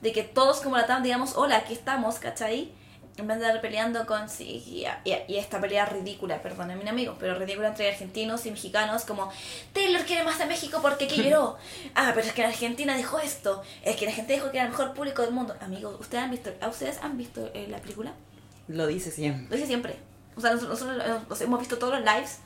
de 0.00 0.12
que 0.12 0.22
todos 0.22 0.60
como 0.60 0.76
la 0.76 0.86
TAM 0.86 1.02
digamos, 1.02 1.36
hola, 1.36 1.56
aquí 1.56 1.72
estamos, 1.72 2.20
¿cachai? 2.20 2.72
En 3.18 3.26
vez 3.26 3.38
de 3.38 3.44
estar 3.46 3.60
peleando 3.60 4.06
con, 4.06 4.28
sí, 4.30 4.62
y, 4.66 4.86
y- 5.08 5.16
y 5.28 5.36
esta 5.36 5.60
pelea 5.60 5.84
ridícula, 5.84 6.40
perdón 6.40 6.76
mi 6.82 6.88
amigo, 6.88 7.14
pero 7.20 7.34
ridícula 7.34 7.68
entre 7.68 7.90
argentinos 7.90 8.46
y 8.46 8.50
mexicanos, 8.50 9.04
como, 9.04 9.30
Taylor 9.74 10.02
quiere 10.06 10.24
más 10.24 10.40
a 10.40 10.46
México 10.46 10.78
porque 10.80 11.04
aquí 11.04 11.22
lloró. 11.22 11.56
Ah, 11.94 12.12
pero 12.14 12.26
es 12.26 12.32
que 12.32 12.40
en 12.42 12.48
Argentina 12.48 12.96
dijo 12.96 13.18
esto, 13.18 13.62
es 13.82 13.96
que 13.96 14.06
la 14.06 14.12
gente 14.12 14.32
dijo 14.32 14.50
que 14.50 14.56
era 14.56 14.64
el 14.64 14.70
mejor 14.72 14.94
público 14.94 15.20
del 15.22 15.32
mundo. 15.32 15.54
Amigos, 15.60 15.94
¿ustedes 16.00 16.24
han 16.24 16.30
visto, 16.30 16.50
¿a 16.62 16.68
ustedes 16.68 16.98
han 17.02 17.18
visto 17.18 17.50
eh, 17.52 17.66
la 17.68 17.78
película? 17.78 18.12
Lo 18.68 18.86
dice 18.86 19.10
siempre. 19.10 19.46
Lo 19.50 19.56
dice 19.56 19.66
siempre. 19.66 19.96
O 20.34 20.40
sea, 20.40 20.54
nosotros, 20.54 20.80
nosotros, 20.80 21.40
eh, 21.40 21.44
hemos 21.44 21.60
visto 21.60 21.76
todos 21.76 21.92
los 22.00 22.02
lives 22.10 22.38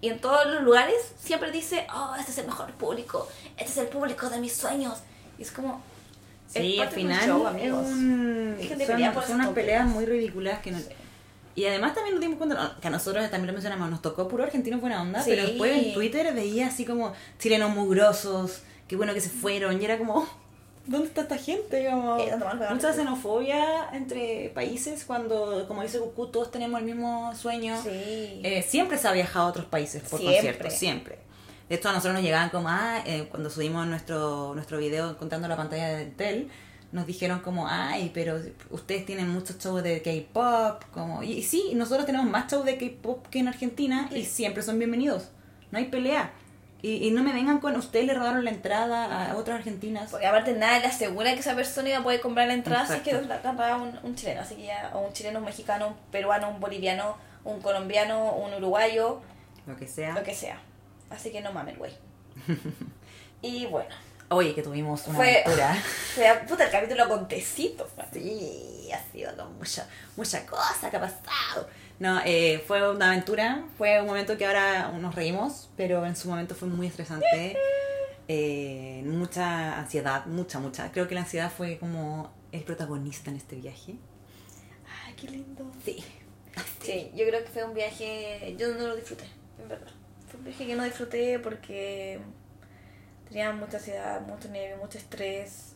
y 0.00 0.08
en 0.08 0.18
todos 0.20 0.44
los 0.46 0.64
lugares 0.64 0.96
siempre 1.22 1.52
dice, 1.52 1.86
oh, 1.94 2.16
este 2.18 2.32
es 2.32 2.38
el 2.38 2.46
mejor 2.46 2.72
público, 2.72 3.28
este 3.56 3.70
es 3.70 3.76
el 3.78 3.86
público 3.86 4.28
de 4.28 4.40
mis 4.40 4.52
sueños. 4.56 4.98
Y 5.38 5.42
es 5.42 5.52
como... 5.52 5.80
Sí, 6.52 6.78
al 6.80 6.88
de 6.88 6.94
un 6.94 6.94
final 6.94 7.26
show, 7.26 7.46
amigos. 7.46 7.86
Es 7.86 8.86
son, 8.86 9.24
son 9.26 9.34
unas 9.36 9.48
peleas 9.50 9.86
muy 9.86 10.04
ridículas 10.06 10.60
que 10.60 10.70
no... 10.72 10.78
Y 11.54 11.66
además 11.66 11.94
también 11.94 12.14
nos 12.14 12.22
dimos 12.22 12.38
cuenta, 12.38 12.76
que 12.80 12.88
a 12.88 12.90
nosotros 12.90 13.22
también 13.30 13.48
lo 13.48 13.52
mencionamos, 13.52 13.90
nos 13.90 14.00
tocó 14.00 14.26
puro 14.26 14.42
argentino 14.44 14.78
buena 14.78 15.02
onda, 15.02 15.22
Sí. 15.22 15.30
pero 15.30 15.46
después 15.46 15.70
en 15.86 15.92
Twitter 15.92 16.32
veía 16.34 16.68
así 16.68 16.86
como 16.86 17.12
chilenos 17.38 17.74
mugrosos, 17.74 18.62
qué 18.88 18.96
bueno 18.96 19.12
que 19.12 19.20
se 19.20 19.28
fueron, 19.28 19.80
y 19.80 19.84
era 19.84 19.98
como, 19.98 20.14
oh, 20.14 20.28
¿dónde 20.86 21.08
está 21.08 21.20
esta 21.22 21.36
gente? 21.36 21.86
Como, 21.90 22.18
Eh, 22.18 22.32
mucha 22.70 22.94
xenofobia 22.94 23.90
entre 23.92 24.50
países 24.54 25.04
cuando, 25.04 25.66
como 25.68 25.82
dice 25.82 25.98
Cucú, 25.98 26.28
todos 26.28 26.50
tenemos 26.50 26.80
el 26.80 26.86
mismo 26.86 27.34
sueño. 27.36 27.76
Sí. 27.82 28.40
Eh, 28.42 28.64
siempre 28.66 28.96
se 28.96 29.08
ha 29.08 29.12
viajado 29.12 29.46
a 29.46 29.50
otros 29.50 29.66
países 29.66 30.02
por 30.02 30.20
Siempre. 30.20 30.36
conciertos, 30.40 30.72
siempre. 30.72 31.18
De 31.68 31.76
hecho, 31.76 31.88
a 31.88 31.92
nosotros 31.92 32.14
nos 32.14 32.22
llegaban 32.22 32.50
como, 32.50 32.68
ah, 32.68 33.02
eh, 33.06 33.26
cuando 33.30 33.48
subimos 33.50 33.86
nuestro, 33.86 34.54
nuestro 34.54 34.78
video 34.78 35.16
contando 35.18 35.48
la 35.48 35.56
pantalla 35.56 35.88
de 35.88 36.06
Tel, 36.06 36.50
nos 36.92 37.06
dijeron 37.06 37.40
como, 37.40 37.66
ay, 37.68 38.10
pero 38.12 38.38
ustedes 38.70 39.06
tienen 39.06 39.28
muchos 39.30 39.56
shows 39.58 39.82
de 39.82 40.02
K-pop, 40.02 40.82
como, 40.92 41.22
y, 41.22 41.32
y 41.32 41.42
sí, 41.42 41.72
nosotros 41.74 42.04
tenemos 42.04 42.28
más 42.28 42.50
shows 42.52 42.66
de 42.66 42.76
K-pop 42.76 43.26
que 43.28 43.38
en 43.38 43.48
Argentina 43.48 44.10
y 44.14 44.24
siempre 44.24 44.62
son 44.62 44.78
bienvenidos, 44.78 45.28
no 45.70 45.78
hay 45.78 45.86
pelea. 45.86 46.32
Y, 46.84 47.06
y 47.06 47.12
no 47.12 47.22
me 47.22 47.32
vengan 47.32 47.60
con, 47.60 47.76
ustedes 47.76 48.06
le 48.06 48.14
robaron 48.14 48.44
la 48.44 48.50
entrada 48.50 49.30
a 49.30 49.36
otras 49.36 49.58
argentinas. 49.58 50.10
Porque 50.10 50.26
aparte 50.26 50.52
nada 50.52 50.80
le 50.80 50.86
asegura 50.86 51.32
que 51.32 51.38
esa 51.38 51.54
persona 51.54 51.90
iba 51.90 51.98
a 51.98 52.02
poder 52.02 52.20
comprar 52.20 52.48
la 52.48 52.54
entrada 52.54 52.84
si 52.86 52.94
es 52.94 53.02
que 53.02 53.10
Exacto. 53.10 53.28
la 53.28 53.36
agarraba 53.36 53.80
un, 53.80 53.96
un 54.02 54.16
chileno. 54.16 54.40
Así 54.40 54.56
que 54.56 54.64
ya, 54.64 54.90
o 54.92 54.98
un 55.06 55.12
chileno, 55.12 55.38
un 55.38 55.44
mexicano, 55.44 55.86
un 55.86 55.94
peruano, 56.10 56.50
un 56.50 56.58
boliviano, 56.58 57.16
un 57.44 57.60
colombiano, 57.60 58.32
un 58.32 58.52
uruguayo, 58.54 59.20
Lo 59.64 59.76
que 59.76 59.86
sea. 59.86 60.12
lo 60.14 60.24
que 60.24 60.34
sea. 60.34 60.58
Así 61.12 61.30
que 61.30 61.40
no 61.40 61.52
mames, 61.52 61.78
güey. 61.78 61.92
y 63.42 63.66
bueno, 63.66 63.94
Oye, 64.28 64.54
que 64.54 64.62
tuvimos 64.62 65.06
una 65.08 65.16
Fue- 65.18 65.42
aventura. 65.42 65.74
fue 66.14 66.40
puta 66.48 66.64
el 66.64 66.70
capítulo 66.70 67.06
contecito. 67.06 67.86
Sí, 68.12 68.88
ha 68.92 69.12
sido 69.12 69.36
con 69.36 69.58
mucha, 69.58 69.86
mucha 70.16 70.46
cosa 70.46 70.90
que 70.90 70.96
ha 70.96 71.00
pasado. 71.00 71.68
No, 71.98 72.18
eh, 72.24 72.64
fue 72.66 72.90
una 72.90 73.08
aventura, 73.08 73.62
fue 73.76 74.00
un 74.00 74.06
momento 74.06 74.38
que 74.38 74.46
ahora 74.46 74.90
nos 74.92 75.14
reímos, 75.14 75.68
pero 75.76 76.06
en 76.06 76.16
su 76.16 76.28
momento 76.30 76.54
fue 76.54 76.68
muy 76.68 76.86
estresante. 76.86 77.56
Eh, 78.28 79.02
mucha 79.04 79.78
ansiedad, 79.78 80.24
mucha, 80.26 80.60
mucha. 80.60 80.90
Creo 80.92 81.08
que 81.08 81.14
la 81.14 81.22
ansiedad 81.22 81.50
fue 81.54 81.76
como 81.78 82.32
el 82.52 82.62
protagonista 82.62 83.30
en 83.30 83.36
este 83.36 83.56
viaje. 83.56 83.96
Ay, 85.04 85.14
qué 85.20 85.28
lindo. 85.28 85.70
Sí. 85.84 86.02
Sí, 86.80 87.10
yo 87.14 87.26
creo 87.26 87.42
que 87.42 87.50
fue 87.50 87.64
un 87.64 87.74
viaje, 87.74 88.54
yo 88.56 88.68
no 88.74 88.86
lo 88.86 88.96
disfruté, 88.96 89.24
en 89.60 89.68
verdad. 89.68 89.90
Fue 90.32 90.38
un 90.38 90.44
viaje 90.46 90.66
que 90.66 90.74
no 90.74 90.84
disfruté 90.84 91.38
porque 91.40 92.18
tenía 93.28 93.52
mucha 93.52 93.76
ansiedad, 93.76 94.22
mucho 94.22 94.48
nervio, 94.48 94.78
mucho 94.78 94.96
estrés. 94.96 95.74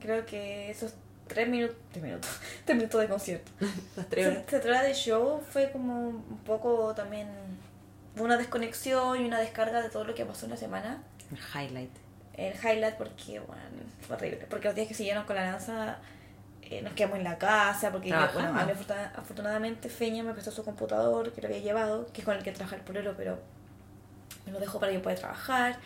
Creo 0.00 0.26
que 0.26 0.70
esos 0.70 0.92
tres 1.26 1.48
minutos, 1.48 1.78
tres 1.90 2.04
minutos, 2.04 2.30
tres 2.66 2.76
minutos 2.76 3.00
de 3.00 3.08
concierto. 3.08 3.50
Las 3.96 4.06
tres 4.10 4.26
horas. 4.26 4.44
Se 4.48 4.60
trata 4.60 4.82
de 4.82 4.92
show 4.92 5.42
fue 5.50 5.72
como 5.72 6.08
un 6.08 6.40
poco 6.44 6.94
también 6.94 7.26
una 8.18 8.36
desconexión 8.36 9.18
y 9.22 9.24
una 9.24 9.40
descarga 9.40 9.80
de 9.80 9.88
todo 9.88 10.04
lo 10.04 10.14
que 10.14 10.26
pasó 10.26 10.44
en 10.44 10.50
la 10.50 10.58
semana. 10.58 11.02
El 11.30 11.38
highlight. 11.38 11.90
El 12.34 12.52
highlight 12.54 12.96
porque, 12.96 13.40
bueno, 13.40 13.62
fue 14.06 14.16
horrible. 14.16 14.46
Porque 14.50 14.68
los 14.68 14.74
días 14.74 14.88
que 14.88 14.94
siguieron 14.94 15.24
con 15.24 15.36
la 15.36 15.44
danza 15.44 16.00
eh, 16.70 16.82
nos 16.82 16.92
quedamos 16.94 17.18
en 17.18 17.24
la 17.24 17.38
casa. 17.38 17.90
Porque, 17.92 18.08
yo- 18.10 18.16
bueno, 18.34 18.48
a 18.58 18.64
mí 18.64 18.72
afortuna- 18.72 19.12
afortunadamente 19.16 19.88
Feña 19.88 20.22
me 20.22 20.32
prestó 20.32 20.50
su 20.50 20.64
computador 20.64 21.32
que 21.32 21.40
lo 21.42 21.48
había 21.48 21.60
llevado, 21.60 22.06
que 22.12 22.20
es 22.20 22.24
con 22.24 22.36
el 22.36 22.42
que 22.42 22.52
trabaja 22.52 22.76
el 22.76 22.82
polero, 22.82 23.14
pero 23.16 23.38
me 24.46 24.52
lo 24.52 24.60
dejó 24.60 24.78
para 24.80 24.92
que 24.92 24.98
pueda 25.00 25.16
trabajar. 25.16 25.78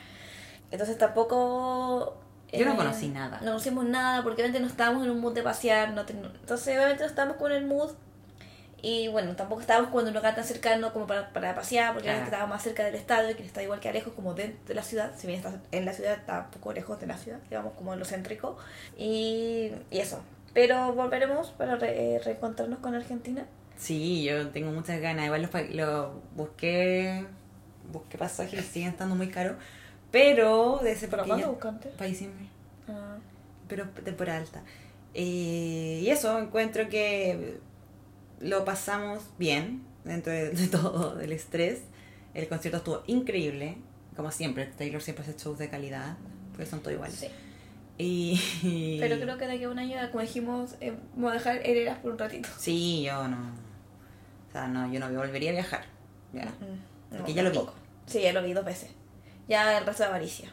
Entonces 0.70 0.98
tampoco... 0.98 2.16
Yo 2.52 2.64
no 2.64 2.72
eh, 2.72 2.76
conocí 2.76 3.08
nada. 3.08 3.38
No 3.40 3.46
conocimos 3.52 3.84
nada 3.84 4.22
porque 4.22 4.42
obviamente 4.42 4.60
no 4.60 4.66
estábamos 4.66 5.04
en 5.04 5.10
un 5.10 5.20
mood 5.20 5.34
de 5.34 5.42
pasear. 5.42 5.92
No 5.92 6.04
ten- 6.06 6.24
Entonces 6.24 6.76
obviamente 6.76 7.02
no 7.02 7.08
estábamos 7.08 7.36
con 7.36 7.52
el 7.52 7.66
mood. 7.66 7.90
Y 8.80 9.08
bueno, 9.08 9.34
tampoco 9.34 9.60
estábamos 9.60 9.90
con 9.90 10.06
un 10.06 10.14
lugar 10.14 10.36
tan 10.36 10.44
cercano 10.44 10.92
como 10.92 11.06
para, 11.06 11.32
para 11.32 11.52
pasear, 11.54 11.94
porque 11.94 12.08
Claro. 12.10 12.24
estábamos 12.24 12.50
más 12.50 12.62
cerca 12.62 12.84
del 12.84 12.94
estadio, 12.94 13.36
que 13.36 13.42
está 13.44 13.60
igual 13.60 13.80
que 13.80 13.92
lejos 13.92 14.12
como 14.14 14.34
de, 14.34 14.56
de 14.68 14.74
la 14.74 14.82
ciudad. 14.84 15.10
Si 15.16 15.26
bien 15.26 15.40
está 15.40 15.52
en 15.72 15.84
la 15.84 15.92
ciudad, 15.92 16.12
está 16.14 16.42
un 16.44 16.50
poco 16.52 16.72
lejos 16.72 17.00
de 17.00 17.08
la 17.08 17.16
ciudad, 17.18 17.38
digamos 17.50 17.72
como 17.74 17.92
en 17.92 17.98
lo 17.98 18.04
céntrico. 18.04 18.56
Y, 18.96 19.72
y 19.90 19.98
eso. 19.98 20.20
Pero 20.54 20.92
volveremos 20.94 21.48
para 21.50 21.76
re- 21.76 22.16
eh, 22.16 22.18
reencontrarnos 22.20 22.78
con 22.80 22.94
Argentina. 22.94 23.46
Sí, 23.76 24.24
yo 24.24 24.48
tengo 24.48 24.70
muchas 24.72 25.00
ganas. 25.00 25.26
Igual 25.26 25.42
los, 25.42 25.50
pa- 25.50 25.62
lo 25.62 26.20
busqué, 26.34 27.24
busqué 27.92 28.18
pasajes, 28.18 28.64
siguen 28.64 28.90
estando 28.90 29.14
muy 29.14 29.28
caros. 29.28 29.56
Pero 30.10 30.80
de 30.82 30.92
ese 30.92 31.06
¿Pero 31.06 31.22
para 31.96 32.08
diciembre. 32.10 32.46
Ah, 32.88 33.16
pero 33.68 33.84
temporada 34.04 34.38
alta. 34.38 34.62
Eh, 35.14 36.00
y 36.02 36.08
eso, 36.10 36.38
encuentro 36.38 36.88
que 36.88 37.58
lo 38.40 38.64
pasamos 38.64 39.22
bien 39.38 39.82
dentro 40.04 40.32
de, 40.32 40.50
de 40.50 40.66
todo 40.68 41.20
el 41.20 41.32
estrés. 41.32 41.80
El 42.34 42.48
concierto 42.48 42.78
estuvo 42.78 43.02
increíble, 43.06 43.76
como 44.16 44.30
siempre. 44.30 44.66
Taylor 44.66 45.02
siempre 45.02 45.24
hace 45.24 45.36
shows 45.38 45.58
de 45.58 45.68
calidad, 45.68 46.16
porque 46.52 46.66
son 46.66 46.80
todos 46.80 46.94
iguales. 46.94 47.16
sí. 47.16 47.28
Y, 48.00 48.96
Pero 49.00 49.18
creo 49.18 49.36
que 49.36 49.46
de 49.48 49.54
aquí 49.54 49.64
a 49.64 49.70
un 49.70 49.78
año, 49.78 49.96
como 50.12 50.22
dijimos, 50.22 50.76
eh, 50.80 50.96
vamos 51.14 51.32
a 51.32 51.34
dejar 51.34 51.56
Heredas 51.56 51.98
por 51.98 52.12
un 52.12 52.18
ratito. 52.18 52.48
Sí, 52.56 53.02
yo 53.02 53.26
no. 53.26 53.38
O 54.48 54.52
sea, 54.52 54.68
no, 54.68 54.90
yo 54.92 55.00
no 55.00 55.10
volvería 55.12 55.50
a 55.50 55.54
viajar. 55.54 55.84
Ya. 56.32 56.44
Mm, 56.44 57.16
Porque 57.16 57.34
ya 57.34 57.42
lo 57.42 57.50
vi. 57.50 57.60
Sí, 58.06 58.22
ya 58.22 58.32
lo 58.32 58.42
vi 58.42 58.52
dos 58.52 58.64
veces. 58.64 58.90
Ya 59.48 59.76
el 59.76 59.84
resto 59.84 60.04
de 60.04 60.08
avaricia. 60.10 60.48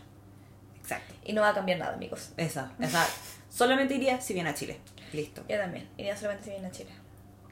Exacto. 0.82 1.14
Y 1.24 1.34
no 1.34 1.42
va 1.42 1.50
a 1.50 1.54
cambiar 1.54 1.78
nada, 1.78 1.94
amigos. 1.94 2.32
Esa, 2.36 2.72
esa. 2.80 3.06
Solamente 3.50 3.94
iría 3.94 4.20
si 4.20 4.34
viene 4.34 4.50
a 4.50 4.56
Chile. 4.56 4.80
Listo. 5.14 5.44
Yo 5.48 5.58
también. 5.58 5.88
Iría 5.98 6.18
solamente 6.18 6.46
si 6.46 6.52
viene 6.52 6.68
a 6.68 6.72
Chile. 6.72 6.90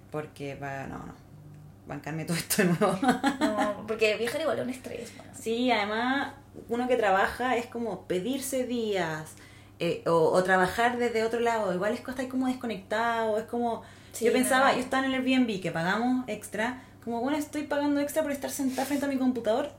Porque 0.10 0.56
va, 0.56 0.88
no, 0.88 0.98
no. 0.98 1.14
Bancarme 1.86 2.26
todo 2.26 2.38
esto 2.38 2.64
de 2.64 2.70
nuevo. 2.70 3.00
No, 3.40 3.86
porque 3.88 4.16
viajar 4.18 4.42
igual 4.42 4.58
es 4.58 4.64
un 4.64 4.70
estrés, 4.72 5.16
mano. 5.18 5.30
Sí, 5.38 5.70
además, 5.70 6.34
uno 6.70 6.88
que 6.88 6.96
trabaja 6.96 7.58
es 7.58 7.68
como 7.68 8.08
pedirse 8.08 8.66
días 8.66 9.36
eh, 9.86 10.04
o, 10.08 10.32
o 10.32 10.44
trabajar 10.44 10.98
desde 10.98 11.24
otro 11.24 11.40
lado. 11.40 11.74
Igual 11.74 11.94
es 11.94 12.02
que 12.02 12.12
estar 12.12 12.28
como 12.28 12.48
desconectado, 12.48 13.38
es 13.38 13.46
como... 13.46 13.84
Sí, 14.14 14.26
yo 14.26 14.32
pensaba, 14.32 14.74
yo 14.74 14.80
estaba 14.80 15.06
en 15.06 15.14
el 15.14 15.20
Airbnb 15.26 15.60
que 15.62 15.72
pagamos 15.72 16.24
extra, 16.28 16.84
como 17.04 17.20
bueno, 17.22 17.38
estoy 17.38 17.64
pagando 17.64 18.00
extra 18.00 18.22
por 18.24 18.32
estar 18.32 18.50
sentada 18.52 18.86
frente 18.86 19.06
a 19.06 19.10
mi 19.10 19.18
computador. 19.18 19.72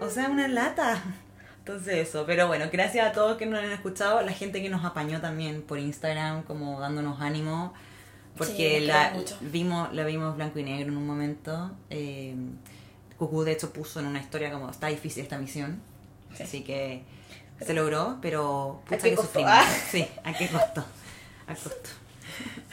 O 0.00 0.08
sea, 0.10 0.28
una 0.28 0.48
lata. 0.48 1.02
Entonces 1.60 2.08
eso, 2.08 2.24
pero 2.26 2.46
bueno, 2.48 2.64
gracias 2.72 3.06
a 3.06 3.12
todos 3.12 3.36
que 3.36 3.46
nos 3.46 3.60
han 3.62 3.70
escuchado, 3.70 4.20
la 4.22 4.32
gente 4.32 4.60
que 4.62 4.68
nos 4.70 4.84
apañó 4.84 5.20
también 5.20 5.62
por 5.62 5.78
Instagram, 5.78 6.42
como 6.42 6.80
dándonos 6.80 7.20
ánimo, 7.20 7.72
porque 8.36 8.80
Sí, 8.80 8.86
la, 8.86 9.12
vimos, 9.42 9.92
la 9.92 10.04
vimos 10.04 10.34
blanco 10.36 10.58
y 10.58 10.62
negro 10.64 10.90
en 10.90 10.96
un 10.96 11.06
momento. 11.06 11.70
Eh, 11.90 12.34
Cucú 13.18 13.44
de 13.44 13.52
hecho 13.52 13.72
puso 13.72 14.00
en 14.00 14.06
una 14.06 14.18
historia 14.18 14.50
como 14.50 14.70
está 14.70 14.86
difícil 14.88 15.22
esta 15.22 15.38
misión, 15.38 15.80
Sí. 16.34 16.42
así 16.42 16.60
que 16.62 17.02
se 17.64 17.74
logró, 17.74 18.18
pero 18.20 18.80
¿A 18.86 18.88
pucha 18.88 19.02
qué 19.02 19.10
que 19.10 19.16
costó? 19.16 19.28
sufrimos. 19.40 19.52
Ah. 19.54 19.66
Sí, 19.90 20.06
a 20.24 20.32
qué 20.32 20.48
costó, 20.48 20.84
a 21.46 21.54
costo. 21.54 21.90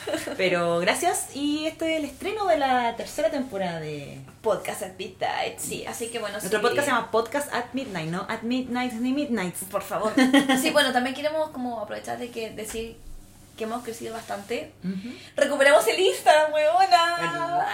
Pero 0.37 0.79
gracias 0.79 1.35
y 1.35 1.65
este 1.65 1.93
es 1.93 1.99
el 1.99 2.05
estreno 2.05 2.45
de 2.45 2.57
la 2.57 2.95
tercera 2.95 3.29
temporada 3.29 3.81
de 3.81 4.21
Podcast 4.41 4.83
at 4.83 4.91
Midnight, 4.97 5.59
sí. 5.59 5.85
Así 5.85 6.07
que 6.07 6.19
bueno, 6.19 6.37
nuestro 6.37 6.59
sí. 6.59 6.63
podcast 6.65 6.87
se 6.87 6.93
llama 6.93 7.11
Podcast 7.11 7.53
at 7.53 7.65
Midnight, 7.73 8.09
no 8.09 8.25
at 8.29 8.43
Midnight 8.43 8.93
ni 8.93 9.11
Midnights. 9.11 9.65
Por 9.69 9.81
favor. 9.81 10.13
Sí, 10.61 10.69
bueno, 10.71 10.93
también 10.93 11.15
queremos 11.15 11.49
como 11.49 11.81
aprovechar 11.81 12.17
de 12.17 12.29
que 12.29 12.51
decir 12.51 12.97
que 13.57 13.65
hemos 13.65 13.83
crecido 13.83 14.13
bastante. 14.13 14.71
Recuperamos 15.35 15.85
el 15.87 15.99
Instagram, 15.99 16.53
huevona. 16.53 17.65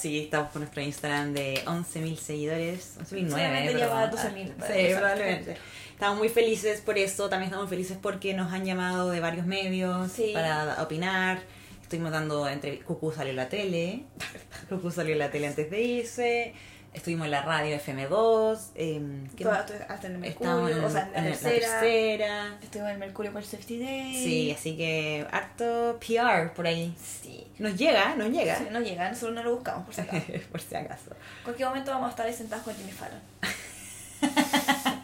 Sí, 0.00 0.20
estamos 0.24 0.50
con 0.52 0.62
nuestro 0.62 0.80
Instagram 0.82 1.34
de 1.34 1.62
11.000 1.66 2.16
seguidores. 2.16 2.96
11.009, 2.98 3.08
Seguramente 3.28 3.66
pero- 3.72 3.78
ya 3.78 3.88
va 3.88 4.00
a 4.00 4.04
ah, 4.04 4.10
12.000, 4.10 4.52
Sí, 4.66 4.94
probablemente. 4.94 5.56
Estamos 5.92 6.18
muy 6.18 6.28
felices 6.28 6.80
por 6.80 6.96
eso. 6.98 7.28
También 7.28 7.48
estamos 7.50 7.68
felices 7.68 7.98
porque 8.00 8.34
nos 8.34 8.52
han 8.52 8.64
llamado 8.64 9.10
de 9.10 9.20
varios 9.20 9.46
medios 9.46 10.12
Sí. 10.12 10.30
para 10.32 10.82
opinar. 10.82 11.40
Estuvimos 11.82 12.10
dando 12.12 12.48
entre 12.48 12.80
Cucú 12.80 13.12
salió 13.12 13.30
en 13.30 13.36
la 13.36 13.48
tele. 13.48 14.04
Cucú 14.68 14.90
salió 14.90 15.12
en 15.12 15.18
la 15.20 15.30
tele 15.30 15.46
antes 15.48 15.70
de 15.70 15.80
irse. 15.82 16.54
Estuvimos 16.96 17.26
en 17.26 17.30
la 17.30 17.42
radio 17.42 17.76
FM2. 17.76 18.58
Eh, 18.74 19.00
toda- 19.38 19.66
Hasta 19.88 20.06
en 20.06 20.14
el 20.14 20.18
Mercurio, 20.18 20.68
en, 20.68 20.84
o 20.84 20.90
sea, 20.90 21.02
en 21.02 21.12
la 21.12 21.18
en 21.18 21.24
tercera. 21.38 21.80
tercera. 21.80 22.58
Estuve 22.62 22.82
en 22.84 22.88
el 22.88 22.98
Mercurio 22.98 23.32
por 23.32 23.44
Safety 23.44 23.78
Day. 23.78 24.14
Sí, 24.14 24.50
así 24.50 24.76
que 24.76 25.26
harto 25.30 26.00
PR 26.00 26.52
por 26.54 26.66
ahí. 26.66 26.96
Sí. 26.98 27.46
Nos 27.58 27.76
llega, 27.76 28.14
nos 28.16 28.30
llega. 28.30 28.56
Sí, 28.56 28.64
no 28.70 28.80
llega, 28.80 29.08
nosotros 29.10 29.34
no 29.34 29.42
lo 29.44 29.54
buscamos, 29.56 29.84
por 29.84 29.94
si 29.94 30.00
acaso. 30.00 30.24
por 30.50 30.60
si 30.60 30.74
acaso. 30.74 31.10
En 31.10 31.44
cualquier 31.44 31.68
momento 31.68 31.90
vamos 31.90 32.06
a 32.08 32.10
estar 32.10 32.26
ahí 32.26 32.32
sentados 32.32 32.64
con 32.64 32.74
Jimmy 32.74 32.92
Fallon. 32.92 33.20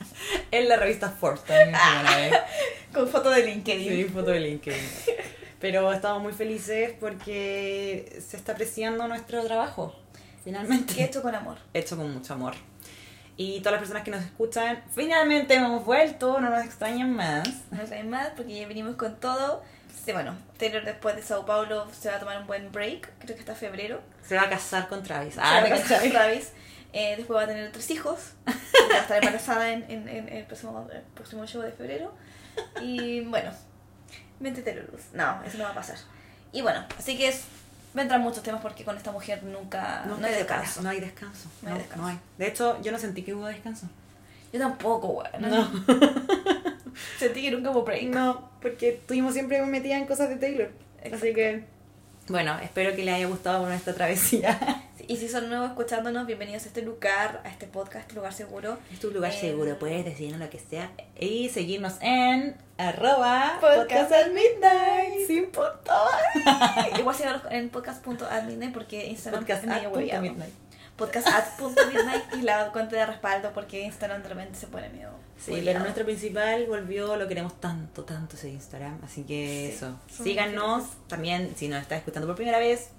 En 0.51 0.69
la 0.69 0.77
revista 0.77 1.09
Forbes 1.11 1.45
también. 1.45 1.75
Con 2.93 3.09
foto 3.09 3.31
de 3.31 3.47
LinkedIn. 3.47 3.89
Sí, 3.89 4.05
foto 4.05 4.31
de 4.31 4.41
LinkedIn. 4.41 4.81
Pero 5.61 5.91
estamos 5.93 6.23
muy 6.23 6.33
felices 6.33 6.93
porque 7.01 8.21
se 8.27 8.37
está 8.37 8.53
apreciando 8.53 9.09
nuestro 9.09 9.43
trabajo, 9.45 9.95
finalmente. 10.45 11.03
Hecho 11.03 11.23
con 11.23 11.35
amor. 11.35 11.59
Hecho 11.75 11.97
con 11.97 12.13
mucho 12.13 12.35
amor. 12.35 12.55
Y 13.37 13.61
todas 13.61 13.73
las 13.73 13.81
personas 13.81 14.03
que 14.05 14.11
nos 14.11 14.23
escuchan, 14.23 14.83
finalmente 14.95 15.55
hemos 15.55 15.85
vuelto, 15.85 16.39
no 16.41 16.51
nos 16.51 16.65
extrañan 16.65 17.15
más. 17.15 17.49
No 17.71 17.79
saben 17.87 18.11
más 18.11 18.29
porque 18.37 18.61
ya 18.61 18.69
venimos 18.69 18.97
con 18.97 19.19
todo. 19.19 19.63
Sí, 20.05 20.13
bueno, 20.13 20.37
Taylor 20.59 20.85
después 20.85 21.17
de 21.17 21.23
Sao 21.23 21.47
Paulo 21.47 21.87
se 21.93 22.09
va 22.11 22.17
a 22.17 22.19
tomar 22.19 22.39
un 22.41 22.47
buen 22.47 22.71
break, 22.73 23.09
creo 23.21 23.35
que 23.35 23.41
hasta 23.41 23.55
febrero. 23.55 24.01
Se 24.27 24.35
va 24.37 24.43
a 24.43 24.51
casar 24.51 24.89
con 24.89 25.03
Travis. 25.03 25.35
Se 25.35 25.41
va 25.41 25.47
a 25.49 25.59
Ah, 25.65 25.69
casar 25.69 26.01
con 26.01 26.11
Travis. 26.13 26.53
Eh, 26.93 27.15
después 27.17 27.39
va 27.39 27.45
a 27.45 27.47
tener 27.47 27.73
tres 27.73 27.91
hijos. 27.91 28.33
Va 28.47 28.97
a 28.97 29.01
estar 29.01 29.17
embarazada 29.19 29.71
en, 29.73 29.85
en, 29.91 30.09
en 30.09 30.29
el, 30.29 30.45
próximo, 30.45 30.87
el 30.93 31.01
próximo 31.15 31.47
show 31.47 31.63
de 31.63 31.73
febrero. 31.73 32.13
Y 32.83 33.21
bueno, 33.23 33.51
mente 34.41 34.61
Taylor 34.63 34.89
Luz. 34.93 35.03
No, 35.15 35.43
eso 35.45 35.57
no 35.57 35.65
va 35.65 35.71
a 35.71 35.75
pasar. 35.75 35.97
Y 36.53 36.61
bueno, 36.61 36.85
así 36.99 37.17
que 37.17 37.29
es, 37.29 37.45
vendrán 37.95 38.21
muchos 38.21 38.43
temas 38.43 38.61
porque 38.61 38.85
con 38.85 38.97
esta 38.97 39.13
mujer 39.13 39.43
nunca 39.45 40.05
no, 40.07 40.17
hay 40.25 40.35
descanso. 40.35 40.83
No 40.83 40.91
hay 40.91 41.01
descanso. 41.01 41.49
No 41.63 41.71
hay 41.71 41.79
descanso. 41.79 42.03
no 42.03 42.09
hay. 42.09 42.19
De 42.39 42.49
hecho, 42.49 42.81
yo 42.83 42.93
no 42.93 42.99
sentí 42.99 43.23
que 43.23 43.35
hubo 43.35 43.47
descanso. 43.47 43.87
Yo 44.53 44.61
tampoco, 44.61 45.09
weón. 45.09 45.51
No. 45.51 45.71
Sentí 47.19 47.43
que 47.43 47.51
nunca 47.51 47.71
hubo 47.71 47.85
break. 47.85 48.05
No, 48.05 48.51
porque 48.61 48.91
estuvimos 48.91 49.33
siempre 49.33 49.65
metidas 49.65 50.01
en 50.01 50.07
cosas 50.07 50.29
de 50.29 50.37
Taylor. 50.37 50.71
Así 51.13 51.33
que, 51.33 51.65
bueno, 52.29 52.59
espero 52.61 52.95
que 52.95 53.05
les 53.05 53.15
haya 53.15 53.27
gustado 53.27 53.67
nuestra 53.67 53.95
travesía. 53.95 54.59
Y 55.09 55.17
si 55.17 55.29
son 55.29 55.49
nuevos 55.49 55.71
escuchándonos, 55.71 56.27
bienvenidos 56.27 56.65
a 56.65 56.69
este 56.69 56.83
lugar, 56.83 57.41
a 57.45 57.49
este 57.49 57.67
podcast, 57.67 58.03
este 58.03 58.15
lugar 58.15 58.33
seguro. 58.33 58.79
Es 58.93 59.01
tu 59.01 59.11
lugar 59.11 59.33
Eh, 59.33 59.41
seguro, 59.41 59.79
puedes 59.79 60.05
decirnos 60.05 60.39
lo 60.39 60.49
que 60.49 60.59
sea 60.61 60.93
y 61.19 61.49
seguirnos 61.49 61.95
en 62.01 62.57
arroba 62.79 63.59
Podcast 63.61 64.13
at 64.13 64.29
midnight 64.33 65.27
sin 65.27 65.47
punto. 65.47 65.93
Igual 66.99 67.17
síganos 67.17 67.43
en 67.51 67.69
podcast.admidnight 67.71 68.73
porque 68.73 69.07
Instagram 69.07 69.41
Podcast 69.41 69.65
es 69.65 69.69
medio 69.69 69.89
at 69.89 69.93
punto 71.59 71.81
midnight. 71.91 72.33
Es 72.35 72.43
la 72.45 72.71
cuenta 72.71 72.97
de 72.97 73.07
respaldo 73.07 73.51
porque 73.53 73.83
Instagram 73.83 74.23
de 74.23 74.29
repente 74.29 74.59
se 74.59 74.67
pone 74.69 74.89
medio. 74.89 75.11
Sí, 75.37 75.61
pero 75.65 75.81
nuestro 75.81 76.05
principal 76.05 76.67
volvió, 76.67 77.17
lo 77.17 77.27
queremos 77.27 77.61
tanto, 77.61 78.05
tanto 78.05 78.37
ese 78.37 78.51
Instagram. 78.51 79.01
Así 79.05 79.25
que 79.25 79.69
Sí, 79.71 79.77
eso, 79.77 79.99
síganos. 80.23 80.85
También, 81.09 81.55
si 81.57 81.67
nos 81.67 81.83
estás 81.83 81.99
escuchando 81.99 82.29
por 82.29 82.37
primera 82.37 82.59
vez, 82.61 82.91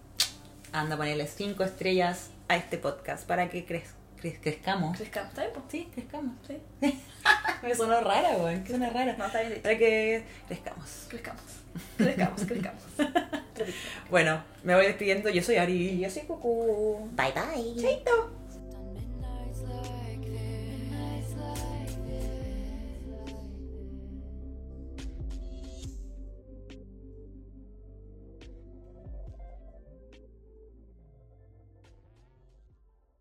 anda 0.74 0.96
a 0.96 0.98
ponerle 0.98 1.28
cinco 1.28 1.64
estrellas 1.64 2.30
a 2.50 2.58
este 2.58 2.78
podcast 2.78 3.26
para 3.26 3.50
que 3.50 3.64
crez, 3.66 3.94
crez- 4.22 4.40
crezcamos. 4.42 4.98
Crezcamos, 4.98 5.30
¿está 5.30 5.44
bien? 5.44 5.54
Sí, 5.70 5.90
crezcamos. 5.94 6.36
Sí. 6.48 6.58
Me 7.64 7.74
sonó 7.76 8.02
rara, 8.02 8.36
güey. 8.36 8.62
Que 8.64 8.72
suena 8.72 8.90
rara. 8.90 9.16
No, 9.18 9.26
está 9.26 9.40
bien 9.40 9.52
dicho. 9.52 9.64
Para 9.64 9.78
que 9.78 10.26
crezcamos. 10.48 11.06
Crezcamos. 11.10 11.44
Crezcamos, 11.98 12.42
crezcamos. 12.46 12.84
Bueno, 14.10 14.44
me 14.64 14.76
voy 14.76 14.86
despidiendo. 14.88 15.30
Yo 15.30 15.42
soy 15.44 15.56
Ari. 15.58 15.90
Y 15.92 16.00
yo 16.02 16.10
soy 16.10 16.24
Cucu. 16.24 17.08
Bye 17.14 17.32
bye. 17.34 17.82
Chaito. 17.82 18.43